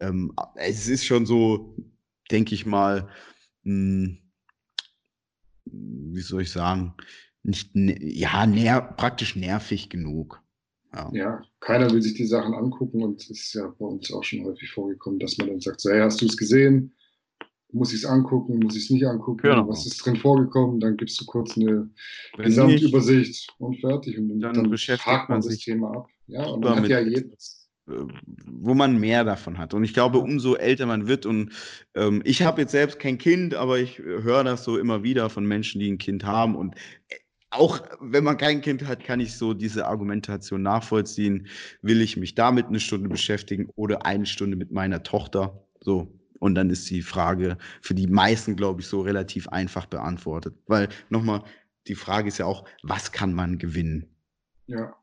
Ähm, 0.00 0.32
es 0.56 0.88
ist 0.88 1.04
schon 1.04 1.26
so, 1.26 1.76
denke 2.30 2.54
ich 2.54 2.66
mal, 2.66 3.08
mh, 3.62 4.06
hm, 4.06 4.23
wie 5.66 6.20
soll 6.20 6.42
ich 6.42 6.50
sagen, 6.50 6.94
nicht, 7.42 7.70
ja, 7.74 8.46
ner 8.46 8.80
praktisch 8.80 9.36
nervig 9.36 9.90
genug. 9.90 10.40
Ja. 10.94 11.10
ja. 11.12 11.42
keiner 11.60 11.90
will 11.90 12.00
sich 12.00 12.14
die 12.14 12.26
Sachen 12.26 12.54
angucken 12.54 13.02
und 13.02 13.20
es 13.20 13.30
ist 13.30 13.52
ja 13.54 13.66
bei 13.78 13.84
uns 13.84 14.12
auch 14.12 14.22
schon 14.22 14.44
häufig 14.44 14.70
vorgekommen, 14.70 15.18
dass 15.18 15.36
man 15.38 15.48
dann 15.48 15.60
sagt, 15.60 15.80
so, 15.80 15.90
hey, 15.90 16.00
hast 16.00 16.20
du 16.22 16.26
es 16.26 16.36
gesehen? 16.36 16.94
Muss 17.72 17.92
ich 17.92 18.04
es 18.04 18.06
angucken, 18.06 18.60
muss 18.60 18.76
ich 18.76 18.84
es 18.84 18.90
nicht 18.90 19.04
angucken? 19.04 19.42
Genau. 19.42 19.68
Was 19.68 19.84
ist 19.84 20.04
drin 20.04 20.16
vorgekommen? 20.16 20.78
Dann 20.78 20.96
gibst 20.96 21.20
du 21.20 21.24
kurz 21.24 21.56
eine 21.56 21.90
Wenn 22.36 22.44
Gesamtübersicht 22.44 23.48
nicht, 23.48 23.54
und 23.58 23.80
fertig. 23.80 24.16
Und 24.16 24.40
dann, 24.40 24.54
dann 24.54 24.70
beschäftigt 24.70 25.28
man 25.28 25.42
sich 25.42 25.56
das 25.56 25.64
Thema 25.64 25.90
ab. 25.90 26.08
Ja, 26.28 26.46
und 26.46 26.62
man 26.62 26.76
hat 26.76 26.88
ja 26.88 27.00
jedes, 27.00 27.63
wo 27.86 28.74
man 28.74 28.98
mehr 28.98 29.24
davon 29.24 29.58
hat. 29.58 29.74
Und 29.74 29.84
ich 29.84 29.92
glaube, 29.92 30.18
umso 30.18 30.54
älter 30.54 30.86
man 30.86 31.06
wird, 31.06 31.26
und 31.26 31.52
ähm, 31.94 32.22
ich 32.24 32.42
habe 32.42 32.62
jetzt 32.62 32.72
selbst 32.72 32.98
kein 32.98 33.18
Kind, 33.18 33.54
aber 33.54 33.78
ich 33.78 33.98
höre 33.98 34.44
das 34.44 34.64
so 34.64 34.78
immer 34.78 35.02
wieder 35.02 35.28
von 35.28 35.44
Menschen, 35.44 35.80
die 35.80 35.90
ein 35.90 35.98
Kind 35.98 36.24
haben. 36.24 36.56
Und 36.56 36.74
äh, 37.08 37.16
auch 37.50 37.82
wenn 38.00 38.24
man 38.24 38.36
kein 38.36 38.62
Kind 38.62 38.86
hat, 38.86 39.04
kann 39.04 39.20
ich 39.20 39.34
so 39.34 39.54
diese 39.54 39.86
Argumentation 39.86 40.62
nachvollziehen. 40.62 41.46
Will 41.82 42.00
ich 42.00 42.16
mich 42.16 42.34
damit 42.34 42.66
eine 42.66 42.80
Stunde 42.80 43.08
beschäftigen 43.08 43.68
oder 43.76 44.06
eine 44.06 44.26
Stunde 44.26 44.56
mit 44.56 44.72
meiner 44.72 45.02
Tochter? 45.02 45.66
So. 45.80 46.18
Und 46.40 46.56
dann 46.56 46.70
ist 46.70 46.90
die 46.90 47.02
Frage 47.02 47.56
für 47.80 47.94
die 47.94 48.06
meisten, 48.06 48.56
glaube 48.56 48.80
ich, 48.80 48.86
so 48.86 49.02
relativ 49.02 49.48
einfach 49.48 49.86
beantwortet. 49.86 50.54
Weil 50.66 50.88
nochmal, 51.10 51.42
die 51.86 51.94
Frage 51.94 52.28
ist 52.28 52.38
ja 52.38 52.46
auch, 52.46 52.64
was 52.82 53.12
kann 53.12 53.34
man 53.34 53.58
gewinnen? 53.58 54.06
Ja 54.66 54.94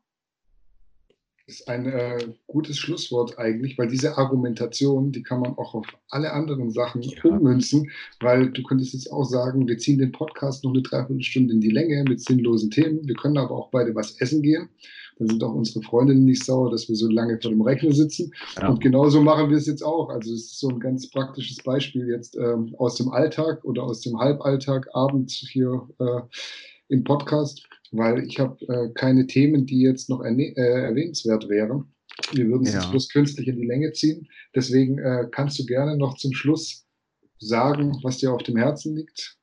ist 1.52 1.68
ein 1.68 1.86
äh, 1.86 2.18
gutes 2.46 2.78
Schlusswort 2.78 3.38
eigentlich, 3.38 3.76
weil 3.76 3.88
diese 3.88 4.16
Argumentation, 4.16 5.12
die 5.12 5.22
kann 5.22 5.40
man 5.40 5.52
auch 5.58 5.74
auf 5.74 5.86
alle 6.08 6.32
anderen 6.32 6.70
Sachen 6.70 7.02
ja. 7.02 7.22
ummünzen, 7.24 7.90
weil 8.20 8.50
du 8.50 8.62
könntest 8.62 8.94
jetzt 8.94 9.12
auch 9.12 9.24
sagen, 9.24 9.68
wir 9.68 9.76
ziehen 9.76 9.98
den 9.98 10.12
Podcast 10.12 10.64
noch 10.64 10.72
eine 10.72 10.82
Dreiviertelstunde 10.82 11.52
in 11.52 11.60
die 11.60 11.70
Länge 11.70 12.04
mit 12.08 12.20
sinnlosen 12.20 12.70
Themen. 12.70 13.06
Wir 13.06 13.14
können 13.14 13.36
aber 13.36 13.52
auch 13.52 13.70
beide 13.70 13.94
was 13.94 14.18
essen 14.20 14.42
gehen. 14.42 14.68
Dann 15.18 15.28
sind 15.28 15.44
auch 15.44 15.52
unsere 15.54 15.82
Freundinnen 15.82 16.24
nicht 16.24 16.42
sauer, 16.44 16.70
dass 16.70 16.88
wir 16.88 16.96
so 16.96 17.08
lange 17.08 17.38
vor 17.40 17.50
dem 17.50 17.60
Rechner 17.60 17.92
sitzen. 17.92 18.32
Ja. 18.58 18.68
Und 18.68 18.80
genauso 18.80 19.20
machen 19.20 19.50
wir 19.50 19.58
es 19.58 19.66
jetzt 19.66 19.84
auch. 19.84 20.08
Also 20.08 20.32
es 20.32 20.52
ist 20.52 20.60
so 20.60 20.68
ein 20.68 20.80
ganz 20.80 21.10
praktisches 21.10 21.58
Beispiel 21.62 22.08
jetzt 22.08 22.36
ähm, 22.36 22.74
aus 22.78 22.96
dem 22.96 23.10
Alltag 23.10 23.62
oder 23.64 23.82
aus 23.82 24.00
dem 24.00 24.18
Halballtag 24.18 24.88
abends 24.94 25.34
hier 25.34 25.86
äh, 25.98 26.22
im 26.88 27.04
Podcast 27.04 27.68
weil 27.92 28.24
ich 28.26 28.40
habe 28.40 28.56
äh, 28.68 28.88
keine 28.94 29.26
Themen, 29.26 29.66
die 29.66 29.80
jetzt 29.80 30.08
noch 30.08 30.24
äh, 30.24 30.52
erwähnenswert 30.56 31.48
wären. 31.48 31.92
Wir 32.32 32.46
würden 32.48 32.66
es 32.66 32.74
ja. 32.74 32.90
bloß 32.90 33.08
künstlich 33.10 33.48
in 33.48 33.56
die 33.56 33.66
Länge 33.66 33.92
ziehen. 33.92 34.28
Deswegen 34.54 34.98
äh, 34.98 35.26
kannst 35.30 35.58
du 35.58 35.66
gerne 35.66 35.96
noch 35.96 36.16
zum 36.16 36.32
Schluss 36.32 36.86
sagen, 37.38 37.98
was 38.02 38.18
dir 38.18 38.32
auf 38.32 38.42
dem 38.42 38.56
Herzen 38.56 38.96
liegt. 38.96 39.36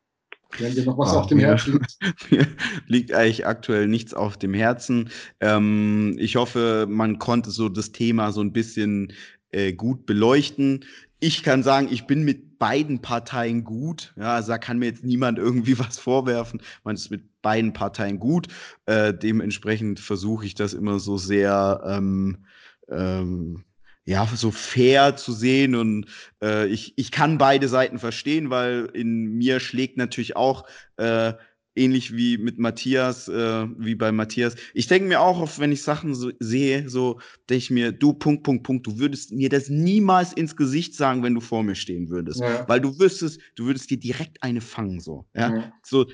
Wenn 0.57 0.73
dir 0.73 0.83
noch 0.83 0.97
was 0.97 1.09
Ach, 1.09 1.17
auf 1.17 1.27
dem 1.27 1.37
mir, 1.37 1.47
Herzen 1.47 1.73
liegt. 1.73 1.97
mir 2.31 2.47
liegt 2.87 3.13
eigentlich 3.13 3.45
aktuell 3.45 3.87
nichts 3.87 4.13
auf 4.13 4.37
dem 4.37 4.53
Herzen. 4.53 5.09
Ähm, 5.39 6.15
ich 6.19 6.35
hoffe, 6.35 6.87
man 6.89 7.19
konnte 7.19 7.51
so 7.51 7.69
das 7.69 7.91
Thema 7.91 8.31
so 8.31 8.41
ein 8.41 8.51
bisschen 8.51 9.13
äh, 9.51 9.73
gut 9.73 10.05
beleuchten. 10.05 10.85
Ich 11.19 11.43
kann 11.43 11.63
sagen, 11.63 11.87
ich 11.91 12.07
bin 12.07 12.23
mit 12.23 12.57
beiden 12.59 12.99
Parteien 13.01 13.63
gut. 13.63 14.13
Ja, 14.17 14.35
also 14.35 14.49
da 14.49 14.57
kann 14.57 14.79
mir 14.79 14.87
jetzt 14.87 15.03
niemand 15.03 15.37
irgendwie 15.37 15.77
was 15.79 15.99
vorwerfen. 15.99 16.61
Man 16.83 16.95
ist 16.95 17.11
mit 17.11 17.28
beiden 17.41 17.73
Parteien 17.73 18.19
gut. 18.19 18.47
Äh, 18.85 19.13
dementsprechend 19.13 19.99
versuche 19.99 20.45
ich 20.45 20.55
das 20.55 20.73
immer 20.73 20.99
so 20.99 21.17
sehr, 21.17 21.81
ähm, 21.85 22.45
ähm, 22.89 23.63
ja, 24.05 24.27
so 24.33 24.49
fair 24.49 25.15
zu 25.17 25.33
sehen 25.33 25.75
und 25.75 26.07
äh, 26.41 26.67
ich, 26.67 26.93
ich 26.95 27.11
kann 27.11 27.37
beide 27.37 27.67
Seiten 27.67 27.99
verstehen, 27.99 28.49
weil 28.49 28.89
in 28.93 29.37
mir 29.37 29.59
schlägt 29.59 29.97
natürlich 29.97 30.35
auch 30.35 30.65
äh, 30.97 31.33
ähnlich 31.75 32.15
wie 32.15 32.37
mit 32.37 32.59
Matthias, 32.59 33.27
äh, 33.27 33.67
wie 33.77 33.95
bei 33.95 34.11
Matthias. 34.11 34.55
Ich 34.73 34.87
denke 34.87 35.07
mir 35.07 35.21
auch, 35.21 35.39
oft, 35.39 35.59
wenn 35.59 35.71
ich 35.71 35.81
Sachen 35.81 36.13
so 36.13 36.31
sehe, 36.39 36.89
so 36.89 37.19
denke 37.49 37.57
ich 37.57 37.69
mir, 37.71 37.91
du 37.91 38.13
Punkt, 38.13 38.43
Punkt, 38.43 38.63
Punkt, 38.63 38.87
du 38.87 38.99
würdest 38.99 39.31
mir 39.31 39.49
das 39.49 39.69
niemals 39.69 40.33
ins 40.33 40.55
Gesicht 40.55 40.95
sagen, 40.95 41.23
wenn 41.23 41.35
du 41.35 41.41
vor 41.41 41.63
mir 41.63 41.75
stehen 41.75 42.09
würdest. 42.09 42.41
Ja. 42.41 42.67
Weil 42.67 42.81
du 42.81 42.99
wüsstest, 42.99 43.39
du 43.55 43.65
würdest 43.65 43.89
dir 43.89 43.99
direkt 43.99 44.43
eine 44.43 44.61
fangen, 44.61 44.99
so. 44.99 45.25
Ja? 45.35 45.55
ja. 45.55 45.73
So, 45.83 46.05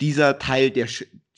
dieser 0.00 0.38
Teil, 0.38 0.70
der, 0.70 0.88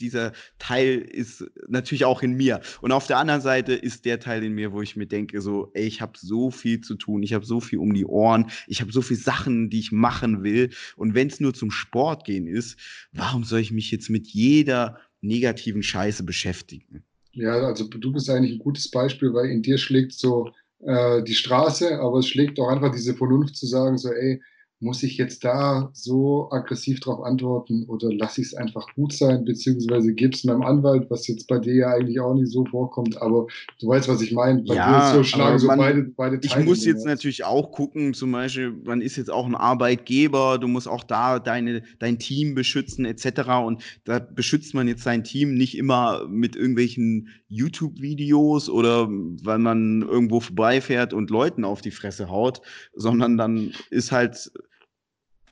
dieser 0.01 0.33
Teil 0.59 0.99
ist 0.99 1.45
natürlich 1.69 2.05
auch 2.05 2.23
in 2.23 2.35
mir. 2.35 2.61
Und 2.81 2.93
auf 2.93 3.07
der 3.07 3.19
anderen 3.19 3.41
Seite 3.41 3.75
ist 3.75 4.05
der 4.05 4.21
Teil 4.21 4.45
in 4.45 4.55
mir, 4.55 4.73
wo 4.73 4.83
ich 4.83 4.97
mir 4.97 5.07
denke, 5.07 5.41
so, 5.41 5.71
ey, 5.75 5.87
ich 5.87 6.01
habe 6.01 6.13
so 6.17 6.51
viel 6.51 6.81
zu 6.81 6.95
tun, 6.95 7.23
ich 7.23 7.35
habe 7.35 7.45
so 7.45 7.61
viel 7.61 7.79
um 7.79 7.95
die 7.95 8.07
Ohren, 8.07 8.51
ich 8.67 8.81
habe 8.81 8.93
so 8.93 9.03
viele 9.03 9.21
Sachen, 9.21 9.71
die 9.71 9.81
ich 9.81 9.93
machen 9.93 10.43
will. 10.43 10.71
Und 10.97 11.15
wenn 11.15 11.29
es 11.29 11.41
nur 11.41 11.55
zum 11.55 11.71
Sport 11.71 12.25
gehen 12.25 12.47
ist, 12.47 12.79
warum 13.13 13.45
soll 13.45 13.61
ich 13.61 13.73
mich 13.73 13.91
jetzt 13.91 14.11
mit 14.11 14.27
jeder 14.29 14.99
negativen 15.21 15.83
Scheiße 15.83 16.23
beschäftigen? 16.23 17.03
Ja, 17.33 17.53
also 17.67 17.87
du 17.87 18.13
bist 18.13 18.31
eigentlich 18.31 18.53
ein 18.53 18.59
gutes 18.61 18.91
Beispiel, 18.91 19.35
weil 19.35 19.51
in 19.51 19.63
dir 19.63 19.77
schlägt 19.77 20.13
so 20.13 20.51
äh, 20.81 21.23
die 21.23 21.35
Straße, 21.35 22.01
aber 22.01 22.21
es 22.21 22.29
schlägt 22.29 22.59
auch 22.59 22.69
einfach 22.69 22.93
diese 22.93 23.15
Vernunft 23.15 23.57
zu 23.57 23.67
sagen, 23.67 23.99
so, 23.99 24.11
ey, 24.11 24.41
muss 24.79 25.03
ich 25.03 25.17
jetzt 25.17 25.43
da 25.43 25.89
so 25.95 26.49
aggressiv 26.51 27.01
darauf 27.01 27.25
antworten 27.25 27.87
oder 27.89 28.13
lasse 28.13 28.43
ich 28.43 28.49
es 28.49 28.55
einfach 28.55 28.87
gut 28.95 29.13
sein, 29.15 29.45
beziehungsweise 29.45 30.13
gebe 30.13 30.35
es 30.35 30.45
meinem 30.45 30.63
Anwalt, 30.63 31.09
was 31.09 31.27
jetzt 31.27 31.47
bei 31.47 31.59
dir 31.59 31.75
ja 31.75 31.89
eigentlich 31.89 32.21
auch 32.21 32.35
nicht 32.35 32.51
so 32.51 32.65
vorkommt, 32.67 33.21
aber 33.23 33.47
du 33.81 33.89
weißt, 33.89 34.09
was 34.09 34.21
ich 34.21 34.33
meine. 34.33 34.63
Bei 34.65 34.75
ja, 34.75 35.01
dir 35.01 35.07
ist 35.07 35.15
so 35.15 35.25
schlagen 35.25 35.59
so 35.59 35.67
man, 35.67 35.79
beide, 35.79 36.03
beide 36.03 36.41
Teile. 36.41 36.63
Ich 36.63 36.69
muss 36.69 36.85
jetzt 36.85 37.07
natürlich 37.07 37.45
auch 37.45 37.73
gucken, 37.73 38.13
zum 38.13 38.33
Beispiel, 38.33 38.75
man 38.85 39.01
ist 39.01 39.17
jetzt 39.17 39.31
auch 39.31 39.47
ein 39.47 39.55
Arbeitgeber, 39.55 40.59
du 40.59 40.69
musst 40.69 40.89
auch 40.89 41.05
da 41.05 41.39
deine, 41.39 41.83
dein 41.99 42.19
Team 42.19 42.55
beschützen, 42.55 43.07
etc. 43.07 43.49
Und 43.65 43.83
da 44.05 44.19
beschützt 44.19 44.75
man 44.75 44.89
jetzt 44.89 45.05
sein 45.05 45.25
Team 45.25 45.55
nicht 45.55 45.79
immer 45.79 46.27
mit 46.29 46.55
irgendwelchen 46.55 47.29
YouTube-Videos 47.49 48.69
oder 48.69 49.09
weil 49.09 49.59
man 49.59 50.03
irgendwo 50.03 50.41
vorbeifährt 50.41 51.15
und 51.15 51.31
Leuten 51.31 51.65
auf 51.65 51.81
die 51.81 51.91
Fresse 51.91 52.29
haut, 52.29 52.61
sondern 52.95 53.39
dann 53.39 53.73
ist 53.91 54.13
halt 54.13 54.51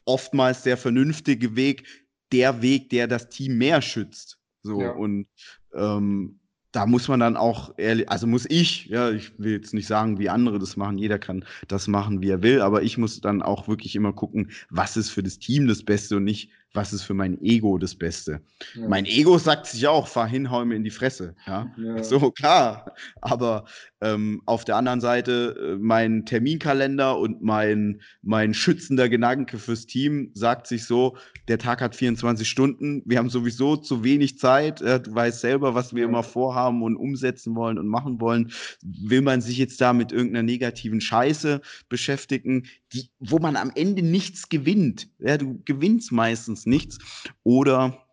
oftmals 0.04 0.62
der 0.62 0.76
vernünftige 0.76 1.56
Weg, 1.56 1.84
der 2.32 2.62
Weg, 2.62 2.90
der 2.90 3.06
das 3.06 3.28
Team 3.28 3.58
mehr 3.58 3.82
schützt. 3.82 4.38
So 4.62 4.80
ja. 4.80 4.90
und 4.92 5.26
ähm, 5.74 6.40
da 6.74 6.86
muss 6.86 7.06
man 7.06 7.20
dann 7.20 7.36
auch 7.36 7.72
ehrlich, 7.76 8.08
also 8.10 8.26
muss 8.26 8.46
ich, 8.48 8.86
ja, 8.86 9.10
ich 9.10 9.38
will 9.38 9.52
jetzt 9.52 9.74
nicht 9.74 9.86
sagen, 9.86 10.18
wie 10.18 10.28
andere 10.28 10.58
das 10.58 10.76
machen, 10.76 10.98
jeder 10.98 11.20
kann 11.20 11.44
das 11.68 11.86
machen, 11.86 12.20
wie 12.20 12.30
er 12.30 12.42
will, 12.42 12.60
aber 12.62 12.82
ich 12.82 12.98
muss 12.98 13.20
dann 13.20 13.42
auch 13.42 13.68
wirklich 13.68 13.94
immer 13.94 14.12
gucken, 14.12 14.50
was 14.70 14.96
ist 14.96 15.10
für 15.10 15.22
das 15.22 15.38
Team 15.38 15.68
das 15.68 15.84
Beste 15.84 16.16
und 16.16 16.24
nicht, 16.24 16.50
was 16.74 16.92
ist 16.92 17.04
für 17.04 17.14
mein 17.14 17.40
Ego 17.40 17.78
das 17.78 17.94
Beste. 17.94 18.40
Ja. 18.74 18.88
Mein 18.88 19.06
Ego 19.06 19.38
sagt 19.38 19.66
sich 19.66 19.86
auch, 19.86 20.08
fahr 20.08 20.26
hin, 20.26 20.50
hau 20.50 20.64
mir 20.64 20.74
in 20.74 20.82
die 20.82 20.90
Fresse. 20.90 21.36
Ja, 21.46 21.72
ja. 21.78 22.02
so 22.02 22.32
klar. 22.32 22.92
Aber 23.20 23.64
ähm, 24.00 24.42
auf 24.44 24.64
der 24.64 24.76
anderen 24.76 25.00
Seite, 25.00 25.56
äh, 25.56 25.78
mein 25.80 26.26
Terminkalender 26.26 27.16
und 27.16 27.42
mein, 27.42 28.02
mein 28.22 28.54
schützender 28.54 29.08
Gedanke 29.08 29.58
fürs 29.58 29.86
Team 29.86 30.32
sagt 30.34 30.66
sich 30.66 30.84
so, 30.84 31.16
der 31.46 31.58
Tag 31.58 31.80
hat 31.80 31.94
24 31.94 32.48
Stunden, 32.48 33.02
wir 33.06 33.18
haben 33.18 33.30
sowieso 33.30 33.76
zu 33.76 34.02
wenig 34.02 34.38
Zeit, 34.38 34.82
äh, 34.82 35.00
du 35.00 35.14
weißt 35.14 35.40
selber, 35.40 35.74
was 35.74 35.94
wir 35.94 36.02
ja. 36.02 36.08
immer 36.08 36.24
vorhaben 36.24 36.82
und 36.82 36.96
umsetzen 36.96 37.54
wollen 37.54 37.78
und 37.78 37.86
machen 37.86 38.20
wollen. 38.20 38.50
Will 38.82 39.22
man 39.22 39.40
sich 39.40 39.58
jetzt 39.58 39.80
da 39.80 39.92
mit 39.92 40.10
irgendeiner 40.10 40.42
negativen 40.42 41.00
Scheiße 41.00 41.60
beschäftigen, 41.88 42.66
die, 42.94 43.10
wo 43.18 43.38
man 43.38 43.56
am 43.56 43.70
Ende 43.74 44.02
nichts 44.02 44.48
gewinnt. 44.48 45.08
Ja, 45.18 45.36
du 45.36 45.60
gewinnst 45.64 46.12
meistens 46.12 46.64
nichts. 46.64 46.98
Oder 47.42 48.06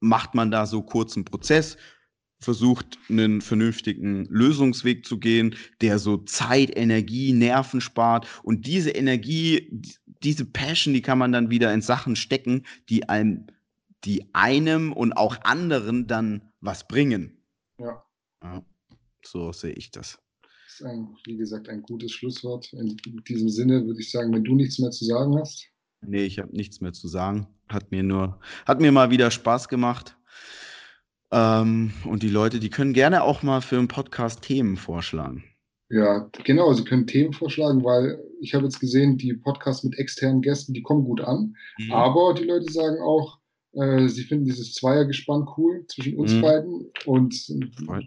macht 0.00 0.34
man 0.34 0.50
da 0.50 0.66
so 0.66 0.82
kurzen 0.82 1.24
Prozess, 1.24 1.76
versucht 2.40 2.98
einen 3.08 3.40
vernünftigen 3.40 4.26
Lösungsweg 4.26 5.04
zu 5.04 5.18
gehen, 5.18 5.56
der 5.80 5.98
so 5.98 6.18
Zeit, 6.18 6.76
Energie, 6.76 7.32
Nerven 7.32 7.80
spart 7.80 8.26
und 8.42 8.66
diese 8.66 8.90
Energie, 8.90 9.82
diese 10.22 10.44
Passion, 10.44 10.94
die 10.94 11.02
kann 11.02 11.18
man 11.18 11.32
dann 11.32 11.50
wieder 11.50 11.72
in 11.72 11.80
Sachen 11.80 12.16
stecken, 12.16 12.64
die 12.88 13.08
einem, 13.08 13.46
die 14.04 14.34
einem 14.34 14.92
und 14.92 15.14
auch 15.14 15.36
anderen 15.42 16.06
dann 16.06 16.52
was 16.60 16.86
bringen. 16.86 17.42
Ja. 17.78 18.04
ja 18.42 18.62
so 19.24 19.52
sehe 19.52 19.72
ich 19.72 19.90
das 19.90 20.23
ist, 20.74 20.86
ein, 20.86 21.16
wie 21.24 21.36
gesagt, 21.36 21.68
ein 21.68 21.82
gutes 21.82 22.12
Schlusswort. 22.12 22.72
In 22.72 22.96
diesem 23.28 23.48
Sinne 23.48 23.84
würde 23.86 24.00
ich 24.00 24.10
sagen, 24.10 24.32
wenn 24.32 24.44
du 24.44 24.54
nichts 24.54 24.78
mehr 24.78 24.90
zu 24.90 25.04
sagen 25.04 25.38
hast. 25.38 25.68
Nee, 26.02 26.24
ich 26.24 26.38
habe 26.38 26.54
nichts 26.54 26.80
mehr 26.80 26.92
zu 26.92 27.08
sagen. 27.08 27.46
Hat 27.68 27.90
mir 27.90 28.02
nur, 28.02 28.40
hat 28.66 28.80
mir 28.80 28.92
mal 28.92 29.10
wieder 29.10 29.30
Spaß 29.30 29.68
gemacht. 29.68 30.16
Ähm, 31.30 31.92
und 32.04 32.22
die 32.22 32.28
Leute, 32.28 32.60
die 32.60 32.70
können 32.70 32.92
gerne 32.92 33.22
auch 33.22 33.42
mal 33.42 33.60
für 33.60 33.78
einen 33.78 33.88
Podcast 33.88 34.42
Themen 34.42 34.76
vorschlagen. 34.76 35.44
Ja, 35.90 36.28
genau, 36.44 36.72
sie 36.72 36.84
können 36.84 37.06
Themen 37.06 37.32
vorschlagen, 37.32 37.84
weil 37.84 38.18
ich 38.40 38.54
habe 38.54 38.64
jetzt 38.64 38.80
gesehen, 38.80 39.16
die 39.16 39.34
Podcasts 39.34 39.84
mit 39.84 39.98
externen 39.98 40.42
Gästen, 40.42 40.74
die 40.74 40.82
kommen 40.82 41.04
gut 41.04 41.20
an. 41.20 41.54
Mhm. 41.78 41.92
Aber 41.92 42.34
die 42.34 42.44
Leute 42.44 42.70
sagen 42.72 43.00
auch, 43.00 43.38
äh, 43.76 44.08
sie 44.08 44.22
finden 44.22 44.44
dieses 44.44 44.74
Zweiergespann 44.74 45.46
cool 45.56 45.84
zwischen 45.88 46.16
uns 46.16 46.32
mhm. 46.34 46.40
beiden. 46.42 46.86
Und 47.06 47.34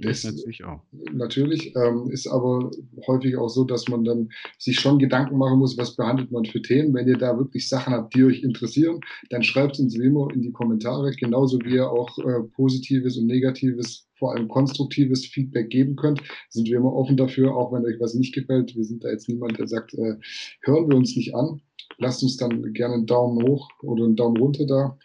das 0.01 0.23
natürlich 0.23 0.63
auch. 0.63 0.81
Natürlich, 1.13 1.75
ähm, 1.75 2.09
ist 2.11 2.27
aber 2.27 2.71
häufig 3.07 3.37
auch 3.37 3.49
so, 3.49 3.63
dass 3.63 3.87
man 3.87 4.03
dann 4.03 4.29
sich 4.57 4.79
schon 4.79 4.99
Gedanken 4.99 5.37
machen 5.37 5.59
muss, 5.59 5.77
was 5.77 5.95
behandelt 5.95 6.31
man 6.31 6.45
für 6.45 6.61
Themen. 6.61 6.93
Wenn 6.93 7.07
ihr 7.07 7.17
da 7.17 7.37
wirklich 7.37 7.67
Sachen 7.67 7.93
habt, 7.93 8.15
die 8.15 8.23
euch 8.23 8.43
interessieren, 8.43 8.99
dann 9.29 9.43
schreibt 9.43 9.73
es 9.73 9.79
uns 9.79 9.97
wie 9.97 10.05
immer 10.05 10.27
in 10.33 10.41
die 10.41 10.51
Kommentare, 10.51 11.11
genauso 11.11 11.59
wie 11.59 11.75
ihr 11.75 11.89
auch 11.89 12.17
äh, 12.19 12.43
positives 12.55 13.17
und 13.17 13.27
negatives 13.27 14.07
vor 14.17 14.33
allem 14.33 14.47
konstruktives 14.47 15.25
Feedback 15.25 15.69
geben 15.69 15.95
könnt, 15.95 16.21
sind 16.49 16.67
wir 16.67 16.77
immer 16.77 16.93
offen 16.93 17.17
dafür, 17.17 17.55
auch 17.55 17.71
wenn 17.71 17.85
euch 17.85 17.99
was 17.99 18.15
nicht 18.15 18.33
gefällt. 18.33 18.75
Wir 18.75 18.83
sind 18.83 19.03
da 19.03 19.09
jetzt 19.09 19.29
niemand, 19.29 19.59
der 19.59 19.67
sagt, 19.67 19.93
äh, 19.93 20.15
hören 20.63 20.89
wir 20.89 20.97
uns 20.97 21.15
nicht 21.15 21.35
an. 21.35 21.61
Lasst 21.99 22.23
uns 22.23 22.37
dann 22.37 22.73
gerne 22.73 22.95
einen 22.95 23.05
Daumen 23.05 23.47
hoch 23.47 23.69
oder 23.81 24.05
einen 24.05 24.15
Daumen 24.15 24.37
runter 24.37 24.65
da. 24.65 24.97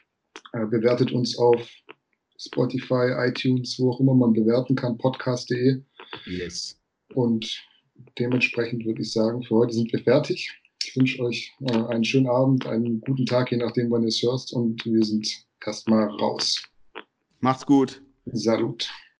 Äh, 0.53 0.67
bewertet 0.67 1.13
uns 1.13 1.37
auf 1.39 1.67
Spotify, 2.39 3.13
iTunes, 3.29 3.79
wo 3.79 3.93
auch 3.93 4.01
immer 4.01 4.15
man 4.15 4.33
bewerten 4.33 4.75
kann, 4.75 4.99
podcast.de. 4.99 5.83
Yes. 6.27 6.79
Und 7.15 7.63
dementsprechend 8.19 8.85
würde 8.85 9.03
ich 9.03 9.13
sagen, 9.13 9.43
für 9.43 9.57
heute 9.57 9.75
sind 9.75 9.93
wir 9.93 10.01
fertig. 10.01 10.51
Ich 10.85 10.97
wünsche 10.97 11.23
euch 11.23 11.53
äh, 11.61 11.73
einen 11.73 12.05
schönen 12.05 12.29
Abend, 12.29 12.67
einen 12.67 13.01
guten 13.01 13.27
Tag, 13.27 13.53
je 13.53 13.59
nachdem, 13.59 13.91
wann 13.91 14.03
ihr 14.03 14.09
es 14.09 14.23
hört. 14.23 14.53
Und 14.53 14.85
wir 14.85 15.05
sind 15.05 15.29
erstmal 15.65 16.09
raus. 16.09 16.63
Macht's 17.41 17.65
gut. 17.65 18.03
Salut. 18.33 18.91